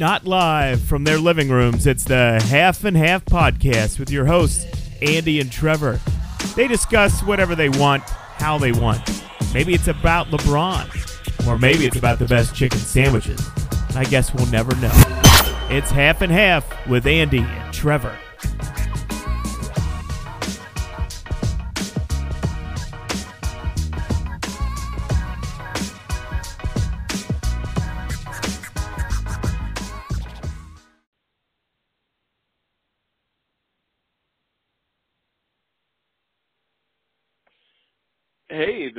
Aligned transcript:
Not 0.00 0.24
live 0.24 0.80
from 0.80 1.04
their 1.04 1.18
living 1.18 1.50
rooms, 1.50 1.86
it's 1.86 2.04
the 2.04 2.42
Half 2.48 2.84
and 2.84 2.96
Half 2.96 3.26
podcast 3.26 3.98
with 3.98 4.10
your 4.10 4.24
hosts, 4.24 4.64
Andy 5.02 5.40
and 5.40 5.52
Trevor. 5.52 6.00
They 6.56 6.66
discuss 6.66 7.22
whatever 7.22 7.54
they 7.54 7.68
want, 7.68 8.04
how 8.08 8.56
they 8.56 8.72
want. 8.72 9.22
Maybe 9.52 9.74
it's 9.74 9.88
about 9.88 10.28
LeBron, 10.28 11.46
or 11.46 11.58
maybe 11.58 11.84
it's 11.84 11.98
about 11.98 12.18
the 12.18 12.24
best 12.24 12.54
chicken 12.54 12.78
sandwiches. 12.78 13.46
I 13.94 14.04
guess 14.04 14.32
we'll 14.32 14.46
never 14.46 14.74
know. 14.76 14.90
It's 15.68 15.90
Half 15.90 16.22
and 16.22 16.32
Half 16.32 16.86
with 16.88 17.06
Andy 17.06 17.40
and 17.40 17.74
Trevor. 17.74 18.16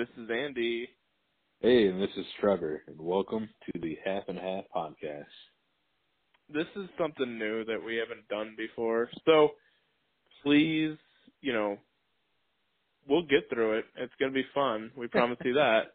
This 0.02 0.23
is 0.23 0.32
Andy. 0.32 0.90
Hey, 1.60 1.86
and 1.86 2.02
this 2.02 2.09
is 2.18 2.26
Trevor, 2.40 2.82
and 2.88 3.00
welcome 3.00 3.48
to 3.68 3.80
the 3.80 3.96
Half 4.04 4.23
and 4.30 4.40
Half 4.40 4.64
podcast. 4.76 5.26
This 6.52 6.66
is 6.76 6.90
something 6.98 7.38
new 7.38 7.64
that 7.66 7.78
we 7.86 7.98
haven't 7.98 8.28
done 8.28 8.56
before. 8.58 9.12
So 9.26 9.50
please, 10.42 10.98
you 11.42 11.54
know, 11.54 11.78
we'll 13.08 13.28
get 13.28 13.48
through 13.54 13.78
it. 13.78 13.86
It's 13.95 14.12
going 14.20 14.32
to 14.32 14.34
be 14.34 14.45
fun. 14.56 14.90
We 14.98 15.06
promise 15.06 15.38
you 15.44 15.54
that. 15.54 15.82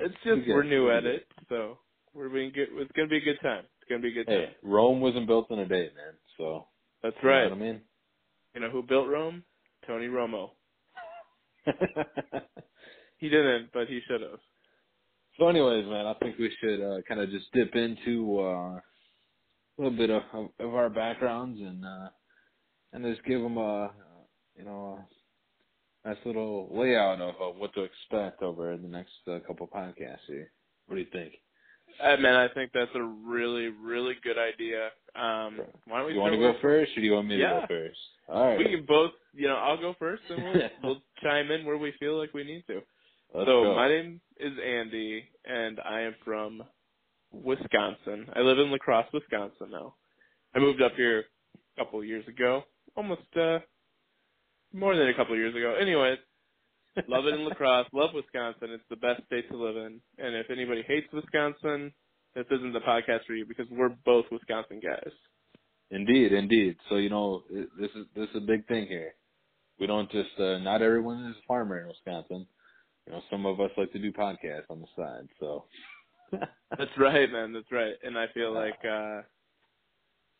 It's 0.00 0.14
just 0.24 0.48
we're 0.48 0.62
new 0.62 0.92
at 0.92 1.04
it, 1.04 1.26
so 1.48 1.78
we're 2.14 2.28
being 2.28 2.52
good. 2.52 2.68
It's 2.72 2.92
going 2.92 3.08
to 3.08 3.10
be 3.10 3.18
a 3.18 3.24
good 3.24 3.40
time. 3.42 3.64
It's 3.80 3.88
going 3.88 4.00
to 4.00 4.06
be 4.06 4.12
a 4.12 4.24
good 4.24 4.28
Hey, 4.32 4.44
time. 4.46 4.54
Rome 4.62 5.00
wasn't 5.00 5.26
built 5.26 5.50
in 5.50 5.58
a 5.58 5.66
day, 5.66 5.90
man. 5.96 6.14
So 6.36 6.66
That's 7.02 7.16
you 7.20 7.28
know 7.28 7.34
right. 7.34 7.50
what 7.50 7.56
I 7.56 7.60
mean. 7.60 7.80
You 8.54 8.60
know 8.60 8.70
who 8.70 8.84
built 8.84 9.08
Rome? 9.08 9.42
Tony 9.88 10.06
Romo. 10.06 10.50
He 13.18 13.28
didn't, 13.28 13.70
but 13.72 13.88
he 13.88 14.00
should 14.08 14.20
have. 14.20 14.38
so, 15.38 15.48
anyways, 15.48 15.86
man, 15.86 16.06
I 16.06 16.14
think 16.14 16.38
we 16.38 16.50
should 16.60 16.80
uh, 16.80 17.02
kind 17.08 17.20
of 17.20 17.30
just 17.30 17.46
dip 17.52 17.74
into 17.74 18.38
uh, 18.40 18.78
a 18.78 18.82
little 19.78 19.96
bit 19.96 20.10
of, 20.10 20.22
of 20.58 20.74
our 20.74 20.90
backgrounds 20.90 21.60
and 21.60 21.84
uh, 21.84 22.08
and 22.92 23.04
just 23.04 23.24
give 23.26 23.40
them 23.40 23.56
a 23.58 23.90
you 24.56 24.64
know 24.64 24.98
a 26.04 26.08
nice 26.08 26.18
little 26.24 26.68
layout 26.72 27.20
of 27.20 27.34
uh, 27.40 27.58
what 27.58 27.74
to 27.74 27.82
expect 27.82 28.42
over 28.42 28.76
the 28.76 28.88
next 28.88 29.12
uh, 29.26 29.38
couple 29.46 29.66
podcasts 29.68 30.26
here. 30.26 30.50
What 30.86 30.96
do 30.96 31.00
you 31.02 31.08
think? 31.12 31.34
Uh, 32.02 32.16
man, 32.18 32.34
I 32.36 32.48
think 32.48 32.70
that's 32.72 32.90
a 32.94 33.02
really, 33.02 33.68
really 33.68 34.14
good 34.22 34.36
idea. 34.38 34.86
Um, 35.16 35.60
why 35.86 35.98
don't 35.98 36.06
we 36.06 36.14
you 36.14 36.20
want 36.20 36.34
to 36.34 36.38
go 36.38 36.52
with- 36.52 36.60
first, 36.60 36.92
or 36.96 37.00
do 37.00 37.06
you 37.06 37.12
want 37.12 37.26
me 37.28 37.36
to 37.38 37.42
go 37.42 37.64
first? 37.66 37.98
All 38.28 38.46
right, 38.46 38.58
We 38.58 38.64
can 38.66 38.84
both, 38.86 39.12
you 39.34 39.48
know, 39.48 39.56
I'll 39.56 39.80
go 39.80 39.94
first, 39.98 40.22
and 40.30 40.42
we'll 40.44 40.62
we'll 40.84 41.02
chime 41.22 41.50
in 41.50 41.64
where 41.66 41.78
we 41.78 41.92
feel 41.98 42.16
like 42.18 42.32
we 42.34 42.44
need 42.44 42.64
to. 42.68 42.82
Let's 43.34 43.46
so 43.46 43.62
go. 43.62 43.76
my 43.76 43.88
name 43.88 44.20
is 44.38 44.52
Andy, 44.64 45.24
and 45.44 45.78
I 45.80 46.00
am 46.02 46.14
from 46.24 46.62
Wisconsin. 47.30 48.26
I 48.34 48.40
live 48.40 48.58
in 48.58 48.70
La 48.70 48.78
Crosse, 48.78 49.06
Wisconsin 49.12 49.70
now. 49.70 49.94
I 50.54 50.60
moved 50.60 50.80
up 50.80 50.92
here 50.96 51.24
a 51.54 51.84
couple 51.84 52.02
years 52.02 52.26
ago, 52.26 52.62
almost 52.96 53.28
uh 53.36 53.58
more 54.72 54.96
than 54.96 55.08
a 55.08 55.14
couple 55.14 55.36
years 55.36 55.54
ago. 55.54 55.74
Anyways, 55.80 56.18
love 57.06 57.26
it 57.26 57.34
in 57.34 57.44
La 57.44 57.54
Crosse, 57.54 57.86
love 57.92 58.10
Wisconsin. 58.14 58.70
It's 58.70 58.84
the 58.88 58.96
best 58.96 59.22
state 59.26 59.48
to 59.50 59.56
live 59.56 59.76
in. 59.76 60.00
And 60.18 60.34
if 60.34 60.50
anybody 60.50 60.82
hates 60.86 61.08
Wisconsin, 61.12 61.92
this 62.34 62.46
isn't 62.50 62.72
the 62.72 62.80
podcast 62.80 63.26
for 63.26 63.34
you 63.34 63.44
because 63.46 63.66
we're 63.70 63.94
both 64.06 64.24
Wisconsin 64.32 64.80
guys. 64.82 65.12
Indeed, 65.90 66.32
indeed. 66.32 66.76
So 66.88 66.96
you 66.96 67.10
know, 67.10 67.42
this 67.50 67.90
is 67.94 68.06
this 68.16 68.28
is 68.30 68.36
a 68.36 68.46
big 68.46 68.66
thing 68.68 68.86
here. 68.86 69.12
We 69.78 69.86
don't 69.86 70.10
just 70.10 70.30
uh, 70.38 70.58
not 70.58 70.80
everyone 70.80 71.26
is 71.26 71.36
a 71.36 71.46
farmer 71.46 71.80
in 71.80 71.88
Wisconsin. 71.88 72.46
You 73.08 73.14
know, 73.14 73.22
some 73.30 73.46
of 73.46 73.58
us 73.58 73.70
like 73.78 73.90
to 73.92 73.98
do 73.98 74.12
podcasts 74.12 74.68
on 74.68 74.80
the 74.80 74.86
side. 74.94 75.28
So 75.40 75.64
That's 76.32 76.90
right, 76.98 77.30
man. 77.32 77.54
That's 77.54 77.72
right. 77.72 77.94
And 78.04 78.18
I 78.18 78.26
feel 78.34 78.52
like 78.52 78.78
uh 78.84 79.22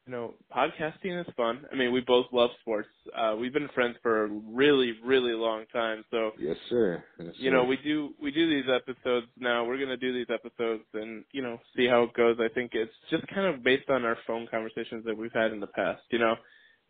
you 0.07 0.13
know, 0.13 0.35
podcasting 0.55 1.21
is 1.21 1.27
fun. 1.37 1.67
I 1.71 1.77
mean, 1.77 1.93
we 1.93 2.01
both 2.01 2.27
love 2.31 2.51
sports. 2.61 2.91
Uh 3.17 3.37
we've 3.41 3.55
been 3.55 3.71
friends 3.75 3.97
for 4.03 4.25
a 4.25 4.29
really, 4.29 4.93
really 5.03 5.33
long 5.33 5.65
time. 5.73 6.05
So, 6.11 6.33
yes, 6.39 6.57
sir. 6.69 7.03
Yes, 7.19 7.33
you 7.39 7.51
know, 7.51 7.65
we 7.65 7.79
do 7.83 8.11
we 8.21 8.31
do 8.33 8.47
these 8.47 8.71
episodes 8.71 9.29
now. 9.39 9.65
We're 9.65 9.79
going 9.79 9.89
to 9.89 9.97
do 9.97 10.13
these 10.13 10.29
episodes 10.33 10.85
and, 10.93 11.25
you 11.33 11.41
know, 11.41 11.59
see 11.75 11.87
how 11.87 12.03
it 12.03 12.13
goes. 12.13 12.37
I 12.39 12.53
think 12.53 12.73
it's 12.75 12.93
just 13.11 13.27
kind 13.29 13.47
of 13.47 13.65
based 13.65 13.89
on 13.89 14.05
our 14.05 14.19
phone 14.27 14.47
conversations 14.51 15.07
that 15.07 15.17
we've 15.17 15.33
had 15.33 15.53
in 15.53 15.61
the 15.61 15.69
past, 15.69 16.03
you 16.11 16.19
know. 16.19 16.35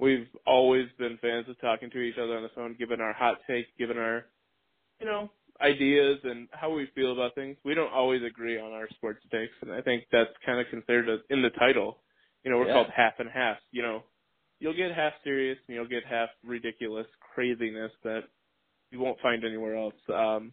We've 0.01 0.29
always 0.45 0.87
been 0.99 1.19
fans 1.23 1.49
of 1.49 1.61
talking 1.61 1.91
to 1.91 1.99
each 2.01 2.19
other 2.21 2.37
on 2.37 2.43
the 2.43 2.51
phone, 2.55 2.75
giving 2.79 3.01
our 3.01 3.13
hot 3.13 3.39
takes, 3.49 3.69
giving 3.79 3.99
our 3.99 4.27
you 5.01 5.07
know, 5.07 5.31
ideas 5.61 6.19
and 6.25 6.49
how 6.53 6.71
we 6.71 6.87
feel 6.95 7.13
about 7.13 7.35
things. 7.35 7.57
We 7.65 7.75
don't 7.75 7.93
always 7.93 8.23
agree 8.23 8.59
on 8.59 8.73
our 8.73 8.89
sports 8.91 9.21
takes, 9.31 9.53
and 9.63 9.73
I 9.73 9.81
think 9.81 10.05
that's 10.13 10.31
kind 10.47 10.61
of 10.61 10.67
considered 10.71 11.09
a, 11.09 11.33
in 11.33 11.43
the 11.43 11.51
title. 11.51 11.99
You 12.45 12.51
know, 12.51 12.59
we're 12.59 12.67
Yeah. 12.69 12.75
called 12.75 12.91
half 12.91 13.15
and 13.19 13.31
half. 13.31 13.59
You 13.73 13.83
know, 13.83 14.05
you'll 14.61 14.75
get 14.77 14.93
half 14.93 15.13
serious 15.25 15.59
and 15.67 15.75
you'll 15.75 15.89
get 15.89 16.05
half 16.05 16.31
ridiculous 16.45 17.07
craziness 17.35 17.93
that 18.05 18.25
you 18.91 19.01
won't 19.01 19.21
find 19.21 19.45
anywhere 19.45 19.77
else. 19.77 19.95
Um, 20.09 20.53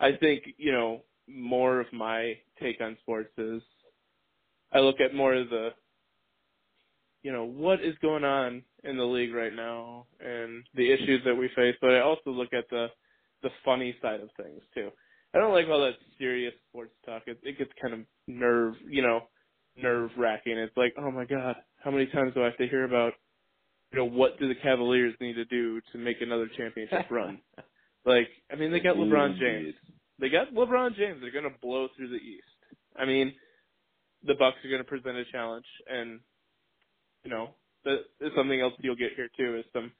I 0.00 0.12
think 0.16 0.44
you 0.58 0.72
know 0.72 1.02
more 1.28 1.80
of 1.80 1.92
my 1.92 2.38
take 2.60 2.80
on 2.80 2.96
sports 3.02 3.32
is 3.38 3.62
I 4.72 4.80
look 4.80 5.00
at 5.00 5.14
more 5.14 5.34
of 5.34 5.48
the 5.50 5.70
you 7.22 7.32
know 7.32 7.44
what 7.44 7.80
is 7.80 7.94
going 8.02 8.24
on 8.24 8.62
in 8.84 8.96
the 8.96 9.04
league 9.04 9.34
right 9.34 9.54
now 9.54 10.06
and 10.20 10.64
the 10.74 10.92
issues 10.92 11.22
that 11.24 11.34
we 11.34 11.48
face, 11.56 11.76
but 11.80 11.90
I 11.94 12.00
also 12.00 12.30
look 12.30 12.52
at 12.52 12.68
the 12.70 12.88
the 13.42 13.50
funny 13.64 13.94
side 14.02 14.20
of 14.20 14.28
things 14.36 14.62
too. 14.74 14.90
I 15.34 15.38
don't 15.38 15.52
like 15.52 15.66
all 15.70 15.80
that 15.80 15.98
serious 16.18 16.54
sports 16.68 16.94
talk. 17.04 17.22
It, 17.26 17.38
it 17.42 17.58
gets 17.58 17.70
kind 17.80 17.94
of 17.94 18.00
nerve, 18.26 18.74
you 18.88 19.02
know, 19.02 19.20
nerve 19.76 20.10
wracking. 20.16 20.58
It's 20.58 20.76
like, 20.76 20.94
oh 20.98 21.10
my 21.10 21.24
god, 21.24 21.56
how 21.82 21.90
many 21.90 22.06
times 22.06 22.32
do 22.34 22.42
I 22.42 22.46
have 22.46 22.56
to 22.58 22.68
hear 22.68 22.84
about, 22.84 23.12
you 23.92 23.98
know, 23.98 24.06
what 24.06 24.38
do 24.38 24.48
the 24.48 24.54
Cavaliers 24.62 25.14
need 25.20 25.34
to 25.34 25.44
do 25.44 25.80
to 25.92 25.98
make 25.98 26.16
another 26.20 26.48
championship 26.56 27.10
run? 27.10 27.40
Like, 28.06 28.28
I 28.52 28.54
mean, 28.54 28.70
they 28.70 28.78
got 28.78 28.94
LeBron. 28.94 29.36
James. 29.36 29.74
They 30.20 30.28
got 30.28 30.54
LeBron 30.54 30.96
James. 30.96 31.18
They're 31.20 31.32
gonna 31.32 31.56
blow 31.60 31.88
through 31.96 32.10
the 32.10 32.22
East. 32.22 32.44
I 32.96 33.04
mean, 33.04 33.34
the 34.24 34.34
Bucks 34.34 34.58
are 34.64 34.70
gonna 34.70 34.84
present 34.84 35.16
a 35.16 35.24
challenge, 35.32 35.66
and 35.88 36.20
you 37.24 37.30
know, 37.30 37.50
that 37.84 37.98
is 38.20 38.30
something 38.36 38.60
else 38.60 38.74
you'll 38.78 38.94
get 38.94 39.16
here 39.16 39.28
too 39.36 39.58
is 39.58 39.64
some 39.72 39.90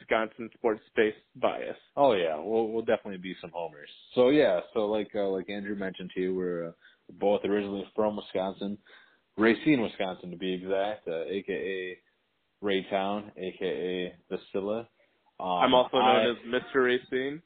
Wisconsin 0.00 0.50
sports 0.54 0.80
based 0.94 1.16
bias. 1.36 1.76
Oh 1.96 2.12
yeah, 2.12 2.36
we'll 2.38 2.68
we'll 2.68 2.84
definitely 2.84 3.18
be 3.18 3.34
some 3.40 3.50
homers. 3.54 3.88
So 4.14 4.28
yeah, 4.30 4.60
so 4.74 4.86
like 4.86 5.10
uh, 5.14 5.28
like 5.28 5.48
Andrew 5.50 5.74
mentioned 5.76 6.10
to 6.14 6.20
you, 6.20 6.34
we're 6.34 6.68
uh, 6.68 6.72
both 7.20 7.44
originally 7.44 7.86
from 7.94 8.16
Wisconsin, 8.16 8.78
Racine, 9.36 9.80
Wisconsin 9.82 10.30
to 10.30 10.36
be 10.36 10.54
exact, 10.54 11.08
uh, 11.08 11.24
aka 11.24 11.98
Raytown, 12.62 13.30
aka 13.36 14.14
Vasilla. 14.30 14.88
Um, 15.38 15.46
I'm 15.48 15.74
also 15.74 15.98
I- 15.98 16.24
known 16.24 16.36
as 16.36 16.62
Mr. 16.62 16.84
Racine. 16.84 17.42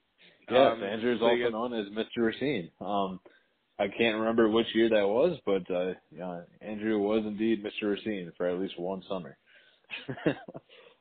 Yes, 0.50 0.72
Um, 0.72 0.82
Andrew 0.82 1.14
is 1.14 1.20
so 1.20 1.26
also 1.26 1.50
known 1.50 1.74
as 1.74 1.86
Mr. 1.88 2.18
Racine. 2.26 2.70
Um, 2.80 3.20
I 3.78 3.88
can't 3.88 4.18
remember 4.18 4.48
which 4.48 4.66
year 4.74 4.88
that 4.90 5.08
was, 5.08 5.38
but 5.46 5.68
uh, 5.70 5.94
yeah, 6.10 6.42
Andrew 6.60 6.98
was 6.98 7.24
indeed 7.24 7.64
Mr. 7.64 7.90
Racine 7.90 8.32
for 8.36 8.46
at 8.46 8.58
least 8.58 8.78
one 8.78 9.02
summer. 9.08 9.38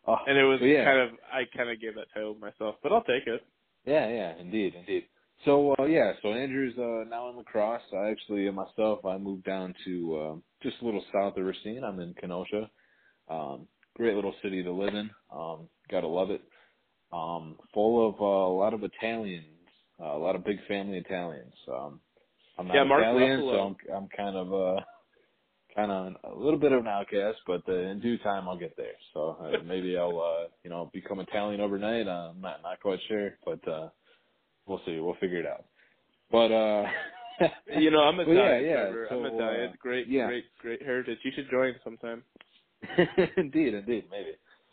Uh, 0.07 0.15
And 0.27 0.37
it 0.37 0.43
was 0.43 0.59
yeah, 0.61 0.85
kind 0.85 0.99
of 0.99 1.09
I 1.31 1.43
kind 1.55 1.69
of 1.69 1.79
gave 1.81 1.95
that 1.95 2.07
title 2.13 2.33
to 2.33 2.39
myself, 2.39 2.75
but 2.83 2.91
I'll 2.91 3.03
take 3.03 3.27
it. 3.27 3.45
yeah, 3.85 4.07
yeah, 4.09 4.35
indeed, 4.39 4.75
indeed. 4.75 5.05
So 5.45 5.75
uh, 5.79 5.85
yeah, 5.85 6.13
so 6.21 6.29
Andrew's 6.33 6.77
uh, 6.77 7.09
now 7.09 7.29
in 7.29 7.37
lacrosse. 7.37 7.81
I 7.93 8.09
actually 8.09 8.49
myself 8.51 9.05
I 9.05 9.17
moved 9.17 9.45
down 9.45 9.73
to 9.85 10.17
uh, 10.17 10.35
just 10.63 10.81
a 10.81 10.85
little 10.85 11.03
south 11.13 11.37
of 11.37 11.45
Racine. 11.45 11.83
I'm 11.83 11.99
in 11.99 12.13
Kenosha. 12.15 12.69
Um, 13.29 13.67
great 13.95 14.15
little 14.15 14.33
city 14.43 14.63
to 14.63 14.71
live 14.71 14.93
in. 14.95 15.09
Um, 15.33 15.69
gotta 15.91 16.07
love 16.07 16.31
it. 16.31 16.41
Um, 17.13 17.57
full 17.73 18.09
of 18.09 18.15
uh, 18.21 18.25
a 18.25 18.55
lot 18.57 18.73
of 18.73 18.83
Italians, 18.83 19.45
uh, 20.01 20.15
a 20.15 20.17
lot 20.19 20.35
of 20.35 20.43
big 20.45 20.57
family 20.67 20.97
Italians. 20.97 21.53
Um, 21.71 22.01
I'm 22.57 22.67
not 22.67 22.75
Yeah, 22.75 22.83
Mark 22.83 23.01
Italian, 23.03 23.39
Ruffalo. 23.41 23.51
so 23.51 23.59
I'm 23.59 23.77
I'm 23.95 24.09
kind 24.09 24.35
of 24.35 24.53
uh 24.53 24.81
kind 25.75 25.91
of 25.91 26.13
a 26.23 26.35
little 26.35 26.59
bit 26.59 26.71
of 26.71 26.81
an 26.81 26.87
outcast, 26.87 27.37
but 27.47 27.61
uh, 27.67 27.73
in 27.73 27.99
due 27.99 28.17
time 28.19 28.47
I'll 28.47 28.57
get 28.57 28.75
there. 28.77 28.93
So 29.13 29.37
uh, 29.41 29.63
maybe 29.65 29.97
I'll 29.97 30.19
uh, 30.19 30.47
you 30.63 30.69
know 30.69 30.89
become 30.93 31.19
Italian 31.19 31.61
overnight. 31.61 32.07
Uh, 32.07 32.31
I'm 32.31 32.41
not 32.41 32.61
not 32.63 32.79
quite 32.81 32.99
sure, 33.07 33.31
but 33.45 33.65
uh, 33.67 33.89
we'll 34.65 34.81
see. 34.85 34.99
We'll 34.99 35.15
figure 35.15 35.39
it 35.39 35.45
out. 35.45 35.65
But 36.31 36.51
uh, 36.51 36.87
You 37.77 37.91
know, 37.91 37.99
I'm 38.01 38.17
Well, 38.17 38.29
Italian. 38.29 38.63
yeah, 38.63 38.69
yeah, 38.69 38.81
Trevor. 38.83 39.07
I'm 39.11 39.23
so, 39.23 39.35
Italian. 39.35 39.69
uh, 39.69 39.73
great, 39.79 40.07
yeah. 40.07 40.27
great, 40.27 40.45
great 40.59 40.81
heritage. 40.81 41.19
You 41.23 41.31
should 41.35 41.49
join 41.49 41.75
sometime. 41.83 42.23
indeed, 43.37 43.73
indeed, 43.73 44.05
maybe. 44.09 44.31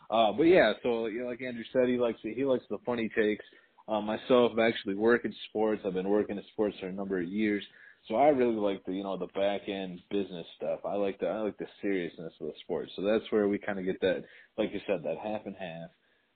Uh, 0.09 0.31
but 0.31 0.43
yeah, 0.43 0.73
so 0.83 1.07
you 1.07 1.21
know, 1.21 1.27
like 1.27 1.41
Andrew 1.41 1.63
said, 1.73 1.89
he 1.89 1.97
likes 1.97 2.19
he 2.21 2.45
likes 2.45 2.63
the 2.69 2.77
funny 2.85 3.09
takes. 3.17 3.43
Uh, 3.89 4.01
myself, 4.01 4.51
I 4.57 4.67
actually 4.67 4.95
work 4.95 5.23
in 5.25 5.33
sports. 5.49 5.81
I've 5.85 5.93
been 5.93 6.09
working 6.09 6.37
in 6.37 6.43
sports 6.53 6.75
for 6.79 6.87
a 6.87 6.91
number 6.91 7.19
of 7.19 7.27
years, 7.27 7.63
So 8.07 8.15
I 8.15 8.29
really 8.29 8.55
like 8.55 8.85
the 8.85 8.93
you 8.93 9.03
know 9.03 9.17
the 9.17 9.27
back 9.27 9.67
end 9.67 9.99
business 10.09 10.45
stuff. 10.55 10.79
I 10.85 10.95
like 10.95 11.19
the 11.19 11.27
I 11.27 11.41
like 11.41 11.57
the 11.57 11.67
seriousness 11.81 12.33
of 12.39 12.47
the 12.47 12.53
sport. 12.61 12.89
So 12.95 13.01
that's 13.01 13.29
where 13.31 13.47
we 13.47 13.57
kind 13.57 13.79
of 13.79 13.85
get 13.85 13.99
that, 14.01 14.23
like 14.57 14.71
you 14.73 14.79
said, 14.87 15.03
that 15.03 15.17
half 15.17 15.41
and 15.45 15.55
half. 15.55 15.89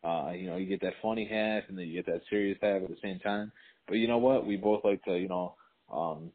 Uh, 0.04 0.32
you 0.32 0.48
know, 0.48 0.58
you 0.58 0.66
get 0.66 0.82
that 0.82 0.94
funny 1.02 1.26
half 1.26 1.64
and 1.70 1.78
then 1.78 1.88
you 1.88 2.02
get 2.02 2.12
that 2.12 2.22
serious 2.30 2.58
half 2.62 2.82
at 2.82 2.90
the 2.90 2.98
same 3.02 3.20
time. 3.20 3.52
But 3.88 3.96
you 3.96 4.08
know 4.08 4.18
what? 4.18 4.46
We 4.46 4.58
both 4.58 4.84
like 4.84 5.04
to 5.06 5.18
you 5.18 5.30
know 5.30 5.56
um 5.92 6.32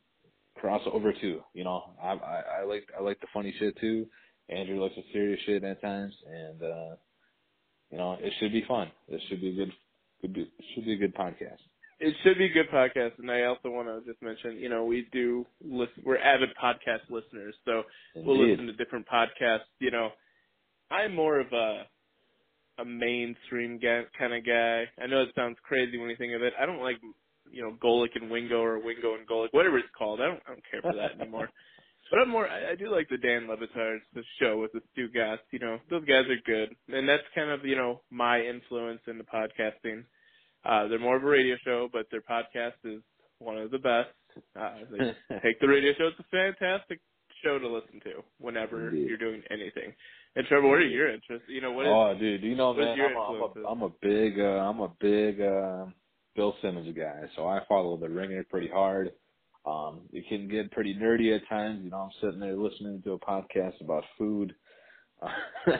cross 0.57 0.83
over 0.91 1.13
too. 1.13 1.41
You 1.53 1.65
know, 1.65 1.91
I 2.03 2.13
I, 2.13 2.43
I 2.61 2.65
like 2.65 2.89
I 2.99 3.03
like 3.03 3.21
the 3.21 3.27
funny 3.35 3.55
shit 3.59 3.79
too. 3.79 4.07
Andrew 4.49 4.83
likes 4.83 4.95
the 4.95 5.03
serious 5.13 5.41
shit 5.45 5.65
at 5.65 5.83
times, 5.83 6.15
and 6.27 6.63
uh 6.63 6.97
you 7.91 7.99
know 7.99 8.17
it 8.21 8.33
should 8.41 8.53
be 8.53 8.65
fun. 8.67 8.91
It 9.09 9.21
should 9.29 9.41
be 9.43 9.51
a 9.51 9.55
good, 9.55 9.73
good 10.23 10.33
be, 10.33 10.51
should 10.75 10.85
be 10.87 10.95
a 10.95 10.99
good 10.99 11.15
podcast. 11.15 11.61
It 11.99 12.15
should 12.23 12.37
be 12.37 12.47
a 12.47 12.53
good 12.53 12.71
podcast, 12.71 13.19
and 13.19 13.31
I 13.31 13.45
also 13.45 13.71
want 13.71 13.89
to 13.89 14.03
just 14.11 14.23
mention, 14.23 14.59
you 14.59 14.69
know, 14.69 14.85
we 14.85 15.09
do 15.13 15.47
listen. 15.65 16.03
We're 16.05 16.19
avid 16.19 16.51
podcast 16.63 17.09
listeners, 17.09 17.55
so 17.65 17.85
Indeed. 18.15 18.27
we'll 18.27 18.51
listen 18.51 18.67
to 18.67 18.75
different 18.75 19.07
podcasts. 19.09 19.71
You 19.79 19.91
know, 19.91 20.11
I'm 20.91 21.15
more 21.15 21.41
of 21.41 21.47
a 21.53 21.85
a 22.79 22.85
mainstream 22.85 23.81
kind 23.81 24.35
of 24.35 24.45
guy. 24.45 24.85
I 25.03 25.07
know 25.07 25.23
it 25.23 25.31
sounds 25.35 25.57
crazy 25.63 25.97
when 25.99 26.11
you 26.11 26.17
think 26.17 26.35
of 26.35 26.43
it. 26.43 26.53
I 26.61 26.67
don't 26.67 26.83
like, 26.83 26.97
you 27.51 27.63
know, 27.63 27.75
Golic 27.83 28.11
and 28.15 28.31
Wingo 28.31 28.61
or 28.61 28.79
Wingo 28.79 29.15
and 29.15 29.27
Golic, 29.27 29.49
whatever 29.53 29.79
it's 29.79 29.89
called. 29.97 30.21
I 30.21 30.27
don't, 30.27 30.43
I 30.47 30.51
don't 30.51 30.63
care 30.71 30.83
for 30.83 30.93
that 30.95 31.21
anymore. 31.21 31.49
But 32.09 32.21
I'm 32.21 32.31
more. 32.31 32.49
I, 32.49 32.71
I 32.71 32.75
do 32.77 32.89
like 32.89 33.09
the 33.09 33.17
Dan 33.17 33.49
Le 33.49 33.57
Batard's 33.57 34.05
the 34.15 34.23
show 34.41 34.61
with 34.61 34.71
the 34.73 34.81
Stugotz. 34.95 35.39
You 35.51 35.59
know, 35.59 35.79
those 35.91 36.05
guys 36.05 36.23
are 36.31 36.39
good, 36.47 36.77
and 36.95 37.09
that's 37.09 37.25
kind 37.35 37.51
of 37.51 37.65
you 37.65 37.75
know 37.75 38.01
my 38.11 38.41
influence 38.41 39.01
in 39.09 39.19
the 39.19 39.25
podcasting. 39.25 40.05
Uh, 40.67 40.89
they're 40.89 40.99
more 40.99 41.17
of 41.17 41.23
a 41.23 41.27
radio 41.27 41.57
show, 41.65 41.89
but 41.93 42.07
their 42.11 42.23
podcast 42.23 42.75
is 42.85 43.03
one 43.39 43.57
of 43.57 43.71
the 43.71 43.79
best. 43.79 44.09
Uh, 44.59 44.71
they 44.91 45.39
take 45.43 45.61
the 45.61 45.69
radio 45.69 45.93
show. 45.97 46.09
It's 46.09 46.19
a 46.19 46.25
fantastic 46.31 47.01
show 47.45 47.59
to 47.59 47.69
listen 47.69 48.01
to 48.05 48.23
whenever 48.39 48.91
you're 48.91 49.19
doing 49.19 49.43
anything. 49.51 49.93
And 50.35 50.47
Trevor, 50.47 50.69
what 50.69 50.79
are 50.79 50.87
your 50.87 51.13
interests? 51.13 51.47
You 51.49 51.61
know, 51.61 51.73
what 51.73 51.87
is 51.87 51.93
oh, 51.93 52.15
dude, 52.19 52.43
you 52.43 52.57
know, 52.57 52.75
man, 52.75 52.89
I'm 52.89 53.17
a, 53.17 53.21
I'm, 53.21 53.65
a, 53.65 53.69
I'm 53.69 53.83
a 53.83 53.91
big, 54.03 54.39
uh, 54.39 54.43
I'm 54.43 54.81
a 54.81 54.93
big 55.01 55.41
uh, 55.41 55.87
Bill 56.35 56.55
Simmons 56.61 56.95
guy. 56.97 57.23
So 57.37 57.47
I 57.47 57.61
follow 57.69 57.97
the 57.97 58.09
Ringer 58.09 58.45
pretty 58.45 58.69
hard. 58.69 59.13
Um, 59.65 60.03
it 60.13 60.25
can 60.29 60.49
get 60.49 60.71
pretty 60.71 60.95
nerdy 60.95 61.35
at 61.35 61.49
times. 61.49 61.81
You 61.83 61.91
know, 61.91 61.97
I'm 61.97 62.11
sitting 62.21 62.41
there 62.41 62.57
listening 62.57 63.03
to 63.03 63.13
a 63.13 63.19
podcast 63.19 63.81
about 63.81 64.05
food, 64.19 64.55
uh, 65.23 65.73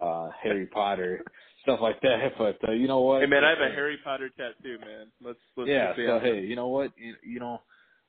uh, 0.02 0.28
Harry 0.42 0.66
Potter, 0.66 1.22
stuff 1.66 1.80
like 1.82 2.00
that. 2.02 2.32
But 2.38 2.68
uh, 2.68 2.72
you 2.72 2.88
know 2.88 3.00
what? 3.00 3.20
Hey 3.22 3.26
man, 3.26 3.44
I 3.44 3.50
have 3.50 3.58
a 3.58 3.74
Harry 3.74 3.98
Potter 4.02 4.30
tattoo, 4.30 4.78
man. 4.80 5.08
Let's 5.22 5.38
let's 5.56 5.68
yeah. 5.68 5.92
So 5.96 6.20
hey, 6.22 6.40
you 6.40 6.56
know 6.56 6.68
what? 6.68 6.92
You, 6.96 7.14
you 7.22 7.40
know, 7.40 7.60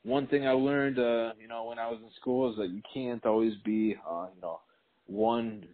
one 0.04 0.28
thing 0.28 0.48
I 0.48 0.52
learned, 0.52 1.00
uh, 1.00 1.34
you 1.40 1.48
know, 1.48 1.66
when 1.66 1.80
I 1.80 1.88
was 1.88 2.00
in 2.02 2.10
school 2.20 2.52
is 2.52 2.58
that 2.58 2.70
you 2.70 2.82
can't 2.94 3.26
always 3.26 3.54
be, 3.66 3.96
uh, 4.10 4.28
you 4.36 4.42
know, 4.42 4.60
one 5.08 5.66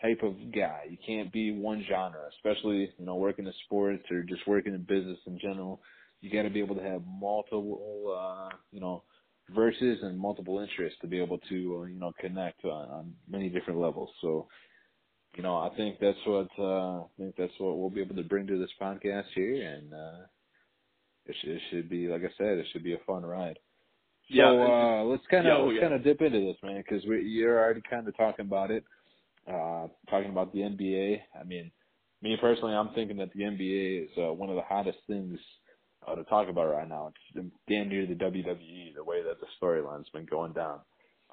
type 0.00 0.20
of 0.22 0.34
guy. 0.54 0.84
You 0.88 0.96
can't 1.06 1.32
be 1.32 1.52
one 1.52 1.84
genre, 1.88 2.20
especially 2.36 2.90
you 2.98 3.04
know 3.04 3.16
working 3.16 3.46
in 3.46 3.52
sports 3.64 4.04
or 4.10 4.22
just 4.22 4.46
working 4.46 4.74
in 4.74 4.82
business 4.82 5.18
in 5.26 5.38
general. 5.38 5.80
You 6.20 6.30
got 6.30 6.42
to 6.42 6.50
be 6.50 6.60
able 6.60 6.76
to 6.76 6.82
have 6.82 7.02
multiple, 7.06 8.16
uh, 8.18 8.54
you 8.72 8.80
know, 8.80 9.02
verses 9.54 9.98
and 10.02 10.18
multiple 10.18 10.60
interests 10.60 10.98
to 11.00 11.06
be 11.06 11.18
able 11.20 11.38
to, 11.48 11.80
uh, 11.82 11.86
you 11.86 11.98
know, 11.98 12.12
connect 12.20 12.62
on, 12.64 12.88
on 12.90 13.12
many 13.28 13.48
different 13.48 13.80
levels. 13.80 14.10
So, 14.20 14.46
you 15.36 15.42
know, 15.42 15.56
I 15.56 15.70
think 15.76 15.98
that's 16.00 16.18
what 16.26 16.48
uh, 16.58 17.00
I 17.02 17.06
think 17.18 17.34
that's 17.36 17.52
what 17.58 17.78
we'll 17.78 17.90
be 17.90 18.00
able 18.00 18.16
to 18.16 18.22
bring 18.22 18.46
to 18.46 18.58
this 18.58 18.70
podcast 18.80 19.26
here, 19.34 19.62
and 19.62 19.94
uh, 19.94 20.26
it 21.26 21.36
should, 21.40 21.50
it 21.50 21.62
should 21.70 21.88
be, 21.88 22.08
like 22.08 22.22
I 22.22 22.32
said, 22.36 22.58
it 22.58 22.66
should 22.72 22.84
be 22.84 22.94
a 22.94 23.04
fun 23.06 23.24
ride. 23.24 23.58
So 24.28 24.34
Yeah, 24.34 24.50
uh, 24.50 25.04
let's 25.04 25.22
kind 25.30 25.46
of 25.46 25.58
oh, 25.58 25.64
let's 25.66 25.76
yeah. 25.76 25.82
kind 25.82 25.94
of 25.94 26.04
dip 26.04 26.20
into 26.20 26.40
this, 26.40 26.56
man, 26.62 26.82
because 26.82 27.04
you're 27.04 27.58
already 27.58 27.82
kind 27.88 28.06
of 28.06 28.16
talking 28.16 28.46
about 28.46 28.70
it, 28.70 28.84
uh, 29.48 29.86
talking 30.08 30.30
about 30.30 30.52
the 30.52 30.60
NBA. 30.60 31.20
I 31.38 31.44
mean, 31.44 31.70
me 32.22 32.36
personally, 32.40 32.74
I'm 32.74 32.92
thinking 32.94 33.16
that 33.18 33.32
the 33.32 33.42
NBA 33.42 34.04
is 34.04 34.10
uh, 34.18 34.32
one 34.32 34.50
of 34.50 34.56
the 34.56 34.62
hottest 34.62 34.98
things 35.06 35.38
uh, 36.06 36.14
to 36.14 36.24
talk 36.24 36.48
about 36.48 36.70
right 36.70 36.88
now. 36.88 37.12
It's 37.34 37.46
damn 37.68 37.88
near 37.88 38.06
the 38.06 38.14
WWE, 38.14 38.94
the 38.94 39.04
way 39.04 39.22
that 39.22 39.40
the 39.40 39.46
storyline's 39.60 40.08
been 40.10 40.26
going 40.26 40.52
down. 40.52 40.80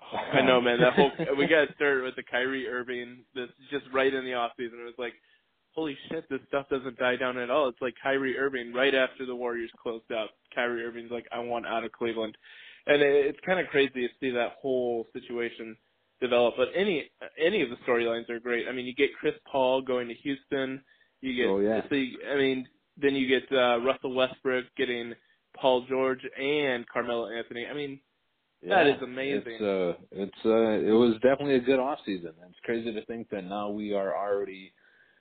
I 0.34 0.42
know, 0.42 0.62
man. 0.62 0.80
That 0.80 0.94
whole 0.94 1.12
we 1.38 1.48
got 1.48 1.68
started 1.76 2.04
with 2.04 2.16
the 2.16 2.24
Kyrie 2.24 2.68
Irving. 2.68 3.20
This 3.36 3.50
just 3.72 3.86
right 3.94 4.14
in 4.14 4.24
the 4.26 4.34
off 4.34 4.52
season. 4.58 4.80
It 4.82 4.86
was 4.86 4.94
like, 4.98 5.14
holy 5.72 5.98
shit, 6.10 6.28
this 6.30 6.40
stuff 6.48 6.68
doesn't 6.70 6.98
die 6.98 7.16
down 7.18 7.38
at 7.38 7.50
all. 7.50 7.70
It's 7.70 7.82
like 7.82 7.96
Kyrie 8.02 8.38
Irving 8.38 8.74
right 8.74 8.96
after 8.96 9.26
the 9.26 9.36
Warriors 9.36 9.72
closed 9.82 10.12
out. 10.12 10.30
Kyrie 10.54 10.84
Irving's 10.84 11.12
like, 11.12 11.26
I 11.32 11.40
want 11.40 11.68
out 11.68 11.84
of 11.84 11.92
Cleveland, 11.92 12.36
and 12.88 13.02
it, 13.02 13.26
it's 13.28 13.40
kind 13.46 13.60
of 13.60 13.68
crazy 13.68 14.02
to 14.02 14.08
see 14.20 14.32
that 14.32 14.54
whole 14.62 15.08
situation 15.14 15.76
develop. 16.22 16.56
But 16.58 16.70
any 16.76 17.10
any 17.44 17.62
of 17.62 17.70
the 17.70 17.76
storylines 17.88 18.30
are 18.30 18.40
great. 18.40 18.66
I 18.68 18.72
mean, 18.72 18.86
you 18.86 18.96
get 18.96 19.10
Chris 19.20 19.36
Paul 19.52 19.82
going 19.82 20.08
to 20.08 20.14
Houston. 20.16 20.82
You 21.22 21.36
get, 21.36 21.50
Oh, 21.50 21.60
yeah. 21.60 21.82
so 21.90 21.96
you, 21.96 22.18
I 22.32 22.38
mean, 22.38 22.68
then 22.96 23.16
you 23.16 23.28
get 23.28 23.52
uh, 23.52 23.80
Russell 23.80 24.14
Westbrook 24.14 24.66
getting 24.78 25.14
Paul 25.56 25.86
George 25.90 26.22
and 26.40 26.88
Carmelo 26.88 27.28
Anthony. 27.30 27.66
I 27.70 27.74
mean, 27.74 28.00
That 28.68 28.88
is 28.88 29.02
amazing. 29.02 29.44
It's 29.46 29.62
uh, 29.62 30.02
it's 30.12 30.46
uh, 30.46 30.88
it 30.88 30.92
was 30.92 31.14
definitely 31.16 31.56
a 31.56 31.60
good 31.60 31.80
off 31.80 32.00
season. 32.06 32.32
It's 32.50 32.60
crazy 32.64 32.92
to 32.94 33.06
think 33.06 33.30
that 33.30 33.44
now 33.44 33.70
we 33.70 33.94
are 33.94 34.16
already 34.16 34.74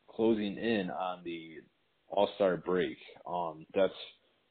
closing 0.08 0.56
in 0.56 0.90
on 0.90 1.20
the 1.24 1.56
All 2.08 2.28
Star 2.36 2.56
break. 2.56 2.96
Um, 3.26 3.66
that's 3.74 3.92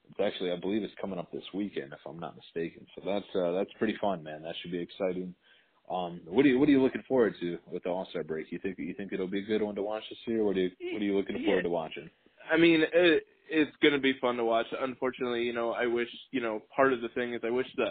it's 0.10 0.20
actually 0.24 0.52
I 0.52 0.58
believe 0.58 0.84
it's 0.84 0.94
coming 1.02 1.18
up 1.18 1.32
this 1.32 1.44
weekend 1.54 1.94
if 1.94 2.00
I'm 2.06 2.20
not 2.20 2.36
mistaken. 2.36 2.86
So 2.96 3.02
that's 3.06 3.36
uh, 3.36 3.52
that's 3.54 3.72
pretty 3.80 3.96
fun, 4.00 4.24
man. 4.24 4.44
That 4.44 4.54
should 4.62 4.72
be 4.72 4.80
exciting. 4.80 5.34
Um, 5.90 6.22
what 6.26 6.46
are 6.46 6.50
you 6.50 6.60
what 6.60 6.70
are 6.70 6.72
you 6.72 6.82
looking 6.82 7.04
forward 7.08 7.36
to 7.42 7.58
with 7.72 7.84
the 7.84 7.90
All 7.90 8.08
Star 8.12 8.24
break? 8.24 8.52
You 8.52 8.60
think 8.60 8.78
you 8.78 8.94
think 8.94 9.14
it'll 9.14 9.28
be 9.28 9.40
a 9.40 9.46
good 9.46 9.64
one 9.64 9.76
to 9.76 9.84
watch 9.84 10.04
this 10.10 10.20
year? 10.28 10.44
What 10.44 10.58
are 10.58 10.62
you 10.62 10.72
what 10.94 11.02
are 11.02 11.06
you 11.06 11.18
looking 11.18 11.38
Yeah. 11.40 11.48
forward 11.48 11.64
to 11.64 11.70
watching? 11.70 12.10
I 12.52 12.58
mean, 12.58 12.82
it, 12.94 13.24
it's 13.50 13.76
going 13.82 13.94
to 13.94 14.00
be 14.00 14.14
fun 14.22 14.38
to 14.38 14.44
watch. 14.44 14.68
Unfortunately, 14.80 15.42
you 15.44 15.54
know, 15.54 15.72
I 15.72 15.88
wish, 15.88 16.08
you 16.32 16.42
know, 16.42 16.62
part 16.76 16.94
of 16.94 17.02
the 17.02 17.10
thing 17.10 17.34
is 17.34 17.42
I 17.44 17.50
wish 17.50 17.68
the 17.76 17.88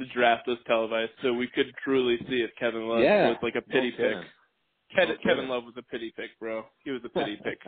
the 0.00 0.06
draft 0.12 0.48
was 0.48 0.58
televised 0.66 1.12
so 1.22 1.32
we 1.32 1.46
could 1.46 1.72
truly 1.84 2.18
see 2.28 2.40
if 2.42 2.50
Kevin 2.58 2.88
Love 2.88 3.02
Yeah, 3.02 3.28
was 3.28 3.36
like 3.42 3.54
a 3.54 3.62
pity 3.62 3.90
no 3.92 3.96
pick. 3.96 4.16
kidding. 4.16 4.24
Kevin, 4.96 5.16
No 5.24 5.30
Kevin. 5.30 5.48
Love 5.48 5.64
was 5.64 5.74
a 5.78 5.82
pity 5.82 6.12
pick, 6.16 6.30
bro. 6.40 6.64
He 6.84 6.90
was 6.90 7.00
a 7.04 7.08
pity 7.10 7.38
pick. 7.44 7.60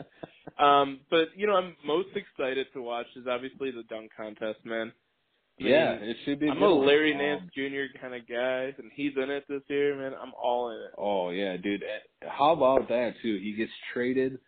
Um, 0.58 1.00
but 1.10 1.28
you 1.36 1.46
know, 1.46 1.54
I'm 1.54 1.76
most 1.86 2.08
excited 2.16 2.66
to 2.74 2.82
watch 2.82 3.06
is 3.14 3.26
obviously 3.30 3.70
the 3.70 3.84
dunk 3.84 4.10
contest, 4.16 4.58
man. 4.64 4.92
I 5.60 5.62
mean, 5.64 5.72
yeah, 5.72 5.92
it 5.92 6.16
should 6.24 6.40
be. 6.40 6.48
A 6.48 6.50
I'm 6.52 6.62
a. 6.62 6.68
Larry 6.72 7.12
Um, 7.12 7.18
Nance 7.18 7.42
Jr. 7.54 7.96
kind 8.00 8.14
of 8.14 8.26
guy, 8.26 8.74
and 8.78 8.90
he's 8.94 9.12
in 9.22 9.30
it 9.30 9.44
this 9.48 9.62
year, 9.68 9.94
man. 9.96 10.14
I'm 10.20 10.32
all 10.34 10.70
in 10.70 10.78
it. 10.78 10.90
Oh 10.98 11.30
yeah, 11.30 11.56
dude. 11.58 11.84
How 12.26 12.52
about 12.52 12.88
that 12.88 13.14
too? 13.22 13.38
He 13.40 13.52
gets 13.52 13.70
traded 13.92 14.38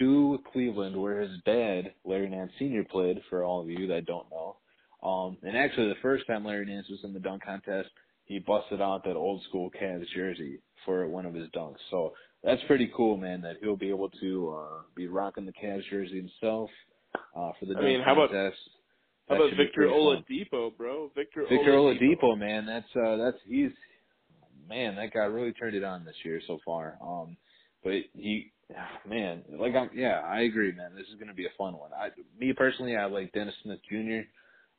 to 0.00 0.38
Cleveland, 0.52 1.00
where 1.00 1.20
his 1.20 1.38
dad, 1.46 1.94
Larry 2.04 2.28
Nance 2.28 2.52
Sr., 2.58 2.84
played. 2.84 3.20
For 3.30 3.44
all 3.44 3.60
of 3.62 3.70
you 3.70 3.86
that 3.86 4.04
don't 4.06 4.28
know, 4.30 4.56
um, 5.02 5.36
and 5.42 5.56
actually 5.56 5.88
the 5.88 5.94
first 6.02 6.26
time 6.26 6.44
Larry 6.44 6.66
Nance 6.66 6.86
was 6.90 7.00
in 7.04 7.12
the 7.12 7.20
dunk 7.20 7.44
contest, 7.44 7.88
he 8.24 8.38
busted 8.38 8.80
out 8.80 9.04
that 9.04 9.16
old 9.16 9.42
school 9.48 9.70
Cavs 9.70 10.06
jersey 10.14 10.60
for 10.84 11.06
one 11.08 11.26
of 11.26 11.34
his 11.34 11.48
dunks. 11.50 11.76
So 11.90 12.12
that's 12.44 12.60
pretty 12.66 12.90
cool, 12.96 13.16
man. 13.16 13.40
That 13.42 13.56
he'll 13.60 13.76
be 13.76 13.90
able 13.90 14.10
to 14.20 14.56
uh, 14.58 14.82
be 14.94 15.06
rocking 15.08 15.46
the 15.46 15.52
Cavs 15.52 15.88
jersey 15.90 16.16
himself 16.16 16.70
uh, 17.36 17.50
for 17.58 17.66
the 17.66 17.72
I 17.72 17.74
dunk 17.74 17.84
mean, 17.84 18.00
how 18.04 18.12
about- 18.12 18.30
contest. 18.30 18.56
How 19.28 19.36
about 19.36 19.56
Victor. 19.56 19.82
Oladipo, 19.82 20.76
bro? 20.76 21.08
Victor, 21.14 21.44
Victor 21.48 21.70
Oladipo, 21.74 22.36
man, 22.36 22.66
that's 22.66 22.88
uh 22.96 23.14
that's 23.16 23.36
he's 23.46 23.70
man, 24.68 24.96
that 24.96 25.12
guy 25.14 25.20
really 25.20 25.52
turned 25.52 25.76
it 25.76 25.84
on 25.84 26.04
this 26.04 26.16
year 26.24 26.40
so 26.48 26.58
far. 26.64 26.98
Um 27.00 27.36
but 27.84 27.92
he 28.12 28.52
man, 29.08 29.42
like 29.56 29.76
I'm 29.76 29.90
yeah, 29.94 30.20
I 30.26 30.40
agree, 30.40 30.72
man. 30.72 30.96
This 30.96 31.06
is 31.06 31.18
gonna 31.20 31.32
be 31.34 31.46
a 31.46 31.52
fun 31.56 31.74
one. 31.78 31.92
I 31.92 32.08
me 32.40 32.52
personally 32.56 32.96
I 32.96 33.04
like 33.04 33.32
Dennis 33.32 33.54
Smith 33.62 33.78
Jr., 33.88 34.26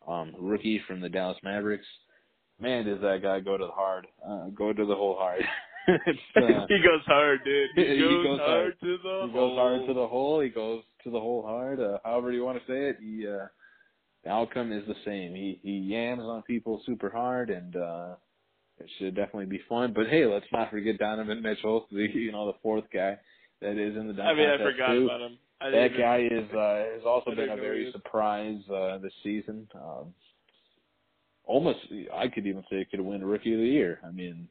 um, 0.07 0.33
rookie 0.39 0.81
from 0.87 1.01
the 1.01 1.09
Dallas 1.09 1.37
Mavericks. 1.43 1.85
Man, 2.59 2.85
does 2.85 3.01
that 3.01 3.21
guy 3.23 3.39
go 3.39 3.57
to 3.57 3.65
the 3.65 3.71
hard 3.71 4.07
uh 4.27 4.47
go 4.49 4.73
to 4.73 4.85
the 4.85 4.95
whole 4.95 5.15
hard. 5.17 5.43
uh, 5.87 5.91
he 6.69 6.77
goes 6.77 7.03
hard, 7.07 7.39
dude. 7.43 7.69
He, 7.75 7.81
He 7.95 7.99
goes, 7.99 8.23
goes 8.23 8.39
hard, 8.39 8.79
to 8.81 8.97
the 9.01 9.23
he 9.25 9.33
goes 9.33 9.57
hard 9.57 9.87
to 9.87 9.93
the 9.93 10.07
hole, 10.07 10.39
he 10.39 10.49
goes 10.49 10.83
to 11.03 11.09
the 11.09 11.19
whole 11.19 11.41
hard, 11.41 11.79
uh, 11.79 11.97
however 12.03 12.31
you 12.31 12.43
want 12.43 12.59
to 12.59 12.71
say 12.71 12.89
it. 12.89 12.97
He 12.99 13.27
uh 13.27 13.47
the 14.23 14.29
outcome 14.29 14.71
is 14.71 14.83
the 14.87 14.95
same. 15.05 15.33
He 15.33 15.59
he 15.63 15.77
yams 15.79 16.21
on 16.21 16.43
people 16.43 16.81
super 16.85 17.09
hard, 17.09 17.49
and 17.49 17.75
uh 17.75 18.15
it 18.79 18.89
should 18.97 19.15
definitely 19.15 19.45
be 19.45 19.61
fun. 19.67 19.93
But 19.93 20.07
hey, 20.07 20.25
let's 20.25 20.45
not 20.51 20.69
forget 20.69 20.99
Donovan 20.99 21.41
Mitchell, 21.41 21.87
the 21.91 22.07
you 22.13 22.31
know 22.31 22.47
the 22.47 22.57
fourth 22.61 22.85
guy 22.93 23.17
that 23.61 23.71
is 23.71 23.95
in 23.95 24.07
the 24.07 24.13
dunk 24.13 24.29
I 24.29 24.33
mean, 24.33 24.49
I 24.49 24.57
forgot 24.57 24.93
too. 24.93 25.05
about 25.05 25.21
him. 25.21 25.37
That 25.61 25.89
guy 25.97 26.17
is 26.31 26.49
uh 26.51 26.95
has 26.95 27.05
also 27.05 27.35
been 27.35 27.49
a 27.49 27.55
very 27.55 27.91
surprise 27.91 28.61
uh 28.69 28.97
this 28.99 29.13
season. 29.23 29.67
Um 29.75 30.13
almost 31.43 31.79
I 32.13 32.27
could 32.27 32.47
even 32.47 32.63
say 32.69 32.79
he 32.79 32.85
could 32.85 33.01
win 33.01 33.23
rookie 33.23 33.53
of 33.53 33.59
the 33.59 33.67
year. 33.67 33.99
I 34.05 34.11
mean 34.11 34.47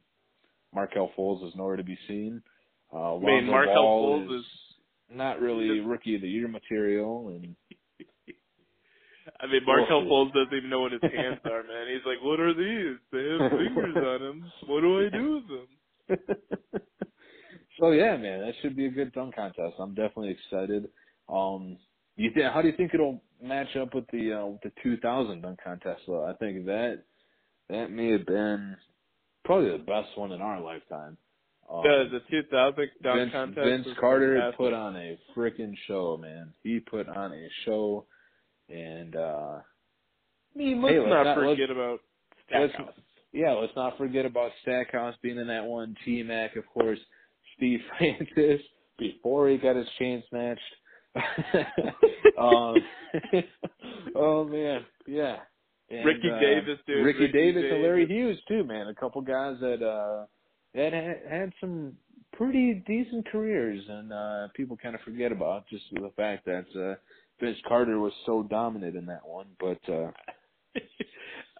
Markelle 0.73 1.11
Fultz 1.17 1.47
is 1.47 1.53
nowhere 1.55 1.75
to 1.75 1.83
be 1.83 1.97
seen. 2.07 2.41
Uh 2.93 3.17
I 3.17 3.19
mean, 3.19 3.45
Markelle 3.47 3.75
Ball 3.75 4.19
Fultz 4.19 4.39
is 4.39 4.45
not 5.13 5.41
really 5.41 5.79
rookie 5.81 6.15
of 6.15 6.21
the 6.21 6.29
year 6.29 6.47
material 6.47 7.29
and 7.29 7.55
I 9.39 9.47
mean, 9.47 9.61
Markelle 9.65 10.03
Fultz 10.03 10.33
doesn't 10.33 10.55
even 10.55 10.69
know 10.69 10.81
what 10.81 10.91
his 10.91 11.01
hands 11.01 11.39
are, 11.45 11.63
man. 11.63 11.87
He's 11.91 12.05
like, 12.05 12.23
"What 12.23 12.39
are 12.39 12.53
these? 12.53 12.97
They 13.11 13.23
have 13.29 13.51
fingers 13.51 13.95
on 13.95 14.21
them. 14.21 14.51
What 14.67 14.81
do 14.81 15.05
I 15.05 15.09
do 15.09 15.41
with 15.41 15.47
them?" 15.47 16.81
so 17.79 17.91
yeah, 17.91 18.17
man, 18.17 18.41
that 18.41 18.53
should 18.61 18.75
be 18.75 18.85
a 18.85 18.91
good 18.91 19.11
dunk 19.13 19.35
contest. 19.35 19.75
I'm 19.79 19.93
definitely 19.95 20.31
excited. 20.31 20.89
Um, 21.31 21.77
you 22.15 22.31
th- 22.33 22.51
how 22.53 22.61
do 22.61 22.67
you 22.67 22.75
think 22.75 22.93
it'll 22.93 23.21
match 23.41 23.75
up 23.75 23.95
with 23.95 24.05
the 24.11 24.33
uh, 24.33 24.45
with 24.45 24.61
the 24.61 24.71
2000 24.83 25.41
dunk 25.41 25.59
contest? 25.63 26.01
Though 26.07 26.25
I 26.25 26.33
think 26.33 26.65
that 26.65 27.03
that 27.69 27.91
may 27.91 28.11
have 28.11 28.25
been 28.25 28.75
probably 29.45 29.71
the 29.71 29.83
best 29.83 30.09
one 30.15 30.31
in 30.31 30.41
our 30.41 30.59
lifetime. 30.61 31.17
Um, 31.71 31.83
the 31.83 32.09
the 32.11 32.19
2000 32.29 32.89
dunk 33.01 33.17
Vince, 33.17 33.31
contest. 33.31 33.65
Vince 33.65 33.87
Carter 33.99 34.35
fantastic. 34.35 34.57
put 34.57 34.73
on 34.73 34.95
a 34.97 35.17
freaking 35.35 35.73
show, 35.87 36.17
man. 36.17 36.53
He 36.63 36.79
put 36.79 37.07
on 37.07 37.31
a 37.31 37.47
show, 37.65 38.05
and 38.69 39.15
uh 39.15 39.59
I 40.53 40.57
mean, 40.57 40.81
let's 40.81 40.93
hey, 40.93 40.99
let's 40.99 41.09
not, 41.09 41.23
not 41.23 41.35
forget 41.35 41.69
let's, 41.69 41.71
about 41.71 41.99
Stackhouse. 42.47 42.93
Yeah, 43.31 43.51
let's 43.53 43.75
not 43.75 43.97
forget 43.97 44.25
about 44.25 44.51
Stackhouse 44.61 45.15
being 45.21 45.37
in 45.37 45.47
that 45.47 45.63
one. 45.63 45.95
T 46.03 46.21
Mac, 46.23 46.57
of 46.57 46.65
course, 46.67 46.99
Steve 47.55 47.79
Francis 47.97 48.61
before 48.99 49.49
he 49.49 49.57
got 49.57 49.75
his 49.75 49.87
chain 49.97 50.21
snatched. 50.29 50.59
um, 52.37 52.75
oh 54.15 54.45
man, 54.45 54.85
yeah. 55.07 55.37
And, 55.89 56.05
Ricky 56.05 56.29
uh, 56.29 56.39
Davis, 56.39 56.79
dude. 56.87 57.05
Ricky, 57.05 57.19
Ricky 57.23 57.33
Davis, 57.33 57.61
Davis 57.63 57.71
and 57.73 57.83
Larry 57.83 58.07
Hughes 58.07 58.39
too, 58.47 58.63
man. 58.63 58.87
A 58.87 58.95
couple 58.95 59.21
guys 59.21 59.57
that 59.59 59.83
uh 59.85 60.25
that 60.73 60.93
had, 60.93 61.21
had 61.29 61.53
some 61.59 61.93
pretty 62.33 62.75
decent 62.87 63.29
careers, 63.29 63.83
and 63.89 64.13
uh 64.13 64.47
people 64.55 64.77
kind 64.77 64.95
of 64.95 65.01
forget 65.01 65.31
about 65.31 65.67
just 65.67 65.83
the 65.93 66.11
fact 66.15 66.45
that 66.45 66.65
uh 66.75 66.95
Vince 67.43 67.57
Carter 67.67 67.99
was 67.99 68.13
so 68.25 68.43
dominant 68.43 68.95
in 68.95 69.05
that 69.07 69.27
one. 69.27 69.47
But 69.59 69.79
uh 69.91 70.11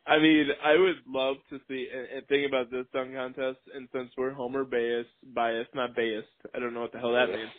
I 0.07 0.17
mean, 0.19 0.47
I 0.63 0.77
would 0.77 0.97
love 1.07 1.37
to 1.49 1.59
see 1.67 1.87
and, 1.93 2.07
and 2.17 2.27
think 2.27 2.47
about 2.47 2.71
this 2.71 2.85
dunk 2.93 3.13
contest. 3.13 3.59
And 3.73 3.87
since 3.93 4.09
we're 4.17 4.31
Homer 4.31 4.63
biased, 4.63 5.09
biased, 5.33 5.73
not 5.75 5.95
based. 5.95 6.27
I 6.55 6.59
don't 6.59 6.73
know 6.73 6.81
what 6.81 6.91
the 6.91 6.99
hell 6.99 7.13
that 7.13 7.29
means. 7.29 7.49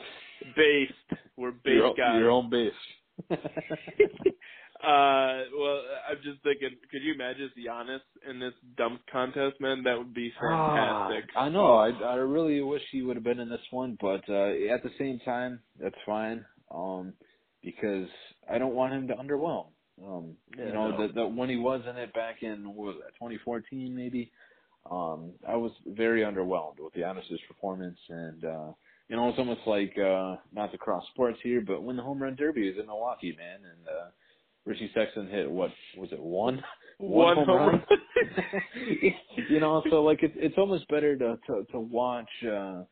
Based, 0.56 1.20
we're 1.36 1.52
based 1.52 1.76
your, 1.76 1.94
guys. 1.94 2.18
Your 2.18 2.30
own 2.30 2.50
base. 2.50 2.72
Uh, 4.82 5.46
well, 5.56 5.80
I'm 6.10 6.16
just 6.24 6.42
thinking, 6.42 6.70
could 6.90 7.02
you 7.04 7.14
imagine 7.14 7.52
Giannis 7.56 8.00
in 8.28 8.40
this 8.40 8.52
dunk 8.76 9.00
contest, 9.12 9.60
man? 9.60 9.84
That 9.84 9.96
would 9.96 10.12
be 10.12 10.32
fantastic. 10.40 11.30
Ah, 11.36 11.42
I 11.42 11.48
know. 11.50 11.74
I 11.76 11.90
I 11.90 12.14
really 12.16 12.60
wish 12.62 12.82
he 12.90 13.02
would 13.02 13.14
have 13.14 13.22
been 13.22 13.38
in 13.38 13.48
this 13.48 13.60
one, 13.70 13.96
but 14.00 14.28
uh 14.28 14.48
at 14.74 14.82
the 14.82 14.90
same 14.98 15.20
time, 15.24 15.60
that's 15.80 15.94
fine. 16.04 16.44
Um, 16.74 17.12
because 17.62 18.08
I 18.50 18.58
don't 18.58 18.74
want 18.74 18.92
him 18.92 19.06
to 19.06 19.14
underwhelm. 19.14 19.66
Um, 20.04 20.36
yeah, 20.56 20.66
you 20.66 20.72
know, 20.72 20.90
no. 20.90 21.08
the 21.08 21.26
when 21.26 21.48
he 21.48 21.56
was 21.56 21.82
in 21.88 21.96
it 21.96 22.12
back 22.14 22.42
in 22.42 22.74
what 22.74 22.86
was 22.86 22.96
that 23.04 23.14
2014 23.14 23.94
maybe. 23.94 24.30
Um, 24.90 25.32
I 25.48 25.54
was 25.54 25.70
very 25.86 26.22
underwhelmed 26.22 26.80
with 26.80 26.92
the 26.94 27.00
Giannis's 27.00 27.40
performance, 27.46 27.98
and 28.08 28.44
uh, 28.44 28.72
you 29.08 29.16
know, 29.16 29.28
it's 29.28 29.38
almost 29.38 29.60
like 29.66 29.94
uh, 29.98 30.36
not 30.52 30.72
to 30.72 30.78
cross 30.78 31.04
sports 31.12 31.38
here, 31.42 31.60
but 31.60 31.82
when 31.82 31.96
the 31.96 32.02
home 32.02 32.20
run 32.20 32.34
derby 32.34 32.68
was 32.68 32.78
in 32.80 32.86
Milwaukee, 32.86 33.36
man, 33.38 33.60
and 33.62 33.88
uh, 33.88 34.10
Richie 34.64 34.90
Sexson 34.96 35.30
hit 35.30 35.50
what 35.50 35.70
was 35.96 36.10
it 36.12 36.20
one 36.20 36.62
one, 36.98 37.36
one 37.36 37.36
home 37.36 37.46
home 37.46 37.68
run. 37.68 37.82
you 39.50 39.60
know, 39.60 39.82
so 39.90 40.02
like 40.02 40.22
it's 40.22 40.34
it's 40.36 40.58
almost 40.58 40.88
better 40.88 41.16
to 41.16 41.38
to, 41.46 41.64
to 41.70 41.78
watch 41.78 42.28
uh, 42.50 42.82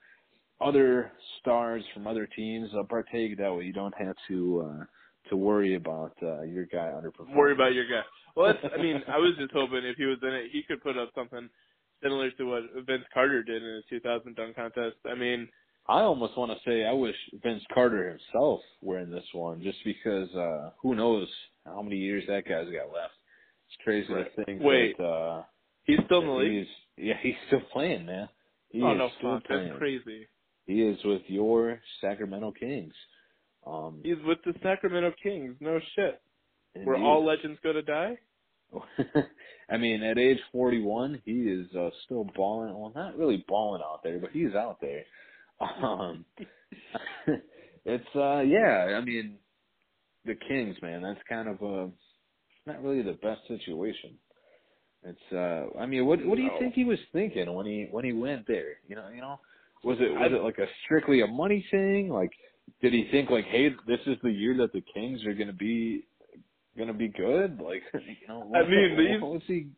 other 0.61 1.13
stars 1.41 1.83
from 1.95 2.07
other 2.07 2.29
teams 2.37 2.71
uh, 2.79 2.83
partake 2.85 3.39
that 3.39 3.55
way. 3.55 3.65
You 3.65 3.73
don't 3.73 3.95
have 3.99 4.17
to 4.29 4.69
uh, 4.69 4.85
to 5.29 5.37
worry 5.37 5.75
about 5.75 6.17
uh, 6.23 6.43
your 6.43 6.67
guy 6.67 6.91
underperforming. 6.95 7.37
Worry 7.37 7.53
about 7.53 7.75
your 7.75 7.85
guy. 7.89 8.03
Well, 8.37 8.53
that's, 8.53 8.75
I 8.77 8.81
mean, 8.81 9.03
I 9.09 9.19
was 9.19 9.33
just 9.39 9.53
hoping 9.53 9.85
if 9.85 9.97
he 9.97 10.05
was 10.07 10.19
in 10.23 10.29
it, 10.33 10.51
he 10.53 10.63
could 10.63 10.83
put 10.83 10.97
up 10.99 11.11
something 11.15 11.49
similar 12.03 12.31
to 12.33 12.45
what 12.45 12.63
Vince 12.87 13.05
Carter 13.13 13.43
did 13.43 13.63
in 13.63 13.83
the 13.91 13.99
2000 13.99 14.35
dunk 14.35 14.57
contest. 14.57 14.97
I 15.11 15.15
mean, 15.15 15.49
I 15.89 16.01
almost 16.01 16.37
want 16.39 16.53
to 16.53 16.59
say 16.71 16.85
I 16.85 16.93
wish 16.93 17.17
Vince 17.43 17.63
Carter 17.75 18.09
himself 18.11 18.61
were 18.81 18.99
in 18.99 19.11
this 19.11 19.25
one, 19.33 19.63
just 19.63 19.79
because 19.85 20.33
uh 20.35 20.71
who 20.81 20.95
knows 20.95 21.29
how 21.65 21.83
many 21.83 21.97
years 21.97 22.25
that 22.29 22.45
guy's 22.49 22.67
got 22.67 22.93
left. 22.95 23.15
It's 23.69 23.83
crazy 23.85 24.13
Right. 24.13 24.35
to 24.37 24.45
think 24.45 24.63
Wait. 24.63 24.97
that 24.99 25.05
uh 25.05 25.43
he's 25.85 25.99
still 26.07 26.21
in 26.21 26.27
the 26.29 26.33
league. 26.33 26.53
he's 26.97 27.07
yeah 27.07 27.15
he's 27.23 27.35
still 27.49 27.63
playing, 27.73 28.07
man. 28.07 28.29
He 28.71 28.83
oh 28.83 28.95
no, 28.95 29.09
still 29.19 29.37
fuck, 29.37 29.47
playing. 29.47 29.69
that's 29.69 29.79
crazy. 29.79 30.27
He 30.67 30.83
is 30.83 30.99
with 31.05 31.23
your 31.27 31.81
Sacramento 32.01 32.53
Kings. 32.53 32.95
Um, 33.67 34.01
He's 34.03 34.17
with 34.25 34.39
the 34.45 34.55
Sacramento 34.63 35.13
Kings. 35.23 35.55
No 35.61 35.79
shit. 35.95 36.21
Where 36.85 36.97
all 36.97 37.25
legends 37.25 37.59
go 37.63 37.73
to 37.73 37.83
die. 37.83 38.17
I 39.71 39.77
mean, 39.77 40.03
at 40.03 40.19
age 40.19 40.39
41, 40.53 41.21
he 41.25 41.33
is 41.33 41.67
uh, 41.75 41.91
still 42.05 42.25
balling. 42.37 42.73
Well, 42.79 42.93
not 42.95 43.19
really 43.19 43.45
balling 43.49 43.83
out 43.85 44.03
there, 44.05 44.19
but 44.21 44.31
he's 44.31 44.55
out 44.55 44.81
there. 44.81 45.03
Um, 45.61 46.25
it's 47.85 48.05
uh, 48.15 48.41
yeah. 48.41 48.97
I 48.97 49.01
mean, 49.05 49.37
the 50.25 50.35
Kings, 50.49 50.77
man. 50.83 51.03
That's 51.03 51.21
kind 51.29 51.49
of 51.49 51.61
a. 51.63 51.85
It's 51.87 52.67
not 52.67 52.83
really 52.83 53.03
the 53.03 53.15
best 53.23 53.41
situation. 53.49 54.13
It's. 55.03 55.19
uh 55.33 55.79
I 55.79 55.87
mean, 55.87 56.07
what 56.07 56.25
what 56.25 56.37
do 56.37 56.43
you 56.43 56.51
No. 56.53 56.59
think 56.59 56.75
he 56.75 56.85
was 56.85 56.99
thinking 57.13 57.53
when 57.53 57.67
he 57.67 57.89
when 57.91 58.05
he 58.05 58.13
went 58.13 58.47
there? 58.47 58.75
You 58.89 58.97
know, 58.97 59.09
you 59.15 59.21
know, 59.21 59.41
was 59.83 59.99
it 60.01 60.13
was 60.13 60.31
I- 60.33 60.37
it 60.37 60.43
like 60.43 60.59
a 60.59 60.67
strictly 60.85 61.23
a 61.23 61.27
money 61.27 61.65
thing? 61.71 62.09
Like, 62.11 62.31
did 62.83 62.93
he 62.93 63.09
think 63.11 63.31
like, 63.31 63.45
hey, 63.47 63.71
this 63.87 64.01
is 64.07 64.17
the 64.23 64.31
year 64.31 64.57
that 64.59 64.73
the 64.73 64.83
Kings 64.95 65.25
are 65.27 65.35
gonna 65.35 65.53
be 65.53 66.05
gonna 66.79 66.95
be 66.95 67.09
good? 67.09 67.61
Like, 67.61 67.83
you 67.95 68.29
know, 68.29 68.51
I 68.55 68.63
mean, 68.69 68.97
these- 68.97 69.21
what 69.21 69.33
was 69.33 69.43
he? 69.47 69.69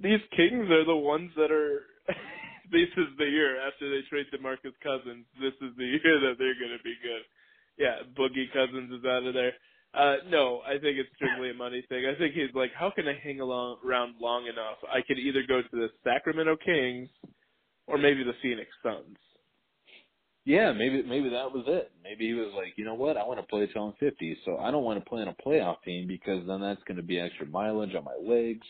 These 0.00 0.20
Kings 0.36 0.70
are 0.70 0.84
the 0.84 0.96
ones 0.96 1.30
that 1.36 1.50
are. 1.50 1.82
this 2.70 2.88
is 2.96 3.08
the 3.18 3.24
year 3.24 3.60
after 3.66 3.88
they 3.90 4.06
trade 4.08 4.26
DeMarcus 4.32 4.76
Cousins. 4.82 5.24
This 5.40 5.54
is 5.60 5.74
the 5.76 5.84
year 6.04 6.20
that 6.20 6.36
they're 6.38 6.54
going 6.54 6.76
to 6.76 6.84
be 6.84 6.94
good. 7.02 7.22
Yeah, 7.78 7.96
Boogie 8.16 8.52
Cousins 8.52 8.92
is 8.92 9.04
out 9.04 9.24
of 9.24 9.34
there. 9.34 9.52
Uh 9.94 10.16
no, 10.28 10.60
I 10.66 10.72
think 10.72 10.98
it's 10.98 11.08
strictly 11.16 11.50
a 11.50 11.54
money 11.54 11.82
thing. 11.88 12.04
I 12.04 12.14
think 12.18 12.34
he's 12.34 12.54
like, 12.54 12.70
how 12.78 12.90
can 12.90 13.08
I 13.08 13.18
hang 13.24 13.40
along, 13.40 13.78
around 13.86 14.16
long 14.20 14.46
enough? 14.46 14.76
I 14.86 15.00
could 15.00 15.18
either 15.18 15.42
go 15.48 15.62
to 15.62 15.68
the 15.72 15.88
Sacramento 16.04 16.56
Kings 16.62 17.08
or 17.86 17.96
maybe 17.96 18.22
the 18.22 18.34
Phoenix 18.42 18.68
Suns. 18.82 19.16
Yeah, 20.48 20.72
maybe 20.72 21.02
maybe 21.02 21.28
that 21.28 21.52
was 21.52 21.64
it. 21.66 21.92
Maybe 22.02 22.26
he 22.28 22.32
was 22.32 22.54
like, 22.56 22.72
you 22.76 22.84
know 22.86 22.94
what, 22.94 23.18
I 23.18 23.26
want 23.26 23.38
to 23.38 23.46
play 23.46 23.66
till 23.66 23.84
I'm 23.88 23.92
50, 24.00 24.38
so 24.46 24.56
I 24.56 24.70
don't 24.70 24.82
want 24.82 24.98
to 24.98 25.06
play 25.06 25.20
on 25.20 25.28
a 25.28 25.34
playoff 25.46 25.82
team 25.84 26.08
because 26.08 26.46
then 26.46 26.62
that's 26.62 26.82
going 26.84 26.96
to 26.96 27.02
be 27.02 27.20
extra 27.20 27.44
mileage 27.44 27.94
on 27.94 28.04
my 28.04 28.16
legs. 28.18 28.66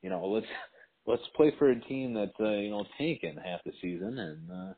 You 0.00 0.08
know, 0.08 0.24
let's 0.24 0.46
let's 1.06 1.22
play 1.36 1.52
for 1.58 1.70
a 1.70 1.78
team 1.82 2.14
that's 2.14 2.32
uh, 2.40 2.52
you 2.52 2.70
know 2.70 2.86
tanking 2.96 3.36
half 3.44 3.60
the 3.66 3.72
season, 3.82 4.18
and 4.18 4.50
uh, 4.50 4.72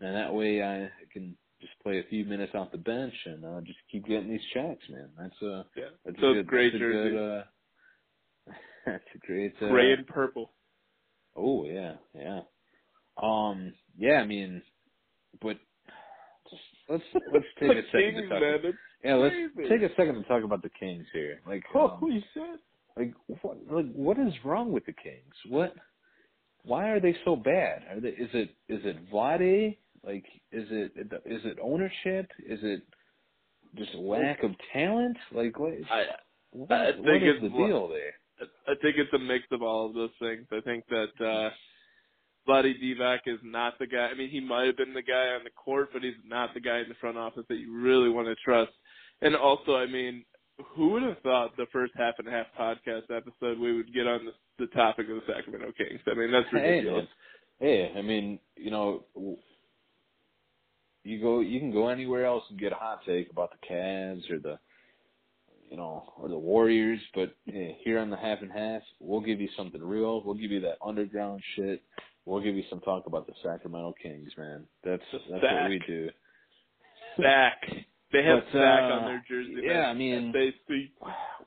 and 0.00 0.16
that 0.16 0.34
way 0.34 0.64
I 0.64 0.90
can 1.12 1.36
just 1.60 1.74
play 1.84 2.00
a 2.00 2.08
few 2.10 2.24
minutes 2.24 2.56
off 2.56 2.72
the 2.72 2.78
bench 2.78 3.14
and 3.26 3.44
uh, 3.44 3.60
just 3.60 3.78
keep 3.92 4.04
getting 4.04 4.30
these 4.30 4.40
checks, 4.52 4.82
man. 4.90 5.10
That's 5.16 5.42
uh 5.44 5.62
Yeah. 5.76 5.90
that's 6.04 6.20
Those 6.20 6.32
a 6.32 6.34
good, 6.38 6.46
great 6.48 6.72
that's 6.72 6.74
a 6.74 6.78
jerseys. 6.80 7.12
good, 7.12 7.38
uh, 7.38 8.52
that's 8.86 9.04
a 9.14 9.18
great 9.18 9.54
uh, 9.62 9.68
Gray 9.68 9.92
and 9.92 10.08
purple. 10.08 10.50
Oh 11.36 11.64
yeah, 11.66 11.92
yeah. 12.16 12.40
Um, 13.22 13.74
yeah. 13.96 14.14
I 14.14 14.26
mean, 14.26 14.60
but 15.40 15.56
let's 16.88 17.02
let's 17.32 17.46
take 17.58 17.70
a 17.70 17.82
second 17.92 18.14
Kings, 18.14 18.22
to 18.22 18.28
talk. 18.28 18.40
man, 18.40 18.78
yeah, 19.04 19.14
let's 19.14 19.34
take 19.68 19.82
a 19.82 19.94
second 19.96 20.14
to 20.14 20.22
talk 20.24 20.44
about 20.44 20.62
the 20.62 20.70
Kings 20.78 21.06
here. 21.12 21.40
Like, 21.46 21.62
um, 21.74 21.90
Holy 22.00 22.24
shit. 22.34 22.60
like 22.96 23.14
what? 23.42 23.58
Like, 23.70 23.92
what 23.92 24.18
is 24.18 24.32
wrong 24.44 24.72
with 24.72 24.86
the 24.86 24.92
Kings? 24.92 25.34
What? 25.48 25.74
Why 26.64 26.88
are 26.90 27.00
they 27.00 27.14
so 27.24 27.36
bad? 27.36 27.82
Are 27.90 28.00
they? 28.00 28.08
Is 28.08 28.30
it 28.32 28.50
is 28.68 28.80
it 28.84 29.10
Vlade? 29.10 29.76
Like, 30.04 30.24
is 30.52 30.66
it 30.70 30.92
is 31.26 31.42
it 31.44 31.58
ownership? 31.62 32.30
Is 32.46 32.60
it 32.62 32.82
just 33.76 33.94
lack 33.94 34.42
of 34.42 34.52
talent? 34.72 35.16
Like, 35.32 35.58
what? 35.58 35.72
I 35.90 36.04
what, 36.50 36.72
I 36.72 36.92
think 36.92 37.06
what 37.06 37.16
is 37.16 37.22
it's 37.22 37.42
the 37.42 37.48
deal 37.48 37.88
there? 37.88 38.14
I 38.66 38.74
think 38.82 38.96
it's 38.96 39.12
a 39.14 39.18
mix 39.18 39.44
of 39.52 39.62
all 39.62 39.86
of 39.86 39.94
those 39.94 40.10
things. 40.20 40.46
I 40.52 40.60
think 40.60 40.84
that 40.88 41.24
uh 41.24 41.50
Vlade 42.48 42.74
Divac 42.82 43.20
is 43.26 43.38
not 43.42 43.78
the 43.78 43.86
guy. 43.86 44.08
I 44.12 44.14
mean, 44.14 44.28
he 44.30 44.40
might 44.40 44.66
have 44.66 44.76
been 44.76 44.92
the 44.94 45.02
guy 45.02 45.28
on 45.36 45.44
the 45.44 45.50
court, 45.50 45.88
but 45.92 46.02
he's 46.02 46.12
not 46.26 46.52
the 46.54 46.60
guy 46.60 46.80
in 46.80 46.88
the 46.88 46.94
front 47.00 47.16
office 47.16 47.44
that 47.48 47.56
you 47.56 47.74
really 47.74 48.10
want 48.10 48.28
to 48.28 48.34
trust. 48.44 48.72
And 49.22 49.34
also, 49.34 49.76
I 49.76 49.86
mean, 49.86 50.24
who 50.74 50.90
would 50.90 51.02
have 51.02 51.18
thought 51.22 51.56
the 51.56 51.66
first 51.72 51.92
half 51.96 52.14
and 52.18 52.28
half 52.28 52.46
podcast 52.58 53.10
episode 53.14 53.58
we 53.58 53.74
would 53.76 53.92
get 53.94 54.06
on 54.06 54.20
the, 54.26 54.64
the 54.66 54.70
topic 54.72 55.08
of 55.08 55.16
the 55.16 55.22
Sacramento 55.26 55.72
Kings? 55.76 56.00
I 56.06 56.14
mean, 56.14 56.30
that's 56.30 56.52
ridiculous. 56.52 57.06
man. 57.60 57.68
Hey, 57.68 57.92
I 57.96 58.02
mean, 58.02 58.38
you 58.56 58.70
know, 58.70 59.04
w- 59.14 59.36
you 61.04 61.20
go, 61.20 61.40
you 61.40 61.60
can 61.60 61.72
go 61.72 61.88
anywhere 61.88 62.24
else 62.26 62.44
and 62.50 62.58
get 62.58 62.72
a 62.72 62.76
hot 62.76 63.00
take 63.06 63.30
about 63.30 63.50
the 63.52 63.66
Cavs 63.74 64.30
or 64.30 64.38
the, 64.38 64.58
you 65.70 65.76
know, 65.76 66.12
or 66.18 66.28
the 66.28 66.38
Warriors, 66.38 67.00
but 67.14 67.34
hey, 67.46 67.76
here 67.84 67.98
on 67.98 68.10
the 68.10 68.16
half 68.16 68.42
and 68.42 68.52
half, 68.52 68.82
we'll 69.00 69.20
give 69.20 69.40
you 69.40 69.48
something 69.56 69.82
real. 69.82 70.22
We'll 70.24 70.34
give 70.34 70.50
you 70.50 70.60
that 70.60 70.78
underground 70.84 71.42
shit. 71.56 71.82
We'll 72.26 72.40
give 72.42 72.56
you 72.56 72.64
some 72.70 72.80
talk 72.80 73.06
about 73.06 73.26
the 73.26 73.34
Sacramento 73.42 73.94
Kings, 74.02 74.30
man. 74.38 74.64
That's 74.82 75.02
that's 75.12 75.42
what 75.42 75.68
we 75.68 75.80
do. 75.86 76.08
Sack. 77.20 77.60
They 78.12 78.22
have 78.24 78.44
But, 78.52 78.58
Zach 78.58 78.80
uh, 78.80 78.94
on 78.94 79.04
their 79.06 79.24
jersey. 79.28 79.54
yeah, 79.62 79.72
man. 79.72 79.88
I 79.88 79.94
mean- 79.94 80.32
they 80.32 80.52
speak. 80.64 80.94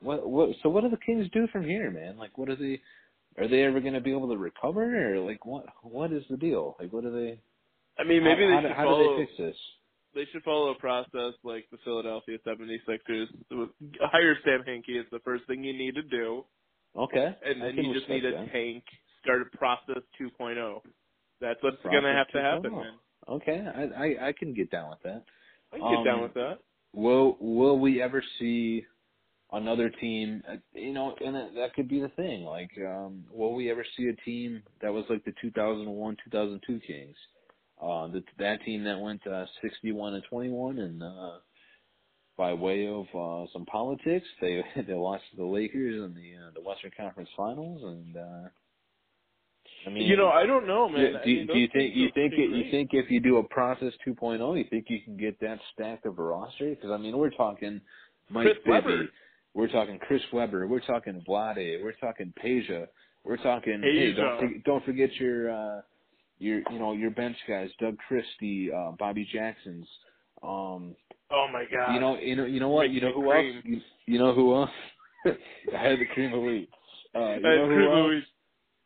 What 0.00 0.28
what 0.28 0.50
so 0.62 0.68
what 0.68 0.82
do 0.84 0.90
the 0.90 0.96
Kings 1.04 1.26
do 1.32 1.46
from 1.48 1.64
here, 1.64 1.90
man? 1.90 2.16
Like 2.18 2.36
what 2.38 2.48
are 2.48 2.56
they 2.56 2.80
are 3.38 3.48
they 3.48 3.62
ever 3.64 3.80
gonna 3.80 4.00
be 4.00 4.12
able 4.12 4.28
to 4.28 4.36
recover 4.36 5.14
or 5.14 5.18
like 5.20 5.44
what 5.44 5.66
what 5.82 6.12
is 6.12 6.22
the 6.30 6.36
deal? 6.36 6.76
Like 6.78 6.92
what 6.92 7.04
are 7.04 7.10
they 7.10 7.40
I 7.98 8.04
mean, 8.04 8.22
maybe 8.22 8.42
how, 8.44 8.60
they 8.60 8.68
should 8.68 8.76
how 8.76 8.84
follow. 8.84 9.16
do 9.16 9.16
they 9.16 9.24
fix 9.26 9.38
this? 9.38 9.56
they 10.14 10.24
should 10.32 10.42
follow 10.42 10.70
a 10.70 10.74
process 10.76 11.34
like 11.44 11.66
the 11.70 11.78
Philadelphia 11.84 12.38
76ers. 12.46 13.26
Hire 14.00 14.36
Sam 14.44 14.62
Hinkie 14.66 14.98
is 14.98 15.06
the 15.12 15.18
first 15.24 15.44
thing 15.46 15.62
you 15.62 15.72
need 15.76 15.94
to 15.96 16.02
do, 16.02 16.44
Okay. 16.96 17.36
and 17.44 17.60
then 17.62 17.76
you 17.76 17.92
just 17.94 18.08
need 18.08 18.24
a 18.24 18.46
tank. 18.52 18.84
Start 19.28 19.42
a 19.42 19.56
process 19.58 20.02
2.0. 20.20 20.80
That's 21.40 21.62
what's 21.62 21.76
gonna 21.84 22.12
have 22.14 22.28
to 22.28 22.40
happen, 22.40 22.72
man. 22.72 22.94
Okay, 23.28 23.60
I, 23.60 23.82
I 24.04 24.28
I 24.28 24.32
can 24.32 24.54
get 24.54 24.70
down 24.70 24.90
with 24.90 25.02
that. 25.04 25.24
I 25.72 25.78
can 25.78 25.88
get 25.90 25.98
Um, 25.98 26.04
down 26.04 26.22
with 26.22 26.34
that. 26.34 26.58
Will 26.94 27.36
Will 27.40 27.78
we 27.78 28.00
ever 28.02 28.22
see 28.38 28.84
another 29.52 29.90
team? 29.90 30.42
uh, 30.48 30.56
You 30.74 30.92
know, 30.94 31.14
and 31.24 31.34
that, 31.36 31.54
that 31.54 31.74
could 31.74 31.88
be 31.88 32.00
the 32.00 32.08
thing. 32.10 32.44
Like, 32.44 32.70
um, 32.78 33.24
will 33.30 33.54
we 33.54 33.70
ever 33.70 33.84
see 33.96 34.08
a 34.08 34.16
team 34.24 34.62
that 34.80 34.92
was 34.92 35.04
like 35.10 35.24
the 35.24 35.34
2001 35.42 36.16
2002 36.24 36.80
Kings? 36.86 37.16
Uh, 37.80 38.08
the, 38.08 38.24
that 38.38 38.62
team 38.64 38.82
that 38.84 38.98
went 38.98 39.24
uh, 39.26 39.46
61 39.62 40.14
and 40.14 40.24
21, 40.24 40.78
and 40.78 41.02
uh, 41.02 41.38
by 42.36 42.52
way 42.54 42.88
of 42.88 43.06
uh, 43.14 43.46
some 43.52 43.66
politics, 43.66 44.26
they 44.40 44.64
they 44.86 44.94
lost 44.94 45.24
to 45.30 45.36
the 45.36 45.44
Lakers 45.44 45.96
in 46.02 46.14
the 46.14 46.46
uh, 46.46 46.50
the 46.54 46.62
Western 46.62 46.92
Conference 46.96 47.30
Finals, 47.36 47.82
and 47.84 48.16
uh, 48.16 48.48
I 49.86 49.90
mean, 49.90 50.02
you 50.06 50.16
know, 50.16 50.28
I 50.28 50.44
don't 50.46 50.66
know, 50.66 50.88
man. 50.88 51.00
yeah, 51.12 51.18
I 51.20 51.24
do, 51.24 51.34
mean, 51.34 51.46
do 51.46 51.58
you 51.58 51.68
think 51.72 51.94
you 51.94 52.08
think 52.14 52.32
it, 52.34 52.50
you 52.50 52.70
think 52.70 52.90
if 52.92 53.10
you 53.10 53.20
do 53.20 53.38
a 53.38 53.42
process 53.44 53.92
2.0, 54.06 54.58
you 54.58 54.64
think 54.68 54.86
you 54.88 55.00
can 55.02 55.16
get 55.16 55.38
that 55.40 55.58
stacked 55.72 56.04
of 56.06 56.18
a 56.18 56.22
roster? 56.22 56.70
Because 56.70 56.90
I 56.90 56.96
mean, 56.96 57.16
we're 57.16 57.30
talking 57.30 57.80
Mike 58.30 58.44
Chris 58.46 58.56
Bibby, 58.64 58.70
Webber. 58.70 59.08
we're 59.54 59.68
talking 59.68 59.98
Chris 60.00 60.22
Webber, 60.32 60.66
we're 60.66 60.80
talking 60.80 61.22
Vlade, 61.28 61.82
we're 61.82 61.92
talking 61.92 62.32
Peja, 62.42 62.86
we're 63.24 63.36
talking 63.38 63.80
hey, 63.82 64.12
don't 64.14 64.40
forget, 64.40 64.64
don't 64.64 64.84
forget 64.84 65.14
your 65.16 65.50
uh 65.50 65.80
your 66.38 66.60
you 66.70 66.78
know 66.78 66.92
your 66.92 67.10
bench 67.10 67.36
guys, 67.48 67.70
Doug 67.80 67.96
Christie, 68.08 68.70
uh, 68.72 68.92
Bobby 68.98 69.26
Jackson's. 69.32 69.86
Um, 70.42 70.94
Oh 71.30 71.46
my 71.52 71.64
god. 71.70 71.92
you 71.92 72.00
know, 72.00 72.16
you 72.18 72.36
know, 72.36 72.44
you 72.46 72.58
know 72.60 72.68
what? 72.70 72.84
Make 72.86 72.92
You 72.94 73.00
know 73.02 73.12
who 73.12 73.28
cream. 73.30 73.56
else? 73.56 73.64
You, 73.66 73.80
you 74.06 74.18
know 74.18 74.32
who 74.34 74.54
else? 74.54 74.70
I 75.26 75.82
had 75.82 75.98
the 75.98 76.06
cream 76.14 76.32
elite. 76.32 76.70
Uh, 77.14 77.34
you 77.34 77.40
know 77.42 77.68
who 77.68 78.14
else? 78.14 78.24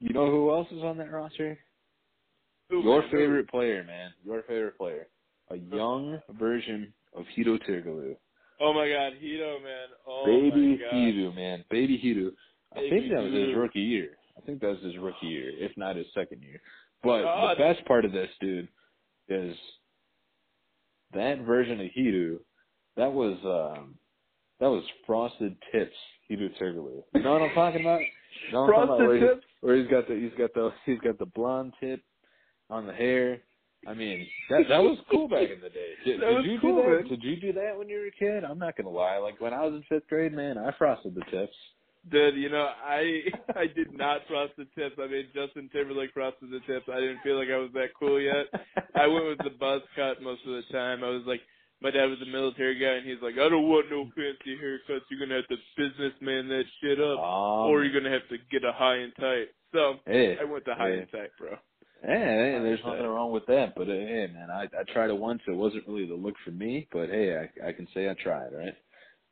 You 0.02 0.12
know 0.12 0.28
who 0.28 0.50
else 0.50 0.66
is 0.72 0.82
on 0.82 0.98
that 0.98 1.12
roster? 1.12 1.56
Your 2.70 3.02
man, 3.02 3.10
favorite 3.12 3.48
player, 3.48 3.84
man. 3.84 4.10
Your 4.24 4.42
favorite 4.42 4.76
player. 4.76 5.06
A 5.50 5.56
young 5.56 6.18
version 6.40 6.92
of 7.16 7.24
Hedo 7.38 7.56
Turkoglu. 7.68 8.16
Oh 8.60 8.72
my 8.72 8.88
god, 8.88 9.12
Hedo, 9.22 9.62
man. 9.62 9.88
Oh 10.04 10.24
Baby. 10.26 10.80
Hedo, 10.92 11.32
man. 11.36 11.64
Baby 11.70 12.00
Hedo. 12.04 12.32
I 12.76 12.80
Baby 12.80 12.90
think 12.90 13.12
that 13.12 13.22
was 13.22 13.32
his 13.32 13.56
rookie 13.56 13.78
year. 13.78 14.08
I 14.36 14.40
think 14.40 14.60
that 14.60 14.70
was 14.70 14.82
his 14.82 14.98
rookie 14.98 15.26
year, 15.26 15.50
if 15.56 15.70
not 15.76 15.94
his 15.94 16.06
second 16.14 16.42
year. 16.42 16.60
But 17.04 17.22
God. 17.22 17.56
the 17.56 17.62
best 17.62 17.86
part 17.86 18.04
of 18.04 18.10
this, 18.10 18.28
dude, 18.40 18.66
is 19.28 19.54
that 21.14 21.44
version 21.46 21.80
of 21.80 21.86
Hedo, 21.96 22.38
that 22.96 23.12
was 23.12 23.38
um 23.44 23.94
that 24.58 24.68
was 24.68 24.82
frosted 25.06 25.54
tips 25.70 25.94
Hedo 26.28 26.48
Turkoglu. 26.60 27.04
You 27.14 27.22
know 27.22 27.34
what 27.34 27.42
I'm 27.42 27.54
talking 27.54 27.82
about? 27.82 28.00
You 28.00 28.52
know 28.52 28.62
what 28.62 28.74
I'm 28.74 28.88
talking 28.88 29.04
about? 29.04 29.08
Frosted 29.08 29.20
tips. 29.36 29.46
Where 29.62 29.76
he's 29.76 29.90
got 29.90 30.06
the 30.06 30.14
he's 30.14 30.38
got 30.38 30.52
the 30.52 30.70
he's 30.84 30.98
got 30.98 31.18
the 31.18 31.26
blonde 31.26 31.72
tip 31.80 32.02
on 32.68 32.86
the 32.86 32.92
hair. 32.92 33.40
I 33.88 33.94
mean, 33.94 34.26
that 34.50 34.64
that 34.68 34.78
was 34.78 34.98
cool 35.10 35.28
back 35.28 35.48
in 35.50 35.60
the 35.60 35.70
day. 35.70 35.94
Did, 36.04 36.20
did 36.20 36.44
you 36.44 36.58
cool, 36.60 36.82
do 36.82 36.82
that? 36.82 37.00
man. 37.00 37.08
Did 37.08 37.22
you 37.24 37.36
do 37.40 37.52
that 37.54 37.76
when 37.76 37.88
you 37.88 37.98
were 37.98 38.06
a 38.06 38.10
kid? 38.10 38.44
I'm 38.44 38.58
not 38.58 38.76
gonna 38.76 38.90
lie. 38.90 39.16
Like 39.16 39.40
when 39.40 39.54
I 39.54 39.62
was 39.64 39.74
in 39.74 39.82
fifth 39.88 40.08
grade, 40.08 40.32
man, 40.32 40.58
I 40.58 40.70
frosted 40.78 41.14
the 41.14 41.24
tips. 41.30 41.54
Dude, 42.10 42.36
you 42.36 42.50
know, 42.50 42.68
I 42.84 43.22
I 43.56 43.66
did 43.66 43.96
not 43.96 44.20
frost 44.28 44.52
the 44.56 44.66
tips. 44.76 44.96
I 44.98 45.06
mean, 45.06 45.26
Justin 45.34 45.70
Timberlake 45.72 46.12
frosted 46.12 46.50
the 46.50 46.60
tips. 46.66 46.86
I 46.92 47.00
didn't 47.00 47.22
feel 47.22 47.38
like 47.38 47.48
I 47.48 47.58
was 47.58 47.70
that 47.74 47.94
cool 47.98 48.20
yet. 48.20 48.46
I 48.94 49.06
went 49.06 49.26
with 49.26 49.38
the 49.38 49.56
buzz 49.58 49.82
cut 49.96 50.22
most 50.22 50.42
of 50.46 50.52
the 50.52 50.62
time. 50.72 51.02
I 51.02 51.08
was 51.08 51.22
like, 51.26 51.40
my 51.82 51.90
dad 51.90 52.06
was 52.06 52.18
a 52.22 52.30
military 52.30 52.78
guy, 52.78 52.94
and 53.02 53.06
he's 53.06 53.20
like, 53.22 53.34
I 53.34 53.48
don't 53.48 53.68
want 53.68 53.90
no 53.90 54.04
fancy 54.14 54.56
haircuts. 54.56 55.02
You're 55.10 55.20
gonna 55.20 55.40
have 55.40 55.48
to 55.48 55.56
businessman 55.76 56.48
that 56.48 56.64
shit 56.80 57.00
up, 57.00 57.18
Um, 57.18 57.70
or 57.70 57.84
you're 57.84 57.98
gonna 57.98 58.12
have 58.14 58.28
to 58.28 58.38
get 58.50 58.64
a 58.64 58.72
high 58.72 58.96
and 58.96 59.12
tight. 59.16 59.48
So 59.72 59.94
hey, 60.06 60.36
I 60.40 60.44
went 60.44 60.64
to 60.66 60.74
high 60.74 60.90
hey. 60.90 60.98
and 60.98 61.10
tight, 61.10 61.30
bro. 61.38 61.50
Hey, 62.02 62.08
hey, 62.08 62.58
there's 62.62 62.80
nothing 62.84 63.06
wrong 63.06 63.30
with 63.30 63.46
that. 63.46 63.74
But 63.76 63.88
uh, 63.88 63.92
hey, 63.92 64.28
man, 64.32 64.50
I 64.50 64.64
I 64.64 64.82
tried 64.92 65.10
it 65.10 65.16
once. 65.16 65.40
It 65.46 65.52
wasn't 65.56 65.86
really 65.86 66.06
the 66.06 66.14
look 66.14 66.34
for 66.44 66.50
me, 66.50 66.88
but 66.92 67.08
hey, 67.08 67.36
I 67.36 67.68
I 67.68 67.72
can 67.72 67.86
say 67.94 68.10
I 68.10 68.14
tried, 68.14 68.52
right? 68.52 68.74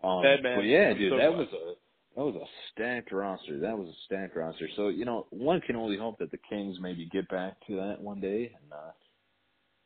Um, 0.02 0.22
Bad 0.22 0.42
man. 0.42 0.58
But 0.58 0.66
yeah, 0.66 0.94
dude, 0.94 1.12
so 1.12 1.18
that 1.18 1.30
glad. 1.30 1.38
was 1.38 1.48
a 1.52 1.74
that 2.16 2.24
was 2.24 2.34
a 2.36 2.46
stacked 2.72 3.12
roster. 3.12 3.58
That 3.60 3.76
was 3.76 3.88
a 3.88 3.98
stacked 4.06 4.36
roster. 4.36 4.68
So 4.76 4.88
you 4.88 5.04
know, 5.04 5.26
one 5.30 5.60
can 5.62 5.76
only 5.76 5.98
hope 5.98 6.18
that 6.20 6.30
the 6.30 6.38
Kings 6.48 6.78
maybe 6.80 7.08
get 7.12 7.28
back 7.28 7.54
to 7.66 7.76
that 7.76 8.00
one 8.00 8.20
day. 8.20 8.52
And 8.54 8.72
uh, 8.72 8.92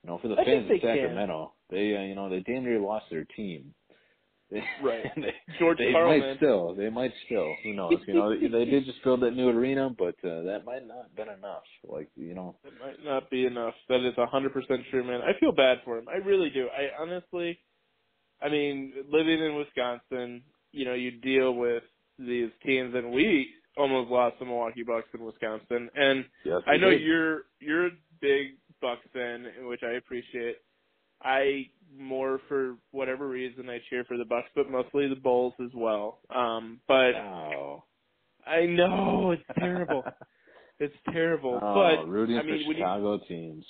you 0.03 0.11
know, 0.11 0.19
for 0.21 0.29
the 0.29 0.35
I 0.35 0.45
fans 0.45 0.65
of 0.65 0.69
they 0.69 0.79
can. 0.79 0.97
Sacramento, 0.97 1.54
they 1.71 1.97
uh, 1.97 2.03
you 2.03 2.15
know 2.15 2.29
they 2.29 2.41
damn 2.41 2.65
near 2.65 2.79
lost 2.79 3.07
their 3.11 3.25
team. 3.37 3.75
They, 4.51 4.63
Right. 4.83 5.05
they, 5.17 5.33
George 5.59 5.79
they 5.79 5.93
might 5.93 6.37
still. 6.37 6.75
They 6.75 6.91
might 6.91 7.13
still. 7.27 7.55
Who 7.65 7.73
knows? 7.75 7.95
You 8.07 8.15
know, 8.15 8.31
they, 8.39 8.47
they 8.47 8.65
did 8.67 8.85
just 8.85 9.03
build 9.03 9.21
that 9.23 9.33
new 9.33 9.49
arena, 9.49 9.91
but 9.97 10.15
uh, 10.23 10.43
that 10.43 10.63
might 10.67 10.87
not 10.87 11.05
have 11.05 11.17
been 11.17 11.29
enough. 11.29 11.63
Like 11.87 12.09
you 12.17 12.35
know, 12.35 12.57
It 12.65 12.75
might 12.81 13.03
not 13.05 13.31
be 13.31 13.47
enough. 13.47 13.75
That 13.89 14.07
is 14.07 14.15
a 14.19 14.27
hundred 14.27 14.53
percent 14.53 14.83
true, 14.91 15.05
man. 15.05 15.21
I 15.23 15.39
feel 15.41 15.53
bad 15.53 15.79
for 15.85 15.99
him. 15.99 16.07
I 16.09 16.17
really 16.17 16.51
do. 16.51 16.69
I 16.69 17.01
honestly, 17.03 17.59
I 18.43 18.49
mean, 18.49 18.93
living 19.11 19.41
in 19.43 19.57
Wisconsin, 19.57 20.43
you 20.73 20.85
know, 20.85 20.95
you 20.95 21.13
deal 21.13 21.55
with 21.55 21.83
these 22.19 22.51
teams, 22.65 22.95
and 22.95 23.11
we 23.13 23.49
almost 23.77 24.11
lost 24.11 24.39
the 24.39 24.45
Milwaukee 24.45 24.85
Bucks 24.85 25.09
in 25.15 25.25
Wisconsin. 25.25 25.89
And 25.97 26.25
yes, 26.45 26.61
I 26.67 26.77
know 26.77 26.91
did. 26.91 27.01
you're 27.03 27.43
you're 27.61 27.87
a 27.87 27.91
big 28.21 28.57
Bucks 28.81 29.07
fan, 29.13 29.47
which 29.63 29.81
I 29.83 29.93
appreciate. 29.97 30.57
I 31.25 31.69
more 31.97 32.41
for 32.49 32.77
whatever 32.91 33.29
reason 33.29 33.71
I 33.71 33.79
cheer 33.89 34.05
for 34.05 34.17
the 34.17 34.25
Bucks, 34.25 34.49
but 34.55 34.71
mostly 34.71 35.09
the 35.09 35.15
Bulls 35.17 35.55
as 35.65 35.71
well. 35.75 36.19
Um, 36.35 36.81
but 36.89 37.15
Oh. 37.15 37.85
I 38.47 38.67
know 38.67 39.31
it's 39.33 39.43
terrible. 39.59 40.05
It's 40.81 40.95
terrible. 41.13 41.61
Oh, 41.63 41.75
but 41.75 42.09
rooting 42.09 42.37
I 42.37 42.43
mean, 42.43 42.63
for 42.65 42.69
when 42.69 42.77
you 42.77 42.83
Chicago 42.83 43.19
teams. 43.29 43.65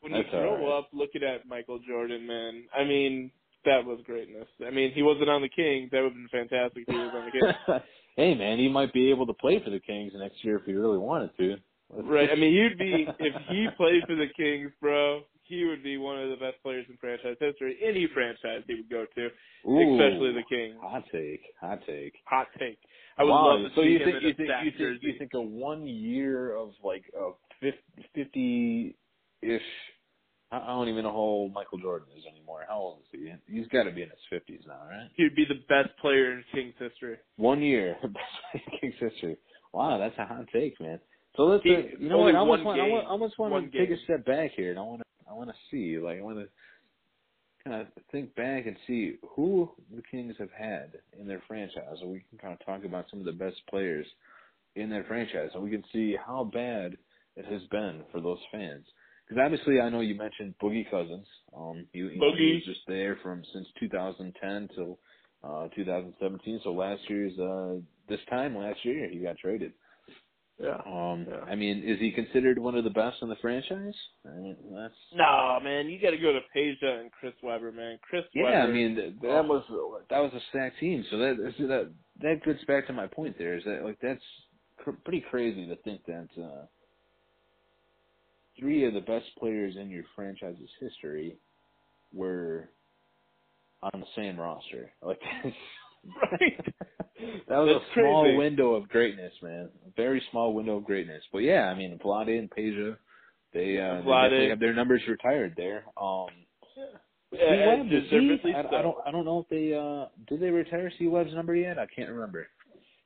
when 0.00 0.12
you 0.12 0.22
That's 0.22 0.34
all 0.34 0.40
grow 0.40 0.66
right. 0.70 0.78
up 0.78 0.88
looking 0.94 1.22
at 1.22 1.46
Michael 1.46 1.78
Jordan, 1.86 2.26
man, 2.26 2.64
I 2.74 2.84
mean, 2.84 3.30
that 3.66 3.84
was 3.84 4.00
greatness. 4.06 4.46
I 4.66 4.70
mean, 4.70 4.92
he 4.94 5.02
wasn't 5.02 5.28
on 5.28 5.42
the 5.42 5.50
Kings. 5.50 5.90
That 5.92 6.00
would 6.00 6.14
have 6.14 6.14
been 6.14 6.28
fantastic 6.48 6.84
if 6.88 6.94
he 6.94 6.98
was 6.98 7.12
on 7.14 7.26
the 7.26 7.32
Kings. 7.32 7.82
hey 8.16 8.34
man, 8.34 8.58
he 8.58 8.66
might 8.66 8.94
be 8.94 9.10
able 9.10 9.26
to 9.26 9.34
play 9.34 9.60
for 9.62 9.68
the 9.68 9.78
Kings 9.78 10.12
next 10.16 10.42
year 10.42 10.56
if 10.56 10.64
he 10.64 10.72
really 10.72 10.96
wanted 10.98 11.36
to. 11.36 11.56
right. 12.02 12.30
I 12.32 12.34
mean, 12.34 12.54
he'd 12.70 12.78
be, 12.78 13.06
if 13.18 13.34
he 13.50 13.68
played 13.76 14.02
for 14.06 14.14
the 14.16 14.28
Kings, 14.34 14.72
bro, 14.80 15.20
he 15.48 15.64
would 15.64 15.82
be 15.82 15.96
one 15.96 16.18
of 16.20 16.30
the 16.30 16.36
best 16.36 16.62
players 16.62 16.86
in 16.88 16.96
franchise 16.98 17.36
history. 17.40 17.78
Any 17.84 18.06
franchise 18.12 18.62
he 18.66 18.74
would 18.76 18.90
go 18.90 19.06
to, 19.14 19.24
Ooh, 19.68 19.94
especially 19.94 20.32
the 20.32 20.42
Kings. 20.48 20.76
Hot 20.80 21.04
take, 21.10 21.40
hot 21.60 21.80
take. 21.86 22.14
Hot 22.26 22.46
take. 22.58 22.78
I 23.16 23.24
would 23.24 23.30
wow, 23.30 23.56
love 23.56 23.70
to 23.70 23.74
so 23.74 23.82
see 23.82 23.88
you 23.88 23.98
him 23.98 24.04
think 24.04 24.16
in 24.16 24.22
you 24.22 24.30
a 24.30 24.34
think 24.34 24.50
you 24.64 24.70
think 24.78 25.02
you 25.02 25.14
think 25.18 25.30
a 25.34 25.40
one 25.40 25.86
year 25.86 26.54
of 26.54 26.70
like 26.84 27.04
a 27.18 27.30
fifty 28.14 28.96
ish? 29.42 29.62
I 30.50 30.66
don't 30.66 30.88
even 30.88 31.04
know 31.04 31.10
how 31.10 31.16
old 31.16 31.52
Michael 31.52 31.78
Jordan 31.78 32.08
is 32.16 32.24
anymore. 32.24 32.64
How 32.66 32.78
old 32.78 33.00
is 33.00 33.20
he? 33.46 33.54
He's 33.54 33.66
got 33.68 33.82
to 33.82 33.90
be 33.90 34.02
in 34.02 34.08
his 34.08 34.18
fifties 34.30 34.62
now, 34.66 34.80
right? 34.88 35.08
He'd 35.16 35.34
be 35.36 35.44
the 35.44 35.60
best 35.68 35.94
player 36.00 36.32
in 36.32 36.44
Kings 36.54 36.72
history. 36.78 37.16
One 37.36 37.60
year, 37.60 37.96
best 38.02 38.14
player 38.50 38.62
in 38.66 38.78
Kings 38.80 38.94
history. 38.98 39.36
Wow, 39.74 39.98
that's 39.98 40.16
a 40.18 40.24
hot 40.24 40.46
take, 40.52 40.80
man. 40.80 41.00
So 41.36 41.42
let's, 41.42 41.62
He- 41.64 41.74
uh, 41.74 41.82
you 42.00 42.08
know 42.08 42.18
what? 42.18 42.34
I 42.34 42.38
almost 42.38 42.64
want, 42.64 42.80
I 42.80 42.88
want, 42.88 43.06
I 43.06 43.10
almost 43.10 43.38
want 43.38 43.70
to 43.72 43.78
take 43.78 43.90
a 43.90 44.02
step 44.04 44.24
back 44.24 44.52
here, 44.56 44.70
and 44.70 44.78
I 44.78 44.82
want 44.82 45.00
to, 45.00 45.04
I 45.30 45.34
want 45.34 45.50
to 45.50 45.56
see, 45.70 45.98
like, 45.98 46.18
I 46.18 46.22
want 46.22 46.38
to 46.38 46.48
kind 47.64 47.80
of 47.80 47.88
think 48.10 48.34
back 48.34 48.66
and 48.66 48.76
see 48.86 49.16
who 49.34 49.70
the 49.94 50.02
Kings 50.10 50.34
have 50.38 50.50
had 50.56 50.92
in 51.18 51.26
their 51.26 51.42
franchise, 51.46 51.98
and 52.00 52.10
we 52.10 52.24
can 52.28 52.38
kind 52.38 52.52
of 52.52 52.64
talk 52.64 52.84
about 52.84 53.06
some 53.10 53.20
of 53.20 53.26
the 53.26 53.32
best 53.32 53.56
players 53.68 54.06
in 54.76 54.90
their 54.90 55.04
franchise, 55.04 55.50
and 55.54 55.62
we 55.62 55.70
can 55.70 55.84
see 55.92 56.16
how 56.16 56.44
bad 56.44 56.96
it 57.36 57.44
has 57.44 57.62
been 57.70 58.02
for 58.12 58.20
those 58.20 58.38
fans. 58.52 58.84
Because 59.28 59.42
obviously, 59.44 59.80
I 59.80 59.90
know 59.90 60.00
you 60.00 60.14
mentioned 60.14 60.54
Boogie 60.62 60.90
Cousins. 60.90 61.26
Um, 61.54 61.86
he, 61.92 62.00
know, 62.00 62.32
he 62.36 62.54
was 62.54 62.64
just 62.64 62.80
there 62.86 63.18
from 63.22 63.42
since 63.52 63.66
2010 63.78 64.68
till 64.74 64.98
uh 65.44 65.68
2017. 65.76 66.60
So 66.64 66.72
last 66.72 67.00
year's 67.08 67.38
uh 67.38 67.76
this 68.08 68.20
time 68.28 68.56
last 68.56 68.84
year 68.84 69.08
he 69.08 69.18
got 69.18 69.38
traded. 69.38 69.72
Yeah. 70.60 70.80
Um, 70.86 71.26
Yeah. 71.28 71.40
I 71.46 71.54
mean, 71.54 71.84
is 71.84 72.00
he 72.00 72.10
considered 72.10 72.58
one 72.58 72.74
of 72.74 72.84
the 72.84 72.90
best 72.90 73.22
in 73.22 73.28
the 73.28 73.36
franchise? 73.36 73.94
I 74.26 74.30
mean, 74.30 74.56
that's 74.72 74.94
No, 75.14 75.58
man, 75.62 75.88
you 75.88 76.00
got 76.00 76.10
to 76.10 76.18
go 76.18 76.32
to 76.32 76.40
Peja 76.54 77.00
and 77.00 77.12
Chris 77.12 77.34
Webber, 77.42 77.70
man. 77.72 77.98
Chris 78.02 78.24
yeah. 78.34 78.42
Webber. 78.44 78.56
I 78.56 78.66
mean, 78.74 78.96
th- 78.96 79.14
that 79.22 79.44
was 79.46 79.62
that 80.10 80.18
was 80.18 80.32
a 80.34 80.40
stacked 80.50 80.78
team. 80.80 81.04
So 81.10 81.18
that 81.18 81.36
that 81.58 81.92
that 82.22 82.44
gets 82.44 82.64
back 82.64 82.86
to 82.88 82.92
my 82.92 83.06
point. 83.06 83.36
There 83.38 83.56
is 83.56 83.64
that 83.64 83.84
like 83.84 83.98
that's 84.02 84.22
cr- 84.78 84.90
pretty 85.04 85.24
crazy 85.30 85.66
to 85.66 85.76
think 85.76 86.04
that 86.06 86.28
uh 86.42 86.66
three 88.58 88.84
of 88.84 88.94
the 88.94 89.00
best 89.00 89.26
players 89.38 89.76
in 89.76 89.88
your 89.90 90.04
franchise's 90.16 90.70
history 90.80 91.36
were 92.12 92.68
on 93.82 94.00
the 94.00 94.06
same 94.16 94.38
roster. 94.40 94.90
Like 95.02 95.20
Right. 96.32 96.74
that 97.48 97.58
was 97.58 97.74
That's 97.74 97.84
a 97.90 98.00
small 98.00 98.22
crazy. 98.24 98.36
window 98.38 98.74
of 98.74 98.88
greatness, 98.88 99.32
man. 99.42 99.68
A 99.86 99.90
very 99.96 100.22
small 100.30 100.52
window 100.54 100.76
of 100.76 100.84
greatness. 100.84 101.22
But 101.32 101.38
yeah, 101.38 101.64
I 101.64 101.74
mean, 101.74 101.98
Vlade 102.04 102.38
and 102.38 102.50
Peja, 102.50 102.96
they, 103.52 103.78
uh, 103.78 104.02
they 104.02 104.10
definitely 104.10 104.48
have 104.50 104.60
their 104.60 104.74
numbers 104.74 105.02
retired 105.08 105.54
there. 105.56 105.84
Um, 106.00 106.28
Yeah, 107.32 107.66
Webb, 107.76 107.90
does 107.90 108.04
he? 108.04 108.10
deservedly 108.10 108.54
I, 108.54 108.62
so. 108.62 108.76
I 108.76 108.82
don't. 108.82 108.96
I 109.06 109.10
don't 109.10 109.24
know 109.24 109.40
if 109.40 109.48
they. 109.48 109.74
uh 109.74 110.06
Did 110.28 110.40
they 110.40 110.50
retire 110.50 110.90
C 110.98 111.08
Webb's 111.08 111.34
number 111.34 111.54
yet? 111.54 111.78
I 111.78 111.86
can't 111.94 112.10
remember. 112.10 112.48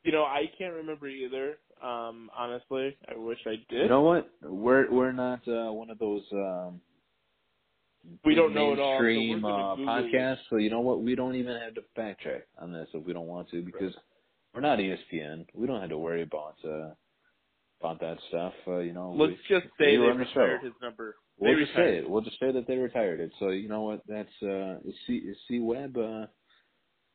You 0.05 0.13
know, 0.13 0.23
I 0.25 0.45
can't 0.59 0.75
remember 0.75 1.09
either. 1.09 1.59
Um, 1.83 2.31
honestly, 2.37 2.97
I 3.09 3.17
wish 3.17 3.39
I 3.47 3.57
did. 3.69 3.83
You 3.83 3.89
know 3.89 4.03
what? 4.03 4.31
We're 4.43 4.91
we're 4.93 5.13
not 5.13 5.41
uh 5.49 5.73
one 5.73 5.91
of 5.91 5.99
those 5.99 6.23
um 6.33 6.81
We 8.25 8.35
don't 8.35 8.55
know 8.55 8.73
it 8.73 8.81
all, 8.81 8.99
so 8.99 9.03
mainstream 9.03 9.43
gonna 9.43 9.73
uh, 9.91 10.03
it. 10.05 10.39
So 10.51 10.57
you 10.57 10.71
know 10.71 10.81
what? 10.81 11.03
We 11.03 11.15
don't 11.15 11.37
even 11.37 11.57
have 11.61 11.75
to 11.75 11.83
fact 11.95 12.23
check 12.23 12.47
on 12.59 12.73
this 12.73 12.89
if 12.95 13.05
we 13.05 13.13
don't 13.13 13.27
want 13.29 13.51
to 13.51 13.63
because 13.63 13.95
we're 14.55 14.61
not 14.61 14.79
ESPN. 14.79 15.47
We 15.55 15.67
don't 15.67 15.81
have 15.81 15.91
to 15.91 15.99
worry 15.99 16.23
about 16.23 16.57
uh 16.65 16.91
about 17.81 18.01
that 18.01 18.19
stuff. 18.29 18.53
Uh, 18.67 18.79
you 18.79 18.93
know, 18.93 19.15
Let's 19.17 19.33
we, 19.33 19.39
just 19.49 19.67
say 19.79 19.99
we 19.99 20.07
they 20.07 20.17
the 20.19 20.25
show. 20.35 20.41
retired 20.41 20.63
his 20.65 20.73
number. 20.83 21.17
We'll 21.39 21.55
they 21.55 21.61
just 21.63 21.77
say 21.77 21.97
it. 21.99 22.11
We'll 22.11 22.23
just 22.23 22.39
say 22.41 22.53
that 22.53 22.67
they 22.67 22.77
retired 22.77 23.21
it. 23.21 23.33
So 23.39 23.51
you 23.51 23.69
know 23.69 23.83
what? 23.83 24.03
That's 24.09 24.29
uh 24.43 24.79
is 24.85 24.95
C 25.07 25.15
is 25.15 25.37
C 25.49 25.61
Webb 25.61 25.97
uh 25.97 26.27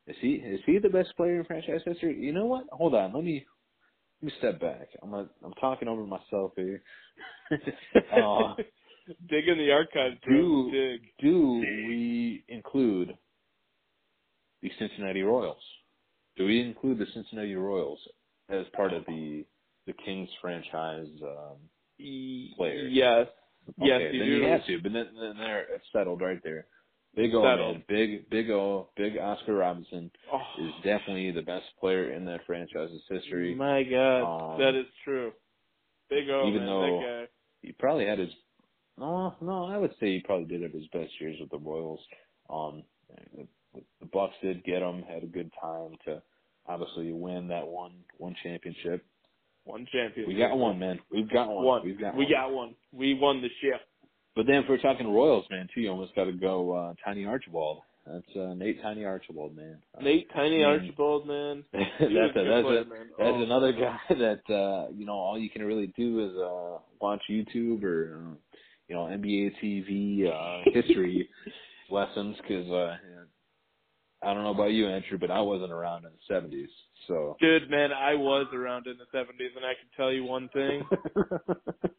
is 0.08 0.16
he 0.22 0.36
is 0.36 0.62
he 0.66 0.80
the 0.80 0.90
best 0.90 1.16
player 1.18 1.40
in 1.40 1.46
franchise 1.46 1.82
history? 1.86 2.18
You 2.20 2.34
know 2.34 2.46
what? 2.46 2.66
Hold 2.72 2.96
on, 2.96 3.14
let 3.14 3.24
me 3.24 3.46
let 4.22 4.32
me 4.32 4.38
step 4.40 4.60
back. 4.60 4.88
I'm 5.04 5.14
a, 5.14 5.28
I'm 5.44 5.54
talking 5.60 5.88
over 5.88 6.06
myself 6.06 6.54
here. 6.56 6.82
uh, 7.52 8.56
Dig 9.30 9.48
in 9.48 9.58
the 9.58 9.72
archives, 9.72 10.18
do. 10.28 10.70
Dig. 10.72 11.02
do 11.20 11.60
we 11.60 12.44
include 12.50 13.18
the 14.62 14.72
Cincinnati 14.80 15.22
Royals? 15.24 15.62
Do 16.36 16.46
we 16.46 16.62
include 16.62 17.00
the 17.00 17.06
Cincinnati 17.14 17.56
Royals 17.56 18.00
as 18.50 18.66
part 18.76 18.94
of 18.94 19.06
the 19.06 19.46
the 19.86 19.94
Kings 20.06 20.30
franchise? 20.42 21.08
Um, 21.24 21.58
E- 22.00 22.54
Players. 22.56 22.92
Yes. 22.94 23.28
Yes, 23.80 24.02
you 24.14 24.20
then 24.20 24.28
do. 24.30 24.36
you 24.36 24.44
have 24.46 24.66
to, 24.68 24.80
but 24.82 24.94
then, 24.94 25.08
then 25.20 25.36
there 25.38 25.66
it's 25.74 25.84
settled 25.92 26.22
right 26.22 26.40
there. 26.44 26.68
Big 27.16 27.34
O, 27.34 27.42
man, 27.42 27.84
big 27.90 28.30
Big 28.30 28.50
O, 28.52 28.90
Big 28.96 29.18
Oscar 29.18 29.56
Robertson 29.56 30.12
Oh, 30.32 30.40
is 30.60 30.72
definitely 30.84 31.32
the 31.32 31.42
best 31.42 31.66
player 31.80 32.12
in 32.14 32.24
that 32.26 32.42
franchise's 32.46 33.02
history. 33.10 33.56
my 33.56 33.84
God, 33.84 34.54
Um, 34.54 34.60
that 34.60 34.76
is 34.76 34.86
true. 35.04 35.32
Big 36.10 36.30
O, 36.30 36.48
even 36.48 36.60
man, 36.60 36.66
though- 36.68 37.00
that 37.02 37.28
guy. 37.28 37.28
he 37.64 37.72
probably 37.74 38.06
had 38.06 38.20
his 38.20 38.32
no 38.98 39.34
no 39.42 39.66
i 39.66 39.78
would 39.78 39.92
say 40.00 40.08
he 40.14 40.22
probably 40.26 40.46
did 40.46 40.62
have 40.62 40.72
his 40.74 40.88
best 40.94 41.12
years 41.20 41.38
with 41.40 41.50
the 41.52 41.58
royals 41.60 42.00
um 42.50 42.84
the, 43.36 43.48
the 44.00 44.06
bucks 44.12 44.34
did 44.42 44.64
get 44.64 44.82
him 44.82 45.04
had 45.04 45.24
a 45.24 45.28
good 45.28 45.52
time 45.62 45.92
to 46.06 46.22
obviously 46.68 47.12
win 47.14 47.48
that 47.48 47.66
one 47.68 47.94
one 48.18 48.36
championship 48.44 49.06
One 49.66 49.86
champion. 49.92 50.28
we 50.28 50.36
got 50.36 50.58
one 50.58 50.80
man 50.80 51.00
we've 51.12 51.30
got 51.30 51.48
one, 51.50 51.66
One. 51.66 51.86
we've 51.86 52.00
got 52.00 52.16
we 52.16 52.24
one 52.26 52.32
got 52.32 52.52
one. 52.52 52.76
We 52.92 53.14
won 53.14 53.42
the 53.42 53.50
ship. 53.62 53.82
but 54.36 54.46
then 54.48 54.56
if 54.64 54.66
we're 54.70 54.78
talking 54.82 55.08
royals 55.12 55.46
man 55.52 55.68
too 55.74 55.82
you 55.82 55.90
almost 55.90 56.16
got 56.16 56.26
to 56.26 56.34
go 56.34 56.72
uh 56.74 56.94
tiny 57.06 57.26
archibald 57.26 57.80
that's 58.06 58.36
uh 58.38 58.54
nate 58.54 58.82
tiny 58.82 59.04
archibald 59.06 59.56
man 59.56 59.78
Uh, 59.98 60.02
Nate 60.04 60.30
Tiny 60.34 60.64
I 60.64 60.72
mean, 60.72 60.80
Archibald, 60.80 61.28
man. 61.28 61.64
That's 61.74 61.84
a 62.00 62.44
that's 62.46 62.66
player, 62.66 62.82
a, 62.82 62.86
man. 62.86 63.08
That's 63.18 63.36
Oh. 63.36 63.44
another 63.44 63.72
guy 63.86 64.00
that 64.10 64.42
uh 64.54 64.88
you 64.96 65.06
know 65.06 65.14
all 65.14 65.38
you 65.38 65.50
can 65.50 65.64
really 65.64 65.88
do 65.98 66.10
is 66.26 66.32
uh 66.38 66.78
watch 67.02 67.22
YouTube 67.30 67.84
or 67.84 68.16
uh, 68.16 68.47
you 68.88 68.96
know 68.96 69.04
NBA 69.04 69.52
TV 69.64 70.28
uh 70.28 70.70
history 70.74 71.30
lessons 71.90 72.36
because 72.42 72.70
uh 72.70 72.98
I 74.24 74.34
don't 74.34 74.44
know 74.44 74.52
about 74.52 74.72
you, 74.72 74.88
Andrew, 74.88 75.20
but 75.20 75.30
I 75.30 75.42
wasn't 75.42 75.72
around 75.72 76.06
in 76.06 76.12
the 76.12 76.34
'70s, 76.34 76.70
so. 77.08 77.38
Dude, 77.40 77.70
man, 77.70 77.92
I 77.94 78.16
was 78.16 78.48
around 78.52 78.88
in 78.88 78.96
the 78.98 79.06
70s, 79.16 79.56
and 79.56 79.64
I 79.64 79.74
can 79.76 79.90
tell 79.96 80.12
you 80.12 80.24
one 80.24 80.50
thing. 80.50 80.84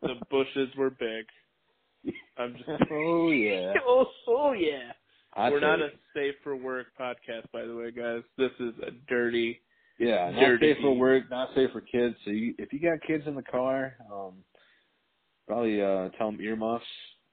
the 0.02 0.14
bushes 0.28 0.68
were 0.76 0.90
big. 0.90 1.26
I'm 2.36 2.54
just 2.54 2.68
oh 2.90 3.30
yeah. 3.30 3.72
oh, 3.86 4.06
oh 4.26 4.52
yeah. 4.52 4.92
Hot 5.30 5.52
We're 5.52 5.60
not 5.60 5.80
a 5.80 5.90
safe 6.14 6.34
for 6.42 6.56
work 6.56 6.86
podcast, 6.98 7.50
by 7.52 7.64
the 7.64 7.74
way, 7.74 7.90
guys. 7.90 8.22
This 8.36 8.50
is 8.58 8.74
a 8.86 8.90
dirty. 9.08 9.60
yeah, 9.98 10.30
not 10.30 10.40
dirty 10.40 10.74
safe 10.74 10.82
for 10.82 10.94
work, 10.94 11.30
not 11.30 11.50
safe 11.54 11.70
for 11.70 11.82
kids. 11.82 12.16
So 12.24 12.30
you, 12.30 12.54
if 12.58 12.72
you 12.72 12.80
got 12.80 13.00
kids 13.06 13.24
in 13.26 13.34
the 13.34 13.42
car, 13.42 13.94
um, 14.12 14.34
probably 15.48 15.82
uh 15.82 16.10
tell 16.18 16.30
them 16.32 16.40
earmuffs 16.40 16.84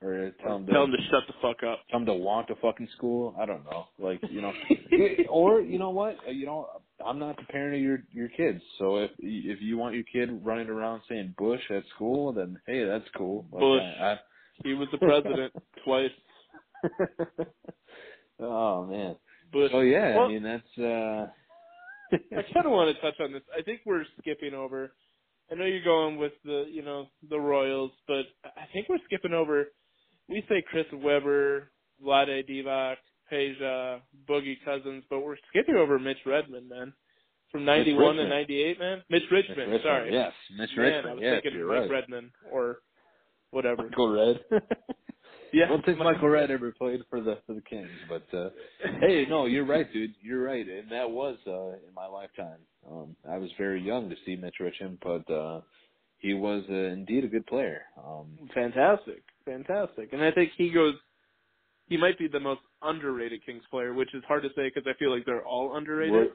or 0.02 0.32
tell 0.44 0.58
them 0.58 0.68
to 0.68 0.74
Tell 0.74 0.84
them 0.84 0.92
to 0.92 1.04
shut 1.12 1.24
the 1.28 1.34
fuck 1.42 1.64
up. 1.64 1.82
tell 1.92 2.00
them 2.00 2.08
to 2.08 2.14
walk 2.16 2.48
to 2.48 2.56
fucking 2.58 2.90
school. 2.98 3.36
I 3.40 3.46
don't 3.46 3.64
know, 3.66 3.86
like 4.00 4.22
you 4.32 4.42
know, 4.42 4.54
or 5.30 5.62
you 5.62 5.80
know 5.80 5.92
what, 5.92 6.18
Uh, 6.28 6.32
you 6.32 6.46
know, 6.48 6.68
I'm 7.06 7.20
not 7.20 7.38
the 7.38 7.44
parent 7.46 7.76
of 7.76 7.82
your 7.82 8.00
your 8.14 8.30
kids. 8.30 8.62
So 8.80 8.98
if 8.98 9.12
if 9.20 9.62
you 9.62 9.78
want 9.78 9.96
your 9.96 10.06
kid 10.12 10.30
running 10.46 10.70
around 10.70 11.02
saying 11.10 11.36
Bush 11.38 11.62
at 11.72 11.84
school, 11.96 12.34
then 12.34 12.60
hey, 12.68 12.86
that's 12.86 13.10
cool. 13.18 13.46
Like, 13.52 13.62
Bush. 13.62 13.84
I, 14.02 14.20
He 14.64 14.74
was 14.74 14.88
the 14.92 14.98
president 15.00 15.54
twice. 15.86 16.12
Oh 18.40 18.86
man. 18.86 19.16
Bush. 19.52 19.72
So 19.72 19.82
yeah, 19.82 20.16
Well, 20.16 20.26
I 20.26 20.30
mean 20.30 20.44
that's. 20.44 20.78
uh 20.78 21.28
I 22.14 22.44
kind 22.54 22.66
of 22.68 22.72
want 22.72 22.96
to 22.96 23.02
touch 23.02 23.20
on 23.20 23.34
this. 23.34 23.42
I 23.58 23.62
think 23.64 23.82
we're 23.86 24.06
skipping 24.22 24.54
over. 24.54 24.92
I 25.52 25.56
know 25.56 25.66
you're 25.66 25.84
going 25.84 26.18
with 26.18 26.34
the, 26.44 26.66
you 26.72 26.82
know, 26.82 27.08
the 27.30 27.40
Royals, 27.40 27.92
but 28.08 28.26
I 28.44 28.66
think 28.74 28.90
we're 28.90 28.98
skipping 29.06 29.34
over. 29.34 29.66
We 30.28 30.44
say 30.50 30.64
Chris 30.70 30.86
Webber, 30.92 31.72
Vlade 32.04 32.50
Divac, 32.50 32.96
Peja, 33.32 34.00
Boogie 34.30 34.58
Cousins, 34.66 35.04
but 35.10 35.20
we're 35.22 35.38
skipping 35.50 35.76
over 35.76 36.00
Mitch 36.00 36.18
Redmond, 36.26 36.70
man. 36.70 36.94
From 37.52 37.64
91 37.64 38.16
to 38.16 38.28
98, 38.28 38.80
man. 38.80 39.04
Mitch 39.10 39.24
Richmond, 39.32 39.58
Mitch 39.58 39.68
Richmond, 39.68 39.82
sorry. 39.84 40.14
Yes, 40.14 40.34
Mitch 40.58 40.70
Man, 40.76 41.06
I 41.06 41.14
was 41.14 41.22
Yes, 41.24 41.42
thinking 41.44 41.68
Mike 41.68 41.80
right. 41.80 41.90
Redmond 41.90 42.32
or 42.52 42.80
whatever. 43.52 43.84
Michael 43.84 44.10
Redd. 44.10 44.40
Yeah. 45.54 45.66
I 45.66 45.68
don't 45.70 45.86
think 45.86 46.00
Michael 46.00 46.30
Redd 46.30 46.52
ever 46.52 46.72
played 46.72 47.02
for 47.10 47.22
the 47.22 47.40
for 47.46 47.54
the 47.54 47.62
Kings, 47.62 47.90
but 48.10 48.26
uh 48.38 48.50
hey, 49.02 49.26
no, 49.30 49.46
you're 49.46 49.66
right, 49.66 49.92
dude. 49.94 50.14
You're 50.22 50.44
right, 50.44 50.66
and 50.68 50.90
that 50.92 51.10
was 51.10 51.38
uh 51.48 51.70
in 51.88 51.94
my 51.96 52.08
lifetime. 52.08 52.60
Um 52.90 53.16
I 53.30 53.38
was 53.38 53.50
very 53.58 53.82
young 53.82 54.10
to 54.10 54.16
see 54.26 54.36
Mitch 54.36 54.56
Richmond, 54.60 55.00
but 55.02 55.30
uh 55.32 55.62
he 56.18 56.34
was 56.34 56.64
uh, 56.70 56.74
indeed 56.74 57.24
a 57.24 57.28
good 57.28 57.46
player. 57.48 57.84
Um 57.98 58.38
Fantastic, 58.54 59.24
fantastic, 59.46 60.14
and 60.14 60.24
I 60.24 60.32
think 60.32 60.52
he 60.58 60.72
goes. 60.72 60.96
He 61.88 61.98
might 61.98 62.18
be 62.18 62.28
the 62.28 62.40
most 62.40 62.62
underrated 62.82 63.46
Kings 63.46 63.62
player, 63.70 63.94
which 63.94 64.14
is 64.16 64.24
hard 64.28 64.42
to 64.44 64.50
say 64.50 64.72
because 64.74 64.88
I 64.88 64.98
feel 64.98 65.14
like 65.14 65.24
they're 65.26 65.46
all 65.46 65.78
underrated. 65.78 66.30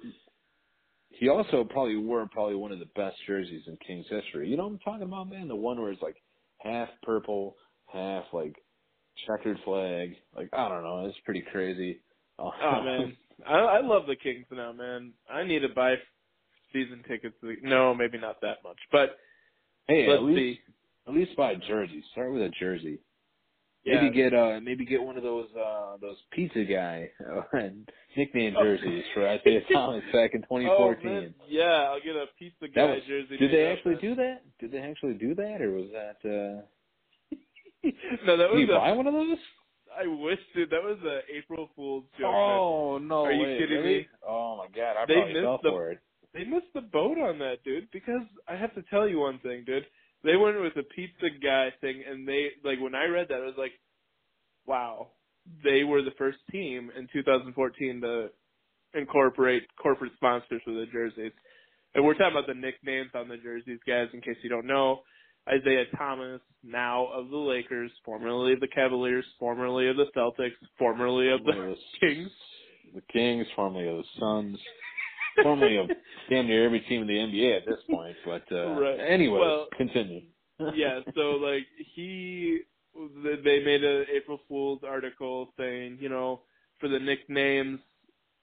he 1.10 1.28
also 1.28 1.64
probably 1.64 1.96
wore 1.96 2.26
probably 2.30 2.54
one 2.54 2.70
of 2.72 2.78
the 2.78 2.86
best 2.94 3.16
jerseys 3.26 3.62
in 3.66 3.76
Kings 3.84 4.06
history. 4.08 4.48
You 4.48 4.56
know 4.56 4.64
what 4.64 4.74
I'm 4.74 4.78
talking 4.78 5.02
about, 5.02 5.28
man? 5.28 5.48
The 5.48 5.56
one 5.56 5.80
where 5.80 5.90
it's 5.90 6.00
like 6.02 6.16
half 6.58 6.88
purple, 7.02 7.56
half 7.92 8.24
like 8.32 8.54
checkered 9.26 9.58
flag. 9.64 10.14
Like 10.36 10.48
I 10.52 10.68
don't 10.68 10.82
know, 10.82 11.06
it's 11.06 11.18
pretty 11.24 11.44
crazy. 11.52 12.00
Uh, 12.38 12.50
Oh 12.62 12.82
man, 12.82 13.16
I, 13.46 13.54
I 13.58 13.80
love 13.80 14.02
the 14.06 14.16
Kings 14.16 14.46
now, 14.50 14.72
man. 14.72 15.12
I 15.30 15.44
need 15.44 15.60
to 15.60 15.68
buy 15.68 15.94
season 16.72 17.02
tickets. 17.08 17.34
No, 17.62 17.94
maybe 17.94 18.18
not 18.18 18.40
that 18.42 18.58
much, 18.64 18.78
but 18.92 19.16
hey, 19.88 20.10
at 20.10 20.22
least 20.22 20.38
see. 20.38 20.60
at 21.08 21.14
least 21.14 21.36
buy 21.36 21.52
a 21.52 21.56
jersey. 21.56 22.02
Start 22.12 22.32
with 22.32 22.42
a 22.42 22.50
jersey. 22.60 22.98
Yeah. 23.82 24.02
Maybe 24.02 24.14
get 24.14 24.34
uh 24.34 24.60
maybe 24.62 24.84
get 24.84 25.02
one 25.02 25.16
of 25.16 25.22
those 25.22 25.48
uh 25.56 25.96
those 26.02 26.16
pizza 26.32 26.64
guy 26.64 27.08
uh, 27.54 27.58
nickname 28.14 28.54
jerseys 28.60 29.04
for 29.14 29.26
Isaiah 29.26 29.62
Thomas 29.72 30.02
back 30.12 30.34
in 30.34 30.44
Oh, 30.50 30.58
2014. 30.60 31.04
man. 31.10 31.34
Yeah, 31.48 31.88
I'll 31.88 32.00
get 32.00 32.14
a 32.14 32.26
pizza 32.38 32.68
guy 32.74 32.84
was- 32.84 33.00
jersey. 33.08 33.38
Did 33.38 33.52
they 33.52 33.66
actually 33.68 33.92
man. 33.94 34.00
do 34.02 34.14
that? 34.16 34.42
Did 34.60 34.72
they 34.72 34.78
actually 34.80 35.14
do 35.14 35.34
that, 35.34 35.62
or 35.62 35.70
was 35.72 35.88
that? 35.92 36.28
uh 36.28 36.62
no, 38.26 38.36
that 38.36 38.48
Did 38.48 38.52
was 38.52 38.66
you 38.68 38.74
a, 38.74 38.78
buy 38.78 38.92
one 38.92 39.06
of 39.06 39.14
those? 39.14 39.38
I 39.98 40.06
wish, 40.06 40.38
dude. 40.54 40.70
That 40.70 40.82
was 40.82 40.98
a 41.04 41.20
April 41.36 41.68
Fool's 41.74 42.04
joke. 42.18 42.30
man. 42.30 42.34
Oh 42.34 42.98
no! 42.98 43.24
Are 43.24 43.32
you 43.32 43.42
way, 43.42 43.58
kidding 43.58 43.78
really? 43.78 43.98
me? 43.98 44.08
Oh 44.26 44.56
my 44.58 44.66
god! 44.74 44.96
I 44.96 45.06
They 45.06 45.32
missed 45.32 45.62
the- 45.62 45.70
for 45.70 45.90
it. 45.92 45.98
They 46.32 46.44
missed 46.44 46.72
the 46.74 46.82
boat 46.82 47.18
on 47.18 47.38
that, 47.40 47.56
dude. 47.64 47.90
Because 47.90 48.22
I 48.46 48.54
have 48.54 48.72
to 48.76 48.82
tell 48.88 49.08
you 49.08 49.18
one 49.18 49.40
thing, 49.40 49.64
dude. 49.66 49.84
They 50.22 50.36
went 50.36 50.60
with 50.60 50.74
the 50.74 50.84
pizza 50.94 51.26
guy 51.42 51.70
thing, 51.80 52.04
and 52.08 52.26
they 52.28 52.50
like 52.62 52.78
when 52.80 52.94
I 52.94 53.06
read 53.06 53.26
that, 53.30 53.40
I 53.42 53.46
was 53.46 53.58
like, 53.58 53.72
"Wow, 54.66 55.08
they 55.64 55.82
were 55.82 56.02
the 56.02 56.12
first 56.18 56.38
team 56.52 56.90
in 56.96 57.08
2014 57.12 58.00
to 58.02 58.28
incorporate 58.94 59.62
corporate 59.82 60.12
sponsors 60.16 60.62
for 60.64 60.72
the 60.72 60.86
jerseys." 60.92 61.32
And 61.94 62.04
we're 62.04 62.14
talking 62.14 62.36
about 62.36 62.46
the 62.46 62.54
nicknames 62.54 63.10
on 63.14 63.28
the 63.28 63.36
jerseys, 63.36 63.80
guys. 63.86 64.06
In 64.12 64.20
case 64.20 64.36
you 64.42 64.50
don't 64.50 64.66
know, 64.66 65.00
Isaiah 65.50 65.84
Thomas, 65.96 66.40
now 66.62 67.06
of 67.06 67.30
the 67.30 67.36
Lakers, 67.36 67.90
formerly 68.04 68.52
of 68.52 68.60
the 68.60 68.68
Cavaliers, 68.68 69.24
formerly 69.38 69.88
of 69.88 69.96
the 69.96 70.06
Celtics, 70.16 70.52
formerly 70.78 71.30
of 71.30 71.44
the 71.44 71.52
of 71.52 71.76
Kings. 72.00 72.30
The 72.94 73.02
Kings, 73.12 73.46
formerly 73.56 73.88
of 73.88 73.98
the 73.98 74.04
Suns, 74.18 74.58
formerly 75.42 75.76
of 75.76 75.88
damn 76.30 76.46
near 76.46 76.64
every 76.66 76.80
team 76.80 77.02
in 77.02 77.08
the 77.08 77.14
NBA 77.14 77.56
at 77.58 77.66
this 77.66 77.80
point. 77.90 78.16
But 78.24 78.44
uh 78.52 78.72
Right. 78.80 78.98
anyway, 79.00 79.40
Well, 79.40 79.66
continue. 79.76 80.22
yeah, 80.74 81.00
so 81.14 81.20
like 81.36 81.66
he, 81.94 82.60
they 82.94 83.62
made 83.64 83.82
an 83.82 84.06
April 84.14 84.40
Fool's 84.46 84.82
article 84.86 85.52
saying, 85.58 85.98
you 86.00 86.08
know, 86.10 86.42
for 86.78 86.88
the 86.88 86.98
nicknames 86.98 87.80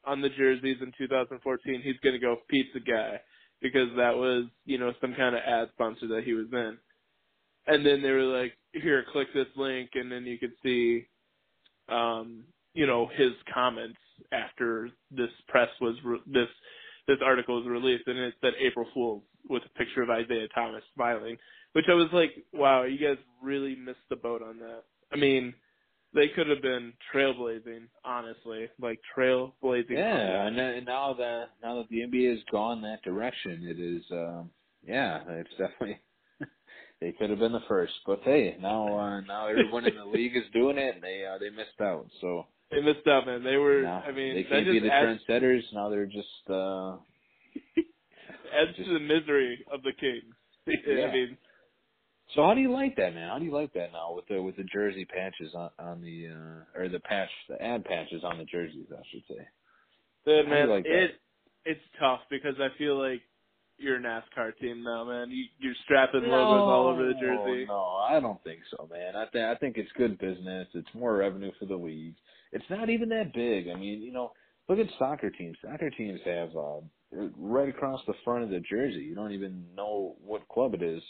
on 0.05 0.21
the 0.21 0.29
jerseys 0.29 0.77
in 0.81 0.91
2014, 0.97 1.81
he's 1.83 1.97
going 2.03 2.13
to 2.13 2.19
go 2.19 2.37
pizza 2.49 2.79
guy 2.79 3.19
because 3.61 3.89
that 3.97 4.15
was, 4.15 4.45
you 4.65 4.77
know, 4.77 4.93
some 5.01 5.13
kind 5.15 5.35
of 5.35 5.41
ad 5.45 5.67
sponsor 5.73 6.07
that 6.07 6.23
he 6.23 6.33
was 6.33 6.47
in. 6.51 6.77
And 7.67 7.85
then 7.85 8.01
they 8.01 8.11
were 8.11 8.23
like, 8.23 8.53
here, 8.73 9.05
click 9.11 9.27
this 9.33 9.47
link, 9.55 9.91
and 9.95 10.11
then 10.11 10.25
you 10.25 10.37
could 10.39 10.53
see, 10.63 11.07
um, 11.89 12.45
you 12.73 12.87
know, 12.87 13.07
his 13.15 13.33
comments 13.53 13.99
after 14.31 14.89
this 15.11 15.29
press 15.47 15.69
was 15.81 15.95
re- 16.03 16.21
this 16.27 16.47
this 17.07 17.17
article 17.25 17.57
was 17.57 17.67
released, 17.67 18.07
and 18.07 18.17
it 18.19 18.33
said 18.41 18.53
April 18.59 18.87
Fool's 18.93 19.23
with 19.49 19.63
a 19.65 19.79
picture 19.79 20.01
of 20.01 20.09
Isaiah 20.09 20.47
Thomas 20.53 20.83
smiling, 20.93 21.37
which 21.73 21.85
I 21.89 21.93
was 21.93 22.09
like, 22.13 22.31
wow, 22.53 22.83
you 22.83 22.97
guys 22.99 23.17
really 23.41 23.75
missed 23.75 23.99
the 24.09 24.17
boat 24.17 24.41
on 24.41 24.59
that. 24.59 24.83
I 25.11 25.15
mean, 25.15 25.53
they 26.13 26.29
could 26.29 26.47
have 26.49 26.61
been 26.61 26.93
trailblazing, 27.13 27.87
honestly, 28.03 28.69
like 28.79 28.99
trailblazing. 29.17 29.91
Yeah, 29.91 30.47
and 30.47 30.85
now 30.85 31.13
that 31.13 31.49
now 31.63 31.77
that 31.77 31.89
the 31.89 31.99
NBA 32.01 32.31
has 32.31 32.43
gone 32.51 32.81
that 32.81 33.01
direction, 33.03 33.67
it 33.67 33.79
is 33.79 34.03
um 34.11 34.51
yeah, 34.85 35.23
it's 35.29 35.49
definitely 35.51 35.99
they 37.01 37.11
could 37.11 37.29
have 37.29 37.39
been 37.39 37.51
the 37.51 37.63
first. 37.67 37.93
But 38.05 38.21
hey, 38.23 38.57
now 38.61 38.97
uh 38.97 39.21
now 39.21 39.47
everyone 39.47 39.85
in 39.85 39.95
the 39.95 40.05
league 40.17 40.35
is 40.35 40.43
doing 40.53 40.77
it 40.77 40.95
and 40.95 41.03
they 41.03 41.25
uh 41.25 41.37
they 41.37 41.49
missed 41.49 41.79
out. 41.81 42.07
So 42.21 42.45
They 42.71 42.81
missed 42.81 43.07
out, 43.07 43.25
man. 43.25 43.43
They 43.43 43.57
were. 43.57 43.83
now 43.83 44.03
I 44.07 44.11
mean, 44.11 44.35
they 44.35 44.43
that 44.43 44.49
can't 44.49 44.65
be 44.65 44.79
the 44.79 44.91
adds, 44.91 45.21
trendsetters, 45.29 45.61
now 45.73 45.89
they're 45.89 46.05
just 46.05 46.49
uh 46.49 46.97
adds 48.59 48.75
just- 48.75 48.87
to 48.87 48.93
the 48.93 48.99
misery 48.99 49.65
of 49.71 49.81
the 49.83 49.93
Kings. 49.99 50.33
Yeah. 50.85 51.05
I 51.05 51.13
mean, 51.13 51.37
So 52.35 52.43
how 52.43 52.53
do 52.53 52.59
you 52.61 52.71
like 52.73 52.97
that, 52.97 53.13
man? 53.13 53.29
How 53.29 53.39
do 53.39 53.45
you 53.45 53.53
like 53.53 53.71
that 53.73 53.93
now 53.93 54.13
with 54.13 54.27
the 54.27 54.41
with 54.41 54.57
the 54.57 54.65
jersey 54.65 55.05
patches 55.05 55.53
on 55.55 55.69
on 55.79 56.01
the 56.01 56.27
uh 56.27 56.79
or 56.81 56.89
the 56.89 56.99
patch 56.99 57.29
the 57.47 57.61
ad 57.61 57.85
patches 57.85 58.23
on 58.23 58.37
the 58.37 58.43
jerseys, 58.45 58.87
I 58.91 59.01
should 59.11 59.23
say. 59.29 59.47
Dude, 60.25 60.45
How 60.45 60.51
do 60.53 60.59
you 60.59 60.65
man, 60.67 60.69
like 60.69 60.83
that? 60.83 61.03
it 61.03 61.11
it's 61.65 61.81
tough 61.99 62.19
because 62.29 62.55
I 62.59 62.67
feel 62.77 62.97
like 62.99 63.21
you're 63.77 63.97
a 63.97 63.99
NASCAR 63.99 64.57
team 64.59 64.83
now, 64.83 65.05
man. 65.05 65.29
You, 65.29 65.45
you're 65.59 65.75
strapping 65.83 66.23
logos 66.23 66.61
all 66.61 66.87
over 66.87 67.05
the 67.05 67.13
jersey. 67.13 67.65
No, 67.67 67.97
I 68.09 68.19
don't 68.19 68.43
think 68.43 68.59
so, 68.71 68.87
man. 68.91 69.15
I 69.15 69.25
think 69.27 69.45
I 69.45 69.55
think 69.55 69.77
it's 69.77 69.91
good 69.97 70.17
business. 70.17 70.67
It's 70.73 70.87
more 70.93 71.17
revenue 71.17 71.51
for 71.59 71.65
the 71.65 71.75
league. 71.75 72.15
It's 72.51 72.65
not 72.69 72.89
even 72.89 73.09
that 73.09 73.33
big. 73.33 73.67
I 73.69 73.75
mean, 73.75 74.01
you 74.01 74.11
know, 74.11 74.31
look 74.67 74.79
at 74.79 74.87
soccer 74.97 75.29
teams. 75.29 75.57
Soccer 75.63 75.89
teams 75.89 76.19
have 76.25 76.49
uh, 76.55 77.27
right 77.37 77.69
across 77.69 78.01
the 78.07 78.13
front 78.23 78.43
of 78.43 78.49
the 78.49 78.61
jersey. 78.61 78.99
You 78.99 79.15
don't 79.15 79.31
even 79.31 79.63
know 79.75 80.15
what 80.25 80.47
club 80.47 80.73
it 80.73 80.81
is. 80.81 81.01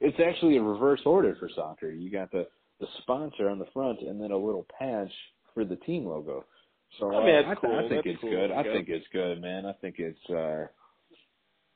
It's 0.00 0.18
actually 0.20 0.58
a 0.58 0.62
reverse 0.62 1.00
order 1.06 1.36
for 1.38 1.48
soccer. 1.54 1.90
You 1.90 2.10
got 2.10 2.30
the 2.30 2.46
the 2.80 2.86
sponsor 3.02 3.48
on 3.48 3.58
the 3.58 3.66
front 3.72 4.00
and 4.00 4.20
then 4.20 4.32
a 4.32 4.36
little 4.36 4.66
patch 4.78 5.12
for 5.54 5.64
the 5.64 5.76
team 5.76 6.04
logo. 6.04 6.44
So 6.98 7.14
I 7.14 7.24
mean, 7.24 7.44
uh, 7.46 7.50
I, 7.50 7.54
cool. 7.54 7.74
I 7.74 7.88
think 7.88 8.04
That's 8.04 8.14
it's 8.14 8.20
cool. 8.20 8.30
good. 8.30 8.50
I 8.50 8.62
think 8.64 8.88
it's 8.88 9.06
good, 9.12 9.40
man. 9.40 9.64
I 9.64 9.72
think 9.72 9.96
it's. 9.98 10.30
uh 10.30 10.66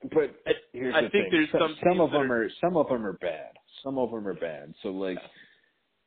But 0.02 0.36
I, 0.46 0.52
here's 0.72 0.94
I 0.94 1.02
the 1.02 1.10
think 1.10 1.24
thing. 1.24 1.28
there's 1.32 1.50
some, 1.52 1.76
some 1.82 1.90
some 1.90 2.00
of 2.00 2.10
them 2.12 2.30
are- 2.32 2.44
are 2.44 2.50
some 2.60 2.76
of 2.76 2.88
them 2.88 3.04
are 3.06 3.14
bad. 3.14 3.52
Some 3.84 3.98
of 3.98 4.10
them 4.10 4.26
are 4.28 4.34
bad. 4.34 4.74
So 4.82 4.90
like 4.90 5.18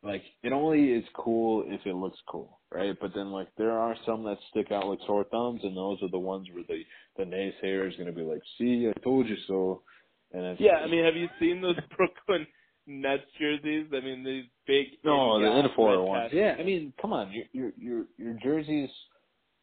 like 0.04 0.24
it 0.44 0.54
only 0.54 0.92
is 0.94 1.04
cool 1.16 1.64
if 1.68 1.82
it 1.86 1.96
looks 1.96 2.20
cool, 2.30 2.60
right? 2.72 2.96
But 3.02 3.12
then 3.16 3.32
like 3.32 3.50
there 3.58 3.72
are 3.72 3.96
some 4.06 4.24
that 4.26 4.38
stick 4.52 4.72
out 4.72 4.88
like 4.88 5.00
sore 5.08 5.26
thumbs, 5.26 5.62
and 5.64 5.76
those 5.76 6.02
are 6.04 6.10
the 6.10 6.20
ones 6.20 6.48
where 6.54 6.64
the 6.68 6.84
the 7.18 7.24
naysayer 7.26 7.88
is 7.90 7.96
going 7.96 8.08
to 8.08 8.14
be 8.14 8.22
like, 8.22 8.42
"See, 8.58 8.90
I 8.90 9.00
told 9.02 9.28
you 9.28 9.38
so." 9.48 9.84
And 10.32 10.60
yeah, 10.60 10.76
I 10.78 10.88
mean, 10.88 11.04
have 11.04 11.16
you 11.16 11.28
seen 11.40 11.62
those 11.62 11.76
Brooklyn 11.98 12.48
Nets 12.88 13.24
jerseys? 13.40 13.88
I 13.94 14.00
mean, 14.02 14.24
these 14.24 14.46
big 14.68 14.88
no, 15.04 15.40
the 15.40 15.48
Infor 15.48 15.98
red 15.98 16.08
ones. 16.08 16.32
Yeah, 16.34 16.56
I 16.60 16.64
mean, 16.64 16.94
come 17.02 17.12
on, 17.12 17.32
your 17.34 17.46
your 17.52 17.72
your 17.78 18.06
your 18.18 18.34
jerseys 18.42 18.90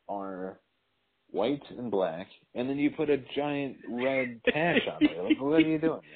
are 0.09 0.61
white 1.31 1.63
and 1.77 1.91
black, 1.91 2.27
and 2.55 2.69
then 2.69 2.79
you 2.79 2.91
put 2.91 3.11
a 3.11 3.19
giant 3.37 3.77
red 3.89 4.41
patch 4.45 4.83
on 4.93 4.99
there. 5.01 5.23
Like, 5.23 5.41
what 5.41 5.55
are 5.55 5.61
you 5.61 5.79
doing? 5.79 6.01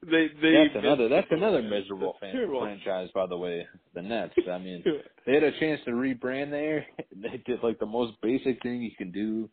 They 0.00 0.28
they 0.40 0.52
That's 0.52 0.74
missed 0.74 0.84
another. 0.84 1.08
That's 1.08 1.26
another 1.32 1.60
miserable 1.60 2.14
terrible. 2.20 2.60
franchise, 2.60 3.08
by 3.12 3.26
the 3.26 3.36
way. 3.36 3.66
The 3.96 4.02
Nets. 4.02 4.32
I 4.48 4.58
mean, 4.58 4.84
they 5.26 5.34
had 5.34 5.42
a 5.42 5.50
chance 5.58 5.80
to 5.86 5.90
rebrand 5.90 6.50
there. 6.52 6.86
They 7.20 7.42
did 7.44 7.64
like 7.64 7.80
the 7.80 7.86
most 7.86 8.12
basic 8.22 8.62
thing 8.62 8.80
you 8.80 8.92
can 8.96 9.10
do. 9.10 9.50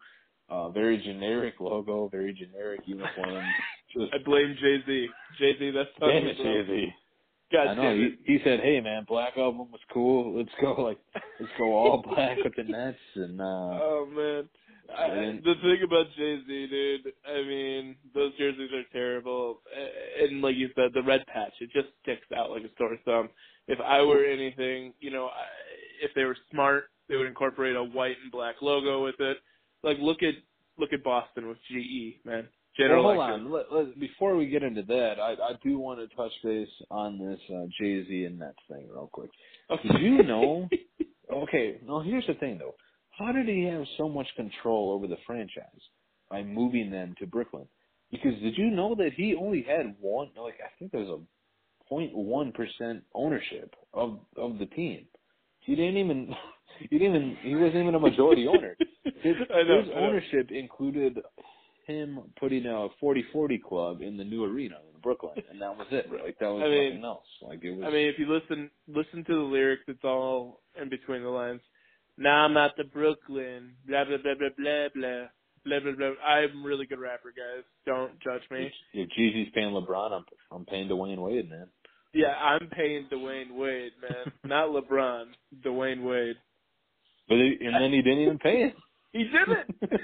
Uh, 0.47 0.69
very 0.69 1.01
generic 1.01 1.55
logo, 1.59 2.09
very 2.09 2.31
generic 2.31 2.81
uniform. 2.85 3.43
Just 3.91 4.13
I 4.13 4.23
blame 4.23 4.55
Jay 4.61 4.77
Z. 4.85 5.07
Jay 5.39 5.53
Z, 5.57 5.71
that's 5.71 5.89
damn 5.99 6.27
it. 6.27 6.37
Jay-Z. 6.37 6.93
God 7.51 7.67
I 7.67 7.73
know. 7.73 7.95
He, 7.95 8.33
he 8.33 8.39
said, 8.43 8.59
"Hey, 8.59 8.79
man, 8.81 9.03
Black 9.07 9.33
Album 9.37 9.71
was 9.71 9.81
cool. 9.91 10.37
Let's 10.37 10.49
go 10.61 10.79
like 10.79 10.99
let's 11.39 11.51
go 11.57 11.73
all 11.73 12.03
black 12.07 12.37
with 12.43 12.55
the 12.55 12.63
Nets." 12.65 12.97
And 13.15 13.41
uh, 13.41 13.43
Oh 13.43 14.07
man. 14.15 14.47
I, 14.93 15.39
the 15.43 15.55
thing 15.61 15.79
about 15.83 16.05
Jay 16.17 16.39
Z, 16.45 16.67
dude, 16.67 17.13
I 17.27 17.41
mean, 17.47 17.95
those 18.13 18.35
jerseys 18.37 18.71
are 18.71 18.83
terrible, 18.93 19.61
and 20.21 20.41
like 20.41 20.55
you 20.55 20.69
said, 20.75 20.91
the 20.93 21.03
red 21.03 21.25
patch 21.27 21.53
it 21.59 21.69
just 21.73 21.87
sticks 22.01 22.27
out 22.35 22.51
like 22.51 22.63
a 22.63 22.69
sore 22.77 22.97
thumb. 23.05 23.29
If 23.67 23.79
I 23.79 24.01
were 24.01 24.23
anything, 24.23 24.93
you 24.99 25.11
know, 25.11 25.25
I, 25.27 25.45
if 26.03 26.11
they 26.15 26.23
were 26.23 26.37
smart, 26.51 26.85
they 27.09 27.15
would 27.15 27.27
incorporate 27.27 27.75
a 27.75 27.83
white 27.83 28.17
and 28.21 28.31
black 28.31 28.55
logo 28.61 29.03
with 29.03 29.15
it. 29.19 29.37
Like 29.83 29.97
look 29.99 30.21
at 30.23 30.35
look 30.77 30.93
at 30.93 31.03
Boston 31.03 31.47
with 31.47 31.57
GE, 31.69 32.25
man. 32.25 32.47
General 32.77 33.05
well, 33.05 33.15
hold 33.15 33.29
Electric. 33.29 33.45
on. 33.45 33.51
Let, 33.51 33.87
let, 33.87 33.99
before 33.99 34.35
we 34.35 34.47
get 34.47 34.61
into 34.61 34.83
that, 34.83 35.15
I, 35.19 35.31
I 35.33 35.51
do 35.63 35.79
want 35.79 35.99
to 35.99 36.13
touch 36.15 36.31
base 36.43 36.67
on 36.91 37.17
this 37.17 37.39
uh, 37.49 37.65
Jay 37.79 38.05
Z 38.05 38.25
and 38.25 38.37
Nets 38.37 38.57
thing 38.69 38.87
real 38.91 39.09
quick. 39.11 39.29
Did 39.83 40.01
you 40.01 40.23
know? 40.23 40.69
Okay, 41.33 41.79
no. 41.85 42.01
Here's 42.01 42.25
the 42.27 42.35
thing, 42.35 42.59
though. 42.59 42.75
How 43.17 43.31
did 43.31 43.47
he 43.47 43.63
have 43.65 43.85
so 43.97 44.09
much 44.09 44.27
control 44.35 44.91
over 44.91 45.07
the 45.07 45.17
franchise 45.25 45.81
by 46.29 46.43
moving 46.43 46.91
them 46.91 47.15
to 47.19 47.25
Brooklyn? 47.25 47.67
Because 48.11 48.39
did 48.41 48.57
you 48.57 48.69
know 48.69 48.95
that 48.95 49.11
he 49.15 49.35
only 49.35 49.65
had 49.67 49.95
one? 49.99 50.29
Like 50.37 50.55
I 50.63 50.69
think 50.77 50.91
there's 50.91 51.09
a 51.09 51.19
0.1 51.91 52.53
percent 52.53 53.03
ownership 53.13 53.75
of 53.93 54.19
of 54.37 54.59
the 54.59 54.65
team. 54.67 55.05
He 55.59 55.75
didn't 55.75 55.97
even. 55.97 56.33
He 56.89 56.97
didn't 56.97 57.15
even. 57.15 57.37
He 57.41 57.55
wasn't 57.55 57.75
even 57.83 57.95
a 57.95 57.99
majority 57.99 58.49
owner. 58.49 58.75
His, 59.05 59.35
know, 59.49 59.81
his 59.81 59.89
ownership 59.95 60.51
included 60.51 61.17
him 61.87 62.19
putting 62.37 62.65
a 62.65 62.87
40-40 63.01 63.61
club 63.61 64.01
in 64.01 64.17
the 64.17 64.25
new 64.25 64.43
arena 64.43 64.75
in 64.93 64.99
Brooklyn, 65.01 65.35
and 65.49 65.61
that 65.61 65.77
was 65.77 65.87
it. 65.91 66.07
Like 66.11 66.37
that 66.39 66.47
was 66.47 66.63
I 66.65 66.69
mean- 66.69 66.89
nothing 66.95 67.05
else. 67.05 67.25
Like 67.41 67.63
it 67.63 67.71
was. 67.71 67.85
I 67.87 67.91
mean, 67.91 68.07
if 68.07 68.19
you 68.19 68.27
listen 68.29 68.69
listen 68.89 69.23
to 69.23 69.33
the 69.33 69.39
lyrics, 69.39 69.83
it's 69.87 70.03
all 70.03 70.63
in 70.81 70.89
between 70.89 71.21
the 71.23 71.29
lines. 71.29 71.61
Now 72.17 72.45
I'm 72.45 72.57
out 72.57 72.75
to 72.77 72.83
Brooklyn. 72.83 73.73
Blah 73.87 74.05
blah 74.05 74.17
blah 74.17 74.35
blah 74.35 74.49
blah 74.57 74.87
blah. 74.95 75.27
Blah, 75.65 75.79
blah, 75.79 75.93
blah. 75.93 76.11
I'm 76.23 76.63
a 76.63 76.67
really 76.67 76.85
good 76.85 76.99
rapper, 76.99 77.33
guys. 77.35 77.63
Don't 77.87 78.11
judge 78.19 78.43
me. 78.51 78.71
If 78.93 79.09
Jeezy's 79.17 79.51
paying 79.55 79.73
LeBron, 79.73 80.11
I'm 80.11 80.23
I'm 80.51 80.63
paying 80.65 80.87
Dwyane 80.87 81.17
Wade, 81.17 81.49
man. 81.49 81.67
Yeah, 82.13 82.33
I'm 82.35 82.67
paying 82.69 83.07
Dwyane 83.11 83.51
Wade, 83.51 83.93
man. 84.01 84.31
Not 84.45 84.69
LeBron, 84.69 85.25
Dwyane 85.65 86.03
Wade. 86.03 86.35
But 87.27 87.35
he, 87.35 87.57
and 87.61 87.81
then 87.81 87.91
he 87.91 88.01
didn't 88.03 88.19
even 88.19 88.37
pay 88.37 88.63
it. 88.63 88.75
he 89.11 89.23
didn't. 89.23 89.91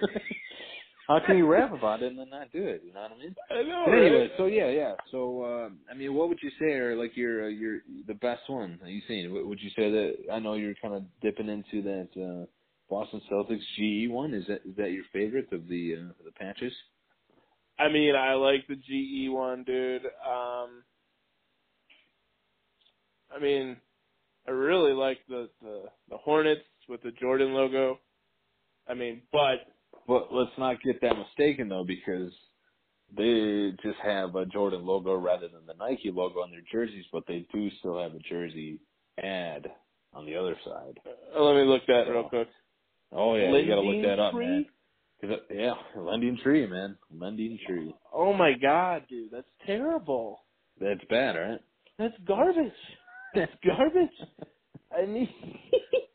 How 1.11 1.19
can 1.25 1.35
you 1.35 1.45
rap 1.45 1.73
about 1.73 2.01
it 2.01 2.07
and 2.07 2.19
then 2.19 2.29
not 2.29 2.53
do 2.53 2.63
it? 2.63 2.83
You 2.85 2.93
know 2.93 3.01
what 3.01 3.11
I 3.11 3.17
mean? 3.17 3.35
I 3.49 3.63
know. 3.63 3.83
But 3.85 3.95
anyway, 3.95 4.21
right? 4.21 4.31
so 4.37 4.45
yeah, 4.45 4.69
yeah. 4.69 4.93
So 5.11 5.43
uh, 5.43 5.69
I 5.91 5.93
mean, 5.93 6.13
what 6.13 6.29
would 6.29 6.39
you 6.41 6.51
say 6.57 6.71
are 6.71 6.95
like 6.95 7.17
your 7.17 7.45
uh, 7.45 7.49
your 7.49 7.79
the 8.07 8.13
best 8.13 8.43
one 8.47 8.79
that 8.81 8.89
you've 8.89 9.03
seen? 9.09 9.29
Would 9.33 9.45
would 9.45 9.59
you 9.59 9.71
say 9.75 9.91
that 9.91 10.15
I 10.31 10.39
know 10.39 10.53
you're 10.53 10.73
kind 10.81 10.93
of 10.93 11.03
dipping 11.21 11.49
into 11.49 11.81
that 11.81 12.09
uh, 12.15 12.45
Boston 12.89 13.21
Celtics 13.29 13.59
GE 13.77 14.09
one? 14.09 14.33
Is 14.33 14.45
that 14.47 14.61
is 14.65 14.73
that 14.77 14.91
your 14.91 15.03
favorite 15.11 15.51
of 15.51 15.67
the 15.67 15.97
uh, 15.99 16.13
the 16.23 16.31
patches? 16.31 16.71
I 17.77 17.89
mean, 17.89 18.15
I 18.15 18.35
like 18.35 18.65
the 18.69 18.75
GE 18.75 19.29
one, 19.33 19.65
dude. 19.65 20.05
Um, 20.05 20.83
I 23.35 23.39
mean, 23.41 23.75
I 24.47 24.51
really 24.51 24.93
like 24.93 25.17
the, 25.27 25.49
the 25.61 25.83
the 26.09 26.17
Hornets 26.17 26.61
with 26.87 27.03
the 27.03 27.11
Jordan 27.11 27.53
logo. 27.53 27.99
I 28.87 28.93
mean, 28.93 29.23
but 29.33 29.67
But 30.07 30.33
let's 30.33 30.51
not 30.57 30.81
get 30.83 31.01
that 31.01 31.17
mistaken 31.17 31.69
though, 31.69 31.85
because 31.85 32.31
they 33.15 33.71
just 33.83 33.99
have 34.03 34.35
a 34.35 34.45
Jordan 34.45 34.85
logo 34.85 35.15
rather 35.15 35.47
than 35.47 35.65
the 35.65 35.73
Nike 35.73 36.11
logo 36.11 36.39
on 36.39 36.51
their 36.51 36.61
jerseys, 36.71 37.05
but 37.11 37.23
they 37.27 37.45
do 37.53 37.69
still 37.79 37.99
have 38.01 38.13
a 38.13 38.19
jersey 38.19 38.79
ad 39.21 39.67
on 40.13 40.25
the 40.25 40.35
other 40.35 40.55
side. 40.65 40.99
uh, 41.35 41.41
let 41.43 41.55
me 41.55 41.63
look 41.67 41.85
that 41.87 42.09
real 42.09 42.23
quick. 42.29 42.47
Oh 43.11 43.35
yeah, 43.35 43.51
you 43.55 43.67
gotta 43.67 43.81
look 43.81 43.95
Lending 43.95 44.03
that 44.03 44.19
up, 44.19 44.33
Tree? 44.33 44.45
man. 44.47 44.65
'Cause 45.21 45.29
it- 45.31 45.55
yeah, 45.55 45.73
lending 46.01 46.37
tree, 46.37 46.65
man, 46.65 46.97
lending 47.11 47.57
tree. 47.67 47.93
Oh 48.13 48.33
my 48.33 48.53
god, 48.53 49.05
dude, 49.09 49.31
that's 49.31 49.47
terrible. 49.65 50.39
That's 50.79 51.03
bad, 51.09 51.35
right? 51.35 51.61
That's 51.99 52.17
garbage. 52.25 52.71
That's 53.35 53.51
garbage. 53.63 54.09
I 54.97 55.05
mean, 55.05 55.29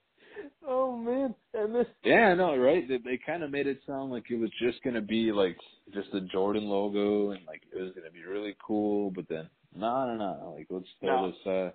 oh 0.66 0.96
man, 0.96 1.34
and 1.54 1.74
this. 1.74 1.86
Yeah, 2.04 2.28
I 2.28 2.34
know, 2.34 2.56
right? 2.56 2.86
They, 2.88 2.98
they 2.98 3.18
kind 3.24 3.42
of 3.42 3.50
made 3.50 3.66
it 3.66 3.80
sound 3.86 4.10
like 4.12 4.24
it 4.30 4.38
was 4.38 4.50
just 4.60 4.82
gonna 4.82 5.00
be 5.00 5.32
like 5.32 5.56
just 5.94 6.10
the 6.12 6.20
Jordan 6.22 6.64
logo 6.64 7.30
and 7.30 7.44
like 7.46 7.62
it 7.74 7.80
was 7.80 7.92
gonna 7.94 8.10
be 8.10 8.24
really 8.24 8.54
cool, 8.64 9.10
but 9.10 9.28
then 9.28 9.48
no, 9.74 10.06
no, 10.06 10.16
no. 10.16 10.54
Like 10.56 10.66
let's 10.70 10.86
throw 11.00 11.22
No. 11.22 11.30
this 11.30 11.46
uh 11.46 11.70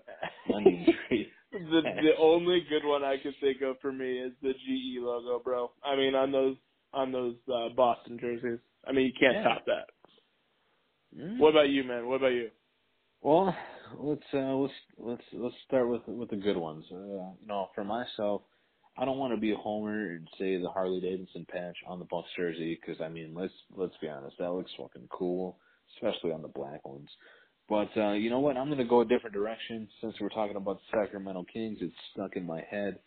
tree. 1.07 1.29
the 1.51 1.81
the 1.81 2.11
only 2.19 2.65
good 2.69 2.85
one 2.85 3.03
I 3.03 3.17
could 3.17 3.35
think 3.41 3.61
of 3.61 3.79
for 3.81 3.91
me 3.91 4.19
is 4.19 4.33
the 4.41 4.53
GE 4.53 4.99
logo, 5.01 5.39
bro. 5.43 5.71
I 5.83 5.95
mean, 5.95 6.15
on 6.15 6.31
those 6.31 6.55
on 6.93 7.11
those 7.11 7.35
uh, 7.53 7.69
Boston 7.75 8.17
jerseys. 8.19 8.59
I 8.87 8.91
mean, 8.91 9.05
you 9.07 9.13
can't 9.19 9.35
Yeah. 9.35 9.43
top 9.43 9.65
that. 9.65 9.85
Mm. 11.17 11.39
What 11.39 11.49
about 11.49 11.69
you, 11.69 11.83
man? 11.83 12.07
What 12.07 12.15
about 12.17 12.33
you? 12.33 12.49
Well, 13.21 13.55
let's 13.99 14.21
uh, 14.33 14.55
let's 14.55 14.73
let's 14.97 15.23
let's 15.33 15.55
start 15.67 15.87
with 15.87 16.01
with 16.07 16.29
the 16.31 16.37
good 16.37 16.57
ones. 16.57 16.85
Uh, 16.91 16.95
you 16.97 17.47
know, 17.47 17.69
for 17.75 17.83
myself, 17.83 18.41
I 19.01 19.05
don't 19.05 19.17
want 19.17 19.33
to 19.33 19.39
be 19.39 19.51
a 19.51 19.57
homer 19.57 20.11
and 20.11 20.27
say 20.37 20.61
the 20.61 20.69
Harley 20.69 21.01
Davidson 21.01 21.47
patch 21.51 21.75
on 21.87 21.97
the 21.97 22.05
Bucks 22.05 22.27
jersey 22.37 22.79
because 22.79 23.01
I 23.01 23.09
mean, 23.09 23.33
let's 23.33 23.53
let's 23.75 23.95
be 23.99 24.07
honest, 24.07 24.37
that 24.37 24.51
looks 24.51 24.69
fucking 24.77 25.07
cool, 25.09 25.57
especially 25.95 26.31
on 26.31 26.43
the 26.43 26.47
black 26.47 26.87
ones. 26.87 27.09
But 27.67 27.89
uh, 27.97 28.11
you 28.11 28.29
know 28.29 28.41
what? 28.41 28.57
I'm 28.57 28.69
gonna 28.69 28.85
go 28.85 29.01
a 29.01 29.05
different 29.05 29.33
direction 29.33 29.87
since 30.01 30.13
we're 30.21 30.29
talking 30.29 30.55
about 30.55 30.79
the 30.79 30.97
Sacramento 30.99 31.47
Kings. 31.51 31.79
It's 31.81 31.95
stuck 32.13 32.35
in 32.35 32.45
my 32.45 32.61
head. 32.69 32.99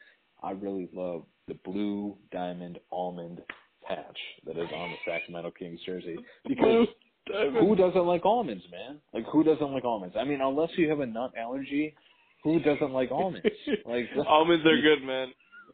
I 0.43 0.51
really 0.51 0.89
love 0.93 1.27
the 1.47 1.55
blue 1.65 2.17
diamond 2.33 2.81
almond 2.91 3.41
patch 3.87 4.19
that 4.47 4.59
is 4.59 4.69
on 4.75 4.91
the 4.91 4.97
Sacramento 5.07 5.53
Kings 5.57 5.79
jersey 5.87 6.17
because 6.49 6.89
who 7.29 7.77
doesn't 7.77 8.05
like 8.05 8.25
almonds, 8.25 8.65
man? 8.73 8.99
Like 9.13 9.27
who 9.31 9.45
doesn't 9.45 9.73
like 9.73 9.85
almonds? 9.85 10.17
I 10.19 10.25
mean, 10.25 10.41
unless 10.41 10.71
you 10.77 10.91
have 10.91 10.99
a 10.99 11.07
nut 11.07 11.35
allergy, 11.39 11.95
who 12.43 12.59
doesn't 12.59 12.91
like 12.91 13.13
almonds? 13.13 13.47
Like 13.87 14.09
almonds 14.27 14.67
are 14.67 14.81
good, 14.81 15.07
man. 15.07 15.29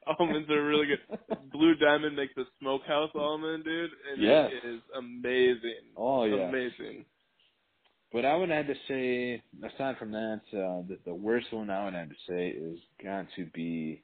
Almonds 0.18 0.48
are 0.50 0.64
really 0.66 0.86
good. 0.86 1.18
Blue 1.52 1.74
Diamond 1.76 2.16
makes 2.16 2.36
a 2.36 2.44
smokehouse 2.60 3.10
almond, 3.14 3.64
dude, 3.64 3.90
and 4.12 4.22
Yes. 4.22 4.50
it 4.52 4.66
is 4.68 4.80
amazing. 4.96 5.92
Oh 5.96 6.24
yeah. 6.24 6.48
Amazing. 6.48 7.04
But 8.12 8.24
I 8.24 8.34
would 8.34 8.48
have 8.50 8.66
to 8.66 8.74
say, 8.88 9.40
aside 9.64 9.96
from 9.98 10.10
that, 10.12 10.40
uh, 10.52 10.82
the, 10.88 10.98
the 11.06 11.14
worst 11.14 11.46
one 11.52 11.70
I 11.70 11.84
would 11.84 11.94
have 11.94 12.08
to 12.08 12.14
say 12.28 12.48
is 12.48 12.78
got 13.02 13.26
to 13.36 13.46
be 13.54 14.02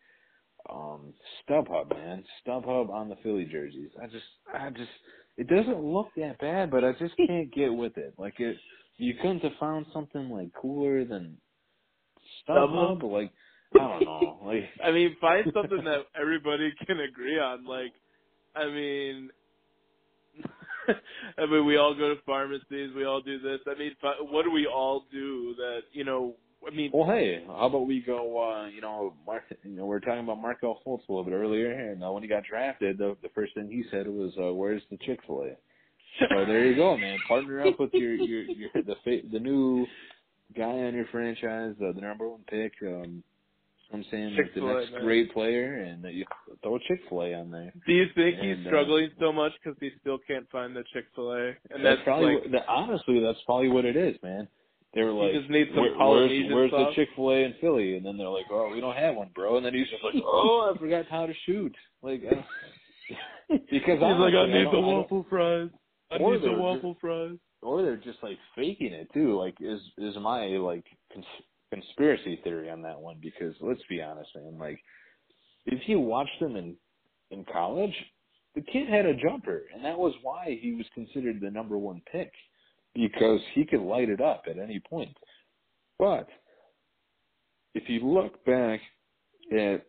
um 0.70 1.14
StubHub, 1.48 1.90
man. 1.90 2.24
StubHub 2.46 2.90
on 2.90 3.08
the 3.08 3.16
Philly 3.22 3.46
jerseys. 3.50 3.90
I 4.02 4.06
just, 4.06 4.24
I 4.52 4.70
just, 4.70 4.90
it 5.36 5.48
doesn't 5.48 5.82
look 5.82 6.08
that 6.16 6.38
bad, 6.38 6.70
but 6.70 6.84
I 6.84 6.92
just 6.92 7.16
can't 7.26 7.52
get 7.54 7.72
with 7.74 7.96
it. 7.96 8.14
Like 8.18 8.38
it, 8.38 8.56
you 8.98 9.14
couldn't 9.20 9.42
have 9.42 9.52
found 9.58 9.86
something 9.92 10.30
like 10.30 10.52
cooler 10.60 11.04
than 11.04 11.38
StubHub. 12.48 13.00
StubHub? 13.00 13.12
Like 13.12 13.32
I 13.80 13.88
don't 13.88 14.04
know, 14.04 14.38
like 14.44 14.64
I 14.84 14.90
mean, 14.92 15.16
find 15.20 15.44
something 15.54 15.84
that 15.84 16.06
everybody 16.20 16.72
can 16.86 17.00
agree 17.00 17.38
on. 17.38 17.64
Like, 17.66 17.92
I 18.54 18.66
mean, 18.66 19.30
I 21.38 21.46
mean, 21.46 21.66
we 21.66 21.76
all 21.76 21.94
go 21.94 22.14
to 22.14 22.20
pharmacies. 22.24 22.94
We 22.94 23.04
all 23.04 23.20
do 23.20 23.38
this. 23.40 23.60
I 23.66 23.78
mean, 23.78 23.92
what 24.30 24.44
do 24.44 24.50
we 24.50 24.66
all 24.66 25.04
do 25.12 25.54
that 25.56 25.80
you 25.92 26.04
know? 26.04 26.34
I 26.66 26.74
mean, 26.74 26.90
Well, 26.92 27.08
hey, 27.08 27.44
how 27.46 27.66
about 27.66 27.86
we 27.86 28.00
go? 28.00 28.42
uh, 28.42 28.66
You 28.68 28.80
know, 28.80 29.14
Mark, 29.26 29.44
you 29.62 29.76
know, 29.76 29.84
we 29.84 29.88
were 29.90 30.00
talking 30.00 30.24
about 30.24 30.40
Markelle 30.40 30.80
Fultz 30.86 31.08
a 31.08 31.12
little 31.12 31.24
bit 31.24 31.34
earlier, 31.34 31.70
and 31.70 32.02
uh, 32.02 32.10
when 32.10 32.22
he 32.22 32.28
got 32.28 32.44
drafted, 32.44 32.98
the 32.98 33.16
the 33.22 33.28
first 33.34 33.54
thing 33.54 33.68
he 33.70 33.84
said 33.90 34.08
was, 34.08 34.32
uh, 34.38 34.52
"Where's 34.54 34.82
the 34.90 34.96
Chick 34.98 35.20
Fil 35.26 35.42
A?" 35.42 35.56
So 36.18 36.44
there 36.46 36.64
you 36.66 36.76
go, 36.76 36.96
man. 36.96 37.18
Partner 37.28 37.66
up 37.66 37.78
with 37.78 37.92
your 37.92 38.14
your 38.14 38.42
your 38.42 38.70
the 38.74 38.96
fa- 39.04 39.28
the 39.30 39.38
new 39.38 39.86
guy 40.56 40.64
on 40.64 40.94
your 40.94 41.06
franchise, 41.12 41.74
uh, 41.82 41.92
the 41.92 42.00
number 42.00 42.28
one 42.28 42.40
pick. 42.48 42.72
Um, 42.82 43.22
I'm 43.92 44.04
saying 44.10 44.34
like 44.36 44.52
the 44.54 44.60
next 44.62 44.92
man. 44.92 45.02
great 45.04 45.32
player, 45.32 45.74
and 45.84 46.04
uh, 46.04 46.08
you 46.08 46.24
throw 46.62 46.76
a 46.76 46.78
Chick 46.88 47.00
Fil 47.08 47.22
A 47.22 47.34
on 47.34 47.50
there. 47.50 47.72
do 47.86 47.92
you 47.92 48.06
think 48.14 48.36
he's 48.40 48.56
And, 48.58 48.66
uh, 48.66 48.70
struggling 48.70 49.10
so 49.20 49.32
much 49.32 49.52
because 49.62 49.78
he 49.80 49.90
still 50.00 50.18
can't 50.26 50.48
find 50.50 50.74
the 50.74 50.82
Chick 50.92 51.04
Fil 51.14 51.32
A? 51.32 51.46
And 51.70 51.84
that's 51.84 51.96
that's, 51.98 52.00
probably 52.04 52.34
like, 52.34 52.50
the, 52.50 52.66
honestly 52.68 53.20
that's 53.20 53.38
probably 53.46 53.68
what 53.68 53.84
it 53.84 53.96
is, 53.96 54.16
man. 54.22 54.48
They 54.94 55.02
were 55.02 55.12
like, 55.12 55.32
just 55.34 55.50
needs 55.50 55.70
some 55.74 55.82
"Where- 55.84 55.94
Polynesian 55.96 56.54
where's, 56.54 56.72
where's 56.72 56.88
the 56.88 56.94
Chick 56.94 57.08
Fil 57.14 57.30
A 57.30 57.44
in 57.44 57.54
Philly? 57.60 57.96
And 57.96 58.04
then 58.04 58.16
they're 58.16 58.28
like, 58.28 58.46
oh, 58.50 58.70
we 58.72 58.80
don't 58.80 58.96
have 58.96 59.14
one, 59.14 59.28
bro. 59.34 59.56
And 59.56 59.64
then 59.64 59.74
he's 59.74 59.88
just 59.88 60.02
like, 60.02 60.14
oh, 60.24 60.72
I 60.74 60.78
forgot 60.78 61.04
how 61.10 61.26
to 61.26 61.34
shoot. 61.44 61.74
Like, 62.02 62.22
I 62.26 62.34
don't- 62.34 62.46
because 63.70 63.70
he's 63.70 64.00
like, 64.00 64.34
I 64.34 64.46
need 64.46 64.64
don't- 64.64 64.72
the 64.72 64.78
I 64.78 64.94
waffle 64.98 65.26
fries. 65.30 65.68
I 66.10 66.18
need 66.18 66.42
the 66.42 66.52
waffle 66.52 66.96
fries. 67.00 67.36
or 67.62 67.82
they're 67.82 67.96
just 67.96 68.18
like 68.22 68.38
faking 68.56 68.92
it 68.92 69.08
too. 69.12 69.38
Like, 69.38 69.54
is 69.60 69.80
is 69.98 70.16
my 70.20 70.46
like 70.58 70.84
cons- 71.12 71.24
conspiracy 71.72 72.40
theory 72.44 72.70
on 72.70 72.82
that 72.82 73.00
one? 73.00 73.16
Because 73.20 73.54
let's 73.60 73.80
be 73.88 74.02
honest, 74.02 74.30
man. 74.34 74.58
Like, 74.58 74.80
if 75.66 75.80
you 75.86 76.00
watched 76.00 76.40
him 76.40 76.56
in 76.56 76.76
in 77.30 77.44
college, 77.52 77.94
the 78.54 78.62
kid 78.62 78.88
had 78.88 79.06
a 79.06 79.14
jumper, 79.14 79.62
and 79.74 79.84
that 79.84 79.98
was 79.98 80.14
why 80.22 80.58
he 80.60 80.72
was 80.72 80.86
considered 80.94 81.40
the 81.40 81.50
number 81.50 81.76
one 81.76 82.00
pick 82.10 82.32
because 82.94 83.40
he 83.54 83.64
could 83.64 83.80
light 83.80 84.08
it 84.08 84.20
up 84.20 84.44
at 84.48 84.58
any 84.58 84.80
point. 84.88 85.16
But 85.98 86.28
if 87.74 87.88
you 87.88 88.00
look 88.00 88.44
back 88.44 88.80
at 89.52 89.84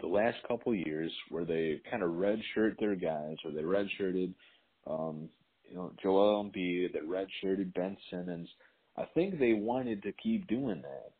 the 0.00 0.06
last 0.06 0.36
couple 0.46 0.74
years 0.74 1.10
where 1.30 1.44
they 1.44 1.80
kind 1.90 2.02
of 2.02 2.10
redshirt 2.10 2.78
their 2.78 2.94
guys, 2.94 3.36
or 3.44 3.50
they 3.50 3.62
redshirted, 3.62 4.34
um, 4.86 5.28
you 5.68 5.74
know, 5.74 5.92
Joel 6.02 6.44
Embiid, 6.44 6.92
that 6.92 7.08
redshirted 7.08 7.74
Ben 7.74 7.96
Simmons, 8.10 8.48
I 8.98 9.06
think 9.14 9.38
they 9.38 9.52
wanted 9.54 10.02
to 10.02 10.12
keep 10.12 10.46
doing 10.48 10.82
that, 10.82 11.12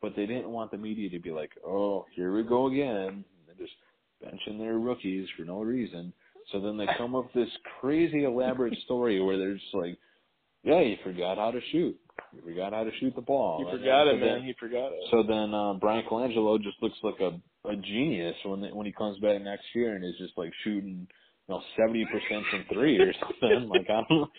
but 0.00 0.14
they 0.16 0.26
didn't 0.26 0.50
want 0.50 0.70
the 0.70 0.78
media 0.78 1.10
to 1.10 1.18
be 1.18 1.30
like, 1.30 1.50
"Oh, 1.66 2.06
here 2.14 2.32
we 2.32 2.42
go 2.44 2.66
again." 2.68 3.24
They're 3.46 3.56
just 3.66 3.76
benching 4.24 4.58
their 4.58 4.78
rookies 4.78 5.28
for 5.36 5.44
no 5.44 5.60
reason. 5.62 6.12
So 6.52 6.60
then 6.60 6.76
they 6.76 6.86
come 6.96 7.14
up 7.14 7.24
with 7.34 7.46
this 7.46 7.56
crazy 7.80 8.24
elaborate 8.24 8.78
story 8.84 9.20
where 9.20 9.36
they're 9.38 9.54
just 9.54 9.74
like, 9.74 9.98
"Yeah, 10.62 10.80
you 10.80 10.96
forgot 11.04 11.38
how 11.38 11.50
to 11.50 11.60
shoot. 11.72 11.98
You 12.32 12.40
forgot 12.44 12.72
how 12.72 12.84
to 12.84 12.90
shoot 13.00 13.14
the 13.14 13.22
ball." 13.22 13.58
He 13.58 13.64
forgot 13.78 14.04
then- 14.04 14.14
it, 14.16 14.20
so 14.20 14.24
then- 14.26 14.34
man. 14.38 14.44
He 14.44 14.52
forgot 14.58 14.92
it. 14.92 15.00
so 15.10 15.22
then 15.22 15.54
uh, 15.54 15.74
Bryan 15.74 16.04
Colangelo 16.08 16.60
just 16.62 16.80
looks 16.82 16.98
like 17.02 17.20
a 17.20 17.32
a 17.68 17.76
genius 17.76 18.36
when 18.44 18.62
when 18.74 18.86
he 18.86 18.92
comes 18.92 19.18
back 19.18 19.42
next 19.42 19.64
year 19.74 19.94
and 19.96 20.04
is 20.04 20.16
just 20.18 20.38
like 20.38 20.52
shooting 20.64 21.06
you 21.48 21.54
know 21.54 21.60
seventy 21.76 22.06
percent 22.06 22.44
from 22.50 22.64
three 22.72 22.98
or 22.98 23.12
something. 23.20 23.68
like 23.68 23.90
I 23.90 24.02
don't 24.08 24.30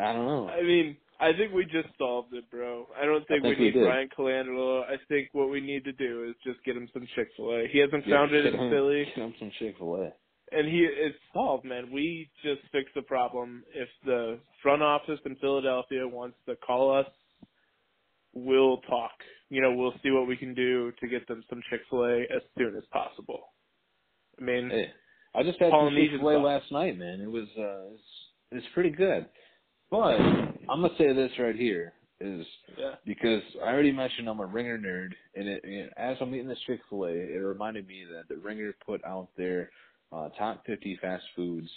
I 0.00 0.12
don't 0.12 0.26
know. 0.26 0.48
I 0.48 0.62
mean, 0.62 0.96
I 1.20 1.32
think 1.32 1.52
we 1.54 1.64
just 1.64 1.88
solved 1.96 2.34
it, 2.34 2.50
bro. 2.50 2.86
I 3.00 3.04
don't 3.06 3.26
think, 3.28 3.42
think 3.42 3.56
we 3.58 3.64
we 3.64 3.64
need 3.70 3.74
did. 3.74 3.84
Bryan 3.84 4.08
Colangelo. 4.16 4.82
I 4.84 4.96
think 5.08 5.28
what 5.32 5.48
we 5.48 5.60
need 5.60 5.84
to 5.84 5.92
do 5.92 6.24
is 6.28 6.34
just 6.44 6.62
get 6.64 6.76
him 6.76 6.88
some 6.92 7.06
Chick 7.14 7.28
Fil 7.36 7.52
A. 7.52 7.68
He 7.72 7.78
hasn't 7.78 8.06
Yeah, 8.06 8.16
found 8.16 8.32
it 8.34 8.46
in 8.46 8.54
him- 8.54 8.70
Philly, 8.70 9.04
Get 9.04 9.14
him 9.18 9.34
some 9.38 9.50
Chick 9.58 9.76
Fil 9.78 9.94
A. 9.96 10.12
and 10.52 10.68
he 10.68 10.80
it's 10.84 11.16
solved, 11.32 11.64
man. 11.64 11.90
We 11.92 12.28
just 12.42 12.62
fixed 12.72 12.94
the 12.94 13.02
problem. 13.02 13.64
If 13.74 13.88
the 14.04 14.38
front 14.62 14.82
office 14.82 15.20
in 15.24 15.36
Philadelphia 15.36 16.06
wants 16.06 16.36
to 16.46 16.56
call 16.56 16.92
us, 16.92 17.06
we'll 18.32 18.78
talk. 18.82 19.12
You 19.50 19.62
know, 19.62 19.72
we'll 19.74 19.94
see 20.02 20.10
what 20.10 20.26
we 20.26 20.36
can 20.36 20.54
do 20.54 20.92
to 21.00 21.06
get 21.08 21.26
them 21.28 21.44
some 21.48 21.62
Chick 21.70 21.80
Fil 21.90 22.04
A 22.06 22.20
as 22.22 22.42
soon 22.58 22.74
as 22.76 22.84
possible. 22.92 23.40
I 24.40 24.42
mean, 24.42 24.68
Hey, 24.70 24.90
I 25.34 25.42
just 25.44 25.60
had 25.60 25.70
some 25.70 25.94
Chick 25.94 26.10
Fil 26.18 26.28
A 26.28 26.38
last 26.38 26.70
night, 26.72 26.98
man. 26.98 27.20
It 27.20 27.30
was 27.30 27.46
uh 27.56 27.94
it's, 27.94 28.02
it's 28.50 28.66
pretty 28.74 28.90
good. 28.90 29.26
But 29.90 30.18
I'm 30.68 30.80
gonna 30.80 30.88
say 30.98 31.12
this 31.12 31.30
right 31.38 31.56
here 31.56 31.92
is 32.20 32.46
yeah. 32.78 32.94
because 33.04 33.42
I 33.62 33.68
already 33.68 33.92
mentioned 33.92 34.28
I'm 34.28 34.40
a 34.40 34.46
Ringer 34.46 34.78
nerd, 34.78 35.12
and 35.34 35.48
it, 35.48 35.92
as 35.96 36.16
I'm 36.20 36.34
eating 36.34 36.48
this 36.48 36.58
Chick 36.66 36.80
Fil 36.88 37.04
A, 37.04 37.10
it 37.10 37.38
reminded 37.38 37.86
me 37.86 38.04
that 38.12 38.28
the 38.28 38.40
Ringer 38.40 38.74
put 38.84 39.04
out 39.04 39.28
their 39.36 39.70
uh, 40.12 40.28
top 40.38 40.64
50 40.66 40.98
fast 41.02 41.24
foods, 41.34 41.68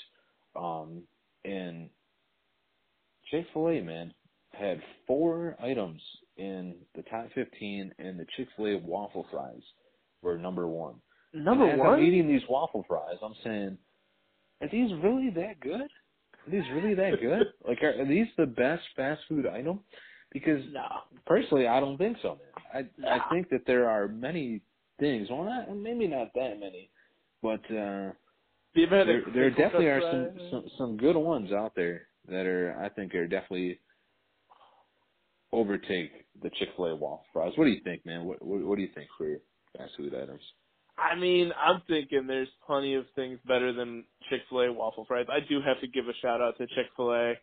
um, 0.56 1.04
and 1.43 1.89
Chick 3.30 3.46
Fil 3.54 3.70
A 3.70 3.82
man 3.82 4.13
had 4.52 4.82
four 5.06 5.56
items 5.62 6.02
in 6.38 6.76
the 6.96 7.04
top 7.04 7.28
15, 7.36 7.93
and 8.00 8.20
the 8.20 8.26
Chick 8.36 8.48
Fil 8.56 8.67
A 8.67 8.78
waffle 8.78 9.26
fries 9.32 9.62
were 10.22 10.38
number 10.38 10.67
one. 10.67 10.96
Number 11.34 11.76
one. 11.76 11.96
I'm 11.96 12.04
eating 12.04 12.28
these 12.28 12.41
waffle 12.50 12.86
fries, 12.88 13.17
I'm 13.24 13.36
saying, 13.43 13.78
are 14.62 14.70
these 14.70 14.91
really 15.04 15.30
that 15.32 15.60
good? 15.60 15.89
Are 16.47 16.51
these 16.51 16.63
really 16.73 16.93
that 16.93 17.19
good? 17.21 17.47
like, 17.67 17.83
are, 17.83 18.01
are 18.01 18.05
these 18.05 18.27
the 18.38 18.45
best 18.45 18.83
fast 18.95 19.21
food 19.27 19.45
item? 19.45 19.81
Because 20.31 20.62
no. 20.71 20.86
personally, 21.25 21.67
I 21.67 21.79
don't 21.79 21.97
think 21.97 22.17
so, 22.21 22.38
man. 22.39 22.63
I 22.73 23.01
Nah. 23.01 23.15
I 23.15 23.29
think 23.29 23.49
that 23.49 23.62
there 23.65 23.89
are 23.89 24.07
many 24.07 24.62
things. 24.99 25.27
Well, 25.29 25.43
not 25.43 25.75
maybe 25.75 26.07
not 26.07 26.33
that 26.36 26.60
many, 26.60 26.89
but 27.41 27.62
uh, 27.71 28.12
You 28.73 28.86
ever 28.86 28.97
had 28.97 29.10
a 29.10 29.21
there 29.21 29.23
there 29.33 29.49
definitely 29.49 29.88
are 29.88 30.01
some, 30.01 30.49
some 30.51 30.63
some 30.78 30.97
good 30.97 31.15
ones 31.15 31.51
out 31.51 31.74
there 31.76 32.07
that 32.28 32.45
are 32.45 32.78
I 32.82 32.89
think 32.89 33.15
are 33.15 33.28
definitely 33.28 33.80
overtake 35.53 36.11
the 36.41 36.49
Chick 36.59 36.69
Fil 36.76 36.88
A 36.88 36.95
waffle 36.95 37.26
fries. 37.32 37.53
What 37.55 37.65
do 37.65 37.72
you 37.72 37.82
think, 37.84 38.05
man? 38.05 38.26
What 38.26 38.43
what, 38.45 38.61
what 38.61 38.76
do 38.76 38.82
you 38.82 38.89
think 38.93 39.07
for 39.17 39.28
your 39.28 39.39
fast 39.78 39.93
food 39.95 40.13
items? 40.13 40.41
I 40.98 41.16
mean, 41.16 41.52
I'm 41.64 41.82
thinking 41.88 42.26
there's 42.28 42.48
plenty 42.66 42.95
of 42.95 43.06
things 43.16 43.39
better 43.48 43.72
than 43.74 44.04
Chick 44.30 44.41
Fil 44.50 44.62
A 44.62 44.74
waffle 44.74 45.06
fries. 45.08 45.28
I 45.32 45.39
do 45.48 45.62
have 45.62 45.80
to 45.82 45.88
give 45.88 46.08
a 46.08 46.14
shout 46.22 46.41
out 46.41 46.58
to 46.58 46.68
Chick 46.68 46.88
Fil 46.95 47.14
A. 47.14 47.34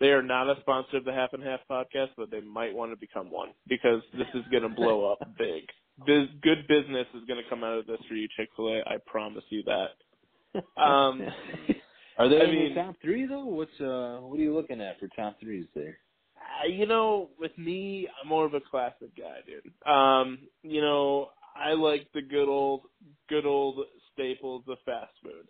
They 0.00 0.08
are 0.08 0.22
not 0.22 0.48
a 0.48 0.60
sponsor 0.60 0.96
of 0.98 1.04
the 1.04 1.12
Half 1.12 1.32
and 1.32 1.42
Half 1.42 1.60
podcast, 1.70 2.08
but 2.16 2.30
they 2.30 2.40
might 2.40 2.74
want 2.74 2.92
to 2.92 2.96
become 2.96 3.30
one 3.30 3.50
because 3.68 4.02
this 4.16 4.26
is 4.34 4.42
going 4.50 4.62
to 4.62 4.68
blow 4.68 5.10
up 5.12 5.18
big. 5.38 5.64
Biz, 6.06 6.28
good 6.42 6.66
business 6.68 7.06
is 7.14 7.24
going 7.26 7.42
to 7.42 7.48
come 7.50 7.62
out 7.64 7.78
of 7.78 7.86
this 7.86 7.98
for 8.08 8.14
you, 8.14 8.26
Chick 8.36 8.48
Fil 8.56 8.68
A. 8.68 8.78
I 8.86 8.96
promise 9.06 9.44
you 9.50 9.62
that. 9.64 10.60
Um, 10.80 11.22
are 12.18 12.28
they 12.28 12.40
I 12.40 12.44
in 12.44 12.50
mean- 12.50 12.74
the 12.74 12.82
top 12.82 12.96
three 13.02 13.26
though? 13.26 13.44
What's 13.44 13.78
uh 13.80 14.18
what 14.22 14.38
are 14.38 14.42
you 14.42 14.54
looking 14.54 14.80
at 14.80 14.98
for 14.98 15.08
top 15.16 15.38
threes 15.40 15.66
there? 15.74 15.98
Uh, 16.36 16.66
you 16.68 16.86
know, 16.86 17.28
with 17.38 17.56
me, 17.58 18.08
I'm 18.22 18.28
more 18.28 18.44
of 18.46 18.54
a 18.54 18.60
classic 18.60 19.10
guy, 19.16 19.38
dude. 19.46 19.72
Um, 19.90 20.38
you 20.62 20.80
know, 20.80 21.28
I 21.54 21.72
like 21.72 22.08
the 22.14 22.22
good 22.22 22.48
old, 22.48 22.82
good 23.28 23.46
old 23.46 23.78
staples 24.12 24.64
of 24.68 24.78
fast 24.84 25.12
food. 25.22 25.46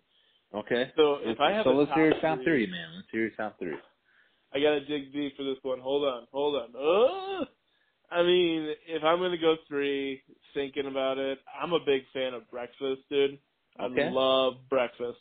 Okay. 0.53 0.91
So 0.97 1.17
if 1.21 1.39
I 1.39 1.51
have 1.51 1.65
so 1.65 1.71
a 1.71 1.73
let's 1.73 1.91
hear 1.93 2.11
your 2.11 2.19
top 2.19 2.39
three- 2.43 2.67
man. 2.67 2.89
Let's 2.95 3.07
hear 3.11 3.21
your 3.21 3.29
top 3.31 3.57
three. 3.59 3.77
I 4.53 4.59
gotta 4.59 4.81
dig 4.85 5.13
deep 5.13 5.37
for 5.37 5.43
this 5.43 5.57
one. 5.63 5.79
Hold 5.79 6.03
on, 6.05 6.27
hold 6.31 6.55
on. 6.55 6.75
Uh, 6.75 7.45
I 8.13 8.23
mean, 8.23 8.75
if 8.85 9.03
I'm 9.03 9.19
gonna 9.19 9.37
go 9.37 9.55
three, 9.67 10.21
thinking 10.53 10.87
about 10.87 11.17
it, 11.17 11.39
I'm 11.61 11.71
a 11.73 11.79
big 11.79 12.03
fan 12.13 12.33
of 12.33 12.49
breakfast, 12.51 13.01
dude. 13.09 13.39
I 13.79 13.85
Okay. 13.85 14.09
love 14.09 14.67
breakfast. 14.69 15.19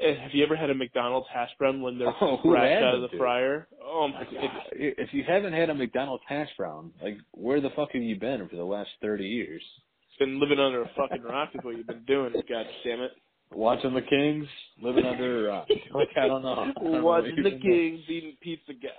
Eh, 0.00 0.14
Have 0.20 0.30
you 0.32 0.44
ever 0.44 0.56
had 0.56 0.70
a 0.70 0.74
McDonald's 0.74 1.26
hash 1.32 1.50
brown 1.58 1.80
when 1.82 1.98
they're 1.98 2.08
Oh, 2.20 2.38
fresh 2.42 2.82
out 2.82 2.94
of 2.96 3.02
the 3.02 3.08
dude? 3.08 3.18
fryer? 3.18 3.68
Oh 3.84 4.08
my 4.08 4.24
god! 4.24 4.50
If, 4.72 4.98
if 4.98 5.14
you 5.14 5.22
haven't 5.26 5.52
had 5.52 5.70
a 5.70 5.74
McDonald's 5.74 6.24
hash 6.28 6.48
brown, 6.56 6.92
like 7.02 7.18
where 7.32 7.60
the 7.60 7.70
fuck 7.76 7.90
have 7.92 8.02
you 8.02 8.16
been 8.16 8.48
for 8.48 8.56
the 8.56 8.64
last 8.64 8.90
thirty 9.00 9.24
years? 9.26 9.62
Been 10.18 10.38
living 10.40 10.58
under 10.60 10.82
a 10.82 10.90
fucking 10.96 11.22
rock 11.22 11.48
is 11.54 11.64
what 11.64 11.76
you've 11.76 11.86
been 11.86 12.04
doing. 12.06 12.32
God 12.32 12.66
damn 12.84 13.00
it! 13.00 13.10
Watching 13.52 13.92
the 13.92 14.02
Kings, 14.02 14.46
living 14.80 15.04
under 15.04 15.46
a 15.46 15.52
rock. 15.52 15.68
Like 15.94 16.08
I 16.16 16.26
don't 16.28 16.42
know. 16.42 16.52
I 16.54 16.72
don't 16.80 17.02
Watching 17.02 17.34
you're 17.36 17.44
the 17.44 17.50
doing. 17.50 17.62
Kings 17.62 18.00
eating 18.08 18.36
pizza 18.40 18.72
guys. 18.72 18.92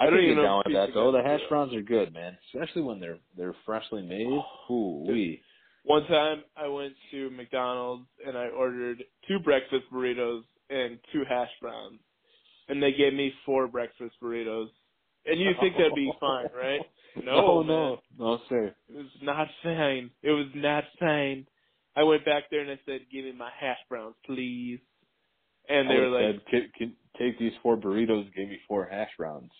I, 0.00 0.08
don't 0.10 0.20
even 0.22 0.36
know 0.36 0.42
down 0.42 0.62
with 0.66 0.74
that 0.74 0.90
though. 0.94 1.10
The 1.10 1.22
hash 1.22 1.40
browns 1.48 1.74
are 1.74 1.80
good, 1.82 2.12
man. 2.12 2.36
Especially 2.54 2.82
when 2.82 3.00
they're 3.00 3.18
they're 3.36 3.54
freshly 3.66 4.02
made. 4.02 4.26
Ooh 4.70 5.04
wee. 5.08 5.40
One 5.84 6.06
time 6.06 6.44
I 6.56 6.68
went 6.68 6.94
to 7.12 7.30
McDonald's 7.30 8.08
and 8.26 8.38
I 8.38 8.48
ordered 8.48 9.04
two 9.28 9.40
breakfast 9.40 9.84
burritos 9.92 10.44
and 10.70 10.98
two 11.12 11.24
hash 11.28 11.50
browns. 11.60 12.00
And 12.68 12.82
they 12.82 12.92
gave 12.92 13.14
me 13.14 13.32
four 13.46 13.68
breakfast 13.68 14.16
burritos. 14.22 14.68
And 15.26 15.40
you 15.40 15.52
think 15.60 15.76
that'd 15.76 15.94
be 15.94 16.12
fine, 16.20 16.48
right? 16.56 16.82
no, 17.16 17.40
No, 17.42 17.62
man. 17.62 17.90
no, 18.18 18.26
no, 18.36 18.40
sir. 18.48 18.76
It 18.88 18.96
was 18.96 19.06
not 19.22 19.48
fine. 19.62 20.10
It 20.22 20.32
was 20.32 20.48
not 20.54 20.84
fine. 21.00 21.48
I 21.96 22.04
went 22.04 22.24
back 22.26 22.44
there 22.50 22.60
and 22.62 22.70
I 22.70 22.80
said, 22.86 23.02
"Give 23.12 23.24
me 23.24 23.32
my 23.32 23.50
hash 23.58 23.78
browns, 23.88 24.16
please." 24.26 24.80
And 25.68 25.90
they 25.90 25.94
I 25.94 25.98
were 25.98 26.08
like, 26.10 26.36
said, 26.36 26.46
"Can- 26.46 26.72
can- 26.76 26.96
take 27.18 27.38
these 27.38 27.54
four 27.62 27.76
burritos 27.78 28.26
and 28.26 28.34
give 28.34 28.48
me 28.48 28.58
four 28.68 28.86
hash 28.86 29.10
browns. 29.18 29.52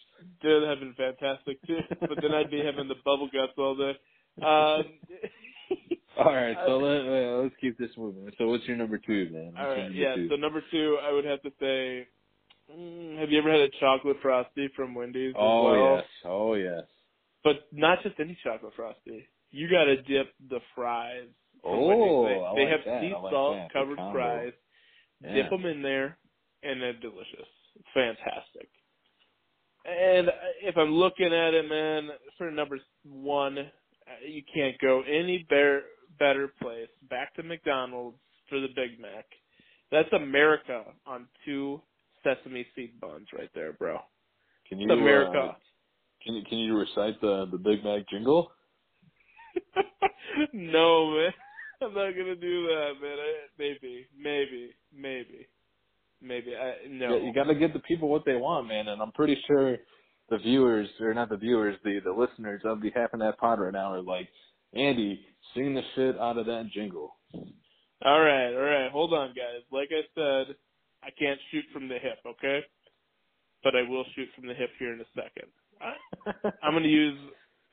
"Dude, 0.42 0.64
that'd 0.64 0.80
been 0.80 0.94
fantastic 0.94 1.64
too." 1.66 1.80
but 2.08 2.20
then 2.22 2.34
I'd 2.34 2.50
be 2.50 2.62
having 2.62 2.88
the 2.88 2.96
bubble 3.04 3.28
guts 3.32 3.54
all 3.58 3.76
day. 3.76 3.96
Um, 4.42 5.00
All 6.18 6.34
right, 6.34 6.56
so 6.66 6.78
let, 6.78 7.06
uh, 7.06 7.42
let's 7.42 7.54
keep 7.60 7.78
this 7.78 7.90
moving. 7.96 8.30
So 8.38 8.48
what's 8.48 8.64
your 8.64 8.76
number 8.76 8.98
two, 8.98 9.28
man? 9.30 9.52
What's 9.54 9.58
all 9.58 9.76
right, 9.76 9.94
yeah. 9.94 10.16
two? 10.16 10.28
So 10.28 10.36
number 10.36 10.62
two, 10.70 10.98
I 11.02 11.12
would 11.12 11.24
have 11.24 11.40
to 11.42 11.50
say, 11.60 12.08
mm, 12.72 13.18
have 13.20 13.30
you 13.30 13.38
ever 13.38 13.52
had 13.52 13.60
a 13.60 13.70
chocolate 13.80 14.16
frosty 14.20 14.68
from 14.74 14.94
Wendy's? 14.94 15.34
oh 15.38 15.64
well? 15.64 15.96
yes, 15.96 16.04
oh 16.24 16.54
yes. 16.54 16.82
But 17.44 17.68
not 17.72 18.02
just 18.02 18.16
any 18.18 18.36
chocolate 18.42 18.72
frosty. 18.74 19.28
You 19.50 19.70
got 19.70 19.84
to 19.84 20.02
dip 20.02 20.34
the 20.50 20.58
fries. 20.74 21.28
Oh, 21.64 22.24
They, 22.24 22.34
they 22.34 22.64
like 22.64 22.72
have 22.72 22.84
that. 22.84 23.00
sea 23.00 23.14
like 23.14 23.32
salt 23.32 23.56
that. 23.56 23.72
Covered 23.72 23.98
fries. 24.12 24.52
Yeah. 25.22 25.34
Dip 25.34 25.50
them 25.50 25.66
in 25.66 25.82
there, 25.82 26.18
and 26.62 26.82
they're 26.82 26.98
delicious. 26.98 27.46
Fantastic. 27.94 28.68
And 29.84 30.28
if 30.62 30.76
I'm 30.76 30.90
looking 30.92 31.32
at 31.32 31.54
it, 31.54 31.68
man, 31.68 32.10
for 32.36 32.50
number 32.50 32.78
one, 33.04 33.58
uh, 33.58 34.26
you 34.26 34.42
can't 34.52 34.78
go 34.80 35.02
any 35.02 35.46
better 35.48 35.82
better 36.18 36.52
place. 36.60 36.88
Back 37.08 37.34
to 37.34 37.42
McDonald's 37.42 38.18
for 38.48 38.60
the 38.60 38.68
Big 38.68 39.00
Mac. 39.00 39.24
That's 39.90 40.12
America 40.12 40.84
on 41.06 41.26
two 41.44 41.80
sesame 42.22 42.66
seed 42.74 43.00
buns 43.00 43.28
right 43.36 43.50
there, 43.54 43.72
bro. 43.72 43.98
Can 44.68 44.80
It's 44.80 44.90
you 44.90 44.92
America. 44.92 45.38
Uh, 45.38 45.54
can 46.22 46.34
you 46.34 46.42
can 46.48 46.58
you 46.58 46.76
recite 46.76 47.20
the 47.20 47.46
the 47.50 47.58
Big 47.58 47.84
Mac 47.84 48.08
jingle? 48.10 48.50
no, 50.52 51.10
man. 51.10 51.32
I'm 51.82 51.94
not 51.94 52.10
gonna 52.10 52.34
do 52.34 52.66
that, 52.66 52.92
man. 53.00 53.18
I, 53.18 53.34
maybe, 53.58 54.06
maybe, 54.18 54.70
maybe, 54.92 55.46
maybe. 56.20 56.56
I 56.56 56.88
no. 56.88 57.16
Yeah, 57.16 57.24
you 57.24 57.32
got 57.32 57.44
to 57.44 57.54
give 57.54 57.72
the 57.72 57.78
people 57.80 58.08
what 58.08 58.24
they 58.24 58.34
want, 58.34 58.66
man. 58.66 58.88
And 58.88 59.00
I'm 59.00 59.12
pretty 59.12 59.38
sure 59.46 59.76
the 60.28 60.38
viewers, 60.38 60.88
or 61.00 61.14
not 61.14 61.28
the 61.28 61.36
viewers, 61.36 61.76
the 61.84 62.00
the 62.04 62.10
listeners 62.10 62.62
of 62.64 62.82
the 62.82 62.90
Half 62.94 63.10
and 63.12 63.22
That 63.22 63.38
Pod 63.38 63.60
right 63.60 63.72
now 63.72 63.92
are 63.92 64.02
like, 64.02 64.28
Andy, 64.74 65.24
sing 65.54 65.74
the 65.74 65.82
shit 65.94 66.18
out 66.18 66.36
of 66.38 66.46
that 66.46 66.68
jingle. 66.72 67.14
All 68.04 68.20
right, 68.20 68.52
all 68.54 68.60
right. 68.60 68.90
Hold 68.92 69.12
on, 69.14 69.28
guys. 69.28 69.62
Like 69.72 69.88
I 69.90 70.02
said, 70.14 70.56
I 71.02 71.10
can't 71.18 71.40
shoot 71.50 71.64
from 71.72 71.88
the 71.88 71.94
hip, 71.98 72.18
okay? 72.26 72.60
But 73.64 73.74
I 73.74 73.82
will 73.88 74.04
shoot 74.14 74.28
from 74.36 74.46
the 74.46 74.54
hip 74.54 74.70
here 74.78 74.92
in 74.92 75.00
a 75.00 75.04
second. 75.14 75.50
I, 75.80 75.94
I'm 76.62 76.72
going 76.72 76.82
to 76.84 76.88
use 76.88 77.18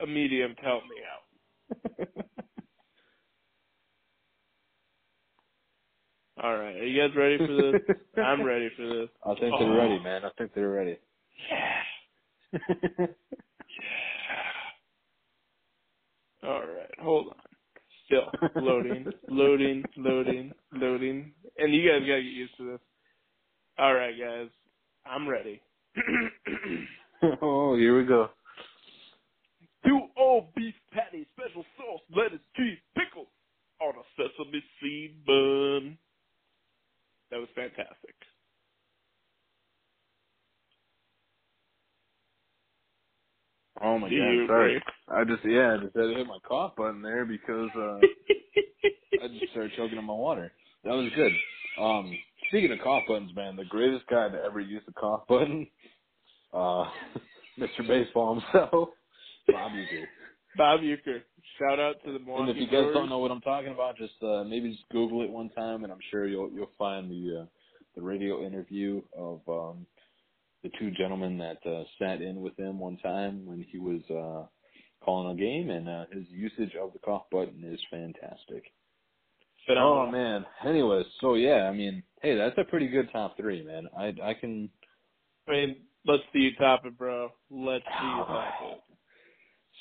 a 0.01 0.07
medium 0.07 0.55
to 0.55 0.61
help 0.61 0.83
me 0.83 1.01
out. 1.11 2.07
All 6.43 6.57
right. 6.57 6.75
Are 6.75 6.83
you 6.85 6.99
guys 7.01 7.15
ready 7.15 7.37
for 7.37 7.47
this? 7.47 7.81
I'm 8.23 8.43
ready 8.43 8.69
for 8.75 8.85
this. 8.87 9.09
I 9.25 9.35
think 9.39 9.53
Oh. 9.55 9.59
they're 9.59 9.77
ready, 9.77 9.99
man. 9.99 10.25
I 10.25 10.29
think 10.37 10.53
they're 10.53 10.69
ready. 10.69 10.97
Yeah. 11.49 11.83
All 16.45 16.61
right. 16.61 16.91
Hold 17.01 17.27
on. 17.27 17.35
Still 18.05 18.31
loading, 18.61 19.05
loading, 19.29 19.83
loading, 19.97 20.51
loading. 20.73 21.33
And 21.57 21.73
you 21.73 21.89
guys 21.89 22.01
got 22.01 22.15
to 22.15 22.21
get 22.21 22.23
used 22.23 22.55
to 22.57 22.71
this. 22.71 22.79
All 23.79 23.93
right, 23.93 24.13
guys. 24.19 24.49
I'm 25.05 25.27
ready. 25.27 25.61
oh, 27.41 27.75
here 27.75 27.97
we 27.97 28.05
go. 28.05 28.29
Two 29.85 30.01
old 30.17 30.53
beef 30.55 30.75
patties, 30.91 31.25
special 31.33 31.65
sauce, 31.77 32.01
lettuce, 32.15 32.39
cheese, 32.55 32.77
pickles 32.95 33.27
on 33.81 33.93
a 33.95 34.03
sesame 34.15 34.63
seed 34.81 35.25
bun. 35.25 35.97
That 37.31 37.39
was 37.39 37.49
fantastic. 37.55 38.15
Oh 43.81 43.99
my 43.99 44.09
Do 44.09 44.17
god, 44.17 44.47
sorry. 44.47 44.83
I 45.09 45.23
just 45.23 45.45
yeah, 45.45 45.73
I 45.73 45.77
just 45.83 45.95
had 45.95 46.01
to 46.03 46.15
hit 46.15 46.27
my 46.27 46.39
cough 46.47 46.75
button 46.75 47.01
there 47.01 47.25
because 47.25 47.69
uh 47.75 47.99
I 49.21 49.27
just 49.27 49.51
started 49.51 49.71
choking 49.75 49.97
on 49.97 50.05
my 50.05 50.13
water. 50.13 50.51
That 50.83 50.91
was 50.91 51.11
good. 51.15 51.31
Um 51.81 52.17
speaking 52.49 52.71
of 52.71 52.79
cough 52.83 53.03
buttons, 53.07 53.35
man, 53.35 53.55
the 53.55 53.65
greatest 53.65 54.07
guy 54.07 54.29
to 54.29 54.41
ever 54.43 54.59
use 54.59 54.81
the 54.85 54.93
cough 54.93 55.25
button, 55.27 55.67
uh 56.53 56.85
Mr. 57.59 57.87
Baseball 57.87 58.35
himself, 58.39 58.89
Bob 59.47 59.71
Uecker. 59.71 60.05
Bob 60.57 60.79
Uecker. 60.81 61.21
Shout 61.59 61.79
out 61.79 61.95
to 62.05 62.11
the 62.11 62.31
And 62.33 62.49
if 62.49 62.57
you 62.57 62.67
guys 62.67 62.93
don't 62.93 63.09
know 63.09 63.19
what 63.19 63.31
I'm 63.31 63.41
talking 63.41 63.71
about, 63.71 63.97
just 63.97 64.21
uh 64.23 64.43
maybe 64.43 64.71
just 64.71 64.87
Google 64.89 65.21
it 65.23 65.29
one 65.29 65.49
time 65.49 65.83
and 65.83 65.91
I'm 65.91 65.99
sure 66.11 66.27
you'll 66.27 66.51
you'll 66.51 66.71
find 66.77 67.09
the 67.11 67.41
uh 67.41 67.45
the 67.95 68.01
radio 68.01 68.45
interview 68.45 69.01
of 69.17 69.41
um 69.49 69.85
the 70.65 70.71
two 70.79 70.89
gentlemen 70.89 71.37
that 71.37 71.57
uh 71.69 71.83
sat 71.99 72.23
in 72.23 72.41
with 72.41 72.57
him 72.57 72.79
one 72.79 72.97
time 72.97 73.45
when 73.45 73.63
he 73.69 73.77
was 73.77 74.01
uh 74.09 74.47
calling 75.05 75.31
a 75.31 75.39
game 75.39 75.69
and 75.69 75.87
uh 75.87 76.05
his 76.11 76.23
usage 76.29 76.75
of 76.81 76.91
the 76.91 76.99
cough 76.99 77.25
button 77.31 77.63
is 77.63 77.79
fantastic. 77.91 78.63
Phenomenal. 79.67 80.07
Oh 80.07 80.11
man. 80.11 80.45
Anyways, 80.65 81.05
so 81.21 81.35
yeah, 81.35 81.69
I 81.69 81.71
mean, 81.71 82.01
hey, 82.23 82.35
that's 82.35 82.57
a 82.57 82.63
pretty 82.63 82.87
good 82.87 83.09
top 83.11 83.37
three, 83.37 83.63
man. 83.63 83.87
I 83.95 84.15
I 84.23 84.33
can 84.33 84.71
I 85.47 85.51
mean, 85.51 85.75
let's 86.03 86.23
see 86.33 86.39
you 86.39 86.55
top 86.55 86.83
it, 86.85 86.97
bro. 86.97 87.29
Let's 87.51 87.85
see 87.85 88.07
you 88.07 88.23
top 88.27 88.53
it. 88.63 88.81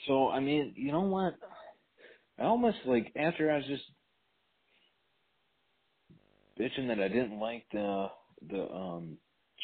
So 0.06 0.28
I 0.28 0.40
mean, 0.40 0.74
you 0.76 0.92
know 0.92 1.00
what? 1.00 1.34
I 2.38 2.42
almost 2.42 2.78
like 2.84 3.10
after 3.16 3.50
I 3.50 3.56
was 3.56 3.66
just 3.66 3.84
bitching 6.60 6.88
that 6.88 7.02
I 7.02 7.08
didn't 7.08 7.40
like 7.40 7.64
the 7.72 8.08
the 8.50 8.70
um 8.70 9.16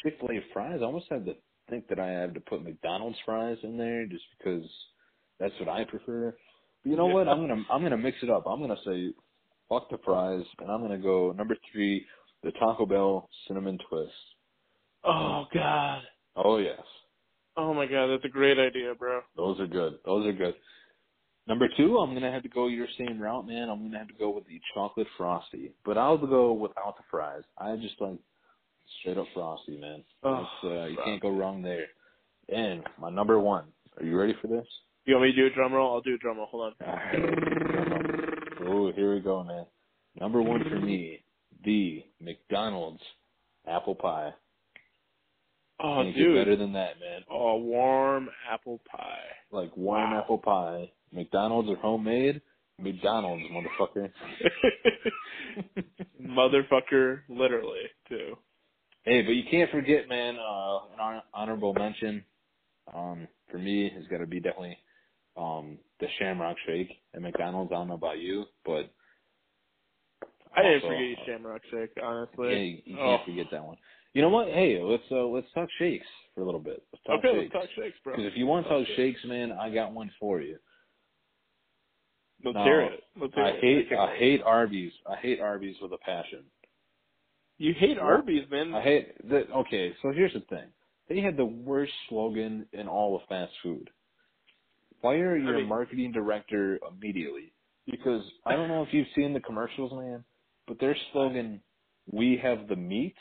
Chick 0.03 0.17
Fil 0.19 0.31
A 0.31 0.39
fries. 0.53 0.79
I 0.81 0.85
almost 0.85 1.07
had 1.09 1.25
to 1.25 1.35
think 1.69 1.87
that 1.87 1.99
I 1.99 2.09
had 2.09 2.33
to 2.33 2.39
put 2.41 2.63
McDonald's 2.63 3.17
fries 3.25 3.57
in 3.63 3.77
there 3.77 4.05
just 4.05 4.23
because 4.37 4.69
that's 5.39 5.53
what 5.59 5.69
I 5.69 5.85
prefer. 5.85 6.35
But 6.83 6.89
you 6.89 6.95
know 6.95 7.07
what? 7.07 7.27
I'm 7.27 7.39
gonna 7.39 7.63
I'm 7.71 7.83
gonna 7.83 7.97
mix 7.97 8.17
it 8.23 8.29
up. 8.29 8.45
I'm 8.47 8.59
gonna 8.59 8.75
say 8.85 9.13
fuck 9.69 9.89
the 9.89 9.97
fries, 10.03 10.43
and 10.59 10.69
I'm 10.69 10.81
gonna 10.81 10.97
go 10.97 11.31
number 11.31 11.55
three, 11.71 12.05
the 12.43 12.51
Taco 12.51 12.85
Bell 12.85 13.29
cinnamon 13.47 13.77
twist. 13.89 14.11
Oh 15.03 15.45
God. 15.53 16.01
Oh 16.35 16.57
yes. 16.57 16.81
Oh 17.57 17.73
my 17.73 17.85
God, 17.85 18.07
that's 18.07 18.25
a 18.25 18.29
great 18.29 18.57
idea, 18.57 18.95
bro. 18.95 19.21
Those 19.35 19.59
are 19.59 19.67
good. 19.67 19.99
Those 20.05 20.25
are 20.25 20.33
good. 20.33 20.55
Number 21.47 21.67
two, 21.75 21.97
I'm 21.97 22.13
gonna 22.13 22.31
have 22.31 22.43
to 22.43 22.49
go 22.49 22.67
your 22.67 22.87
same 22.97 23.19
route, 23.19 23.47
man. 23.47 23.69
I'm 23.69 23.83
gonna 23.83 23.97
have 23.97 24.07
to 24.07 24.13
go 24.13 24.29
with 24.29 24.45
the 24.47 24.59
chocolate 24.73 25.07
frosty, 25.17 25.73
but 25.85 25.97
I'll 25.97 26.17
go 26.17 26.53
without 26.53 26.97
the 26.97 27.03
fries. 27.09 27.43
I 27.57 27.75
just 27.77 27.99
like 27.99 28.17
straight 28.99 29.17
up 29.17 29.27
frosty, 29.33 29.77
man. 29.77 30.03
Oh, 30.23 30.45
uh, 30.63 30.85
you 30.85 30.97
can't 31.05 31.21
go 31.21 31.29
wrong 31.29 31.61
there. 31.61 31.85
And 32.49 32.83
my 32.99 33.09
number 33.09 33.39
one. 33.39 33.65
Are 33.99 34.05
you 34.05 34.17
ready 34.17 34.35
for 34.41 34.47
this? 34.47 34.65
You 35.05 35.15
want 35.15 35.27
me 35.27 35.31
to 35.33 35.37
do 35.37 35.47
a 35.47 35.55
drum 35.55 35.73
roll? 35.73 35.93
I'll 35.93 36.01
do 36.01 36.15
a 36.15 36.17
drum 36.17 36.37
roll. 36.37 36.47
Hold 36.47 36.73
on. 36.81 36.87
Right. 36.87 38.57
Oh, 38.67 38.91
here 38.93 39.13
we 39.15 39.19
go, 39.21 39.43
man. 39.43 39.65
Number 40.19 40.41
one 40.41 40.63
for 40.69 40.79
me, 40.79 41.23
the 41.65 42.03
McDonald's 42.19 43.01
apple 43.67 43.95
pie. 43.95 44.31
Oh, 45.83 46.01
Can't 46.03 46.15
dude. 46.15 46.35
better 46.37 46.55
than 46.55 46.73
that, 46.73 46.99
man. 46.99 47.21
Oh, 47.29 47.57
warm 47.57 48.29
apple 48.51 48.79
pie. 48.89 49.17
Like 49.51 49.75
warm 49.75 50.11
Wow. 50.11 50.19
apple 50.21 50.37
pie. 50.37 50.91
McDonald's 51.11 51.69
are 51.69 51.75
homemade. 51.77 52.41
McDonald's, 52.79 53.43
motherfucker. 53.51 54.11
Motherfucker, 56.21 57.21
literally 57.29 57.81
too. 58.07 58.35
Hey, 59.03 59.23
but 59.23 59.31
you 59.31 59.43
can't 59.49 59.71
forget, 59.71 60.07
man. 60.07 60.35
Uh, 60.37 60.77
an 60.93 60.99
hon- 60.99 61.21
mention 61.73 62.23
um, 62.93 63.27
for 63.49 63.57
me 63.57 63.89
has 63.95 64.05
got 64.07 64.19
to 64.19 64.27
be 64.27 64.39
definitely 64.39 64.77
um, 65.37 65.77
the 65.99 66.07
Shamrock 66.19 66.57
Shake 66.67 66.91
at 67.15 67.21
McDonald's. 67.21 67.71
I 67.71 67.75
don't 67.75 67.87
know 67.87 67.95
about 67.95 68.19
you, 68.19 68.45
but 68.65 68.91
I 70.55 70.61
didn't 70.61 70.83
Also, 70.83 70.87
forget 70.87 71.01
you 71.01 71.15
uh, 71.19 71.25
Shamrock 71.25 71.61
Shake, 71.71 71.91
yeah, 71.97 72.03
honestly. 72.05 72.83
you, 72.85 72.93
you 72.93 72.97
Oh. 72.99 73.17
can't 73.17 73.25
forget 73.25 73.47
that 73.51 73.63
one. 73.65 73.77
You 74.13 74.21
know 74.21 74.29
what? 74.29 74.47
Hey, 74.49 74.77
let's 74.81 75.03
uh, 75.11 75.25
let's 75.25 75.47
talk 75.53 75.69
shakes 75.79 76.05
for 76.35 76.41
a 76.41 76.45
little 76.45 76.59
bit. 76.59 76.83
Let's 76.91 77.03
talk 77.05 77.19
okay, 77.19 77.39
shakes. 77.43 77.53
let's 77.55 77.65
talk 77.65 77.75
shakes, 77.83 77.97
bro. 78.03 78.15
Because 78.15 78.31
if 78.31 78.37
you 78.37 78.45
want 78.45 78.65
to 78.65 78.69
talk 78.69 78.85
talk 78.85 78.95
shakes, 78.97 79.19
man, 79.25 79.53
I 79.53 79.69
got 79.73 79.93
one 79.93 80.11
for 80.19 80.41
you. 80.41 80.57
Let's 82.43 82.55
No, 82.55 82.63
hear 82.63 82.81
it. 82.81 83.03
Let's 83.19 83.33
hear 83.33 83.43
I 83.45 83.49
it. 83.51 83.61
hate 83.61 83.97
I 83.97 84.15
hate 84.17 84.41
Arby's. 84.43 84.91
I 85.09 85.15
hate 85.15 85.39
Arby's 85.39 85.77
with 85.81 85.93
a 85.93 85.97
passion. 85.99 86.43
You 87.61 87.75
hate? 87.77 87.99
Arby's, 87.99 88.49
man. 88.49 88.73
I 88.73 88.81
hate 88.81 89.29
that. 89.29 89.43
Okay, 89.55 89.93
so 90.01 90.11
here's 90.11 90.33
the 90.33 90.39
thing. 90.41 90.65
They 91.09 91.21
had 91.21 91.37
the 91.37 91.45
worst 91.45 91.91
slogan 92.09 92.65
in 92.73 92.87
all 92.87 93.15
of 93.15 93.21
fast 93.29 93.51
food. 93.61 93.87
Fire 94.99 95.37
your 95.37 95.57
mean- 95.57 95.67
marketing 95.67 96.11
director 96.11 96.79
immediately. 96.89 97.53
Because 97.89 98.23
I 98.47 98.55
don't 98.55 98.67
know 98.67 98.81
if 98.81 98.89
you've 98.93 99.07
seen 99.15 99.33
the 99.33 99.39
commercials, 99.39 99.91
man, 99.91 100.23
but 100.67 100.79
their 100.79 100.95
slogan, 101.11 101.61
"We 102.11 102.37
have 102.37 102.67
the 102.67 102.75
meats." 102.75 103.19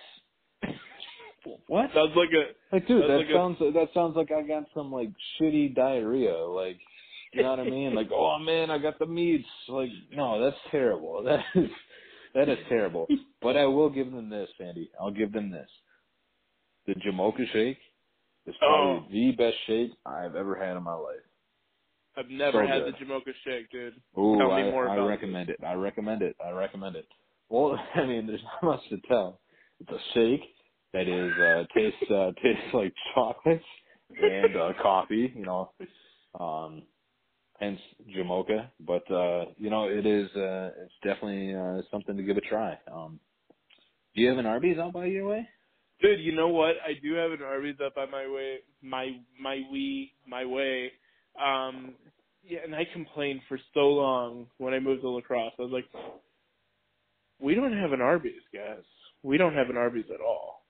what? 1.66 1.93
Sounds 1.93 2.16
like 2.16 2.30
a 2.32 2.55
Like, 2.74 2.86
dude, 2.86 3.03
that 3.11 3.18
like 3.18 3.28
a- 3.28 3.72
that 3.72 3.93
sounds 3.93 4.16
like 4.16 4.30
I 4.32 4.41
got 4.43 4.64
some 4.72 4.91
like 4.91 5.11
shitty 5.38 5.74
diarrhea. 5.74 6.36
Like, 6.36 6.78
you 7.34 7.43
know 7.43 7.51
what 7.51 7.61
I 7.61 7.64
mean? 7.64 7.95
Like, 7.95 8.11
oh 8.11 8.38
man, 8.38 8.70
I 8.70 8.78
got 8.78 8.99
the 8.99 9.07
meats. 9.07 9.49
Like, 9.68 9.91
no, 10.12 10.43
that's 10.43 10.61
terrible. 10.70 11.22
That 11.24 11.45
is 11.55 11.70
that 12.35 12.49
is 12.49 12.59
terrible. 12.68 13.07
But 13.43 13.57
I 13.57 13.66
will 13.66 13.91
give 13.91 14.11
them 14.12 14.28
this, 14.31 14.49
Sandy. 14.59 14.91
I'll 15.01 15.11
give 15.11 15.33
them 15.33 15.51
this. 15.51 15.68
The 16.87 16.95
Jamocha 16.95 17.51
shake 17.53 17.78
is 18.47 18.55
probably 18.59 19.07
Oh. 19.07 19.07
the 19.11 19.33
best 19.33 19.57
shake 19.66 19.91
I've 20.07 20.35
ever 20.37 20.55
had 20.57 20.76
in 20.76 20.83
my 20.83 20.95
life. 20.95 21.16
I've 22.16 22.28
never 22.31 22.62
So 22.64 22.66
had 22.66 22.85
good. 22.85 22.95
the 22.95 23.05
Jamocha 23.05 23.33
shake, 23.45 23.70
dude. 23.70 23.95
Ooh, 24.18 24.37
Tell 24.39 24.49
me 24.49 24.62
I, 24.62 24.70
more 24.70 24.89
I 24.89 24.95
about 24.97 25.07
recommend 25.09 25.49
it. 25.51 25.59
I 25.64 25.74
recommend 25.74 26.22
it. 26.22 26.37
I 26.45 26.51
recommend 26.51 26.97
it. 26.97 27.07
Well, 27.49 27.78
I 27.95 28.05
mean, 28.07 28.26
there's 28.26 28.43
not 28.43 28.62
much 28.62 28.89
to 28.91 28.99
tell. 29.09 29.41
It's 29.81 29.91
a 29.91 29.99
shake 30.14 30.43
that 30.93 31.07
is 31.09 31.33
uh 31.39 31.64
tastes 31.74 32.11
uh 32.11 32.33
tastes 32.43 32.74
like 32.74 32.93
chocolate 33.14 33.62
and 34.20 34.57
uh 34.57 34.72
coffee, 34.83 35.33
you 35.35 35.45
know. 35.47 35.70
Um 36.39 36.83
hence 37.61 37.80
Jamocha. 38.16 38.68
But 38.80 39.11
uh, 39.11 39.46
you 39.58 39.70
know, 39.70 39.84
it 39.88 40.06
is 40.06 40.28
uh 40.36 40.70
it's 40.82 40.94
definitely 41.04 41.54
uh 41.54 41.82
something 41.90 42.16
to 42.16 42.22
give 42.22 42.36
a 42.36 42.42
try. 42.42 42.78
Um 42.92 43.20
do 44.14 44.22
you 44.22 44.28
have 44.28 44.38
an 44.38 44.46
Arby's 44.46 44.78
out 44.78 44.92
by 44.92 45.06
your 45.06 45.28
way? 45.28 45.48
Dude, 46.02 46.20
you 46.20 46.34
know 46.34 46.48
what? 46.48 46.76
I 46.84 46.94
do 47.02 47.14
have 47.14 47.32
an 47.32 47.42
Arby's 47.42 47.76
up 47.84 47.94
by 47.94 48.06
my 48.06 48.26
way, 48.26 48.58
my 48.82 49.20
my 49.40 49.62
we 49.70 50.12
my 50.26 50.44
way. 50.44 50.90
Um, 51.40 51.94
yeah, 52.42 52.61
and 52.64 52.74
I 52.74 52.86
complained 52.92 53.40
for 53.48 53.58
so 53.74 53.80
long 53.80 54.46
when 54.58 54.74
I 54.74 54.80
moved 54.80 55.02
to 55.02 55.11
La 55.11 55.20
Crosse. 55.20 55.52
I 55.58 55.62
was 55.62 55.70
like, 55.70 55.84
we 57.38 57.54
don't 57.54 57.76
have 57.76 57.92
an 57.92 58.00
Arby's, 58.00 58.42
guys. 58.52 58.82
We 59.22 59.36
don't 59.36 59.54
have 59.54 59.68
an 59.68 59.76
Arby's 59.76 60.06
at 60.12 60.20
all. 60.20 60.64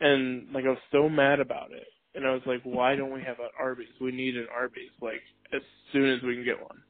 And 0.00 0.48
like 0.52 0.64
I 0.64 0.70
was 0.70 0.78
so 0.90 1.08
mad 1.08 1.40
about 1.40 1.70
it. 1.70 1.86
And 2.14 2.26
I 2.26 2.32
was 2.32 2.42
like, 2.46 2.60
why 2.62 2.94
don't 2.94 3.12
we 3.12 3.22
have 3.22 3.40
an 3.40 3.48
Arby's? 3.58 3.88
We 4.00 4.12
need 4.12 4.36
an 4.36 4.46
Arby's 4.54 4.92
like 5.00 5.22
as 5.52 5.62
soon 5.92 6.10
as 6.10 6.22
we 6.22 6.34
can 6.34 6.44
get 6.44 6.60
one. 6.60 6.82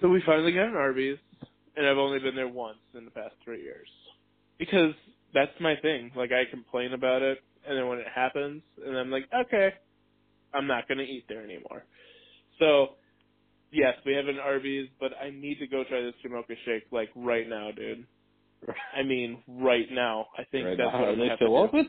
So 0.00 0.08
we 0.08 0.22
finally 0.26 0.52
got 0.52 0.66
an 0.66 0.76
Arby's, 0.76 1.18
and 1.76 1.86
I've 1.86 1.96
only 1.96 2.18
been 2.18 2.34
there 2.34 2.48
once 2.48 2.78
in 2.94 3.04
the 3.04 3.10
past 3.10 3.34
three 3.44 3.62
years 3.62 3.88
because 4.58 4.92
that's 5.32 5.52
my 5.60 5.76
thing. 5.76 6.10
Like 6.16 6.30
I 6.32 6.50
complain 6.50 6.92
about 6.92 7.22
it, 7.22 7.38
and 7.66 7.78
then 7.78 7.88
when 7.88 7.98
it 7.98 8.06
happens, 8.12 8.62
and 8.84 8.96
I'm 8.98 9.10
like, 9.10 9.28
okay, 9.34 9.70
I'm 10.52 10.66
not 10.66 10.88
gonna 10.88 11.02
eat 11.02 11.24
there 11.28 11.42
anymore. 11.42 11.84
So, 12.58 12.96
yes, 13.70 13.94
we 14.04 14.14
have 14.14 14.28
an 14.28 14.38
Arby's, 14.38 14.88
but 15.00 15.12
I 15.22 15.30
need 15.30 15.58
to 15.60 15.66
go 15.66 15.84
try 15.84 16.02
this 16.02 16.14
Jamocha 16.24 16.56
shake 16.64 16.84
like 16.90 17.08
right 17.16 17.48
now, 17.48 17.70
dude. 17.70 18.06
I 18.96 19.02
mean, 19.02 19.42
right 19.48 19.86
now. 19.90 20.26
I 20.38 20.44
think 20.44 20.66
Right 20.66 20.78
that's 20.78 20.92
now, 20.92 21.00
what 21.00 21.08
I'm 21.08 21.18
they 21.18 21.30
still 21.36 21.56
open? 21.56 21.88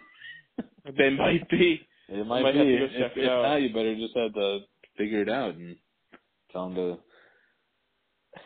They 0.97 1.09
might 1.11 1.47
be. 1.49 1.85
It 2.13 2.27
might, 2.27 2.41
might 2.43 2.53
be. 2.53 2.57
have 2.57 2.67
to 2.67 2.77
go 2.99 3.05
if 3.05 3.11
if 3.17 3.25
not, 3.25 3.55
you 3.61 3.73
better 3.73 3.95
just 3.95 4.15
have 4.15 4.33
to 4.33 4.59
figure 4.97 5.21
it 5.21 5.29
out 5.29 5.55
and 5.55 5.75
tell 6.51 6.69
them 6.69 6.75
to, 6.75 6.97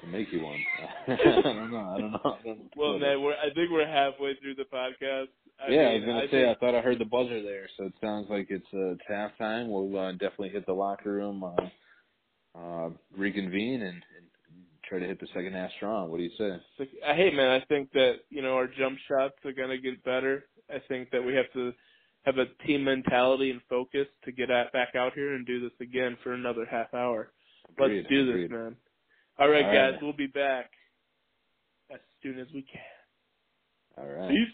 to 0.01 0.07
make 0.07 0.31
you 0.31 0.43
one. 0.43 0.59
I 1.07 1.15
don't 1.41 1.71
know. 1.71 1.93
I 1.95 1.99
don't 1.99 2.11
know. 2.11 2.19
I 2.25 2.43
don't 2.43 2.59
know. 2.59 2.69
Well, 2.75 2.99
man, 2.99 3.21
we're, 3.21 3.33
I 3.33 3.53
think 3.53 3.71
we're 3.71 3.87
halfway 3.87 4.35
through 4.41 4.55
the 4.55 4.63
podcast. 4.63 5.27
I 5.59 5.71
yeah, 5.71 5.81
I 5.89 5.93
was 5.95 6.03
gonna 6.05 6.17
I 6.19 6.21
say. 6.25 6.31
think- 6.31 6.47
I 6.49 6.59
thought 6.59 6.75
I 6.75 6.81
heard 6.81 6.99
the 6.99 7.05
buzzer 7.05 7.41
there, 7.41 7.67
so 7.77 7.85
it 7.85 7.93
sounds 7.99 8.27
like 8.29 8.47
it's 8.49 8.65
uh, 8.73 8.91
it's 8.91 9.01
halftime. 9.09 9.67
We'll 9.69 9.99
uh, 9.99 10.11
definitely 10.13 10.49
hit 10.49 10.65
the 10.65 10.73
locker 10.73 11.11
room, 11.11 11.43
uh, 11.43 12.57
uh, 12.57 12.89
reconvene, 13.17 13.81
and, 13.81 13.95
and 13.95 14.27
try 14.87 14.99
to 14.99 15.07
hit 15.07 15.19
the 15.19 15.27
second 15.33 15.53
half 15.53 15.71
strong. 15.77 16.09
What 16.09 16.17
do 16.17 16.23
you 16.23 16.31
say? 16.37 16.51
Hate, 17.01 17.33
man. 17.33 17.49
I 17.49 17.65
think 17.65 17.91
that 17.93 18.17
you 18.29 18.41
know 18.41 18.53
our 18.53 18.67
jump 18.67 18.97
shots 19.07 19.35
are 19.45 19.51
gonna 19.53 19.77
get 19.79 20.03
better. 20.03 20.45
I 20.69 20.77
think 20.87 21.09
that 21.11 21.23
we 21.23 21.33
have 21.33 21.51
to 21.53 21.73
have 22.27 22.37
a 22.37 22.65
team 22.67 22.83
mentality 22.83 23.51
and 23.51 23.61
focus 23.69 24.05
to 24.25 24.33
get 24.33 24.49
at, 24.51 24.73
back 24.73 24.89
out 24.97 25.13
here 25.13 25.33
and 25.33 25.47
do 25.47 25.61
this 25.61 25.71
again 25.79 26.17
for 26.23 26.33
another 26.33 26.65
half 26.69 26.93
hour. 26.93 27.31
Agreed, 27.69 27.99
Let's 27.99 28.09
do 28.09 28.25
this, 28.25 28.33
agreed. 28.33 28.51
man. 28.51 28.75
All 29.39 29.47
right, 29.47 29.63
All 29.63 29.69
right, 29.69 29.73
guys, 29.73 29.91
man. 29.93 29.99
we'll 30.01 30.11
be 30.17 30.27
back 30.27 30.71
as 31.89 31.99
soon 32.21 32.37
as 32.37 32.47
we 32.53 32.63
can. 32.63 32.81
All 33.97 34.05
right. 34.11 34.29
Peace. 34.29 34.53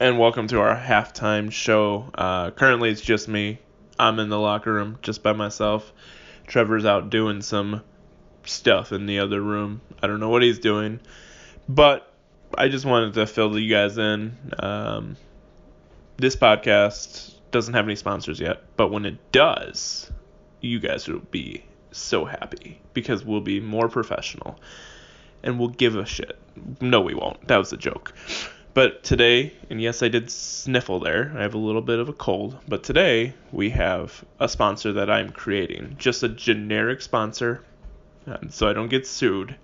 and 0.00 0.18
welcome 0.18 0.48
to 0.48 0.60
our 0.60 0.76
halftime 0.76 1.50
show. 1.52 2.10
Uh, 2.12 2.50
currently, 2.50 2.90
it's 2.90 3.00
just 3.00 3.28
me. 3.28 3.58
I'm 3.98 4.18
in 4.18 4.28
the 4.28 4.38
locker 4.38 4.72
room 4.72 4.98
just 5.00 5.22
by 5.22 5.32
myself. 5.32 5.92
Trevor's 6.48 6.84
out 6.84 7.08
doing 7.10 7.40
some 7.40 7.82
stuff 8.44 8.90
in 8.92 9.06
the 9.06 9.20
other 9.20 9.40
room. 9.40 9.80
I 10.02 10.08
don't 10.08 10.20
know 10.20 10.28
what 10.28 10.42
he's 10.42 10.58
doing, 10.58 11.00
but 11.68 12.12
I 12.54 12.68
just 12.68 12.84
wanted 12.84 13.14
to 13.14 13.26
fill 13.26 13.58
you 13.58 13.70
guys 13.70 13.98
in. 13.98 14.36
Um, 14.58 15.16
this 16.16 16.36
podcast 16.36 17.34
doesn't 17.50 17.74
have 17.74 17.84
any 17.84 17.96
sponsors 17.96 18.40
yet, 18.40 18.62
but 18.76 18.90
when 18.90 19.04
it 19.04 19.32
does, 19.32 20.10
you 20.60 20.80
guys 20.80 21.08
will 21.08 21.20
be 21.30 21.64
so 21.92 22.24
happy 22.24 22.80
because 22.94 23.24
we'll 23.24 23.40
be 23.40 23.60
more 23.60 23.88
professional 23.88 24.58
and 25.42 25.58
we'll 25.58 25.68
give 25.68 25.96
a 25.96 26.04
shit. 26.04 26.38
No, 26.80 27.00
we 27.00 27.14
won't. 27.14 27.46
That 27.48 27.58
was 27.58 27.72
a 27.72 27.76
joke. 27.76 28.12
But 28.74 29.02
today, 29.04 29.54
and 29.70 29.80
yes, 29.80 30.02
I 30.02 30.08
did 30.08 30.30
sniffle 30.30 31.00
there. 31.00 31.32
I 31.36 31.42
have 31.42 31.54
a 31.54 31.58
little 31.58 31.80
bit 31.80 31.98
of 31.98 32.10
a 32.10 32.12
cold. 32.12 32.58
But 32.68 32.82
today, 32.82 33.32
we 33.50 33.70
have 33.70 34.22
a 34.38 34.48
sponsor 34.48 34.92
that 34.94 35.10
I'm 35.10 35.30
creating. 35.30 35.96
Just 35.98 36.22
a 36.22 36.28
generic 36.28 37.00
sponsor, 37.00 37.64
um, 38.26 38.50
so 38.50 38.68
I 38.68 38.74
don't 38.74 38.88
get 38.88 39.06
sued. 39.06 39.56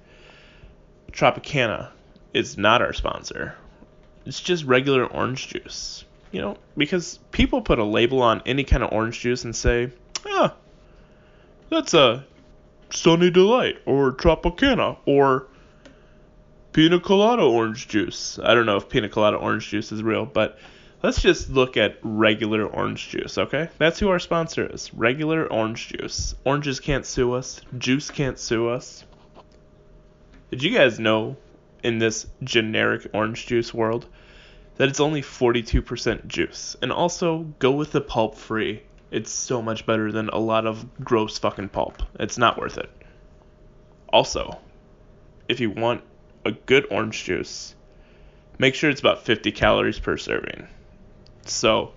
Tropicana 1.13 1.91
is 2.35 2.57
not 2.59 2.83
our 2.83 2.93
sponsor. 2.93 3.55
It's 4.25 4.41
just 4.41 4.65
regular 4.65 5.07
orange 5.07 5.49
juice. 5.49 6.05
You 6.31 6.41
know, 6.41 6.57
because 6.77 7.19
people 7.31 7.61
put 7.61 7.79
a 7.79 7.85
label 7.85 8.23
on 8.23 8.43
any 8.47 8.65
kind 8.65 8.83
of 8.83 8.93
orange 8.93 9.21
juice 9.21 9.45
and 9.45 9.55
say, 9.55 9.91
ah, 10.27 10.55
that's 11.69 11.93
a 11.93 12.25
Sunny 12.91 13.31
Delight 13.31 13.77
or 13.85 14.13
Tropicana 14.13 14.97
or 15.05 15.49
pina 16.73 17.01
colada 17.01 17.43
orange 17.43 17.89
juice. 17.89 18.39
I 18.43 18.55
don't 18.55 18.67
know 18.67 18.77
if 18.77 18.89
pina 18.89 19.09
colada 19.09 19.37
orange 19.37 19.69
juice 19.69 19.93
is 19.93 20.03
real, 20.03 20.25
but 20.25 20.59
let's 21.03 21.21
just 21.21 21.51
look 21.51 21.77
at 21.77 21.99
regular 22.03 22.67
orange 22.67 23.11
juice, 23.11 23.37
okay? 23.37 23.69
That's 23.79 23.99
who 23.99 24.09
our 24.09 24.19
sponsor 24.19 24.67
is. 24.73 24.93
Regular 24.95 25.47
orange 25.47 25.89
juice. 25.89 26.35
Oranges 26.45 26.81
can't 26.81 27.05
sue 27.05 27.35
us. 27.35 27.61
Juice 27.77 28.11
can't 28.11 28.39
sue 28.39 28.69
us. 28.69 29.05
Did 30.51 30.63
you 30.63 30.75
guys 30.75 30.99
know 30.99 31.37
in 31.83 31.99
this 31.99 32.27
generic 32.43 33.09
orange 33.13 33.47
juice 33.47 33.73
world 33.73 34.07
that 34.77 34.89
it's 34.89 35.01
only 35.01 35.23
42% 35.23 36.27
juice? 36.27 36.77
And 36.83 36.93
also 36.93 37.41
go 37.59 37.73
with 37.73 37.93
the 37.93 38.01
pulp 38.01 38.37
free. 38.37 38.83
It's 39.11 39.31
so 39.31 39.61
much 39.61 39.85
better 39.85 40.11
than 40.11 40.29
a 40.31 40.39
lot 40.39 40.67
of 40.67 40.87
gross 41.05 41.39
fucking 41.39 41.69
pulp. 41.69 42.03
It's 42.19 42.39
not 42.39 42.59
worth 42.59 42.79
it. 42.79 42.91
Also, 44.09 44.59
if 45.49 45.61
you 45.61 45.71
want 45.71 46.03
a 46.45 46.53
good 46.53 46.87
orange 46.91 47.25
juice, 47.25 47.75
make 48.59 48.75
sure 48.75 48.91
it's 48.91 49.01
about 49.01 49.25
50 49.25 49.53
calories 49.53 49.99
per 49.99 50.17
serving. 50.17 50.67
So, 51.45 51.93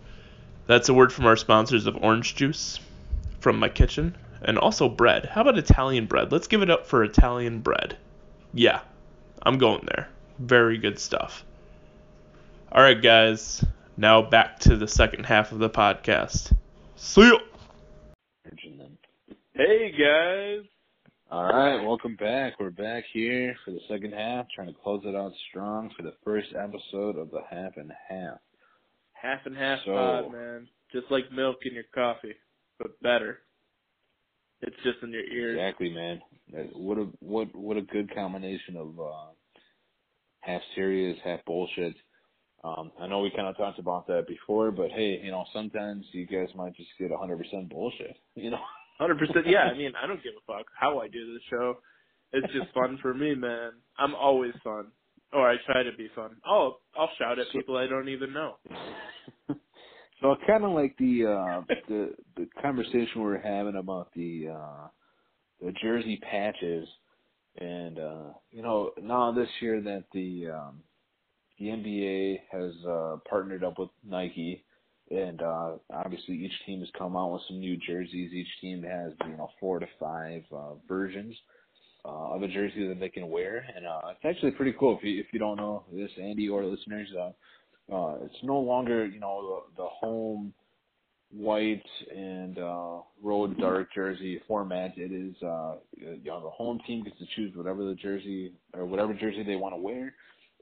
that's 0.67 0.89
a 0.89 0.93
word 0.93 1.13
from 1.13 1.25
our 1.25 1.37
sponsors 1.37 1.85
of 1.85 1.97
orange 2.01 2.35
juice 2.35 2.79
from 3.39 3.59
my 3.59 3.69
kitchen 3.69 4.17
and 4.41 4.57
also 4.57 4.89
bread. 4.89 5.25
How 5.25 5.41
about 5.41 5.57
Italian 5.57 6.05
bread? 6.05 6.31
Let's 6.31 6.47
give 6.47 6.61
it 6.61 6.69
up 6.69 6.87
for 6.87 7.03
Italian 7.03 7.59
bread. 7.59 7.97
Yeah, 8.53 8.79
I'm 9.45 9.57
going 9.57 9.85
there. 9.85 10.09
Very 10.39 10.77
good 10.77 10.99
stuff. 10.99 11.45
All 12.71 12.81
right, 12.81 13.01
guys. 13.01 13.63
Now 13.97 14.21
back 14.21 14.59
to 14.61 14.75
the 14.75 14.87
second 14.87 15.25
half 15.25 15.51
of 15.51 15.59
the 15.59 15.69
podcast. 15.69 16.51
See 16.95 17.21
ya. 17.21 17.37
Hey 19.53 19.91
guys. 19.91 20.65
All 21.31 21.45
right, 21.45 21.81
welcome 21.85 22.15
back. 22.15 22.59
We're 22.59 22.69
back 22.71 23.05
here 23.13 23.55
for 23.63 23.71
the 23.71 23.79
second 23.89 24.13
half, 24.13 24.47
trying 24.53 24.67
to 24.67 24.73
close 24.83 25.01
it 25.05 25.15
out 25.15 25.31
strong 25.49 25.89
for 25.95 26.03
the 26.03 26.13
first 26.23 26.49
episode 26.57 27.17
of 27.17 27.31
the 27.31 27.41
half 27.49 27.77
and 27.77 27.91
half. 28.09 28.37
Half 29.13 29.45
and 29.45 29.55
half 29.55 29.79
So- 29.85 29.93
pod, 29.93 30.31
man. 30.31 30.67
Just 30.91 31.09
like 31.09 31.31
milk 31.31 31.57
in 31.65 31.73
your 31.73 31.83
coffee, 31.93 32.35
but 32.79 32.99
better. 33.01 33.39
It's 34.65 34.75
just 34.83 34.97
in 35.03 35.11
your 35.11 35.23
ears. 35.23 35.57
Exactly, 35.59 35.89
man. 35.89 36.21
What 36.73 36.97
a 36.97 37.07
what 37.19 37.55
what 37.55 37.77
a 37.77 37.81
good 37.81 38.13
combination 38.13 38.77
of 38.77 38.99
uh, 38.99 39.31
half 40.41 40.61
serious, 40.75 41.17
half 41.23 41.43
bullshit. 41.45 41.95
Um, 42.63 42.91
I 42.99 43.07
know 43.07 43.19
we 43.21 43.29
kind 43.29 43.47
of 43.47 43.57
talked 43.57 43.77
about 43.77 44.07
that 44.07 44.27
before, 44.27 44.71
but 44.71 44.89
hey, 44.89 45.19
you 45.23 45.31
know, 45.31 45.45
sometimes 45.53 46.05
you 46.13 46.25
guys 46.25 46.47
might 46.55 46.75
just 46.75 46.89
get 46.99 47.11
100% 47.11 47.69
bullshit. 47.69 48.17
You 48.35 48.51
know. 48.51 48.59
Hundred 48.97 49.19
percent. 49.19 49.45
Yeah, 49.47 49.63
I 49.63 49.77
mean, 49.77 49.91
I 50.01 50.07
don't 50.07 50.23
give 50.23 50.33
a 50.33 50.51
fuck 50.51 50.65
how 50.79 50.99
I 50.99 51.07
do 51.09 51.33
this 51.33 51.41
show. 51.49 51.79
It's 52.31 52.51
just 52.53 52.73
fun 52.73 52.97
for 53.01 53.13
me, 53.13 53.35
man. 53.35 53.71
I'm 53.97 54.15
always 54.15 54.53
fun, 54.63 54.87
or 55.33 55.49
I 55.49 55.55
try 55.65 55.83
to 55.83 55.91
be 55.97 56.09
fun. 56.15 56.37
I'll 56.45 56.79
I'll 56.97 57.09
shout 57.19 57.37
at 57.39 57.47
people 57.51 57.77
I 57.77 57.87
don't 57.87 58.07
even 58.09 58.31
know. 58.33 58.55
So 60.21 60.31
I 60.31 60.45
kind 60.47 60.63
of 60.63 60.71
like 60.71 60.97
the 60.97 61.25
uh, 61.25 61.61
the 61.87 62.13
the 62.37 62.47
conversation 62.61 63.09
we 63.15 63.21
we're 63.21 63.41
having 63.41 63.75
about 63.75 64.13
the 64.15 64.49
uh, 64.49 64.87
the 65.61 65.73
jersey 65.81 66.19
patches, 66.29 66.87
and 67.57 67.99
uh, 67.99 68.33
you 68.51 68.61
know 68.61 68.91
now 69.01 69.31
this 69.31 69.49
year 69.59 69.81
that 69.81 70.05
the 70.13 70.47
um, 70.53 70.81
the 71.59 71.65
NBA 71.65 72.39
has 72.51 72.73
uh, 72.87 73.17
partnered 73.29 73.63
up 73.63 73.77
with 73.77 73.89
Nike, 74.07 74.63
and 75.11 75.41
uh, 75.41 75.71
obviously 75.93 76.35
each 76.35 76.65
team 76.65 76.79
has 76.79 76.89
come 76.97 77.15
out 77.15 77.33
with 77.33 77.41
some 77.47 77.59
new 77.59 77.77
jerseys. 77.77 78.31
Each 78.33 78.61
team 78.61 78.83
has 78.83 79.11
you 79.27 79.37
know 79.37 79.49
four 79.59 79.79
to 79.79 79.87
five 79.99 80.43
uh, 80.55 80.75
versions 80.87 81.35
uh, 82.05 82.35
of 82.35 82.43
a 82.43 82.47
jersey 82.47 82.87
that 82.87 82.99
they 82.99 83.09
can 83.09 83.29
wear, 83.29 83.65
and 83.75 83.85
uh, 83.85 84.01
it's 84.11 84.25
actually 84.25 84.51
pretty 84.51 84.73
cool. 84.79 84.97
If 84.97 85.03
you 85.03 85.19
if 85.19 85.27
you 85.33 85.39
don't 85.39 85.57
know 85.57 85.83
this, 85.91 86.11
Andy 86.21 86.47
or 86.49 86.63
listeners, 86.65 87.07
uh, 87.19 87.31
uh, 87.91 88.15
it's 88.23 88.43
no 88.43 88.59
longer 88.59 89.05
you 89.05 89.19
know 89.19 89.63
the, 89.77 89.83
the 89.83 89.87
home 89.89 90.53
white 91.31 91.83
and 92.15 92.57
uh, 92.57 92.97
road 93.21 93.57
dark 93.59 93.89
jersey 93.93 94.41
format. 94.47 94.93
It 94.97 95.11
is 95.11 95.35
uh, 95.43 95.75
you 95.97 96.21
know 96.25 96.41
the 96.43 96.49
home 96.49 96.79
team 96.87 97.03
gets 97.03 97.17
to 97.19 97.25
choose 97.35 97.55
whatever 97.55 97.83
the 97.85 97.95
jersey 97.95 98.53
or 98.73 98.85
whatever 98.85 99.13
jersey 99.13 99.43
they 99.43 99.55
want 99.55 99.73
to 99.75 99.81
wear, 99.81 100.13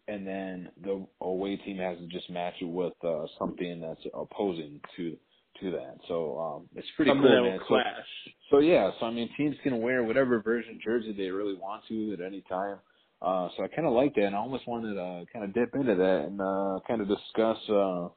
and 0.08 0.26
then 0.26 0.70
the 0.84 1.06
away 1.22 1.58
team 1.58 1.78
has 1.78 1.98
to 2.00 2.08
just 2.08 2.30
match 2.30 2.56
it 2.62 2.66
with 2.66 2.94
uh, 3.06 3.26
something 3.40 3.80
that's 3.82 4.02
opposing 4.14 4.80
to 4.98 5.18
to 5.62 5.72
that. 5.72 5.98
So 6.08 6.40
um, 6.40 6.70
it's 6.76 6.88
pretty 6.96 7.12
Something 7.12 7.28
cool, 7.28 7.44
that 7.44 7.50
man. 7.50 7.60
will 7.60 7.60
So, 7.60 7.66
clash. 7.68 8.06
so 8.50 8.60
yeah, 8.60 8.90
so 9.00 9.06
I 9.06 9.12
mean, 9.12 9.30
teams 9.38 9.56
can 9.64 9.82
wear 9.82 10.04
whatever 10.04 10.42
version 10.42 10.80
jersey 10.84 11.14
they 11.16 11.30
really 11.30 11.56
want 11.56 11.84
to 11.90 12.14
at 12.14 12.22
any 12.22 12.42
time. 12.50 12.78
Uh, 13.24 13.48
so 13.56 13.64
I 13.64 13.68
kind 13.70 13.88
of 13.88 13.94
like 13.94 14.14
that, 14.16 14.26
and 14.26 14.36
I 14.36 14.40
almost 14.40 14.68
wanted 14.68 14.96
to 14.96 15.26
kind 15.32 15.46
of 15.46 15.54
dip 15.54 15.74
into 15.76 15.96
that 15.96 16.26
and 16.28 16.42
uh, 16.42 16.80
kind 16.88 17.02
of 17.02 17.08
discuss 17.08 17.58
uh, 17.70 18.10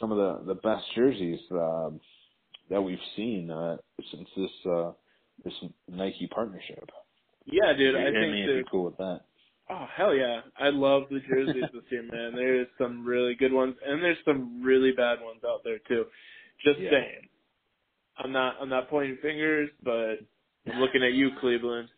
some 0.00 0.10
of 0.10 0.18
the 0.18 0.54
the 0.54 0.60
best 0.60 0.84
jerseys 0.96 1.38
uh, 1.52 1.90
that 2.68 2.82
we've 2.82 2.98
seen 3.14 3.50
uh, 3.50 3.76
since 4.10 4.28
this 4.36 4.50
uh, 4.70 4.92
this 5.44 5.54
Nike 5.88 6.28
partnership. 6.34 6.90
Yeah, 7.46 7.72
dude. 7.72 7.94
I 7.94 8.04
think 8.04 8.16
if 8.16 8.46
that 8.46 8.52
you're 8.54 8.64
cool 8.64 8.84
with 8.86 8.96
that. 8.96 9.20
Oh 9.70 9.86
hell 9.96 10.14
yeah! 10.14 10.40
I 10.58 10.70
love 10.70 11.04
the 11.10 11.20
jerseys 11.20 11.70
this 11.72 11.82
year, 11.90 12.02
man. 12.02 12.32
There's 12.34 12.66
some 12.78 13.04
really 13.04 13.36
good 13.36 13.52
ones, 13.52 13.76
and 13.86 14.02
there's 14.02 14.18
some 14.24 14.62
really 14.62 14.90
bad 14.92 15.20
ones 15.20 15.42
out 15.48 15.60
there 15.62 15.78
too. 15.86 16.06
Just 16.64 16.80
Yeah. 16.80 16.90
saying. 16.90 17.28
I'm 18.18 18.32
not 18.32 18.56
I'm 18.60 18.68
not 18.68 18.90
pointing 18.90 19.18
fingers, 19.22 19.70
but 19.82 20.18
I'm 20.70 20.80
looking 20.80 21.02
at 21.02 21.12
you, 21.12 21.30
Cleveland. 21.40 21.88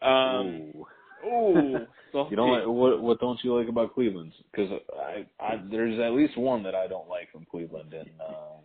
Um, 0.00 0.46
Ooh. 0.74 0.86
Salty. 1.22 1.86
You 2.30 2.36
don't 2.36 2.50
like 2.50 2.66
what? 2.66 3.00
What 3.00 3.20
don't 3.20 3.38
you 3.44 3.56
like 3.56 3.68
about 3.68 3.94
Cleveland? 3.94 4.32
Because 4.50 4.70
I, 4.98 5.26
I, 5.40 5.62
there's 5.70 5.98
at 6.00 6.12
least 6.12 6.36
one 6.36 6.64
that 6.64 6.74
I 6.74 6.88
don't 6.88 7.08
like 7.08 7.30
from 7.30 7.46
Cleveland, 7.48 7.92
and 7.94 8.10
uh, 8.20 8.58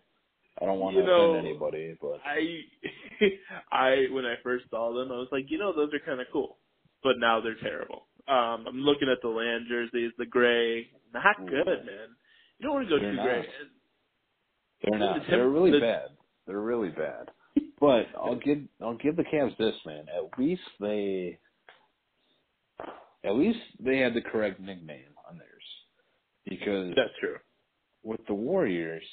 I 0.61 0.65
don't 0.65 0.79
want 0.79 0.95
to 0.95 1.01
You 1.01 1.05
know, 1.07 1.31
offend 1.33 1.45
anybody, 1.45 1.95
but 2.01 2.19
I 2.25 2.41
I 3.71 4.05
when 4.11 4.25
I 4.25 4.35
first 4.43 4.65
saw 4.71 4.93
them, 4.93 5.11
I 5.11 5.15
was 5.15 5.27
like, 5.31 5.45
you 5.49 5.59
know, 5.59 5.73
those 5.75 5.93
are 5.93 5.99
kind 6.03 6.19
of 6.21 6.27
cool, 6.33 6.57
but 7.03 7.19
now 7.19 7.39
they're 7.39 7.53
terrible. 7.61 8.07
Um, 8.27 8.65
I'm 8.67 8.77
looking 8.81 9.09
at 9.11 9.19
the 9.21 9.27
land 9.29 9.65
jerseys, 9.69 10.11
the 10.17 10.25
gray, 10.25 10.87
not 11.13 11.35
Ooh. 11.41 11.45
good, 11.45 11.85
man. 11.85 12.09
You 12.57 12.63
don't 12.63 12.73
want 12.73 12.89
to 12.89 12.95
go 12.95 12.99
They're 12.99 13.11
too 13.11 13.17
not. 13.17 13.25
gray. 13.25 13.45
they're 14.83 14.99
not. 14.99 15.13
The 15.13 15.19
temp- 15.19 15.29
They're 15.29 15.49
really 15.49 15.71
the- 15.71 15.79
bad. 15.79 16.07
They're 16.47 16.61
really 16.61 16.89
bad. 16.89 17.29
But 17.79 18.07
I'll 18.17 18.35
give 18.43 18.59
I'll 18.81 18.97
give 18.97 19.15
the 19.17 19.23
Cavs 19.23 19.55
this, 19.57 19.75
man. 19.85 20.05
At 20.09 20.39
least 20.39 20.61
they, 20.79 21.37
at 23.25 23.35
least 23.35 23.59
they 23.79 23.97
had 23.99 24.13
the 24.13 24.21
correct 24.21 24.59
nickname 24.59 25.15
on 25.29 25.37
theirs, 25.37 25.63
because 26.47 26.93
That's 26.95 27.13
true. 27.19 27.37
with 28.03 28.21
the 28.27 28.33
Warriors, 28.35 29.03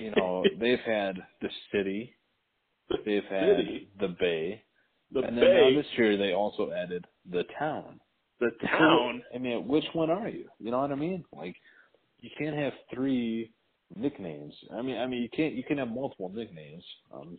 you 0.00 0.12
know, 0.16 0.44
they've 0.60 0.80
had 0.80 1.16
the 1.40 1.48
city, 1.72 2.14
they've 3.04 3.24
had 3.24 3.56
City. 3.58 3.90
the 4.00 4.08
Bay, 4.20 4.62
The 5.12 5.20
and 5.22 5.38
then 5.38 5.44
now 5.44 5.70
Bay, 5.70 5.76
this 5.76 5.86
year 5.96 6.16
they 6.16 6.32
also 6.32 6.72
added 6.72 7.06
the 7.30 7.44
town. 7.58 8.00
the 8.40 8.50
town. 8.66 9.22
I 9.34 9.38
mean, 9.38 9.66
which 9.68 9.86
one 9.94 10.10
are 10.10 10.28
you? 10.28 10.48
You 10.58 10.70
know 10.72 10.80
what 10.80 10.92
I 10.92 10.96
mean? 10.96 11.24
Like, 11.34 11.56
you 12.20 12.30
can't 12.38 12.56
have 12.56 12.72
three 12.94 13.52
nicknames. 13.96 14.54
I 14.72 14.82
mean, 14.82 14.98
I 14.98 15.06
mean, 15.06 15.22
you 15.22 15.28
can't. 15.30 15.54
You 15.54 15.62
can 15.64 15.78
have 15.78 15.88
multiple 15.88 16.30
nicknames. 16.30 16.84
Um, 17.14 17.38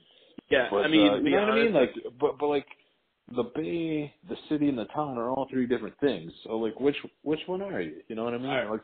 Yeah, 0.49 0.69
but, 0.71 0.85
I 0.85 0.87
mean, 0.87 1.07
uh, 1.11 1.15
you 1.17 1.29
know 1.31 1.41
what 1.41 1.51
I 1.51 1.63
mean? 1.63 1.73
Like, 1.73 1.91
but 2.19 2.39
but 2.39 2.47
like, 2.47 2.67
the 3.35 3.43
Bay, 3.55 4.13
the 4.29 4.37
city, 4.49 4.69
and 4.69 4.77
the 4.77 4.85
town 4.85 5.17
are 5.17 5.29
all 5.29 5.47
three 5.51 5.67
different 5.67 5.99
things. 5.99 6.31
So 6.45 6.57
like, 6.57 6.79
which 6.79 6.97
which 7.23 7.41
one 7.47 7.61
are 7.61 7.81
you? 7.81 8.01
You 8.07 8.15
know 8.15 8.25
what 8.25 8.33
I 8.35 8.37
mean? 8.39 8.47
All 8.47 8.57
right. 8.57 8.69
Like, 8.71 8.81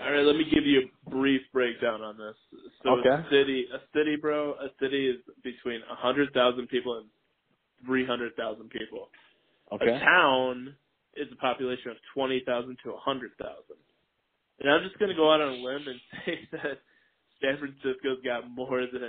all 0.00 0.12
right, 0.12 0.24
let 0.24 0.36
me 0.36 0.44
give 0.52 0.66
you 0.66 0.82
a 1.06 1.10
brief 1.10 1.42
breakdown 1.52 2.02
on 2.02 2.16
this. 2.18 2.36
So 2.82 2.90
Okay. 2.90 3.08
a 3.10 3.30
city, 3.30 3.66
a 3.72 3.78
city, 3.96 4.16
bro, 4.16 4.52
a 4.54 4.68
city 4.80 5.08
is 5.10 5.16
between 5.44 5.82
a 5.90 5.94
hundred 5.96 6.32
thousand 6.34 6.68
people 6.68 6.98
and 6.98 7.08
three 7.86 8.06
hundred 8.06 8.36
thousand 8.36 8.70
people. 8.70 9.10
okay, 9.72 10.00
A 10.00 10.04
town 10.04 10.76
is 11.16 11.28
a 11.32 11.36
population 11.36 11.90
of 11.92 11.98
twenty 12.14 12.42
thousand 12.46 12.78
to 12.84 12.92
a 12.92 12.98
hundred 12.98 13.32
thousand. 13.38 13.76
And 14.60 14.70
I'm 14.72 14.84
just 14.88 14.98
gonna 15.00 15.14
go 15.16 15.32
out 15.32 15.40
on 15.42 15.50
a 15.54 15.56
limb 15.58 15.88
and 15.88 16.00
say 16.26 16.48
that 16.52 16.78
San 17.42 17.58
Francisco's 17.58 18.22
got 18.24 18.50
more 18.50 18.82
than 18.92 19.02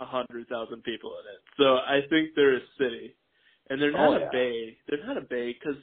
a 0.00 0.06
hundred 0.06 0.48
thousand 0.48 0.82
people 0.84 1.12
in 1.20 1.34
it. 1.34 1.40
So 1.58 1.76
I 1.76 2.00
think 2.10 2.30
they're 2.36 2.56
a 2.58 2.66
city, 2.78 3.16
and 3.70 3.80
they're 3.80 3.92
not 3.92 4.22
Oh, 4.22 4.26
a 4.26 4.30
bay. 4.30 4.76
They're 4.88 5.06
not 5.06 5.16
a 5.18 5.22
bay 5.22 5.52
because 5.58 5.80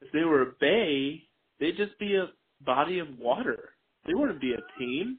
if 0.00 0.12
they 0.12 0.24
were 0.24 0.42
a 0.42 0.52
bay, 0.60 1.22
they'd 1.60 1.76
just 1.76 1.98
be 1.98 2.16
a 2.16 2.28
body 2.64 2.98
of 2.98 3.18
water. 3.18 3.70
They 4.06 4.14
wouldn't 4.14 4.40
be 4.40 4.52
a 4.54 4.78
team. 4.78 5.18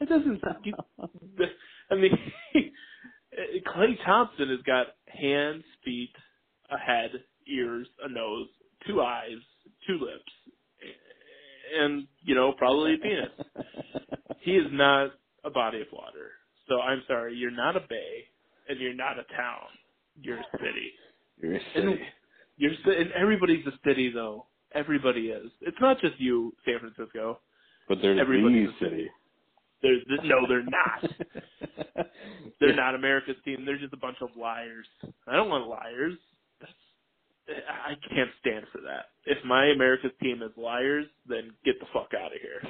It 0.00 0.08
doesn't. 0.08 0.40
You, 0.64 0.74
I 1.90 1.94
mean, 1.94 2.12
Klay 3.66 3.94
Thompson 4.04 4.48
has 4.48 4.60
got 4.66 4.88
hands, 5.06 5.64
feet, 5.84 6.12
a 6.70 6.78
head, 6.78 7.10
ears, 7.46 7.86
a 8.04 8.08
nose, 8.08 8.48
two 8.86 9.00
eyes, 9.00 9.38
two 9.86 9.94
lips, 9.94 10.32
and 11.78 12.06
you 12.22 12.34
know 12.34 12.52
probably 12.58 12.94
a 12.94 12.98
penis. 12.98 13.46
He 14.44 14.56
is 14.56 14.66
not 14.72 15.10
a 15.44 15.50
body 15.50 15.82
of 15.82 15.86
water. 15.92 16.32
So 16.68 16.80
I'm 16.80 17.02
sorry, 17.06 17.36
you're 17.36 17.52
not 17.52 17.76
a 17.76 17.80
bay, 17.88 18.24
and 18.68 18.80
you're 18.80 18.92
not 18.92 19.12
a 19.12 19.24
town. 19.36 19.68
You're 20.20 20.38
a 20.38 20.44
city. 20.54 20.90
You're 21.42 21.56
a 21.56 21.60
And 21.74 21.90
city. 21.90 22.02
you're 22.56 22.72
and 22.98 23.12
everybody's 23.12 23.66
a 23.66 23.72
city 23.86 24.10
though. 24.10 24.46
Everybody 24.74 25.28
is. 25.28 25.50
It's 25.60 25.76
not 25.80 26.00
just 26.00 26.18
you, 26.18 26.54
San 26.64 26.78
Francisco. 26.78 27.40
But 27.88 27.98
there's 28.00 28.18
Everybody's 28.20 28.68
the 28.80 28.86
a 28.86 28.88
city. 28.90 29.10
There's 29.82 30.02
no, 30.24 30.46
they're 30.48 30.62
not. 30.62 32.06
They're 32.60 32.76
not 32.76 32.94
America's 32.94 33.34
team. 33.44 33.64
They're 33.66 33.76
just 33.78 33.92
a 33.92 33.96
bunch 33.96 34.18
of 34.22 34.28
liars. 34.40 34.86
I 35.26 35.34
don't 35.34 35.48
want 35.48 35.66
liars. 35.66 36.14
That's 36.60 36.72
I 37.68 37.94
can't 38.14 38.30
stand 38.38 38.66
for 38.70 38.80
that. 38.82 39.06
If 39.26 39.44
my 39.44 39.66
America's 39.66 40.12
team 40.22 40.40
is 40.42 40.52
liars, 40.56 41.06
then 41.28 41.50
get 41.64 41.80
the 41.80 41.86
fuck 41.92 42.10
out 42.16 42.30
of 42.32 42.38
here. 42.40 42.62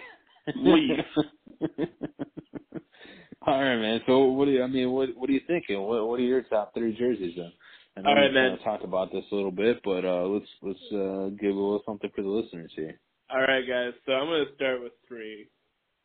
Leave. 0.57 1.05
All 3.47 3.61
right, 3.63 3.77
man. 3.77 4.01
So 4.07 4.25
what 4.25 4.47
do 4.47 4.53
you? 4.53 4.63
I 4.63 4.67
mean, 4.67 4.91
what 4.93 5.11
what 5.17 5.29
are 5.29 5.33
you 5.33 5.41
thinking? 5.47 5.83
What 5.83 6.09
what 6.09 6.19
are 6.21 6.23
your 6.23 6.43
top 6.43 6.73
three 6.75 6.97
jerseys 6.97 7.35
then? 7.37 7.53
I 7.97 8.01
know 8.01 8.09
All 8.09 8.15
right, 8.15 8.33
man. 8.33 8.59
talked 8.65 8.85
about 8.85 9.13
this 9.13 9.25
a 9.31 9.35
little 9.35 9.51
bit, 9.51 9.81
but 9.85 10.05
uh, 10.05 10.25
let's 10.27 10.47
let's 10.63 10.79
uh, 10.93 11.29
give 11.41 11.51
a 11.51 11.61
little 11.61 11.83
something 11.87 12.11
for 12.15 12.23
the 12.23 12.29
listeners 12.29 12.73
here. 12.75 12.99
All 13.31 13.41
right, 13.43 13.67
guys. 13.69 13.93
So 14.07 14.13
I'm 14.13 14.27
going 14.29 14.47
to 14.47 14.55
start 14.55 14.83
with 14.83 14.93
three, 15.07 15.49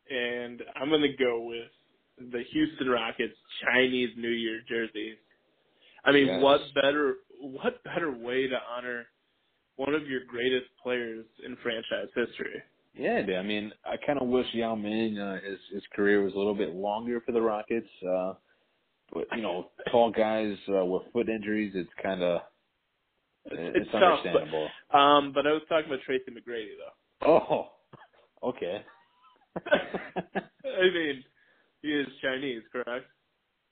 and 0.10 0.62
I'm 0.76 0.90
going 0.90 1.02
to 1.02 1.16
go 1.24 1.42
with 1.42 2.32
the 2.32 2.44
Houston 2.52 2.90
Rockets 2.90 3.36
Chinese 3.64 4.10
New 4.18 4.30
Year 4.30 4.60
jerseys. 4.68 5.18
I 6.04 6.12
mean, 6.12 6.28
Yes. 6.28 6.42
what 6.44 6.62
better 6.76 7.16
what 7.40 7.84
better 7.84 8.12
way 8.12 8.48
to 8.48 8.58
honor 8.76 9.06
one 9.76 9.94
of 9.94 10.08
your 10.08 10.22
greatest 10.28 10.66
players 10.82 11.26
in 11.46 11.56
franchise 11.64 12.10
history? 12.16 12.62
Yeah, 12.96 13.22
dude. 13.22 13.36
I 13.36 13.44
mean, 13.44 13.72
I 13.86 13.96
kind 14.06 14.20
of 14.20 14.28
wish 14.28 14.48
Yao 14.54 14.76
Ming 14.76 15.20
uh, 15.20 15.36
his 15.36 15.60
his 15.74 15.84
career 15.96 16.22
was 16.24 16.34
a 16.34 16.38
little 16.38 16.56
bit 16.56 16.74
longer 16.74 17.22
for 17.26 17.32
the 17.32 17.42
Rockets. 17.42 17.88
Uh, 18.06 18.34
you 19.16 19.42
know, 19.42 19.70
tall 19.92 20.12
guys 20.12 20.56
uh, 20.70 20.86
with 20.86 21.04
foot 21.14 21.30
injuries, 21.30 21.74
it's 21.76 21.90
kind 22.02 22.22
of 22.22 22.42
it's, 23.46 23.78
it's 23.78 23.92
tough, 23.92 24.02
but- 24.02 24.04
understandable. 24.42 24.70
Um, 24.94 25.32
but 25.34 25.48
I 25.48 25.52
was 25.54 25.62
talking 25.70 25.88
about 25.88 26.02
Tracy 26.06 26.32
McGrady 26.32 26.72
though. 27.22 27.28
oh, 27.28 28.50
okay. 28.50 28.84
I 29.66 30.90
mean, 30.94 31.24
he 31.82 31.88
is 31.90 32.08
Chinese, 32.22 32.62
correct? 32.72 33.06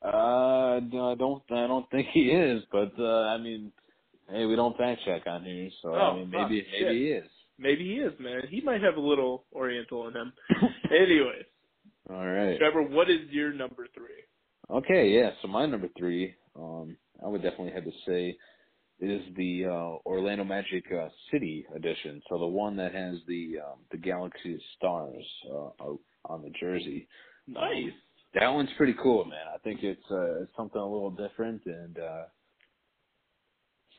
uh, 0.02 0.80
no, 0.92 1.12
I 1.12 1.16
don't. 1.16 1.44
I 1.52 1.68
don't 1.68 1.90
think 1.92 2.08
he 2.14 2.30
is, 2.32 2.64
but 2.72 2.92
uh, 3.00 3.24
I 3.28 3.38
mean, 3.38 3.72
hey, 4.30 4.46
we 4.46 4.56
don't 4.56 4.78
fact 4.78 5.02
check 5.06 5.24
on 5.28 5.44
here, 5.44 5.70
so 5.82 5.90
Oh, 5.94 5.98
I 5.98 6.16
mean, 6.16 6.32
fuck, 6.32 6.50
maybe 6.50 6.66
shit. 6.72 6.88
maybe 6.88 7.00
he 7.00 7.12
is. 7.12 7.30
Maybe 7.58 7.86
he 7.86 7.94
is, 8.02 8.14
man. 8.20 8.42
He 8.50 8.62
might 8.62 8.82
have 8.84 8.98
a 8.98 9.02
little 9.02 9.46
Oriental 9.54 10.08
in 10.10 10.14
him. 10.16 10.34
Anyways, 10.92 11.46
All 12.10 12.26
right. 12.28 12.58
Trevor, 12.58 12.84
what 12.84 13.10
is 13.10 13.22
your 13.32 13.54
number 13.54 13.88
three? 13.94 14.24
Okay, 14.70 15.10
yeah. 15.10 15.32
So 15.42 15.48
my 15.48 15.66
number 15.66 15.90
three, 15.98 16.34
um, 16.56 16.98
I 17.24 17.28
would 17.28 17.44
definitely 17.44 17.74
have 17.74 17.84
to 17.86 17.92
say, 18.08 18.38
is 19.00 19.22
the 19.36 19.66
uh, 19.66 20.10
Orlando 20.10 20.44
Magic 20.44 20.86
uh, 20.92 21.10
City 21.32 21.66
edition. 21.76 22.22
So 22.30 22.40
the 22.40 22.46
one 22.48 22.78
that 22.78 22.94
has 22.94 23.18
the 23.28 23.58
um, 23.66 23.80
the 23.92 23.98
Galaxy 23.98 24.60
Stars 24.78 25.26
uh, 25.52 25.84
on 26.26 26.42
the 26.42 26.52
jersey. 26.60 27.08
Nice. 27.48 27.92
That 28.34 28.50
one's 28.50 28.70
pretty 28.78 28.96
cool, 29.02 29.26
man. 29.26 29.48
I 29.54 29.58
think 29.60 29.84
it's 29.84 30.02
uh, 30.10 30.44
it's 30.44 30.56
something 30.58 30.82
a 30.82 30.86
little 30.86 31.12
different, 31.12 31.62
and 31.66 31.98
uh, 32.00 32.24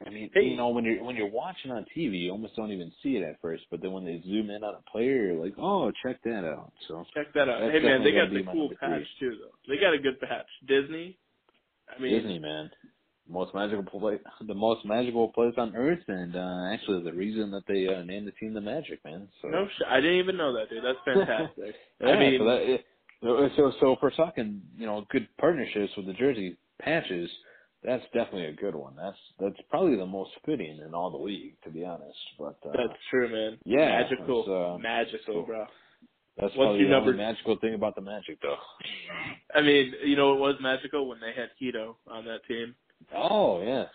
I 0.05 0.11
mean, 0.11 0.31
Hey. 0.35 0.43
you 0.43 0.57
know, 0.57 0.69
when 0.69 0.85
you're 0.85 1.03
when 1.03 1.17
you're 1.17 1.31
watching 1.31 1.71
on 1.71 1.87
TV, 1.97 2.25
you 2.25 2.31
almost 2.31 2.55
don't 2.57 2.71
even 2.73 2.93
see 3.03 3.17
it 3.17 3.23
at 3.23 3.41
first, 3.41 3.65
but 3.71 3.81
then 3.81 3.93
when 3.93 4.05
they 4.05 4.21
zoom 4.27 4.51
in 4.51 4.63
on 4.63 4.75
a 4.75 4.91
player, 4.91 5.33
you're 5.33 5.43
like, 5.45 5.55
oh, 5.59 5.91
check 6.05 6.23
that 6.25 6.45
out. 6.45 6.73
So 6.87 7.07
Check 7.15 7.33
that 7.35 7.49
out. 7.49 7.63
Hey 7.71 7.81
man, 7.81 8.05
they 8.05 8.13
got 8.13 8.31
the 8.31 8.43
cool 8.53 8.69
three. 8.69 8.77
patch 8.77 9.07
too, 9.19 9.37
though. 9.41 9.55
They 9.75 9.81
got 9.81 9.95
a 9.95 9.99
good 9.99 10.21
patch. 10.21 10.47
Disney. 10.67 11.17
I 11.89 12.01
mean, 12.01 12.13
Disney, 12.13 12.39
man. 12.39 12.71
Most 13.29 13.55
magical 13.55 13.83
place, 14.01 14.21
the 14.47 14.55
most 14.55 14.85
magical 14.85 15.29
place 15.33 15.55
on 15.57 15.75
earth, 15.75 16.03
and 16.09 16.37
uh 16.37 16.73
actually 16.73 17.03
the 17.03 17.13
reason 17.13 17.51
that 17.53 17.63
they 17.67 17.87
uh, 17.89 18.03
named 18.03 18.27
the 18.27 18.33
team 18.33 18.53
the 18.55 18.61
Magic, 18.61 19.03
man. 19.05 19.29
So 19.41 19.49
no 19.49 19.67
shit. 19.79 19.87
I 19.89 20.01
didn't 20.01 20.19
even 20.19 20.37
know 20.37 20.53
that, 20.53 20.69
dude. 20.69 20.85
That's 20.85 20.99
fantastic. 21.05 21.75
yeah, 22.01 22.09
I 22.09 22.19
mean, 22.19 22.39
so, 22.39 22.45
that, 22.45 22.61
it, 22.63 22.85
so 23.23 23.49
so 23.57 23.73
so 23.81 23.93
if 23.93 23.99
we're 24.03 24.11
talking, 24.11 24.61
you 24.77 24.87
know, 24.87 25.07
good 25.11 25.27
partnerships 25.41 25.93
with 25.97 26.07
the 26.07 26.13
jersey 26.13 26.57
patches, 26.81 27.31
that's 27.87 28.05
definitely 28.13 28.47
a 28.47 28.53
good 28.53 28.75
one. 28.75 28.95
That's 28.97 29.17
that's 29.39 29.57
probably 29.71 29.97
the 29.97 30.05
most 30.07 30.33
fitting 30.45 30.81
in 30.85 30.93
all 30.95 31.11
the 31.11 31.17
league, 31.17 31.55
to 31.65 31.71
be 31.71 31.85
honest. 31.85 32.19
But 32.39 32.59
uh, 32.67 32.73
that's 32.77 32.99
true, 33.11 33.29
man. 33.33 33.59
yeah, 33.65 34.03
magical, 34.03 34.75
uh, 34.75 34.79
magical, 34.79 35.45
bro. 35.45 35.61
that's 36.37 36.55
what's 36.55 36.57
probably 36.57 36.85
the 36.85 36.91
number- 36.91 37.13
only 37.13 37.23
magical 37.25 37.57
thing 37.61 37.75
about 37.75 37.95
the 37.95 38.03
Magic, 38.03 38.39
though. 38.43 38.57
I 39.55 39.63
mean, 39.63 39.95
you 40.05 40.17
know, 40.17 40.35
it 40.35 40.41
was 40.41 40.57
magical 40.61 41.09
when 41.09 41.21
they 41.21 41.33
had 41.33 41.51
Hedo 41.63 41.95
on 42.11 42.25
that 42.27 42.41
team. 42.49 42.75
Oh 43.15 43.63
yes, 43.63 43.89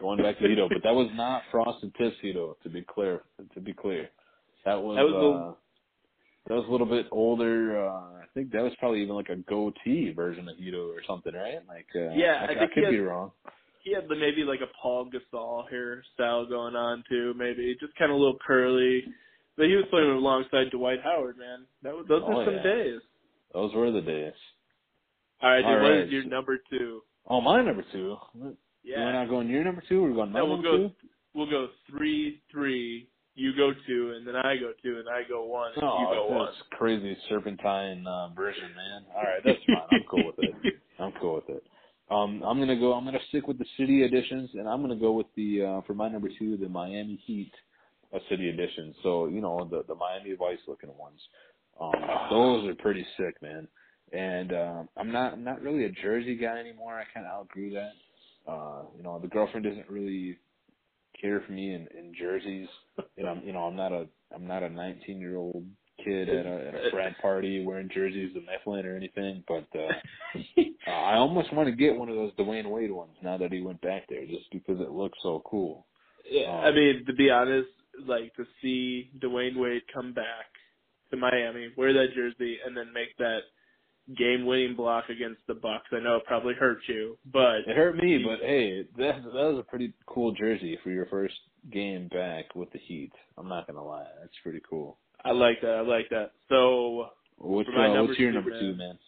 going 0.00 0.22
back 0.22 0.38
to 0.38 0.44
Hedo, 0.44 0.68
but 0.68 0.82
that 0.84 0.94
was 0.94 1.10
not 1.14 1.42
Frosted 1.50 1.92
Tips 1.96 2.16
Hedo. 2.24 2.54
To 2.62 2.68
be 2.68 2.82
clear, 2.82 3.22
to 3.54 3.60
be 3.60 3.72
clear, 3.72 4.08
that 4.64 4.80
was, 4.80 4.96
That 4.96 5.04
was 5.04 5.54
uh, 5.54 5.54
that 6.46 6.54
was 6.54 6.64
a 6.68 6.72
little 6.72 6.86
bit 6.86 7.06
older. 7.12 7.86
Uh, 7.86 8.20
I 8.22 8.24
think 8.34 8.50
that 8.52 8.62
was 8.62 8.72
probably 8.78 9.02
even 9.02 9.14
like 9.14 9.28
a 9.28 9.36
goatee 9.36 10.12
version 10.14 10.48
of 10.48 10.56
Hedo 10.56 10.88
or 10.88 11.02
something, 11.06 11.32
right? 11.34 11.58
Like, 11.68 11.86
uh, 11.94 12.10
Yeah, 12.14 12.38
I, 12.40 12.44
I 12.52 12.58
think 12.58 12.72
could 12.72 12.90
be 12.90 12.98
wrong. 13.00 13.32
He 13.82 13.94
had 13.94 14.08
the 14.08 14.14
maybe 14.16 14.44
like 14.44 14.60
a 14.60 14.70
Paul 14.80 15.08
Gasol 15.10 15.64
hairstyle 15.72 16.48
going 16.48 16.76
on 16.76 17.02
too, 17.08 17.34
maybe 17.36 17.74
just 17.80 17.94
kind 17.96 18.10
of 18.10 18.16
a 18.16 18.20
little 18.20 18.38
curly. 18.46 19.02
But 19.56 19.66
he 19.66 19.74
was 19.76 19.84
playing 19.90 20.10
alongside 20.10 20.70
Dwight 20.70 21.00
Howard, 21.02 21.36
man. 21.38 21.66
That 21.82 21.94
was 21.94 22.06
those 22.08 22.22
Oh, 22.24 22.36
were 22.38 22.44
some 22.44 22.54
yeah. 22.56 22.62
days. 22.62 23.00
Those 23.52 23.74
were 23.74 23.90
the 23.90 24.00
days. 24.00 24.32
All 25.42 25.50
right, 25.50 25.58
dude. 25.62 25.66
All 25.66 25.82
What 25.82 25.90
right. 25.90 26.00
is 26.06 26.10
your 26.10 26.24
number 26.24 26.58
two? 26.70 27.02
Oh, 27.28 27.40
my 27.40 27.62
number 27.62 27.84
two. 27.92 28.16
Yeah. 28.82 29.04
We're 29.04 29.12
not 29.12 29.28
going 29.28 29.48
your 29.48 29.64
number 29.64 29.82
two. 29.88 30.02
We're 30.02 30.12
going 30.14 30.32
my 30.32 30.38
No, 30.40 30.46
we'll 30.46 30.56
number 30.62 30.70
go- 30.70 30.88
two. 30.88 30.94
we'll 31.34 31.50
go 31.50 31.68
three, 31.90 32.40
three. 32.50 33.08
You 33.34 33.56
go 33.56 33.72
two, 33.86 34.14
and 34.16 34.26
then 34.26 34.36
I 34.36 34.56
go 34.56 34.72
two, 34.82 34.98
and 34.98 35.08
I 35.08 35.22
go 35.28 35.44
one, 35.44 35.72
and 35.74 35.82
you 35.82 35.88
go 36.14 36.26
Oh, 36.28 36.34
one. 36.36 36.46
that's 36.46 36.58
crazy 36.72 37.16
serpentine 37.28 38.06
uh, 38.06 38.28
version, 38.34 38.70
man. 38.76 39.04
All 39.14 39.22
right, 39.22 39.40
that's 39.44 39.58
fine. 39.66 39.86
I'm 39.92 40.04
cool 40.10 40.26
with 40.26 40.38
it. 40.40 40.54
I'm 40.98 41.12
cool 41.20 41.36
with 41.36 41.48
it. 41.48 41.64
Um, 42.10 42.42
I'm 42.44 42.58
gonna 42.58 42.78
go. 42.78 42.92
I'm 42.92 43.04
gonna 43.04 43.20
stick 43.28 43.46
with 43.46 43.58
the 43.58 43.64
city 43.78 44.02
editions, 44.02 44.50
and 44.54 44.68
I'm 44.68 44.82
gonna 44.82 44.96
go 44.96 45.12
with 45.12 45.28
the 45.36 45.62
uh, 45.64 45.80
for 45.86 45.94
my 45.94 46.08
number 46.08 46.28
two, 46.38 46.56
the 46.56 46.68
Miami 46.68 47.20
Heat 47.24 47.52
uh, 48.12 48.18
city 48.28 48.48
edition. 48.48 48.94
So 49.04 49.28
you 49.28 49.40
know 49.40 49.66
the 49.70 49.84
the 49.86 49.94
Miami 49.94 50.34
Vice 50.34 50.58
looking 50.66 50.90
ones. 50.98 51.20
Um, 51.80 51.94
those 52.30 52.68
are 52.68 52.74
pretty 52.74 53.06
sick, 53.16 53.40
man. 53.40 53.68
And 54.12 54.52
um, 54.52 54.88
I'm 54.96 55.12
not 55.12 55.34
I'm 55.34 55.44
not 55.44 55.62
really 55.62 55.84
a 55.84 55.90
jersey 55.90 56.34
guy 56.34 56.58
anymore. 56.58 56.98
I 56.98 57.04
kind 57.14 57.26
of 57.26 57.32
outgrew 57.32 57.70
that. 57.74 57.92
Uh, 58.50 58.82
you 58.96 59.04
know, 59.04 59.20
the 59.20 59.28
girlfriend 59.28 59.64
doesn't 59.64 59.88
really 59.88 60.36
care 61.20 61.42
for 61.46 61.52
me 61.52 61.74
in, 61.74 61.86
in 61.96 62.12
jerseys. 62.18 62.68
And 63.16 63.28
I'm 63.28 63.42
you 63.44 63.52
know 63.52 63.60
I'm 63.60 63.76
not 63.76 63.92
a 63.92 64.06
I'm 64.34 64.46
not 64.46 64.62
a 64.62 64.68
19 64.68 65.18
year 65.20 65.36
old 65.36 65.64
kid 66.04 66.28
at 66.28 66.46
a 66.46 66.68
at 66.68 66.74
a 66.74 66.90
frat 66.90 67.20
party 67.20 67.64
wearing 67.64 67.90
jerseys 67.92 68.34
of 68.36 68.42
Mifflin 68.44 68.86
or 68.86 68.96
anything. 68.96 69.44
But 69.46 69.66
uh, 69.74 70.38
uh, 70.86 70.90
I 70.90 71.16
almost 71.16 71.52
want 71.52 71.68
to 71.68 71.74
get 71.74 71.96
one 71.96 72.08
of 72.08 72.16
those 72.16 72.32
Dwyane 72.34 72.70
Wade 72.70 72.92
ones 72.92 73.16
now 73.22 73.36
that 73.38 73.52
he 73.52 73.60
went 73.60 73.80
back 73.80 74.04
there, 74.08 74.26
just 74.26 74.50
because 74.52 74.80
it 74.80 74.90
looks 74.90 75.18
so 75.22 75.42
cool. 75.44 75.86
Yeah, 76.30 76.50
Um, 76.50 76.64
I 76.64 76.70
mean, 76.70 77.04
to 77.06 77.14
be 77.14 77.30
honest, 77.30 77.68
like 78.06 78.34
to 78.36 78.44
see 78.62 79.10
Dwyane 79.18 79.56
Wade 79.56 79.82
come 79.92 80.12
back 80.12 80.46
to 81.10 81.16
Miami, 81.16 81.68
wear 81.76 81.92
that 81.92 82.14
jersey, 82.14 82.58
and 82.64 82.76
then 82.76 82.92
make 82.92 83.16
that 83.18 83.40
game-winning 84.16 84.76
block 84.76 85.04
against 85.08 85.40
the 85.46 85.54
Bucks. 85.54 85.86
I 85.92 86.00
know 86.00 86.16
it 86.16 86.24
probably 86.26 86.54
hurt 86.54 86.78
you, 86.88 87.16
but 87.32 87.60
It 87.66 87.76
hurt 87.76 87.96
me, 87.96 88.18
but 88.24 88.40
hey, 88.40 88.82
that 88.98 89.22
that 89.22 89.32
was 89.32 89.58
a 89.58 89.70
pretty 89.70 89.92
cool 90.06 90.32
jersey 90.32 90.78
for 90.82 90.90
your 90.90 91.06
first 91.06 91.34
game 91.72 92.08
back 92.08 92.54
with 92.54 92.70
the 92.72 92.78
Heat. 92.78 93.12
I'm 93.38 93.48
not 93.48 93.66
gonna 93.66 93.84
lie, 93.84 94.06
that's 94.20 94.32
pretty 94.42 94.60
cool. 94.68 94.98
I 95.24 95.32
like 95.32 95.60
that. 95.60 95.74
I 95.74 95.80
like 95.82 96.08
that. 96.10 96.32
So 96.48 97.06
What's 97.36 97.68
uh, 97.68 97.72
what's 98.02 98.18
your 98.18 98.30
two, 98.30 98.34
number 98.34 98.50
man. 98.50 98.60
two, 98.60 98.74
man? 98.74 98.98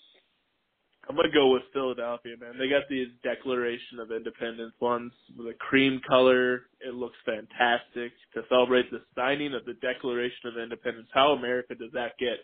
I'm 1.09 1.17
gonna 1.17 1.33
go 1.33 1.53
with 1.53 1.63
Philadelphia, 1.73 2.37
man. 2.41 2.55
They 2.59 2.69
got 2.69 2.85
these 2.89 3.09
Declaration 3.25 3.99
of 3.99 4.13
Independence 4.13 4.73
ones 4.81 5.13
with 5.37 5.49
a 5.49 5.55
cream 5.55 6.01
color. 6.09 6.63
It 6.81 6.95
looks 6.95 7.17
fantastic 7.27 8.13
to 8.35 8.43
celebrate 8.49 8.91
the 8.91 9.03
signing 9.17 9.53
of 9.55 9.65
the 9.65 9.75
Declaration 9.75 10.47
of 10.47 10.57
Independence. 10.59 11.09
How 11.13 11.33
America 11.33 11.75
does 11.75 11.91
that 11.93 12.13
get? 12.19 12.39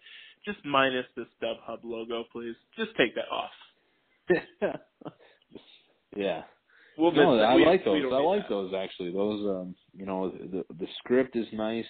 Just 0.45 0.65
minus 0.65 1.07
the 1.17 1.27
StubHub 1.41 1.79
logo, 1.85 2.25
please. 2.33 2.55
Just 2.77 2.91
take 2.97 3.15
that 3.15 3.29
off. 3.31 3.51
yeah. 6.17 6.43
We'll 6.97 7.13
No. 7.13 7.39
I 7.39 7.55
We- 7.55 7.65
like 7.67 7.85
those. 7.85 8.05
I 8.13 8.17
like 8.17 8.43
that. 8.43 8.49
those 8.49 8.75
actually. 8.75 9.13
Those 9.13 9.47
um 9.49 9.75
you 9.95 10.07
know 10.07 10.31
the 10.31 10.65
the 10.75 10.87
script 10.99 11.37
is 11.37 11.47
nice. 11.53 11.87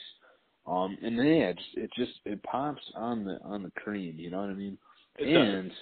Um 0.67 0.99
and 1.03 1.17
yeah, 1.17 1.49
it 1.51 1.57
just 1.57 1.77
it 1.77 1.91
just 1.97 2.13
it 2.27 2.43
pops 2.43 2.83
on 2.95 3.25
the 3.25 3.41
on 3.43 3.63
the 3.63 3.71
cream, 3.73 4.17
you 4.19 4.31
know 4.31 4.41
what 4.41 4.51
I 4.51 4.55
mean? 4.55 4.77
It 5.19 5.33
does. 5.33 5.55
and 5.55 5.73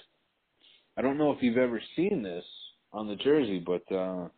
I 0.97 1.01
don't 1.01 1.17
know 1.17 1.31
if 1.31 1.43
you've 1.43 1.57
ever 1.57 1.81
seen 1.95 2.23
this 2.23 2.45
on 2.93 3.07
the 3.07 3.15
jersey, 3.17 3.59
but 3.59 3.83
uh 3.93 4.29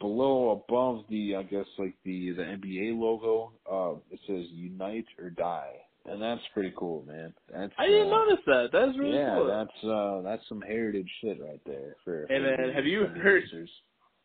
below 0.00 0.50
above 0.66 1.04
the 1.10 1.36
I 1.36 1.42
guess 1.42 1.66
like 1.78 1.94
the 2.04 2.30
the 2.30 2.42
NBA 2.42 2.98
logo, 2.98 3.52
uh 3.70 3.98
it 4.10 4.20
says 4.26 4.46
unite 4.50 5.06
or 5.20 5.30
die. 5.30 5.74
And 6.08 6.22
that's 6.22 6.42
pretty 6.54 6.72
cool, 6.76 7.04
man. 7.06 7.34
That's 7.52 7.72
I 7.78 7.86
didn't 7.86 8.08
uh, 8.12 8.16
notice 8.16 8.44
that. 8.46 8.68
That's 8.72 8.96
really 8.98 9.16
yeah, 9.18 9.34
cool. 9.36 9.46
that's 9.48 9.84
uh 9.84 10.20
that's 10.22 10.42
some 10.48 10.60
heritage 10.60 11.10
shit 11.20 11.40
right 11.40 11.60
there 11.66 11.96
for, 12.04 12.26
Hey, 12.28 12.38
for 12.38 12.62
man, 12.62 12.72
have 12.74 12.84
you 12.86 13.00
76ers. 13.06 13.22
heard- 13.22 13.68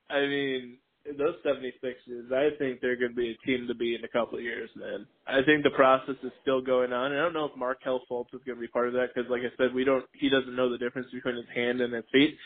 I 0.09 0.19
mean, 0.27 0.77
those 1.17 1.35
76ers, 1.45 2.31
I 2.31 2.55
think 2.57 2.81
they're 2.81 2.97
going 2.97 3.11
to 3.11 3.15
be 3.15 3.31
a 3.31 3.45
team 3.47 3.65
to 3.67 3.73
be 3.73 3.95
in 3.95 4.03
a 4.03 4.07
couple 4.09 4.37
of 4.37 4.43
years, 4.43 4.69
man. 4.75 5.07
I 5.25 5.41
think 5.41 5.63
the 5.63 5.69
process 5.71 6.15
is 6.21 6.31
still 6.41 6.61
going 6.61 6.93
on. 6.93 7.11
And 7.11 7.19
I 7.19 7.23
don't 7.23 7.33
know 7.33 7.45
if 7.45 7.55
Markelle 7.57 8.01
Fultz 8.11 8.33
is 8.33 8.41
going 8.45 8.57
to 8.57 8.61
be 8.61 8.67
part 8.67 8.87
of 8.87 8.93
that 8.93 9.07
because, 9.15 9.29
like 9.31 9.41
I 9.41 9.55
said, 9.57 9.73
we 9.73 9.83
don't. 9.83 10.05
He 10.13 10.29
doesn't 10.29 10.55
know 10.55 10.69
the 10.69 10.77
difference 10.77 11.07
between 11.11 11.37
his 11.37 11.45
hand 11.55 11.81
and 11.81 11.93
his 11.93 12.03
feet, 12.11 12.37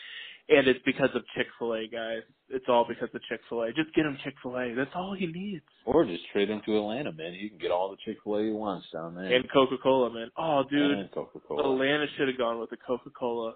and 0.48 0.68
it's 0.68 0.80
because 0.84 1.10
of 1.14 1.22
Chick 1.36 1.46
Fil 1.58 1.74
A, 1.74 1.86
guys. 1.88 2.22
It's 2.48 2.66
all 2.68 2.86
because 2.88 3.08
of 3.12 3.20
Chick 3.28 3.40
Fil 3.48 3.62
A. 3.62 3.72
Just 3.72 3.92
get 3.94 4.06
him 4.06 4.16
Chick 4.22 4.34
Fil 4.42 4.56
A. 4.56 4.74
That's 4.74 4.90
all 4.94 5.14
he 5.18 5.26
needs. 5.26 5.64
Or 5.84 6.04
just 6.04 6.22
trade 6.32 6.50
him 6.50 6.62
to 6.66 6.76
Atlanta, 6.76 7.12
man. 7.12 7.34
You 7.34 7.48
can 7.50 7.58
get 7.58 7.70
all 7.70 7.90
the 7.90 7.96
Chick 8.04 8.18
Fil 8.22 8.36
A 8.36 8.44
he 8.44 8.50
wants 8.50 8.86
down 8.92 9.14
there. 9.14 9.34
And 9.34 9.44
Coca 9.52 9.76
Cola, 9.82 10.12
man. 10.12 10.30
Oh, 10.36 10.62
dude, 10.70 10.98
And 10.98 11.10
Coca 11.10 11.40
Cola. 11.46 11.72
Atlanta 11.72 12.06
should 12.16 12.28
have 12.28 12.38
gone 12.38 12.60
with 12.60 12.70
the 12.70 12.76
Coca 12.86 13.10
Cola 13.10 13.54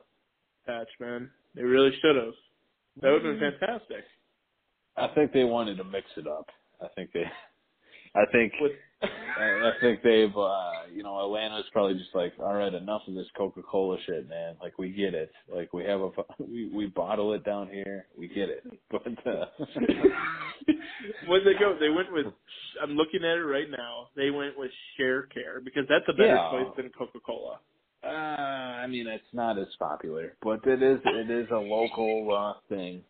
patch, 0.66 0.88
man. 0.98 1.30
They 1.54 1.62
really 1.62 1.92
should 2.02 2.16
have. 2.16 2.34
That 3.02 3.10
would 3.10 3.24
have 3.24 3.38
been 3.38 3.50
mm-hmm. 3.50 3.64
fantastic. 3.64 4.04
I 4.96 5.08
think 5.14 5.32
they 5.32 5.44
wanted 5.44 5.76
to 5.76 5.84
mix 5.84 6.06
it 6.16 6.26
up. 6.26 6.46
I 6.82 6.88
think 6.96 7.10
they. 7.12 7.24
I 8.14 8.24
think. 8.32 8.52
With 8.60 8.72
I 9.02 9.70
think 9.80 10.02
they've. 10.02 10.36
uh 10.36 10.70
You 10.94 11.02
know, 11.02 11.18
Atlanta's 11.24 11.64
probably 11.72 11.94
just 11.94 12.14
like, 12.14 12.32
all 12.38 12.54
right, 12.54 12.72
enough 12.74 13.02
of 13.08 13.14
this 13.14 13.26
Coca 13.36 13.62
Cola 13.62 13.96
shit, 14.06 14.28
man. 14.28 14.56
Like 14.60 14.78
we 14.78 14.90
get 14.90 15.14
it. 15.14 15.30
Like 15.54 15.72
we 15.72 15.84
have 15.84 16.00
a. 16.00 16.10
We 16.38 16.70
we 16.74 16.86
bottle 16.86 17.32
it 17.34 17.44
down 17.44 17.68
here. 17.68 18.06
We 18.16 18.28
get 18.28 18.48
it. 18.48 18.64
But. 18.90 19.06
uh 19.26 19.46
Where'd 21.28 21.46
they 21.46 21.58
go? 21.58 21.76
They 21.78 21.88
went 21.88 22.12
with. 22.12 22.26
I'm 22.82 22.92
looking 22.92 23.24
at 23.24 23.36
it 23.38 23.44
right 23.44 23.70
now. 23.70 24.08
They 24.16 24.30
went 24.30 24.58
with 24.58 24.70
Sharecare 24.98 25.64
because 25.64 25.84
that's 25.88 26.04
a 26.08 26.12
better 26.12 26.34
Yeah. 26.34 26.50
choice 26.50 26.72
than 26.76 26.90
Coca 26.90 27.20
Cola. 27.24 27.60
Uh, 28.02 28.06
I 28.08 28.86
mean, 28.86 29.06
it's 29.06 29.22
not 29.34 29.58
as 29.58 29.66
popular, 29.78 30.34
but 30.42 30.66
it 30.66 30.82
is 30.82 31.00
it 31.04 31.30
is 31.30 31.48
a 31.50 31.58
local 31.58 32.34
uh, 32.34 32.60
thing. 32.74 33.02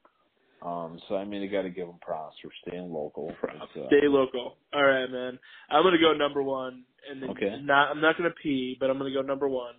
Um, 0.63 1.01
so 1.09 1.17
I 1.17 1.25
mean, 1.25 1.43
I 1.43 1.47
got 1.47 1.63
to 1.63 1.71
give 1.71 1.87
them 1.87 1.99
props 2.03 2.37
for 2.43 2.51
staying 2.67 2.93
local. 2.93 3.33
Props. 3.41 3.57
Uh, 3.77 3.87
Stay 3.87 4.07
local. 4.09 4.57
All 4.75 4.85
right, 4.85 5.11
man. 5.11 5.39
I'm 5.71 5.83
gonna 5.83 5.99
go 5.99 6.13
number 6.13 6.43
one, 6.43 6.85
and 7.11 7.23
then 7.23 7.31
Okay. 7.31 7.57
not. 7.63 7.91
I'm 7.91 8.01
not 8.01 8.17
gonna 8.19 8.35
pee, 8.43 8.77
but 8.79 8.91
I'm 8.91 8.99
gonna 8.99 9.13
go 9.13 9.23
number 9.23 9.49
one. 9.49 9.75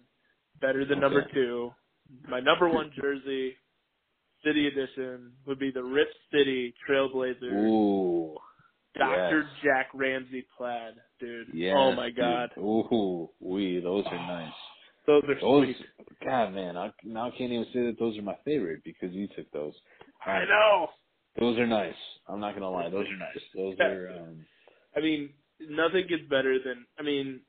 Better 0.59 0.85
than 0.85 0.99
number 0.99 1.25
two. 1.33 1.71
My 2.27 2.39
number 2.39 2.67
one 2.69 2.91
jersey, 2.99 3.55
City 4.43 4.67
Edition, 4.67 5.31
would 5.45 5.59
be 5.59 5.71
the 5.71 5.83
Rip 5.83 6.07
City 6.31 6.73
Trailblazer, 6.89 7.43
Ooh, 7.69 8.35
Dr. 8.97 9.39
yes. 9.41 9.49
Jack 9.63 9.87
Ramsay 9.93 10.45
plaid, 10.57 10.95
dude. 11.19 11.47
yes. 11.53 11.75
oh 11.77 11.93
my 11.95 12.09
god, 12.09 12.49
dude. 12.55 12.63
Ooh, 12.63 13.29
we 13.39 13.79
those 13.81 14.03
are 14.07 14.15
nice. 14.27 14.51
those 15.07 15.23
are 15.27 15.39
Those, 15.39 15.65
sweet. 15.65 15.77
God, 16.23 16.53
man, 16.53 16.75
I 16.75 16.91
now 17.03 17.27
I 17.27 17.31
can't 17.31 17.51
even 17.51 17.65
say 17.73 17.85
that 17.85 17.97
those 17.99 18.17
are 18.17 18.23
my 18.23 18.35
favorite 18.45 18.83
because 18.83 19.11
you 19.13 19.27
took 19.35 19.49
those. 19.51 19.73
I 20.25 20.45
know. 20.45 20.87
Those 21.39 21.57
are 21.59 21.67
nice. 21.67 21.95
I'm 22.27 22.39
not 22.39 22.53
gonna 22.53 22.69
lie, 22.69 22.89
those 22.89 23.07
are 23.07 23.17
nice. 23.17 23.43
Those 23.55 23.75
are. 23.79 24.09
Um, 24.09 24.45
I 24.95 24.99
mean, 24.99 25.29
nothing 25.69 26.05
gets 26.07 26.23
better 26.29 26.57
than. 26.63 26.85
I 26.99 27.03
mean, 27.03 27.41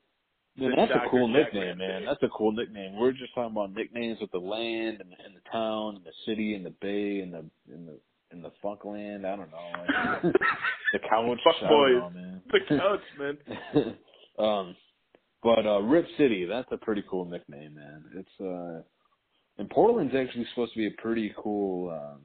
Man, 0.55 0.71
that's 0.77 0.91
a 0.91 1.09
cool 1.09 1.27
Jack 1.33 1.53
nickname, 1.53 1.77
man. 1.79 2.05
That's 2.05 2.21
a 2.21 2.29
cool 2.29 2.51
nickname. 2.51 2.95
We're 2.99 3.11
just 3.11 3.33
talking 3.33 3.51
about 3.51 3.73
nicknames 3.73 4.19
with 4.21 4.31
the 4.31 4.37
land 4.37 5.01
and 5.01 5.11
the, 5.11 5.25
and 5.25 5.35
the 5.35 5.49
town 5.51 5.95
and 5.95 6.05
the 6.05 6.11
city 6.27 6.53
and 6.53 6.63
the 6.63 6.73
bay 6.79 7.21
and 7.21 7.33
the 7.33 7.45
and 7.73 7.87
the 7.87 7.99
and 8.31 8.43
the 8.43 8.51
fuck 8.61 8.85
land. 8.85 9.25
I 9.25 9.35
don't 9.35 9.49
know. 9.49 9.71
Like, 9.73 10.33
the 10.93 10.99
couch. 11.09 11.39
Fuck 11.43 11.69
boys. 11.69 11.95
know, 11.95 12.11
man. 12.13 12.41
the 12.51 12.77
couch, 12.77 13.01
man. 13.17 13.97
um, 14.39 14.75
but 15.41 15.65
uh, 15.65 15.81
Rip 15.81 16.05
City, 16.17 16.45
that's 16.45 16.71
a 16.71 16.77
pretty 16.77 17.03
cool 17.09 17.25
nickname, 17.25 17.73
man. 17.73 18.03
It's 18.15 18.39
uh, 18.39 18.83
and 19.57 19.69
Portland's 19.71 20.13
actually 20.15 20.45
supposed 20.51 20.73
to 20.73 20.77
be 20.79 20.87
a 20.87 21.01
pretty 21.01 21.33
cool 21.35 21.89
um 21.89 22.21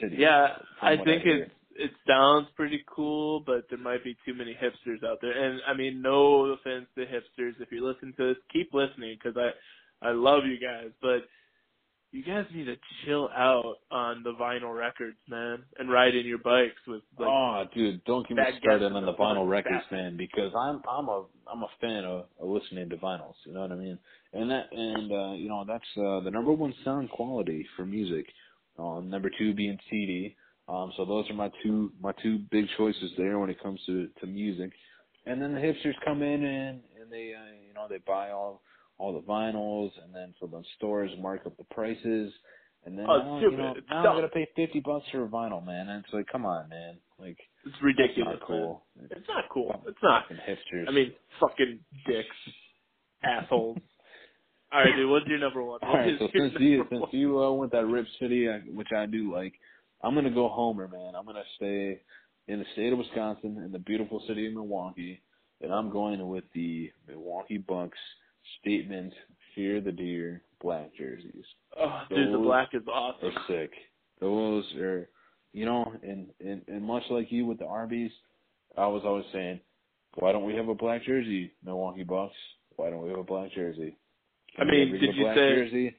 city. 0.00 0.16
Yeah, 0.18 0.48
I 0.82 0.96
think 0.96 1.22
hear. 1.22 1.44
it 1.44 1.52
it 1.78 1.92
sounds 2.06 2.48
pretty 2.56 2.84
cool, 2.92 3.40
but 3.46 3.66
there 3.70 3.78
might 3.78 4.02
be 4.02 4.16
too 4.26 4.34
many 4.34 4.52
hipsters 4.54 5.06
out 5.08 5.18
there. 5.22 5.30
And 5.30 5.60
I 5.66 5.74
mean, 5.74 6.02
no 6.02 6.46
offense 6.46 6.86
to 6.96 7.06
hipsters. 7.06 7.54
If 7.60 7.70
you're 7.70 7.88
listening 7.88 8.14
to 8.18 8.28
this, 8.28 8.36
keep 8.52 8.74
listening 8.74 9.16
because 9.22 9.36
I 9.36 10.06
I 10.06 10.12
love 10.12 10.42
you 10.44 10.58
guys, 10.58 10.90
but 11.00 11.22
you 12.10 12.24
guys 12.24 12.46
need 12.54 12.64
to 12.64 12.76
chill 13.04 13.28
out 13.36 13.76
on 13.90 14.22
the 14.22 14.32
vinyl 14.32 14.76
records, 14.76 15.18
man, 15.28 15.62
and 15.78 15.90
riding 15.90 16.26
your 16.26 16.38
bikes 16.38 16.80
with 16.86 17.02
like 17.18 17.28
oh, 17.28 17.64
dude, 17.74 18.02
don't 18.04 18.26
get 18.26 18.36
me 18.36 18.42
started 18.60 18.92
on 18.92 19.04
the 19.04 19.14
vinyl 19.14 19.48
records, 19.48 19.76
basket. 19.82 19.94
man, 19.94 20.16
because 20.16 20.52
I'm 20.58 20.82
I'm 20.88 21.08
a 21.08 21.24
I'm 21.52 21.62
a 21.62 21.68
fan 21.80 22.04
of, 22.04 22.24
of 22.40 22.48
listening 22.48 22.88
to 22.90 22.96
vinyls. 22.96 23.34
You 23.44 23.54
know 23.54 23.60
what 23.60 23.72
I 23.72 23.76
mean? 23.76 23.98
And 24.32 24.50
that 24.50 24.72
and 24.72 25.12
uh, 25.12 25.32
you 25.34 25.48
know 25.48 25.64
that's 25.66 25.84
uh, 25.96 26.20
the 26.20 26.30
number 26.30 26.52
one 26.52 26.74
sound 26.84 27.10
quality 27.10 27.66
for 27.76 27.84
music. 27.84 28.26
Um, 28.78 29.10
number 29.10 29.30
two 29.38 29.54
being 29.54 29.78
CD. 29.90 30.36
Um, 30.68 30.92
so 30.96 31.04
those 31.04 31.28
are 31.30 31.34
my 31.34 31.50
two 31.62 31.92
my 32.00 32.12
two 32.22 32.38
big 32.50 32.66
choices 32.76 33.10
there 33.16 33.38
when 33.38 33.50
it 33.50 33.60
comes 33.62 33.80
to 33.86 34.08
to 34.20 34.26
music. 34.26 34.70
And 35.26 35.40
then 35.42 35.52
the 35.54 35.60
hipsters 35.60 35.94
come 36.04 36.22
in 36.22 36.44
and 36.44 36.80
and 37.00 37.10
they 37.10 37.32
uh, 37.34 37.52
you 37.66 37.74
know 37.74 37.86
they 37.88 37.98
buy 38.06 38.30
all 38.30 38.62
all 38.98 39.12
the 39.12 39.26
vinyls 39.26 39.90
and 40.04 40.14
then 40.14 40.34
so 40.40 40.46
the 40.46 40.62
stores 40.76 41.10
mark 41.20 41.42
up 41.46 41.56
the 41.56 41.64
prices. 41.64 42.32
And 42.84 42.96
then 42.96 43.06
Oh, 43.08 43.18
now, 43.18 43.38
stupid. 43.40 43.52
you 43.52 43.58
know, 43.62 43.74
It's 43.76 43.86
now 43.90 44.00
I 44.00 44.02
dumb. 44.04 44.16
gotta 44.16 44.28
pay 44.28 44.46
fifty 44.54 44.80
bucks 44.80 45.06
for 45.10 45.24
a 45.24 45.28
vinyl, 45.28 45.64
man. 45.64 45.88
And 45.88 46.04
it's 46.04 46.12
like, 46.14 46.26
come 46.30 46.46
on, 46.46 46.68
man. 46.68 46.98
Like 47.18 47.36
it's 47.66 47.74
ridiculous. 47.82 48.34
It's 48.34 48.40
not 48.40 48.46
cool. 48.46 48.82
Man. 48.96 49.08
It's 49.10 49.28
not 49.28 49.44
cool. 49.52 49.82
It's 49.86 49.98
not. 50.02 50.24
Hipsters. 50.30 50.88
I 50.88 50.92
mean, 50.92 51.12
fucking 51.40 51.80
dicks, 52.06 52.36
assholes. 53.22 53.78
All 54.72 54.80
right, 54.80 54.94
dude. 54.94 55.10
What's 55.10 55.26
your 55.26 55.38
number 55.38 55.62
one? 55.62 55.80
all 55.82 55.94
right. 55.94 56.14
So 56.18 56.28
since 56.32 56.52
you 56.58 56.84
since 56.90 57.00
one? 57.00 57.10
you 57.12 57.42
uh, 57.42 57.52
went 57.52 57.72
that 57.72 57.86
Rip 57.86 58.06
City, 58.20 58.48
uh, 58.48 58.58
which 58.72 58.88
I 58.96 59.06
do 59.06 59.32
like, 59.32 59.54
I'm 60.02 60.14
gonna 60.14 60.30
go 60.30 60.48
Homer, 60.48 60.88
man. 60.88 61.14
I'm 61.16 61.24
gonna 61.24 61.42
stay 61.56 62.00
in 62.48 62.58
the 62.58 62.64
state 62.72 62.92
of 62.92 62.98
Wisconsin, 62.98 63.62
in 63.64 63.72
the 63.72 63.78
beautiful 63.78 64.22
city 64.26 64.46
of 64.46 64.54
Milwaukee, 64.54 65.20
and 65.60 65.72
I'm 65.72 65.90
going 65.90 66.26
with 66.28 66.44
the 66.54 66.90
Milwaukee 67.08 67.58
Bucks 67.58 67.98
statement: 68.60 69.12
"Fear 69.54 69.80
the 69.80 69.92
deer." 69.92 70.42
Black 70.60 70.90
jerseys. 70.96 71.44
Oh, 71.80 72.02
dude, 72.10 72.34
the 72.34 72.38
black 72.38 72.70
is 72.72 72.82
awesome. 72.92 73.28
are 73.28 73.32
sick. 73.46 73.70
Those 74.20 74.64
are, 74.80 75.08
you 75.52 75.66
know, 75.66 75.92
and, 76.02 76.26
and 76.44 76.62
and 76.66 76.82
much 76.82 77.04
like 77.10 77.30
you 77.30 77.46
with 77.46 77.60
the 77.60 77.64
Arby's, 77.64 78.10
I 78.76 78.88
was 78.88 79.02
always 79.04 79.24
saying, 79.32 79.60
why 80.14 80.32
don't 80.32 80.44
we 80.44 80.54
have 80.54 80.68
a 80.68 80.74
black 80.74 81.04
jersey, 81.04 81.52
Milwaukee 81.64 82.02
Bucks? 82.02 82.34
Why 82.76 82.90
don't 82.90 83.02
we 83.02 83.10
have 83.10 83.18
a 83.18 83.24
black 83.24 83.52
jersey? 83.52 83.96
I 84.60 84.64
mean, 84.64 84.92
did 84.92 85.14
you 85.14 85.24
say- 85.24 85.34
jersey? 85.34 85.96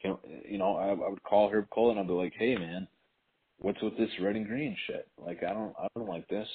Can 0.00 0.16
you 0.48 0.58
know? 0.58 0.76
I, 0.76 0.88
I 0.88 1.10
would 1.10 1.22
call 1.22 1.48
Herb 1.48 1.68
Kohl 1.70 1.90
and 1.92 2.00
I'd 2.00 2.08
be 2.08 2.12
like, 2.12 2.32
hey 2.36 2.56
man, 2.56 2.88
what's 3.58 3.80
with 3.82 3.96
this 3.96 4.10
red 4.20 4.34
and 4.36 4.46
green 4.46 4.76
shit? 4.86 5.08
Like 5.16 5.42
I 5.44 5.52
don't 5.52 5.72
I 5.80 5.86
don't 5.96 6.08
like 6.08 6.26
this. 6.28 6.48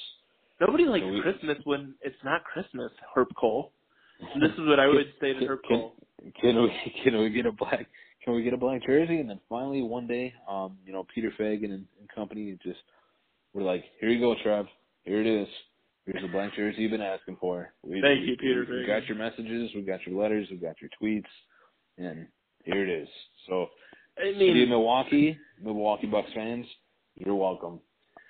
Nobody 0.60 0.84
likes 0.84 1.04
So 1.04 1.08
we- 1.12 1.22
Christmas 1.22 1.56
when 1.64 1.94
it's 2.02 2.22
not 2.24 2.44
Christmas, 2.44 2.92
Herb 3.14 3.28
Kohl. 3.40 3.72
And 4.34 4.42
this 4.42 4.52
is 4.52 4.66
what 4.66 4.78
I 4.80 4.86
would 4.86 5.06
say 5.20 5.32
to 5.32 5.38
Can- 5.38 5.48
Herb 5.48 5.60
can- 5.66 5.78
Cole. 5.78 5.94
Can 6.40 6.62
we 6.62 6.92
can 7.04 7.18
we 7.18 7.30
get 7.30 7.46
a 7.46 7.52
black 7.52 7.86
can 8.24 8.34
we 8.34 8.42
get 8.42 8.52
a 8.52 8.58
black 8.58 8.84
jersey? 8.84 9.18
And 9.20 9.30
then 9.30 9.40
finally 9.48 9.82
one 9.82 10.06
day, 10.06 10.34
um, 10.48 10.76
you 10.84 10.92
know, 10.92 11.06
Peter 11.14 11.32
Feigin 11.38 11.72
and, 11.72 11.86
and 11.98 12.08
company 12.14 12.58
just 12.62 12.80
were 13.54 13.62
like, 13.62 13.84
Here 14.00 14.10
you 14.10 14.20
go, 14.20 14.34
Trev. 14.42 14.66
Here 15.04 15.20
it 15.22 15.26
is. 15.26 15.48
Here's 16.10 16.22
the 16.22 16.28
black 16.32 16.54
jersey 16.54 16.80
you've 16.82 16.90
been 16.90 17.02
asking 17.02 17.36
for. 17.38 17.70
We, 17.82 18.00
Thank 18.00 18.20
we- 18.20 18.28
you, 18.28 18.36
Peter 18.38 18.66
We, 18.68 18.80
we 18.80 18.86
got 18.86 19.06
your 19.06 19.18
messages, 19.18 19.70
we 19.74 19.82
got 19.82 20.00
your 20.06 20.18
letters, 20.20 20.48
we 20.50 20.56
got 20.56 20.76
your 20.80 20.88
tweets, 21.00 21.28
and 21.98 22.26
here 22.64 22.82
it 22.82 23.02
is. 23.02 23.08
So 23.46 23.66
I 24.16 24.32
city 24.32 24.62
of 24.62 24.70
Milwaukee, 24.70 25.36
Milwaukee 25.62 26.06
Bucks 26.06 26.30
fans, 26.34 26.64
you're 27.14 27.34
welcome. 27.34 27.80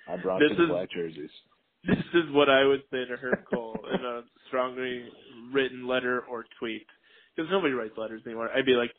I 0.09 0.17
brought 0.17 0.41
you 0.41 0.49
the 0.49 0.65
is- 0.65 0.69
black 0.69 0.91
jerseys. 0.91 1.31
this 1.87 1.99
is 2.15 2.25
what 2.33 2.49
I 2.51 2.65
would 2.65 2.83
say 2.91 3.05
to 3.05 3.15
Herb 3.15 3.45
Kohl 3.53 3.77
in 3.95 4.05
a 4.05 4.23
strongly 4.49 5.05
written 5.53 5.87
letter 5.87 6.25
or 6.29 6.47
tweet. 6.59 6.87
Because 7.37 7.49
nobody 7.53 7.75
writes 7.75 7.97
letters 7.97 8.23
anymore. 8.27 8.51
I'd 8.53 8.67
be 8.67 8.73
like, 8.73 8.91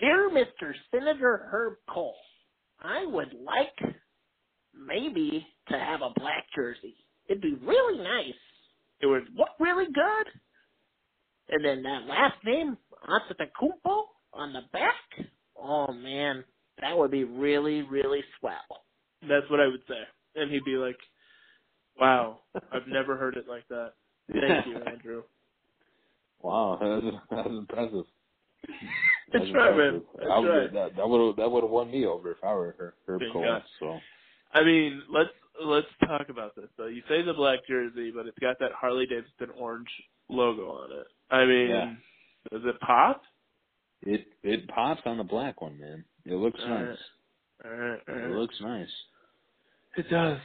Dear 0.00 0.30
Mr. 0.30 0.72
Senator 0.90 1.46
Herb 1.50 1.74
Kohl, 1.90 2.14
I 2.80 3.04
would 3.04 3.34
like 3.44 3.94
maybe 4.74 5.46
to 5.68 5.78
have 5.78 6.00
a 6.00 6.18
black 6.18 6.46
jersey. 6.56 6.96
It'd 7.28 7.42
be 7.42 7.54
really 7.62 8.02
nice. 8.02 8.34
It 9.00 9.06
would 9.06 9.28
look 9.36 9.50
really 9.60 9.86
good. 9.86 10.26
And 11.50 11.64
then 11.64 11.82
that 11.82 12.06
last 12.06 12.36
name, 12.44 12.76
Antetokounmpo, 13.08 14.02
on 14.32 14.52
the 14.52 14.62
back. 14.72 15.28
Oh 15.60 15.92
man, 15.92 16.44
that 16.80 16.96
would 16.96 17.10
be 17.10 17.24
really, 17.24 17.82
really 17.82 18.22
swell. 18.38 18.84
That's 19.22 19.48
what 19.50 19.60
I 19.60 19.66
would 19.66 19.82
say. 19.88 20.00
And 20.36 20.50
he'd 20.50 20.64
be 20.64 20.76
like, 20.76 20.96
Wow, 22.00 22.40
I've 22.72 22.86
never 22.86 23.16
heard 23.16 23.36
it 23.36 23.46
like 23.48 23.66
that. 23.68 23.92
Thank 24.30 24.66
you, 24.66 24.76
Andrew. 24.86 25.22
Wow, 26.40 26.78
that's, 26.80 27.16
that's 27.30 27.48
impressive. 27.48 28.04
That's 29.30 29.44
That's 29.44 29.54
right, 29.54 29.76
man. 29.76 29.86
impressive. 29.86 30.02
That's 30.16 30.30
I 30.32 30.38
would, 30.38 30.48
right. 30.48 30.72
That 30.72 30.96
that 30.96 31.08
would 31.08 31.36
that 31.36 31.50
would 31.50 31.62
have 31.62 31.70
won 31.70 31.90
me 31.90 32.06
over 32.06 32.32
if 32.32 32.38
I 32.42 32.54
were 32.54 32.74
her, 32.78 32.94
Herb 33.06 33.20
Thank 33.20 33.32
Cole. 33.32 33.60
So 33.78 33.98
I 34.54 34.64
mean, 34.64 35.02
let's 35.12 35.28
let's 35.64 35.86
talk 36.06 36.28
about 36.28 36.54
this 36.56 36.68
though. 36.76 36.86
You 36.86 37.02
say 37.08 37.22
the 37.22 37.34
black 37.34 37.60
jersey, 37.68 38.10
but 38.14 38.26
it's 38.26 38.38
got 38.38 38.58
that 38.60 38.72
Harley 38.72 39.06
Davidson 39.06 39.50
orange 39.58 39.88
logo 40.28 40.70
on 40.70 40.90
it. 40.92 41.06
I 41.30 41.44
mean, 41.44 41.68
Yeah. 41.70 41.94
does 42.52 42.62
it 42.64 42.80
pop? 42.80 43.22
it 44.02 44.26
it 44.42 44.68
pops 44.68 45.02
on 45.06 45.18
the 45.18 45.24
black 45.24 45.60
one, 45.60 45.78
man. 45.78 46.04
It 46.24 46.34
looks 46.34 46.60
All 46.62 46.68
nice. 46.68 46.98
right. 47.64 47.72
All 47.72 47.78
right, 47.78 48.00
all 48.08 48.14
It 48.16 48.30
looks 48.38 48.54
nice. 48.60 48.88
It 49.96 50.08
does. 50.10 50.38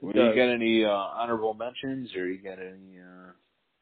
Well, 0.00 0.12
It 0.14 0.18
you 0.18 0.34
got 0.36 0.48
any 0.54 0.84
uh, 0.84 0.90
honorable 0.90 1.54
mentions, 1.54 2.14
or 2.14 2.28
you 2.28 2.38
got 2.38 2.58
any? 2.60 2.98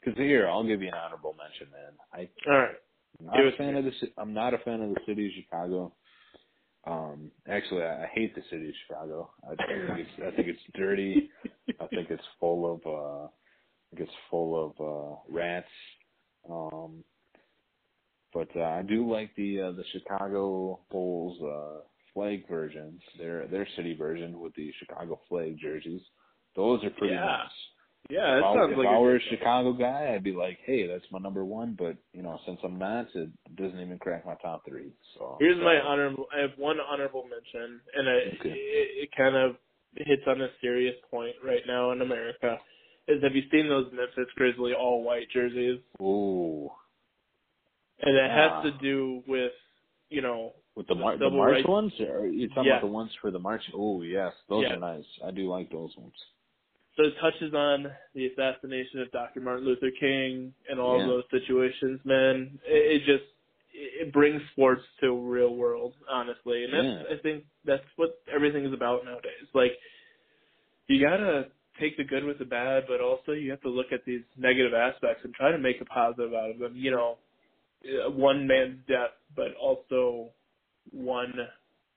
Because 0.00 0.16
here, 0.18 0.48
I'll 0.48 0.64
give 0.66 0.80
you 0.80 0.88
an 0.88 0.94
honorable 0.94 1.34
mention, 1.36 1.70
man. 1.72 1.92
I 2.12 2.28
All 2.50 2.58
right. 2.58 2.76
I'm 3.20 3.26
not 3.26 3.36
Give 3.36 3.46
a 3.46 3.56
fan 3.56 3.72
me. 3.74 3.78
of 3.80 3.84
the. 3.84 3.92
I'm 4.16 4.32
not 4.32 4.54
a 4.54 4.58
fan 4.58 4.80
of 4.80 4.90
the 4.90 5.00
city 5.06 5.26
of 5.26 5.32
Chicago. 5.44 5.92
Um, 6.86 7.30
actually, 7.48 7.82
I, 7.82 8.04
I 8.04 8.10
hate 8.14 8.34
the 8.34 8.42
city 8.50 8.68
of 8.68 8.74
Chicago. 8.86 9.30
I, 9.44 9.52
I 9.52 9.56
think 9.96 9.98
it's. 10.08 10.10
I 10.26 10.36
think 10.36 10.48
it's 10.48 10.60
dirty. 10.74 11.30
I 11.80 11.86
think 11.88 12.10
it's 12.10 12.24
full 12.40 12.74
of. 12.74 12.80
uh 12.86 13.26
I 13.26 13.96
think 13.96 14.08
it's 14.08 14.18
full 14.30 14.72
of 14.78 14.80
uh 14.80 15.16
rats. 15.28 15.66
Um, 16.50 17.02
but 18.34 18.48
uh, 18.56 18.60
I 18.62 18.82
do 18.82 19.10
like 19.10 19.34
the 19.36 19.60
uh, 19.62 19.72
the 19.72 19.84
Chicago 19.92 20.80
Bulls 20.90 21.40
uh 21.42 21.80
flag 22.14 22.48
version. 22.48 23.00
Their 23.18 23.46
their 23.48 23.66
city 23.76 23.94
version 23.96 24.40
with 24.40 24.54
the 24.54 24.70
Chicago 24.78 25.20
flag 25.28 25.58
jerseys. 25.60 26.02
Those 26.56 26.82
are 26.84 26.90
pretty 26.90 27.14
Yeah. 27.14 27.24
nice. 27.24 27.50
Yeah, 28.10 28.36
if 28.38 28.42
that 28.42 28.46
I, 28.48 28.54
sounds 28.54 28.72
if 28.72 28.78
like 28.78 28.88
I 28.88 28.94
a 28.96 29.00
were 29.00 29.16
a 29.16 29.20
Chicago 29.28 29.72
guy, 29.74 30.12
I'd 30.14 30.24
be 30.24 30.32
like, 30.32 30.58
hey, 30.64 30.86
that's 30.86 31.04
my 31.12 31.18
number 31.18 31.44
one. 31.44 31.76
But 31.78 31.96
you 32.14 32.22
know, 32.22 32.38
since 32.46 32.58
I'm 32.64 32.78
not, 32.78 33.06
it 33.14 33.28
doesn't 33.56 33.78
even 33.80 33.98
crack 33.98 34.24
my 34.24 34.34
top 34.36 34.64
three. 34.66 34.92
So 35.18 35.36
Here's 35.40 35.58
my 35.62 35.76
honorable. 35.78 36.26
I 36.36 36.40
have 36.40 36.52
one 36.56 36.78
honorable 36.80 37.24
mention, 37.24 37.80
and 37.94 38.08
I, 38.08 38.12
Okay. 38.40 38.48
it, 38.50 38.88
it 39.04 39.08
kind 39.16 39.36
of 39.36 39.56
hits 39.96 40.22
on 40.26 40.40
a 40.40 40.48
serious 40.62 40.94
point 41.10 41.34
right 41.44 41.62
now 41.66 41.90
in 41.92 42.00
America. 42.00 42.56
Is 43.08 43.22
have 43.22 43.34
you 43.34 43.42
seen 43.50 43.68
those 43.68 43.86
Memphis 43.92 44.32
Grizzly 44.36 44.72
all 44.72 45.02
white 45.02 45.28
jerseys? 45.32 45.80
Ooh, 46.00 46.70
and 48.00 48.16
it 48.16 48.30
has 48.30 48.50
Ah. 48.52 48.62
to 48.62 48.70
do 48.80 49.22
with 49.26 49.52
you 50.08 50.22
know 50.22 50.52
With 50.76 50.86
the, 50.88 50.94
mar- 50.94 51.18
the 51.18 51.28
March 51.28 51.52
rights- 51.56 51.68
ones, 51.68 51.92
or 52.00 52.26
you're 52.26 52.48
talking 52.48 52.64
Yes. 52.66 52.78
about 52.80 52.86
the 52.86 52.92
ones 52.92 53.10
for 53.20 53.30
the 53.30 53.38
March? 53.38 53.62
Oh 53.74 54.00
yes, 54.02 54.32
those 54.48 54.62
Yes. 54.62 54.72
are 54.72 54.80
nice. 54.80 55.04
I 55.26 55.30
do 55.30 55.48
like 55.48 55.70
those 55.70 55.94
ones. 55.98 56.14
So 56.98 57.04
it 57.04 57.14
touches 57.20 57.54
on 57.54 57.86
the 58.14 58.26
assassination 58.26 59.00
of 59.00 59.10
Dr. 59.12 59.40
Martin 59.40 59.64
Luther 59.64 59.92
King 60.00 60.52
and 60.68 60.80
all 60.80 60.98
Yeah. 60.98 61.06
those 61.06 61.24
situations, 61.30 62.00
man. 62.04 62.58
It, 62.66 63.02
it 63.02 63.04
just 63.06 63.24
it 63.72 64.12
brings 64.12 64.42
sports 64.52 64.82
to 65.00 65.14
real 65.16 65.54
world, 65.54 65.94
honestly, 66.10 66.64
and 66.64 66.72
that's 66.74 66.84
Yeah. 67.08 67.16
I 67.16 67.18
think 67.22 67.44
that's 67.64 67.84
what 67.94 68.20
everything 68.28 68.64
is 68.66 68.72
about 68.72 69.04
nowadays. 69.04 69.46
Like 69.54 69.78
you 70.88 71.00
gotta 71.00 71.48
take 71.78 71.96
the 71.96 72.02
good 72.04 72.24
with 72.24 72.40
the 72.40 72.44
bad, 72.44 72.84
but 72.88 73.00
also 73.00 73.32
you 73.32 73.50
have 73.52 73.60
to 73.60 73.68
look 73.68 73.92
at 73.92 74.04
these 74.04 74.22
negative 74.36 74.74
aspects 74.74 75.24
and 75.24 75.32
try 75.34 75.52
to 75.52 75.58
make 75.58 75.80
a 75.80 75.84
positive 75.84 76.34
out 76.34 76.50
of 76.50 76.58
them. 76.58 76.74
You 76.74 76.90
know, 76.90 77.18
uh, 77.84 78.10
one 78.10 78.46
man's 78.48 78.80
death, 78.88 79.14
but 79.36 79.54
also 79.54 80.30
one 80.90 81.32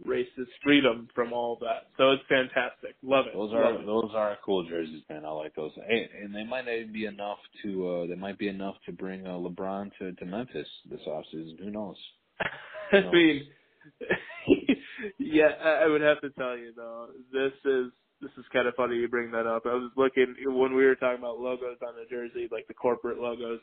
racist 0.07 0.49
freedom 0.63 1.07
from 1.13 1.33
all 1.33 1.53
of 1.53 1.59
that. 1.59 1.87
So 1.97 2.11
it's 2.11 2.23
fantastic. 2.29 2.95
Love 3.03 3.27
it. 3.27 3.33
Those 3.33 3.51
Love 3.51 3.59
are 3.61 3.81
it. 3.81 3.85
those 3.85 4.11
are 4.15 4.37
cool 4.45 4.67
jerseys, 4.67 5.03
man. 5.09 5.25
I 5.25 5.29
like 5.29 5.55
those. 5.55 5.71
Hey, 5.87 6.09
and 6.23 6.33
they 6.33 6.43
might 6.43 6.67
even 6.67 6.91
be 6.93 7.05
enough 7.05 7.39
to. 7.63 7.89
uh 7.89 8.07
They 8.07 8.15
might 8.15 8.37
be 8.39 8.47
enough 8.47 8.75
to 8.85 8.91
bring 8.91 9.25
uh, 9.27 9.31
LeBron 9.31 9.91
to 9.99 10.13
to 10.13 10.25
Memphis 10.25 10.67
this 10.89 11.01
offseason. 11.07 11.59
Who 11.59 11.71
knows? 11.71 11.97
I 12.93 12.99
No. 13.01 13.11
mean, 13.11 13.47
yeah, 15.19 15.49
I 15.63 15.69
I 15.83 15.87
would 15.87 16.01
have 16.01 16.21
to 16.21 16.29
tell 16.31 16.57
you 16.57 16.73
though, 16.75 17.09
this 17.31 17.53
is 17.65 17.91
this 18.21 18.31
is 18.37 18.45
kind 18.53 18.67
of 18.67 18.75
funny 18.75 18.95
you 18.97 19.07
bring 19.07 19.31
that 19.31 19.47
up. 19.47 19.63
I 19.65 19.73
was 19.73 19.91
looking 19.97 20.35
when 20.45 20.75
we 20.75 20.85
were 20.85 20.95
talking 20.95 21.19
about 21.19 21.39
logos 21.39 21.77
on 21.87 21.95
the 21.95 22.05
jersey, 22.09 22.47
like 22.51 22.67
the 22.67 22.73
corporate 22.73 23.17
logos. 23.19 23.59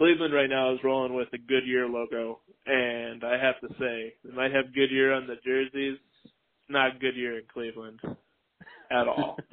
Cleveland 0.00 0.32
right 0.32 0.48
now 0.48 0.72
is 0.72 0.78
rolling 0.82 1.12
with 1.12 1.28
a 1.34 1.38
Goodyear 1.38 1.86
logo, 1.86 2.40
and 2.64 3.22
I 3.22 3.36
have 3.36 3.60
to 3.60 3.68
say, 3.78 4.14
they 4.24 4.34
might 4.34 4.50
have 4.50 4.74
Goodyear 4.74 5.12
on 5.12 5.26
the 5.26 5.36
jerseys. 5.44 5.98
It's 6.24 6.32
not 6.70 6.98
Goodyear 7.00 7.36
in 7.36 7.44
Cleveland 7.52 8.00
at 8.90 9.06
all. 9.06 9.36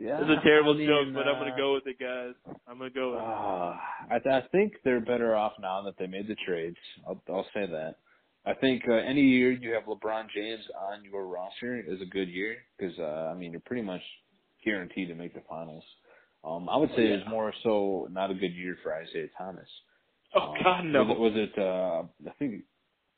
yeah, 0.00 0.18
It's 0.20 0.40
a 0.40 0.42
terrible 0.42 0.74
I 0.74 0.78
mean, 0.78 0.88
joke, 0.88 1.14
but 1.14 1.28
I'm 1.28 1.36
uh, 1.36 1.44
gonna 1.44 1.56
go 1.56 1.74
with 1.74 1.86
it, 1.86 2.00
guys. 2.00 2.34
I'm 2.66 2.78
gonna 2.78 2.90
go 2.90 3.12
with 3.12 3.20
it. 3.20 3.24
Uh, 3.24 3.76
I, 4.16 4.18
th- 4.20 4.44
I 4.44 4.48
think 4.48 4.72
they're 4.82 4.98
better 4.98 5.36
off 5.36 5.52
now 5.60 5.80
that 5.82 5.94
they 5.96 6.08
made 6.08 6.26
the 6.26 6.36
trades. 6.44 6.76
I'll, 7.06 7.22
I'll 7.28 7.46
say 7.54 7.66
that. 7.66 7.98
I 8.44 8.54
think 8.54 8.82
uh, 8.88 8.94
any 8.94 9.22
year 9.22 9.52
you 9.52 9.74
have 9.74 9.84
LeBron 9.84 10.26
James 10.34 10.64
on 10.90 11.04
your 11.04 11.28
roster 11.28 11.78
is 11.78 12.02
a 12.02 12.06
good 12.06 12.28
year 12.28 12.56
because 12.76 12.98
uh, 12.98 13.30
I 13.30 13.34
mean 13.34 13.52
you're 13.52 13.60
pretty 13.60 13.82
much 13.82 14.02
guaranteed 14.64 15.06
to 15.06 15.14
make 15.14 15.34
the 15.34 15.42
finals. 15.48 15.84
Um, 16.44 16.68
I 16.68 16.76
would 16.76 16.90
say 16.90 17.04
it's 17.04 17.28
more 17.28 17.52
so 17.62 18.06
not 18.10 18.30
a 18.30 18.34
good 18.34 18.54
year 18.54 18.76
for 18.82 18.94
Isaiah 18.94 19.28
Thomas. 19.38 19.68
Oh 20.34 20.52
Um, 20.52 20.54
God, 20.62 20.84
no. 20.84 21.04
Was 21.04 21.10
it, 21.10 21.18
was 21.20 21.32
it 21.36 21.58
uh, 21.58 22.30
I 22.30 22.34
think 22.38 22.64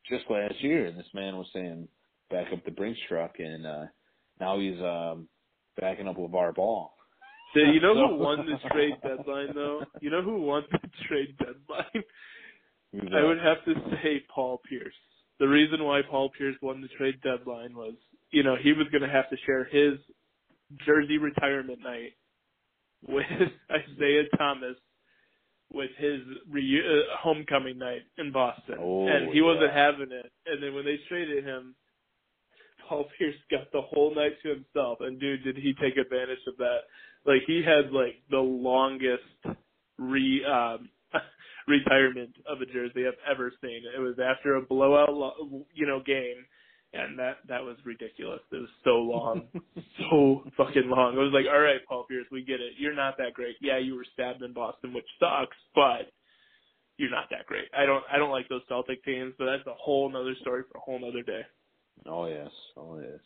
just 0.08 0.24
last 0.30 0.54
year, 0.62 0.86
and 0.86 0.98
this 0.98 1.12
man 1.14 1.36
was 1.36 1.46
saying 1.52 1.88
back 2.30 2.46
up 2.52 2.64
the 2.64 2.70
Brinks 2.70 3.00
truck, 3.08 3.34
and 3.38 3.66
uh, 3.66 3.84
now 4.40 4.58
he's 4.58 4.80
um, 4.80 5.28
backing 5.80 6.08
up 6.08 6.16
LaVar 6.16 6.54
Ball. 6.54 6.92
So 7.54 7.60
you 7.60 7.80
know 7.80 7.94
who 8.08 8.16
won 8.16 8.46
this 8.46 8.60
trade 8.72 8.94
deadline 9.02 9.54
though? 9.54 9.82
You 10.00 10.10
know 10.10 10.22
who 10.22 10.42
won 10.42 10.64
the 10.72 10.78
trade 11.08 11.36
deadline? 11.38 12.04
Who's 12.92 13.10
I 13.14 13.24
would 13.24 13.38
have 13.38 13.64
to 13.64 13.74
say 14.02 14.24
Paul 14.32 14.60
Pierce. 14.68 14.94
The 15.38 15.48
reason 15.48 15.84
why 15.84 16.00
Paul 16.08 16.30
Pierce 16.36 16.56
won 16.62 16.80
the 16.80 16.88
trade 16.96 17.20
deadline 17.22 17.74
was, 17.74 17.94
you 18.30 18.42
know, 18.42 18.56
he 18.56 18.72
was 18.72 18.86
going 18.90 19.02
to 19.02 19.08
have 19.08 19.28
to 19.28 19.36
share 19.44 19.64
his 19.64 19.98
jersey 20.86 21.18
retirement 21.18 21.80
night 21.82 22.12
with 23.06 23.26
Isaiah 23.70 24.24
Thomas 24.38 24.76
with 25.72 25.90
his 25.98 26.20
reu- 26.52 27.00
uh, 27.00 27.16
homecoming 27.20 27.78
night 27.78 28.02
in 28.18 28.30
Boston, 28.32 28.76
Oh, 28.80 29.08
and 29.08 29.32
he 29.32 29.42
wasn't 29.42 29.72
having 29.72 30.12
it. 30.12 30.30
And 30.46 30.62
then 30.62 30.74
when 30.74 30.84
they 30.84 30.98
traded 31.08 31.44
him, 31.44 31.74
Paul 32.88 33.06
Pierce 33.18 33.34
got 33.50 33.72
the 33.72 33.80
whole 33.80 34.14
night 34.14 34.34
to 34.42 34.48
himself. 34.50 34.98
And 35.00 35.18
dude, 35.18 35.42
did 35.42 35.56
he 35.56 35.74
take 35.74 35.96
advantage 35.96 36.38
of 36.46 36.56
that? 36.58 36.78
Like 37.24 37.42
he 37.46 37.62
had 37.64 37.92
like 37.92 38.22
the 38.30 38.38
longest 38.38 39.24
re 39.98 40.44
um 40.44 40.88
retirement 41.66 42.36
of 42.48 42.60
a 42.60 42.66
jersey 42.66 43.04
I've 43.06 43.18
ever 43.34 43.52
seen. 43.60 43.82
It 43.94 43.98
was 43.98 44.14
after 44.22 44.54
a 44.54 44.62
blowout, 44.62 45.12
lo- 45.12 45.66
you 45.74 45.86
know, 45.86 46.00
game, 46.06 46.46
and 46.92 47.18
that 47.18 47.38
that 47.48 47.62
was 47.62 47.76
ridiculous. 47.84 48.40
It 48.52 48.56
was 48.56 48.70
so 48.84 48.96
long, 48.98 49.42
so 50.10 50.42
fucking 50.56 50.88
long. 50.88 51.14
I 51.16 51.22
was 51.22 51.32
like, 51.32 51.46
all 51.52 51.60
right, 51.60 51.80
Paul 51.88 52.04
Pierce, 52.08 52.26
we 52.30 52.44
get 52.44 52.60
it. 52.60 52.74
You're 52.78 52.94
not 52.94 53.16
that 53.18 53.34
great. 53.34 53.56
Yeah, 53.60 53.78
you 53.78 53.94
were 53.94 54.06
stabbed 54.12 54.42
in 54.42 54.52
Boston, 54.52 54.92
which 54.94 55.06
sucks, 55.20 55.56
but 55.74 56.12
you're 56.98 57.10
not 57.10 57.26
that 57.30 57.46
great. 57.46 57.68
I 57.76 57.84
don't 57.86 58.04
I 58.12 58.18
don't 58.18 58.30
like 58.30 58.48
those 58.48 58.62
Celtic 58.68 59.04
teams, 59.04 59.34
but 59.38 59.46
that's 59.46 59.66
a 59.66 59.74
whole 59.74 60.08
another 60.08 60.34
story 60.40 60.62
for 60.70 60.78
a 60.78 60.80
whole 60.80 60.98
nother 61.00 61.22
day. 61.22 61.42
Oh 62.06 62.26
yes, 62.26 62.50
oh 62.76 62.98
yes. 63.00 63.20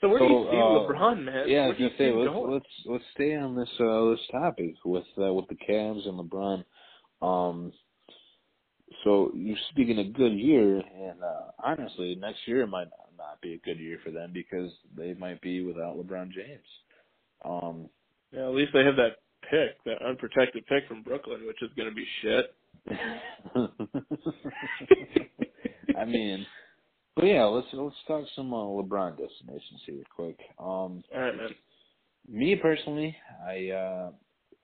So 0.00 0.08
where 0.08 0.18
do 0.18 0.24
you 0.24 0.44
So, 0.46 0.50
see 0.50 0.56
uh, 0.56 0.92
LeBron, 0.92 1.24
man? 1.24 1.44
Yeah, 1.48 1.58
I 1.58 1.60
Where 1.60 1.68
was 1.68 1.78
gonna 1.78 1.90
see 1.90 1.96
say 1.98 2.12
let's 2.12 2.30
going? 2.32 2.52
let's 2.52 2.66
let's 2.86 3.04
stay 3.14 3.36
on 3.36 3.54
this 3.54 3.68
uh 3.78 4.10
this 4.10 4.20
topic 4.32 4.74
with 4.84 5.04
uh, 5.16 5.32
with 5.32 5.46
the 5.48 5.54
Cavs 5.54 6.08
and 6.08 6.18
LeBron. 6.18 6.64
Um, 7.22 7.72
so 9.04 9.30
you're 9.34 9.56
speaking 9.70 9.98
a 9.98 10.04
good 10.08 10.32
year, 10.32 10.78
and 10.78 11.22
uh, 11.22 11.50
honestly, 11.62 12.14
next 12.14 12.40
year 12.46 12.66
might 12.66 12.88
not 13.18 13.40
be 13.40 13.54
a 13.54 13.58
good 13.58 13.78
year 13.78 13.98
for 14.04 14.10
them 14.10 14.32
because 14.32 14.70
they 14.96 15.14
might 15.14 15.40
be 15.40 15.62
without 15.64 15.96
LeBron 15.96 16.30
James. 16.32 16.66
Um, 17.44 17.88
Yeah, 18.32 18.46
at 18.48 18.54
least 18.54 18.72
they 18.72 18.84
have 18.84 18.96
that 18.96 19.18
pick, 19.50 19.82
that 19.84 20.02
unprotected 20.06 20.66
pick 20.66 20.86
from 20.88 21.02
Brooklyn, 21.02 21.46
which 21.46 21.62
is 21.62 21.70
going 21.76 21.88
to 21.88 21.94
be 21.94 22.06
shit. 22.22 22.54
I 25.96 26.04
mean, 26.04 26.46
but 27.14 27.26
yeah, 27.26 27.44
let's 27.44 27.66
let's 27.72 27.94
talk 28.06 28.24
some 28.34 28.52
uh, 28.54 28.64
LeBron 28.64 29.18
destinations 29.18 29.82
here, 29.86 30.02
quick. 30.14 30.38
Um, 30.58 31.02
All 31.14 31.20
right, 31.20 31.36
man. 31.36 31.50
Me 32.28 32.56
personally, 32.56 33.16
I 33.46 33.68
uh 33.70 34.10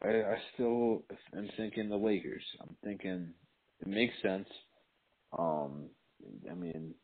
I, 0.02 0.08
I 0.08 0.38
still 0.54 1.02
am 1.36 1.48
thinking 1.56 1.88
the 1.88 1.96
Lakers. 1.96 2.42
I'm 2.60 2.76
thinking 2.84 3.32
it 3.80 3.86
makes 3.88 4.14
sense. 4.22 4.48
Um 5.38 5.90
I 6.50 6.54
mean 6.54 6.94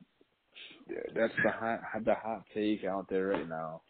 that's 1.14 1.33
the 1.45 1.51
hot 1.51 1.81
the 2.05 2.14
hot 2.14 2.45
take 2.55 2.85
out 2.85 3.09
there 3.09 3.29
right 3.29 3.49
now 3.49 3.83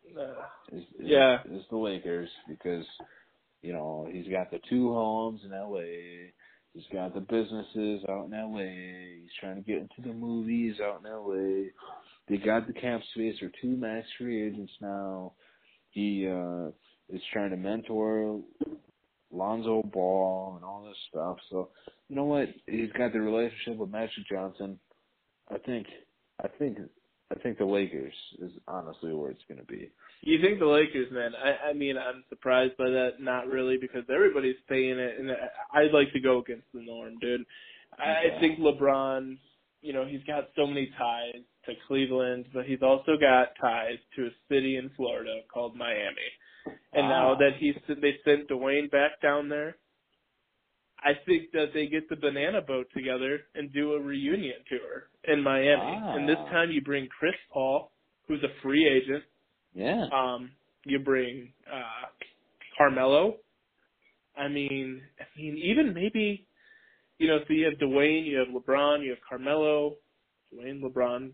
is, 0.72 0.82
is 0.82 0.86
Yeah. 1.00 1.42
is 1.50 1.64
the 1.70 1.76
Lakers 1.76 2.30
because 2.48 2.84
you 3.62 3.72
know, 3.72 4.06
he's 4.12 4.28
got 4.28 4.50
the 4.50 4.60
two 4.68 4.92
homes 4.92 5.40
in 5.42 5.50
LA. 5.50 6.30
He's 6.74 6.84
got 6.92 7.14
the 7.14 7.20
businesses 7.20 8.04
out 8.10 8.26
in 8.26 8.32
LA. 8.32 9.20
He's 9.22 9.30
trying 9.40 9.56
to 9.56 9.62
get 9.62 9.78
into 9.78 10.02
the 10.06 10.12
movies 10.12 10.76
out 10.82 11.02
in 11.02 11.10
LA. 11.10 11.70
They 12.28 12.36
got 12.36 12.66
the 12.66 12.74
cap 12.74 13.00
space 13.14 13.38
for 13.38 13.50
two 13.62 13.76
max 13.76 14.06
free 14.18 14.46
agents 14.46 14.72
now. 14.82 15.32
He 15.90 16.28
uh 16.28 16.68
is 17.08 17.22
trying 17.32 17.50
to 17.50 17.56
mentor 17.56 18.42
Lonzo 19.32 19.82
Ball 19.82 20.54
and 20.56 20.64
all 20.64 20.84
this 20.84 20.96
stuff. 21.10 21.38
So 21.50 21.70
you 22.08 22.16
know 22.16 22.24
what? 22.24 22.48
He's 22.66 22.92
got 22.92 23.12
the 23.12 23.20
relationship 23.20 23.76
with 23.76 23.90
Magic 23.90 24.26
Johnson. 24.30 24.78
I 25.50 25.58
think 25.58 25.86
I 26.42 26.48
think 26.58 26.78
I 27.30 27.36
think 27.40 27.58
the 27.58 27.64
Lakers 27.64 28.12
is 28.40 28.52
honestly 28.68 29.12
where 29.14 29.30
it's 29.30 29.42
gonna 29.48 29.64
be. 29.64 29.90
You 30.22 30.40
think 30.40 30.58
the 30.58 30.66
Lakers, 30.66 31.10
man? 31.10 31.32
I, 31.34 31.70
I 31.70 31.72
mean, 31.72 31.96
I'm 31.96 32.24
surprised 32.28 32.76
by 32.76 32.88
that. 32.90 33.20
Not 33.20 33.46
really, 33.48 33.76
because 33.80 34.04
everybody's 34.14 34.56
paying 34.68 34.98
it, 34.98 35.18
and 35.18 35.30
I- 35.30 35.80
I'd 35.80 35.92
like 35.92 36.12
to 36.12 36.20
go 36.20 36.38
against 36.40 36.66
the 36.72 36.80
norm, 36.82 37.18
dude. 37.20 37.44
I 37.98 38.26
Okay. 38.26 38.40
think 38.40 38.58
LeBron, 38.58 39.38
you 39.82 39.92
know, 39.92 40.04
he's 40.04 40.22
got 40.24 40.50
so 40.56 40.66
many 40.66 40.86
ties 40.98 41.42
to 41.66 41.72
Cleveland, 41.86 42.46
but 42.52 42.66
he's 42.66 42.82
also 42.82 43.16
got 43.16 43.54
ties 43.60 43.98
to 44.16 44.26
a 44.26 44.30
city 44.48 44.76
in 44.76 44.90
Florida 44.90 45.40
called 45.52 45.76
Miami. 45.76 46.30
And 46.92 47.08
now 47.08 47.32
Ah. 47.32 47.34
that 47.36 47.56
he's 47.58 47.76
they 47.88 48.18
sent 48.24 48.48
Dwyane 48.48 48.90
back 48.90 49.20
down 49.20 49.48
there, 49.48 49.76
I 51.04 51.12
think 51.26 51.50
that 51.52 51.66
they 51.74 51.86
get 51.86 52.08
the 52.08 52.16
banana 52.16 52.62
boat 52.62 52.86
together 52.96 53.40
and 53.54 53.70
do 53.72 53.92
a 53.92 54.00
reunion 54.00 54.56
tour 54.68 55.08
in 55.24 55.42
Miami. 55.42 55.96
And 56.16 56.26
this 56.28 56.38
Ah. 56.38 56.48
time 56.50 56.70
you 56.70 56.80
bring 56.80 57.06
Chris 57.08 57.34
Paul, 57.52 57.90
who's 58.26 58.42
a 58.42 58.48
free 58.62 58.86
agent. 58.88 59.22
Yeah. 59.74 60.06
Um, 60.12 60.50
you 60.86 60.98
bring 60.98 61.52
uh, 61.70 62.06
Carmelo. 62.78 63.36
I 64.36 64.48
mean, 64.48 65.02
I 65.20 65.24
mean, 65.38 65.58
even 65.58 65.92
maybe, 65.94 66.46
you 67.18 67.28
know, 67.28 67.38
so 67.46 67.52
you 67.52 67.66
have 67.66 67.74
Dwyane, 67.78 68.24
you 68.26 68.38
have 68.38 68.48
LeBron, 68.48 69.04
you 69.04 69.10
have 69.10 69.18
Carmelo, 69.28 69.96
Dwyane, 70.54 70.80
LeBron. 70.82 71.32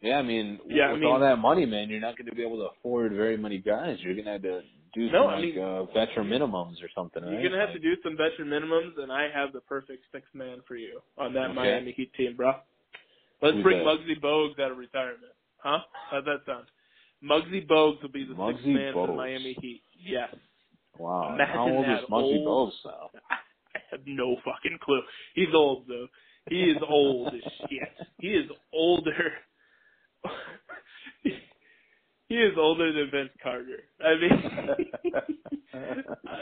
Yeah, 0.00 0.16
I 0.18 0.22
mean, 0.22 0.58
Yeah, 0.66 0.88
I 0.88 0.92
with 0.92 1.02
mean- 1.02 1.10
all 1.10 1.20
that 1.20 1.36
money, 1.38 1.66
man, 1.66 1.90
you're 1.90 2.00
not 2.00 2.16
going 2.16 2.26
to 2.28 2.34
be 2.34 2.42
able 2.42 2.56
to 2.58 2.68
afford 2.78 3.12
very 3.12 3.36
many 3.36 3.58
guys. 3.58 3.98
You're 4.00 4.14
going 4.14 4.24
to 4.24 4.32
have 4.32 4.42
to 4.42 4.62
do 4.94 5.10
No, 5.10 5.24
some 5.24 5.30
I 5.30 5.34
like 5.36 5.44
mean- 5.54 5.58
uh, 5.58 5.84
veteran 5.92 6.28
minimums 6.28 6.82
or 6.82 6.88
something. 6.94 7.22
You're 7.24 7.42
gonna 7.42 7.60
have 7.60 7.72
to 7.74 7.78
do 7.78 7.94
some 8.02 8.16
veteran 8.16 8.48
minimums, 8.48 8.98
and 8.98 9.10
I 9.12 9.28
have 9.32 9.52
the 9.52 9.60
perfect 9.60 10.04
six 10.12 10.26
man 10.34 10.58
for 10.66 10.76
you 10.76 11.00
on 11.18 11.32
that 11.34 11.46
Okay. 11.50 11.54
Miami 11.54 11.92
Heat 11.92 12.12
team, 12.14 12.36
bro. 12.36 12.54
Let's 13.42 13.54
Who's 13.56 13.62
bring 13.62 13.78
that? 13.78 13.86
Muggsy 13.86 14.20
Bogues 14.20 14.58
out 14.60 14.70
of 14.70 14.78
retirement, 14.78 15.32
huh? 15.58 15.78
How's 16.10 16.24
that 16.26 16.40
sound? 16.46 16.66
Muggsy 17.24 17.66
Bogues 17.66 18.00
will 18.02 18.10
be 18.10 18.24
the 18.24 18.30
sixth 18.34 18.64
Muggsy 18.64 18.74
man 18.74 18.92
for 18.92 19.06
the 19.06 19.12
Bogues. 19.12 19.16
Miami 19.16 19.56
Heat. 19.60 19.82
Yes. 19.98 20.34
Wow. 20.98 21.34
Imagine 21.34 21.54
How 21.54 21.68
old 21.68 21.84
is 21.86 22.04
Muggsy 22.10 22.46
old- 22.46 22.72
Bogues 22.72 22.84
now? 22.84 23.10
I 23.30 23.78
have 23.90 24.00
no 24.06 24.36
fucking 24.44 24.78
clue. 24.82 25.00
He's 25.34 25.54
old 25.54 25.86
though. 25.88 26.06
He 26.48 26.64
is 26.64 26.78
old 26.88 27.28
as 27.34 27.52
shit. 27.68 28.06
He 28.18 28.28
is 28.28 28.50
older. 28.72 29.32
He 32.30 32.36
is 32.36 32.52
older 32.56 32.92
than 32.92 33.10
Vince 33.10 33.30
Carter. 33.42 33.82
I 34.00 34.14
mean, 34.14 35.50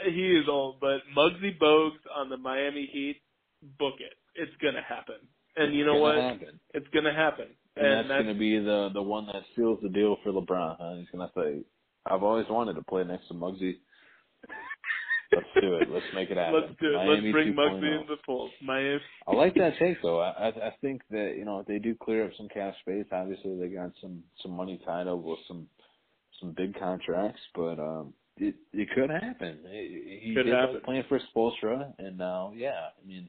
he 0.14 0.36
is 0.36 0.44
old. 0.46 0.80
But 0.80 0.98
Muggsy 1.16 1.58
Bogues 1.58 1.96
on 2.14 2.28
the 2.28 2.36
Miami 2.36 2.88
Heat, 2.92 3.16
book 3.78 3.94
it. 3.98 4.12
It's 4.34 4.52
gonna 4.62 4.84
happen. 4.86 5.16
And 5.56 5.74
you 5.74 5.86
know 5.86 5.94
It's 5.94 6.02
what? 6.02 6.14
happen. 6.16 6.60
It's 6.74 6.86
gonna 6.92 7.14
happen. 7.14 7.46
And, 7.74 7.86
And, 7.86 8.10
that's, 8.10 8.22
gonna 8.22 8.38
be 8.38 8.58
the 8.58 8.90
the 8.92 9.00
one 9.00 9.26
that 9.26 9.42
seals 9.56 9.78
the 9.82 9.88
deal 9.88 10.18
for 10.22 10.30
LeBron. 10.30 10.76
Huh? 10.78 10.96
He's 10.96 11.08
gonna 11.10 11.30
say, 11.34 11.64
"I've 12.04 12.22
always 12.22 12.46
wanted 12.50 12.74
to 12.74 12.82
play 12.82 13.04
next 13.04 13.28
to 13.28 13.34
Muggsy. 13.34 13.76
Let's 15.32 15.46
do 15.60 15.74
it. 15.76 15.88
Let's 15.90 16.04
make 16.14 16.28
it 16.30 16.36
happen." 16.36 16.60
Let's 16.60 16.78
do 16.80 16.90
it. 16.90 16.96
Miami 16.96 17.20
Let's 17.22 17.32
bring 17.32 17.54
2.0. 17.54 17.56
Muggsy 17.56 17.92
in 17.96 18.04
oh. 18.04 18.14
the 18.14 18.16
fold. 18.26 18.50
Miami. 18.62 19.00
I 19.26 19.32
like 19.32 19.54
that 19.54 19.78
take 19.78 20.02
though. 20.02 20.20
I 20.20 20.30
I 20.32 20.48
I 20.48 20.70
think 20.82 21.00
that 21.10 21.36
you 21.38 21.46
know 21.46 21.60
if 21.60 21.66
they 21.66 21.78
do 21.78 21.94
clear 21.94 22.26
up 22.26 22.32
some 22.36 22.48
cap 22.48 22.74
space. 22.82 23.06
Obviously, 23.10 23.56
they 23.58 23.68
got 23.68 23.92
some 24.02 24.22
some 24.42 24.52
money 24.52 24.78
tied 24.84 25.08
up 25.08 25.22
with 25.22 25.38
some 25.48 25.66
some 26.40 26.52
big 26.56 26.78
contracts, 26.78 27.40
but 27.54 27.78
um, 27.78 28.12
it 28.36 28.54
it 28.72 28.88
could 28.94 29.10
happen. 29.10 29.58
He, 29.70 30.20
he 30.22 30.34
Could 30.34 30.44
did 30.44 30.54
happen. 30.54 30.80
playing 30.84 31.04
for 31.08 31.18
Spoelstra, 31.34 31.92
and 31.98 32.16
now 32.18 32.52
yeah, 32.56 32.88
I 33.02 33.06
mean, 33.06 33.28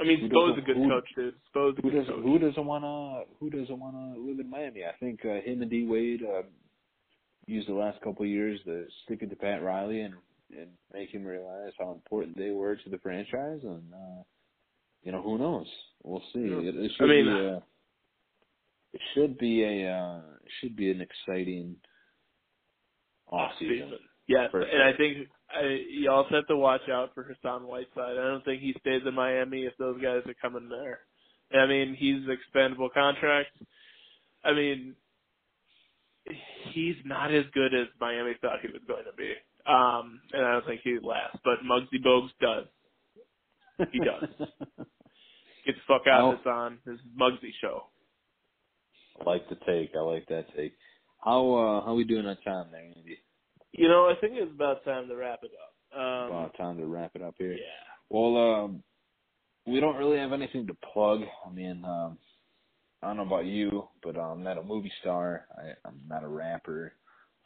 I 0.00 0.04
mean, 0.04 0.28
Spo's 0.30 0.58
a 0.58 0.60
good 0.62 0.76
who- 0.76 0.88
coach, 0.88 1.08
dude. 1.16 1.34
Spo's 1.54 1.74
a 1.78 1.82
who 1.82 1.90
good 1.90 1.98
doesn't 2.00 2.14
coach. 2.14 2.24
who 2.24 2.38
doesn't 2.38 2.64
wanna 2.66 3.22
who 3.38 3.50
doesn't 3.50 3.78
wanna 3.78 4.14
live 4.18 4.40
in 4.40 4.48
Miami? 4.50 4.84
I 4.84 4.92
think 4.98 5.20
uh, 5.24 5.40
him 5.40 5.62
and 5.62 5.70
D 5.70 5.86
Wade 5.86 6.22
uh, 6.22 6.42
used 7.46 7.68
the 7.68 7.74
last 7.74 8.00
couple 8.00 8.22
of 8.24 8.28
years 8.30 8.58
to 8.64 8.86
stick 9.04 9.18
it 9.22 9.30
to 9.30 9.36
Pat 9.36 9.62
Riley 9.62 10.00
and 10.00 10.14
and 10.56 10.68
make 10.92 11.10
him 11.10 11.24
realize 11.24 11.72
how 11.78 11.92
important 11.92 12.36
they 12.38 12.50
were 12.50 12.76
to 12.76 12.88
the 12.90 12.98
franchise, 12.98 13.60
and 13.62 13.82
uh, 13.92 14.22
you 15.02 15.12
know 15.12 15.20
who 15.22 15.36
knows? 15.38 15.66
We'll 16.02 16.22
see. 16.32 16.40
It, 16.40 16.74
it 16.76 16.90
I 17.00 17.04
mean- 17.06 17.24
be 17.26 17.30
a, 17.30 17.56
it 18.94 19.00
should 19.14 19.36
be 19.38 19.64
a 19.64 19.90
uh, 19.92 20.18
it 20.44 20.50
should 20.60 20.76
be 20.76 20.90
an 20.90 21.00
exciting 21.00 21.76
off 23.30 23.52
season. 23.58 23.92
Yes, 24.26 24.50
For 24.50 24.60
and. 24.62 24.82
I 24.82 24.96
think 24.96 25.28
I, 25.50 25.80
you 25.90 26.10
also 26.10 26.30
have 26.36 26.46
to 26.48 26.56
watch 26.56 26.88
out 26.90 27.14
for 27.14 27.22
Hassan 27.24 27.66
Whiteside. 27.66 28.18
I 28.18 28.22
don't 28.22 28.44
think 28.44 28.62
he 28.62 28.74
stays 28.80 29.02
in 29.06 29.14
Miami 29.14 29.64
if 29.64 29.76
those 29.78 30.00
guys 30.00 30.22
are 30.26 30.34
coming 30.40 30.68
there. 30.68 31.00
I 31.52 31.66
mean, 31.66 31.94
he's 31.94 32.22
expendable 32.28 32.88
contract. 32.90 33.50
I 34.44 34.52
mean, 34.52 34.94
he's 36.72 36.96
not 37.04 37.32
as 37.32 37.44
good 37.52 37.74
as 37.74 37.86
Miami 38.00 38.32
thought 38.40 38.60
he 38.62 38.68
was 38.68 38.82
going 38.88 39.04
to 39.04 39.12
be. 39.16 39.32
Um, 39.66 40.20
and 40.32 40.44
I 40.44 40.52
don't 40.52 40.66
think 40.66 40.80
he'd 40.84 41.02
last. 41.02 41.38
But 41.44 41.58
Muggsy 41.64 42.02
Bogues 42.04 42.30
does. 42.40 42.66
He 43.92 43.98
does. 43.98 44.28
Get 45.66 45.76
the 45.76 45.82
fuck 45.86 46.02
out, 46.06 46.20
How- 46.20 46.36
Hassan. 46.36 46.78
This 46.86 46.94
is 46.96 47.00
Muggsy 47.18 47.50
show. 47.60 47.84
I 49.20 49.24
like 49.30 49.48
the 49.48 49.56
take. 49.66 49.92
I 49.96 50.00
like 50.00 50.26
that 50.28 50.46
take. 50.56 50.74
How 51.24 51.54
uh 51.54 51.84
how 51.86 51.94
we 51.94 52.04
doing 52.04 52.26
on 52.26 52.36
time 52.42 52.66
there, 52.70 52.82
Andy? 52.84 53.18
You 53.72 53.88
know, 53.88 54.08
I 54.08 54.14
think 54.20 54.34
it's 54.36 54.52
about 54.52 54.84
time 54.84 55.08
to 55.08 55.16
wrap 55.16 55.40
it 55.42 55.50
up. 55.52 55.98
Um, 55.98 56.26
About 56.28 56.56
time 56.56 56.76
to 56.78 56.86
wrap 56.86 57.12
it 57.14 57.22
up 57.22 57.34
here. 57.38 57.52
yeah. 57.52 57.58
Well, 58.10 58.36
um, 58.36 58.82
we 59.66 59.80
don't 59.80 59.96
really 59.96 60.18
have 60.18 60.32
anything 60.32 60.66
to 60.66 60.76
plug. 60.92 61.20
I 61.46 61.50
mean, 61.50 61.82
um, 61.84 62.18
I 63.02 63.08
don't 63.08 63.16
know 63.16 63.26
about 63.26 63.46
you, 63.46 63.88
but 64.02 64.16
I'm 64.18 64.42
not 64.42 64.58
a 64.58 64.62
movie 64.62 64.92
star. 65.00 65.46
I, 65.56 65.88
I'm 65.88 66.00
not 66.08 66.22
a 66.24 66.28
rapper, 66.28 66.92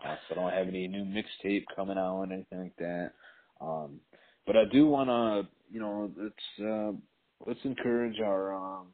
uh, 0.04 0.16
so 0.28 0.34
I 0.34 0.42
don't 0.42 0.52
have 0.52 0.68
any 0.68 0.88
new 0.88 1.04
mixtape 1.04 1.64
coming 1.74 1.98
out 1.98 2.16
or 2.16 2.24
anything 2.24 2.58
like 2.60 2.76
that. 2.78 3.12
Um, 3.60 4.00
but 4.46 4.56
I 4.56 4.64
do 4.72 4.86
want 4.86 5.08
to, 5.08 5.48
you 5.70 5.80
know, 5.80 6.10
let's 6.16 6.68
uh, 6.68 6.92
let's 7.46 7.60
encourage 7.64 8.20
our 8.20 8.54
um, 8.54 8.86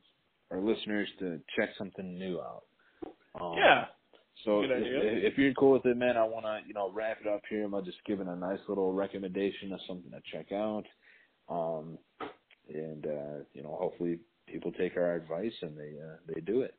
our 0.50 0.60
listeners 0.60 1.08
to 1.20 1.40
check 1.56 1.70
something 1.78 2.18
new 2.18 2.40
out. 2.40 2.64
Um, 3.40 3.54
Yeah. 3.56 3.84
So 4.44 4.62
if, 4.62 4.70
if 5.32 5.38
you're 5.38 5.54
cool 5.54 5.72
with 5.72 5.86
it, 5.86 5.96
man, 5.96 6.16
I 6.16 6.24
want 6.24 6.44
to 6.44 6.60
you 6.66 6.74
know 6.74 6.90
wrap 6.92 7.18
it 7.20 7.28
up 7.28 7.42
here 7.48 7.68
by 7.68 7.80
just 7.80 7.98
giving 8.06 8.28
a 8.28 8.36
nice 8.36 8.58
little 8.68 8.92
recommendation 8.92 9.72
of 9.72 9.80
something 9.86 10.10
to 10.10 10.20
check 10.32 10.52
out, 10.52 10.84
um, 11.48 11.98
and 12.68 13.06
uh, 13.06 13.44
you 13.52 13.62
know 13.62 13.76
hopefully 13.80 14.18
people 14.46 14.72
take 14.72 14.96
our 14.96 15.14
advice 15.14 15.52
and 15.62 15.76
they 15.76 15.94
uh, 16.02 16.16
they 16.32 16.40
do 16.40 16.62
it. 16.62 16.74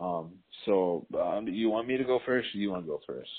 Um, 0.00 0.34
so 0.64 1.06
um, 1.18 1.46
you 1.48 1.70
want 1.70 1.88
me 1.88 1.96
to 1.96 2.04
go 2.04 2.20
first? 2.26 2.48
Or 2.54 2.58
you 2.58 2.70
want 2.70 2.84
to 2.84 2.88
go 2.88 3.00
first? 3.06 3.30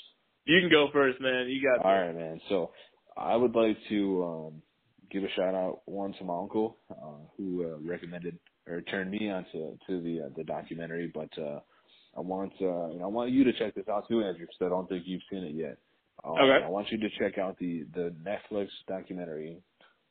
You 0.44 0.60
can 0.60 0.70
go 0.70 0.88
first, 0.92 1.20
man. 1.20 1.48
You 1.48 1.62
got 1.62 1.84
All 1.84 1.92
right, 1.92 2.14
man. 2.14 2.40
So 2.48 2.70
I 3.16 3.36
would 3.36 3.54
like 3.54 3.76
to 3.90 4.24
um, 4.24 4.62
give 5.10 5.22
a 5.24 5.28
shout 5.36 5.54
out 5.54 5.82
one 5.84 6.14
to 6.14 6.24
my 6.24 6.36
uncle 6.36 6.76
uh, 6.90 7.26
who 7.36 7.64
uh, 7.64 7.78
recommended 7.88 8.38
or 8.66 8.80
turned 8.82 9.10
me 9.10 9.30
onto 9.30 9.76
to 9.86 10.02
the 10.02 10.26
uh, 10.26 10.28
the 10.36 10.44
documentary. 10.44 11.12
But 11.12 11.30
uh, 11.38 11.60
I 12.16 12.20
want 12.20 12.52
uh, 12.60 12.88
you 12.88 12.98
know, 12.98 13.04
I 13.04 13.08
want 13.08 13.30
you 13.30 13.44
to 13.44 13.52
check 13.52 13.74
this 13.74 13.88
out 13.88 14.08
too, 14.08 14.22
Andrew, 14.22 14.46
because 14.46 14.66
I 14.66 14.68
don't 14.68 14.88
think 14.88 15.04
you've 15.06 15.22
seen 15.30 15.44
it 15.44 15.54
yet. 15.54 15.78
Um, 16.24 16.32
Okay. 16.32 16.64
I 16.64 16.68
want 16.68 16.90
you 16.90 16.98
to 16.98 17.08
check 17.18 17.38
out 17.38 17.58
the 17.58 17.84
the 17.94 18.14
Netflix 18.24 18.68
documentary, 18.86 19.62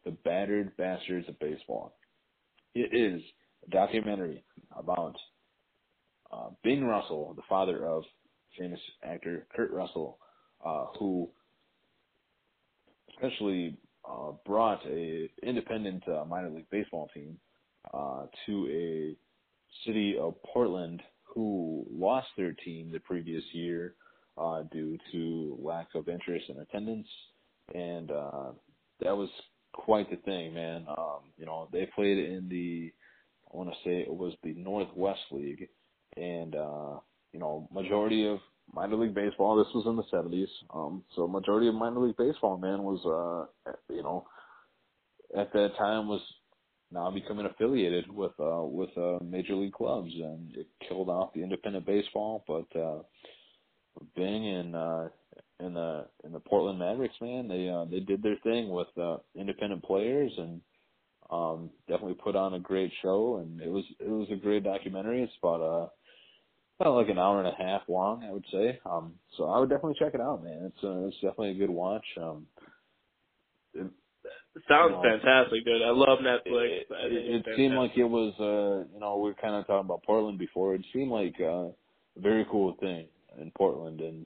"The 0.05 0.11
Battered 0.11 0.75
Bastards 0.77 1.27
of 1.27 1.37
Baseball." 1.39 1.97
It 2.75 2.93
is 2.93 3.21
a 3.65 3.69
documentary 3.71 4.43
about 4.75 5.15
uh, 6.31 6.49
Bing 6.63 6.85
Russell, 6.85 7.33
the 7.35 7.41
father 7.49 7.85
of 7.85 8.03
famous 8.57 8.79
actor 9.03 9.47
Kurt 9.55 9.71
Russell, 9.71 10.19
uh, 10.65 10.85
who 10.99 11.29
essentially 13.17 13.77
uh, 14.09 14.31
brought 14.45 14.85
a 14.85 15.29
independent 15.43 16.07
uh, 16.07 16.25
minor 16.25 16.49
league 16.49 16.69
baseball 16.69 17.09
team 17.13 17.37
uh, 17.93 18.25
to 18.45 18.67
a 18.69 19.17
city 19.85 20.17
of 20.17 20.35
Portland 20.43 21.01
who 21.37 21.85
lost 21.91 22.25
their 22.35 22.53
team 22.65 22.91
the 22.91 22.99
previous 22.99 23.43
year 23.51 23.93
uh, 24.39 24.63
due 24.71 24.97
to 25.11 25.55
lack 25.61 25.87
of 25.93 26.09
interest 26.09 26.45
in 26.49 26.57
attendance, 26.57 27.07
and 27.75 28.09
uh, 28.09 28.49
that 29.01 29.15
was 29.15 29.29
quite 29.71 30.09
the 30.09 30.15
thing, 30.17 30.55
man. 30.55 30.87
Um, 30.89 31.19
you 31.37 31.45
know, 31.45 31.69
they 31.71 31.87
played 31.93 32.17
in 32.17 32.49
the 32.49 32.91
I 33.53 33.55
want 33.55 33.69
to 33.69 33.75
say 33.85 33.99
it 33.99 34.09
was 34.09 34.33
the 34.41 34.55
Northwest 34.55 35.19
League, 35.29 35.69
and 36.17 36.55
uh, 36.55 36.95
you 37.31 37.39
know, 37.39 37.69
majority 37.71 38.27
of 38.27 38.39
minor 38.73 38.95
league 38.95 39.13
baseball. 39.13 39.57
This 39.57 39.71
was 39.75 39.85
in 39.85 39.95
the 39.95 40.09
seventies, 40.09 40.49
um, 40.73 41.03
so 41.15 41.27
majority 41.27 41.67
of 41.67 41.75
minor 41.75 41.99
league 41.99 42.17
baseball, 42.17 42.57
man, 42.57 42.81
was 42.81 43.47
uh, 43.67 43.71
you 43.93 44.01
know, 44.01 44.25
at 45.37 45.53
that 45.53 45.77
time 45.77 46.07
was 46.07 46.21
now 46.91 47.11
becoming 47.11 47.45
affiliated 47.45 48.11
with 48.11 48.31
uh, 48.39 48.63
with 48.63 48.95
uh, 48.97 49.19
major 49.23 49.55
league 49.55 49.73
clubs, 49.73 50.11
and 50.13 50.55
it 50.55 50.67
killed 50.87 51.09
off 51.09 51.33
the 51.33 51.43
independent 51.43 51.85
baseball. 51.85 52.43
But 52.47 52.79
uh, 52.79 52.99
Bing 54.15 54.47
and 54.47 54.75
uh, 54.75 55.07
and 55.59 55.75
the 55.75 56.05
and 56.23 56.33
the 56.33 56.39
Portland 56.39 56.79
Mavericks, 56.79 57.15
man, 57.21 57.47
they 57.47 57.69
uh, 57.69 57.85
they 57.85 57.99
did 57.99 58.21
their 58.21 58.37
thing 58.43 58.69
with 58.69 58.87
uh, 58.97 59.17
independent 59.35 59.83
players 59.83 60.31
and 60.37 60.61
um, 61.29 61.69
definitely 61.87 62.15
put 62.15 62.35
on 62.35 62.53
a 62.53 62.59
great 62.59 62.91
show, 63.01 63.37
and 63.37 63.61
it 63.61 63.69
was 63.69 63.83
it 63.99 64.09
was 64.09 64.27
a 64.31 64.35
great 64.35 64.63
documentary. 64.63 65.23
It's 65.23 65.33
about 65.41 65.61
uh 65.61 65.87
about 66.79 66.95
like 66.95 67.09
an 67.09 67.17
hour 67.17 67.39
and 67.43 67.47
a 67.47 67.63
half 67.63 67.81
long, 67.87 68.23
I 68.23 68.31
would 68.31 68.45
say. 68.51 68.79
Um, 68.85 69.13
so 69.35 69.45
I 69.45 69.59
would 69.59 69.69
definitely 69.69 69.97
check 69.99 70.13
it 70.13 70.21
out, 70.21 70.43
man. 70.43 70.71
It's 70.71 70.83
uh, 70.83 71.07
it's 71.07 71.15
definitely 71.15 71.51
a 71.51 71.55
good 71.55 71.69
watch. 71.69 72.05
Um, 72.21 72.45
it, 73.73 73.87
Sounds 74.67 74.95
fantastic, 75.03 75.65
dude. 75.65 75.81
I 75.81 75.91
love 75.91 76.19
Netflix. 76.19 76.81
it, 76.81 76.87
it, 76.89 77.45
it 77.45 77.55
seemed 77.55 77.75
like 77.75 77.91
it 77.97 78.03
was, 78.03 78.33
uh, 78.39 78.87
you 78.93 78.99
know, 78.99 79.17
we 79.17 79.29
were 79.29 79.35
kind 79.35 79.55
of 79.55 79.67
talking 79.67 79.85
about 79.85 80.03
Portland 80.03 80.39
before. 80.39 80.75
It 80.75 80.85
seemed 80.93 81.11
like 81.11 81.35
uh, 81.39 81.67
a 81.67 81.73
very 82.17 82.45
cool 82.49 82.75
thing 82.79 83.07
in 83.39 83.51
Portland, 83.51 84.01
and 84.01 84.25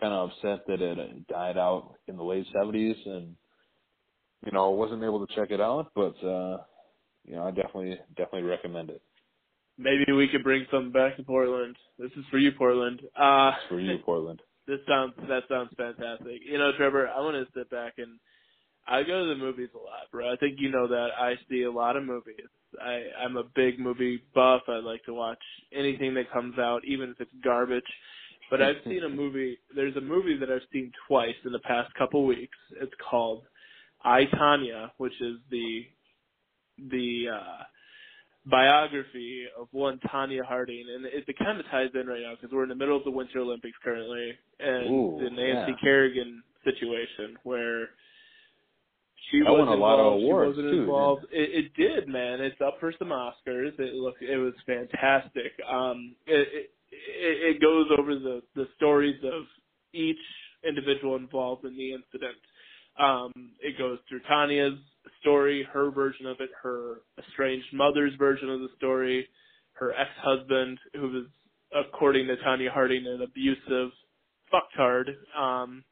kind 0.00 0.12
of 0.12 0.30
upset 0.30 0.66
that 0.66 0.80
it 0.82 0.98
uh, 0.98 1.04
died 1.28 1.56
out 1.56 1.94
in 2.08 2.16
the 2.16 2.22
late 2.22 2.46
'70s, 2.54 2.96
and 3.06 3.34
you 4.44 4.52
know, 4.52 4.70
wasn't 4.70 5.02
able 5.02 5.24
to 5.26 5.34
check 5.34 5.50
it 5.50 5.60
out. 5.60 5.90
But 5.94 6.16
uh, 6.26 6.58
you 7.24 7.36
know, 7.36 7.46
I 7.46 7.50
definitely 7.50 7.98
definitely 8.16 8.42
recommend 8.42 8.90
it. 8.90 9.02
Maybe 9.78 10.12
we 10.12 10.28
could 10.28 10.44
bring 10.44 10.66
something 10.70 10.92
back 10.92 11.16
to 11.16 11.22
Portland. 11.22 11.76
This 11.98 12.10
is 12.12 12.24
for 12.30 12.38
you, 12.38 12.52
Portland. 12.52 13.00
Uh, 13.18 13.52
for 13.68 13.80
you, 13.80 13.98
Portland. 14.04 14.42
this 14.66 14.80
sounds 14.88 15.14
that 15.28 15.42
sounds 15.48 15.70
fantastic. 15.76 16.40
You 16.44 16.58
know, 16.58 16.72
Trevor, 16.76 17.08
I 17.08 17.20
want 17.20 17.36
to 17.36 17.58
sit 17.58 17.70
back 17.70 17.94
and 17.98 18.18
I 18.90 19.04
go 19.04 19.22
to 19.22 19.28
the 19.28 19.36
movies 19.36 19.68
a 19.74 19.78
lot, 19.78 20.10
bro. 20.10 20.32
I 20.32 20.36
think 20.36 20.56
you 20.58 20.70
know 20.70 20.88
that. 20.88 21.08
I 21.18 21.34
see 21.48 21.62
a 21.62 21.70
lot 21.70 21.96
of 21.96 22.04
movies. 22.04 22.48
I 22.82 23.04
I'm 23.22 23.36
a 23.36 23.44
big 23.54 23.78
movie 23.78 24.22
buff. 24.34 24.62
I 24.68 24.78
like 24.78 25.04
to 25.04 25.14
watch 25.14 25.38
anything 25.72 26.12
that 26.14 26.30
comes 26.32 26.58
out, 26.58 26.82
even 26.84 27.10
if 27.10 27.20
it's 27.20 27.30
garbage. 27.42 27.84
But 28.50 28.60
I've 28.60 28.82
seen 28.84 29.04
a 29.04 29.08
movie. 29.22 29.58
There's 29.74 29.96
a 29.96 30.00
movie 30.00 30.36
that 30.38 30.50
I've 30.50 30.66
seen 30.72 30.90
twice 31.06 31.36
in 31.44 31.52
the 31.52 31.60
past 31.60 31.94
couple 31.94 32.26
weeks. 32.26 32.58
It's 32.80 32.92
called 33.08 33.44
I 34.04 34.24
Tonya, 34.34 34.90
which 34.98 35.14
is 35.20 35.36
the 35.50 35.82
the 36.90 37.26
uh 37.32 37.62
biography 38.46 39.44
of 39.58 39.68
one 39.70 40.00
Tonya 40.12 40.44
Harding, 40.44 40.84
and 40.94 41.04
it, 41.04 41.24
it 41.28 41.38
kind 41.38 41.60
of 41.60 41.66
ties 41.66 41.90
in 41.94 42.06
right 42.06 42.22
now 42.22 42.34
because 42.34 42.52
we're 42.52 42.64
in 42.64 42.68
the 42.68 42.74
middle 42.74 42.96
of 42.96 43.04
the 43.04 43.10
Winter 43.10 43.38
Olympics 43.38 43.76
currently, 43.84 44.32
and 44.58 44.90
Ooh, 44.90 45.18
the 45.22 45.30
Nancy 45.30 45.72
yeah. 45.72 45.76
Kerrigan 45.80 46.42
situation 46.64 47.36
where 47.44 47.90
she 49.30 49.42
was 49.42 49.66
won 49.66 49.68
a 49.68 49.74
lot 49.74 49.98
of 49.98 50.14
awards, 50.14 50.56
she 50.56 50.62
wasn't 50.62 50.74
too, 50.74 50.80
involved. 50.82 51.24
It, 51.30 51.64
it 51.64 51.74
did, 51.74 52.08
man. 52.08 52.40
It's 52.40 52.60
up 52.60 52.76
for 52.80 52.92
some 52.98 53.08
Oscars. 53.08 53.78
It 53.78 53.94
look, 53.94 54.16
it 54.20 54.36
was 54.36 54.54
fantastic. 54.66 55.52
Um, 55.70 56.16
it, 56.26 56.48
it 56.52 56.70
it 56.90 57.56
it 57.56 57.60
goes 57.60 57.86
over 57.98 58.14
the 58.14 58.42
the 58.54 58.66
stories 58.76 59.20
of 59.24 59.44
each 59.92 60.18
individual 60.66 61.16
involved 61.16 61.64
in 61.64 61.76
the 61.76 61.92
incident. 61.92 62.36
Um, 62.98 63.52
it 63.60 63.78
goes 63.78 63.98
through 64.08 64.20
Tonya's 64.30 64.78
story, 65.20 65.66
her 65.72 65.90
version 65.90 66.26
of 66.26 66.36
it, 66.40 66.50
her 66.62 67.02
estranged 67.18 67.72
mother's 67.72 68.14
version 68.18 68.50
of 68.50 68.60
the 68.60 68.68
story, 68.76 69.26
her 69.72 69.92
ex-husband, 69.92 70.78
who 70.94 71.08
was, 71.08 71.24
according 71.74 72.26
to 72.26 72.36
Tonya 72.36 72.70
Harding, 72.70 73.06
an 73.06 73.22
abusive 73.22 73.90
fucktard. 74.52 75.14
Um, 75.38 75.82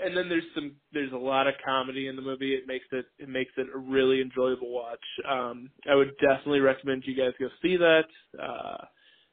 and 0.00 0.16
then 0.16 0.28
there's 0.28 0.44
some, 0.54 0.72
there's 0.92 1.12
a 1.12 1.16
lot 1.16 1.46
of 1.46 1.54
comedy 1.64 2.08
in 2.08 2.16
the 2.16 2.22
movie. 2.22 2.54
It 2.54 2.66
makes 2.66 2.86
it, 2.92 3.06
it 3.18 3.28
makes 3.28 3.52
it 3.56 3.66
a 3.74 3.78
really 3.78 4.20
enjoyable 4.20 4.70
watch. 4.72 5.04
Um, 5.28 5.70
I 5.90 5.94
would 5.94 6.12
definitely 6.20 6.60
recommend 6.60 7.04
you 7.06 7.14
guys 7.16 7.32
go 7.38 7.48
see 7.62 7.76
that. 7.76 8.04
Uh, 8.40 8.84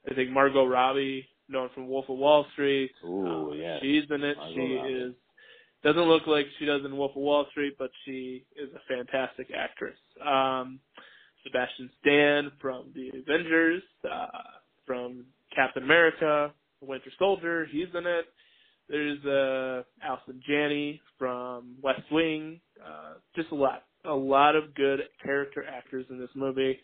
I 0.10 0.14
think 0.16 0.32
Margot 0.32 0.66
Robbie, 0.66 1.28
known 1.50 1.70
from 1.74 1.88
Wolf 1.88 2.06
of 2.10 2.18
Wall 2.18 2.46
Street, 2.54 2.92
Ooh, 3.06 3.52
uh, 3.52 3.54
yes. 3.56 3.80
she's 3.82 4.04
in 4.10 4.24
it. 4.24 4.38
Margot 4.38 4.54
she 4.56 4.76
Robbie. 4.76 4.94
is 4.94 5.14
doesn't 5.84 6.04
look 6.04 6.28
like 6.28 6.46
she 6.60 6.66
does 6.66 6.82
in 6.86 6.96
Wolf 6.96 7.12
of 7.16 7.24
Wall 7.24 7.46
Street, 7.52 7.74
but 7.80 7.90
she 8.06 8.46
is 8.56 8.70
a 8.76 8.80
fantastic 8.88 9.48
actress. 9.56 9.98
Um, 10.24 10.80
Sebastian 11.44 11.90
Stan 12.00 12.52
from 12.62 12.92
the 12.94 13.10
Avengers, 13.18 13.82
uh, 14.10 14.28
from 14.86 15.26
Captain 15.56 15.82
America, 15.84 16.54
Winter 16.82 17.12
Soldier, 17.18 17.66
he's 17.72 17.88
in 17.96 18.06
it. 18.06 18.26
There's 18.92 19.24
uh, 19.24 19.84
Allison 20.04 20.42
Janney 20.46 21.02
from 21.18 21.76
West 21.82 22.02
Wing. 22.12 22.60
Uh, 22.86 23.14
just 23.38 23.50
a 23.52 23.56
lot, 23.56 23.84
a 24.04 24.14
lot 24.14 24.58
of 24.58 24.76
good 24.76 25.00
character 25.24 25.64
actors 25.66 26.06
in 26.10 26.20
this 26.20 26.30
movie. 26.36 26.78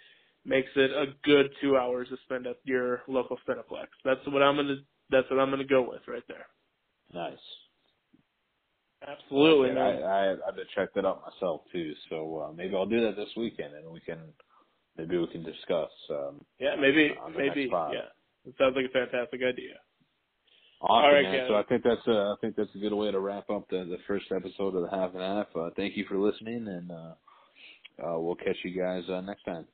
Makes 0.45 0.69
it 0.77 0.91
a 0.91 1.07
good 1.25 1.51
two 1.61 1.75
hours 1.75 2.07
to 2.07 2.15
spend 2.23 2.47
at 2.47 2.55
your 2.63 3.01
local 3.09 3.37
Cineplex. 3.45 3.87
That's 4.05 4.25
what 4.27 4.41
I'm 4.41 4.55
gonna. 4.55 4.77
That's 5.09 5.29
what 5.29 5.41
I'm 5.41 5.49
gonna 5.49 5.65
go 5.65 5.81
with 5.81 6.01
right 6.07 6.23
there. 6.29 6.45
Nice. 7.13 7.37
Absolutely, 9.05 9.71
Okay, 9.71 9.75
man. 9.75 10.03
I, 10.03 10.07
I 10.07 10.31
I've 10.47 10.55
to 10.55 10.63
check 10.75 10.93
that 10.95 11.05
out 11.05 11.21
myself 11.29 11.61
too. 11.73 11.93
So 12.09 12.47
uh, 12.47 12.53
maybe 12.53 12.73
I'll 12.73 12.85
do 12.85 13.01
that 13.01 13.17
this 13.17 13.29
weekend, 13.35 13.73
and 13.75 13.91
we 13.91 13.99
can 13.99 14.19
maybe 14.97 15.17
we 15.17 15.27
can 15.27 15.43
discuss. 15.43 15.91
Um, 16.09 16.39
Yeah, 16.57 16.75
maybe, 16.79 17.13
maybe, 17.35 17.69
yeah. 17.69 18.07
It 18.45 18.55
sounds 18.57 18.77
like 18.77 18.85
a 18.85 18.93
fantastic 18.93 19.41
idea. 19.43 19.75
Awesome, 20.79 21.05
All 21.05 21.11
right, 21.11 21.23
man. 21.23 21.45
So 21.49 21.55
I 21.55 21.63
think 21.63 21.83
that's 21.83 22.05
a 22.07 22.11
I 22.11 22.35
think 22.39 22.55
that's 22.55 22.69
a 22.75 22.77
good 22.77 22.93
way 22.93 23.09
to 23.11 23.19
wrap 23.19 23.49
up 23.49 23.67
the 23.69 23.77
the 23.85 23.97
first 24.07 24.25
episode 24.31 24.75
of 24.75 24.83
the 24.83 24.95
half 24.95 25.11
and 25.13 25.21
half. 25.21 25.47
Uh, 25.55 25.69
thank 25.75 25.97
you 25.97 26.05
for 26.07 26.17
listening, 26.17 26.67
and 26.67 26.91
uh, 26.91 27.13
uh, 28.05 28.19
we'll 28.19 28.35
catch 28.35 28.57
you 28.63 28.79
guys 28.79 29.03
uh, 29.09 29.21
next 29.21 29.43
time. 29.43 29.65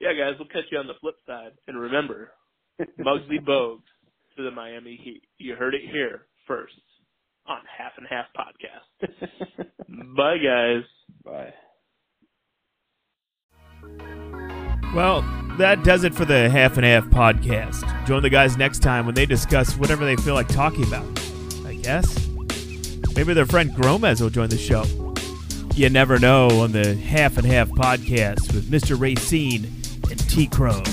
Yeah, 0.00 0.14
guys, 0.14 0.36
we'll 0.38 0.48
catch 0.48 0.64
you 0.72 0.78
on 0.78 0.86
the 0.86 0.94
flip 1.00 1.16
side. 1.26 1.52
And 1.68 1.78
remember, 1.78 2.30
Muggsy 2.98 3.38
Bogues 3.46 3.82
to 4.36 4.42
the 4.42 4.50
Miami 4.50 4.98
Heat. 5.02 5.22
You 5.36 5.56
heard 5.56 5.74
it 5.74 5.82
here 5.92 6.22
first 6.46 6.72
on 7.46 7.58
Half 7.76 7.92
and 7.98 8.06
Half 8.08 8.26
Podcast. 8.34 8.86
Bye, 10.16 10.38
guys. 10.38 10.84
Bye. 11.22 11.52
Well, 14.94 15.22
that 15.58 15.84
does 15.84 16.04
it 16.04 16.14
for 16.14 16.24
the 16.24 16.48
Half 16.50 16.76
and 16.76 16.84
Half 16.84 17.06
podcast. 17.06 18.06
Join 18.06 18.22
the 18.22 18.30
guys 18.30 18.56
next 18.56 18.80
time 18.80 19.06
when 19.06 19.14
they 19.14 19.26
discuss 19.26 19.76
whatever 19.76 20.04
they 20.04 20.16
feel 20.16 20.34
like 20.34 20.48
talking 20.48 20.84
about. 20.84 21.04
I 21.66 21.74
guess. 21.74 22.28
Maybe 23.16 23.34
their 23.34 23.46
friend 23.46 23.70
Gromez 23.70 24.20
will 24.20 24.30
join 24.30 24.48
the 24.48 24.58
show. 24.58 24.84
You 25.74 25.88
never 25.90 26.18
know 26.18 26.48
on 26.60 26.72
the 26.72 26.94
Half 26.94 27.38
and 27.38 27.46
Half 27.46 27.70
podcast 27.70 28.52
with 28.52 28.70
Mr. 28.70 28.98
Racine 28.98 29.64
and 30.10 30.18
T 30.28 30.46
Crone. 30.46 30.84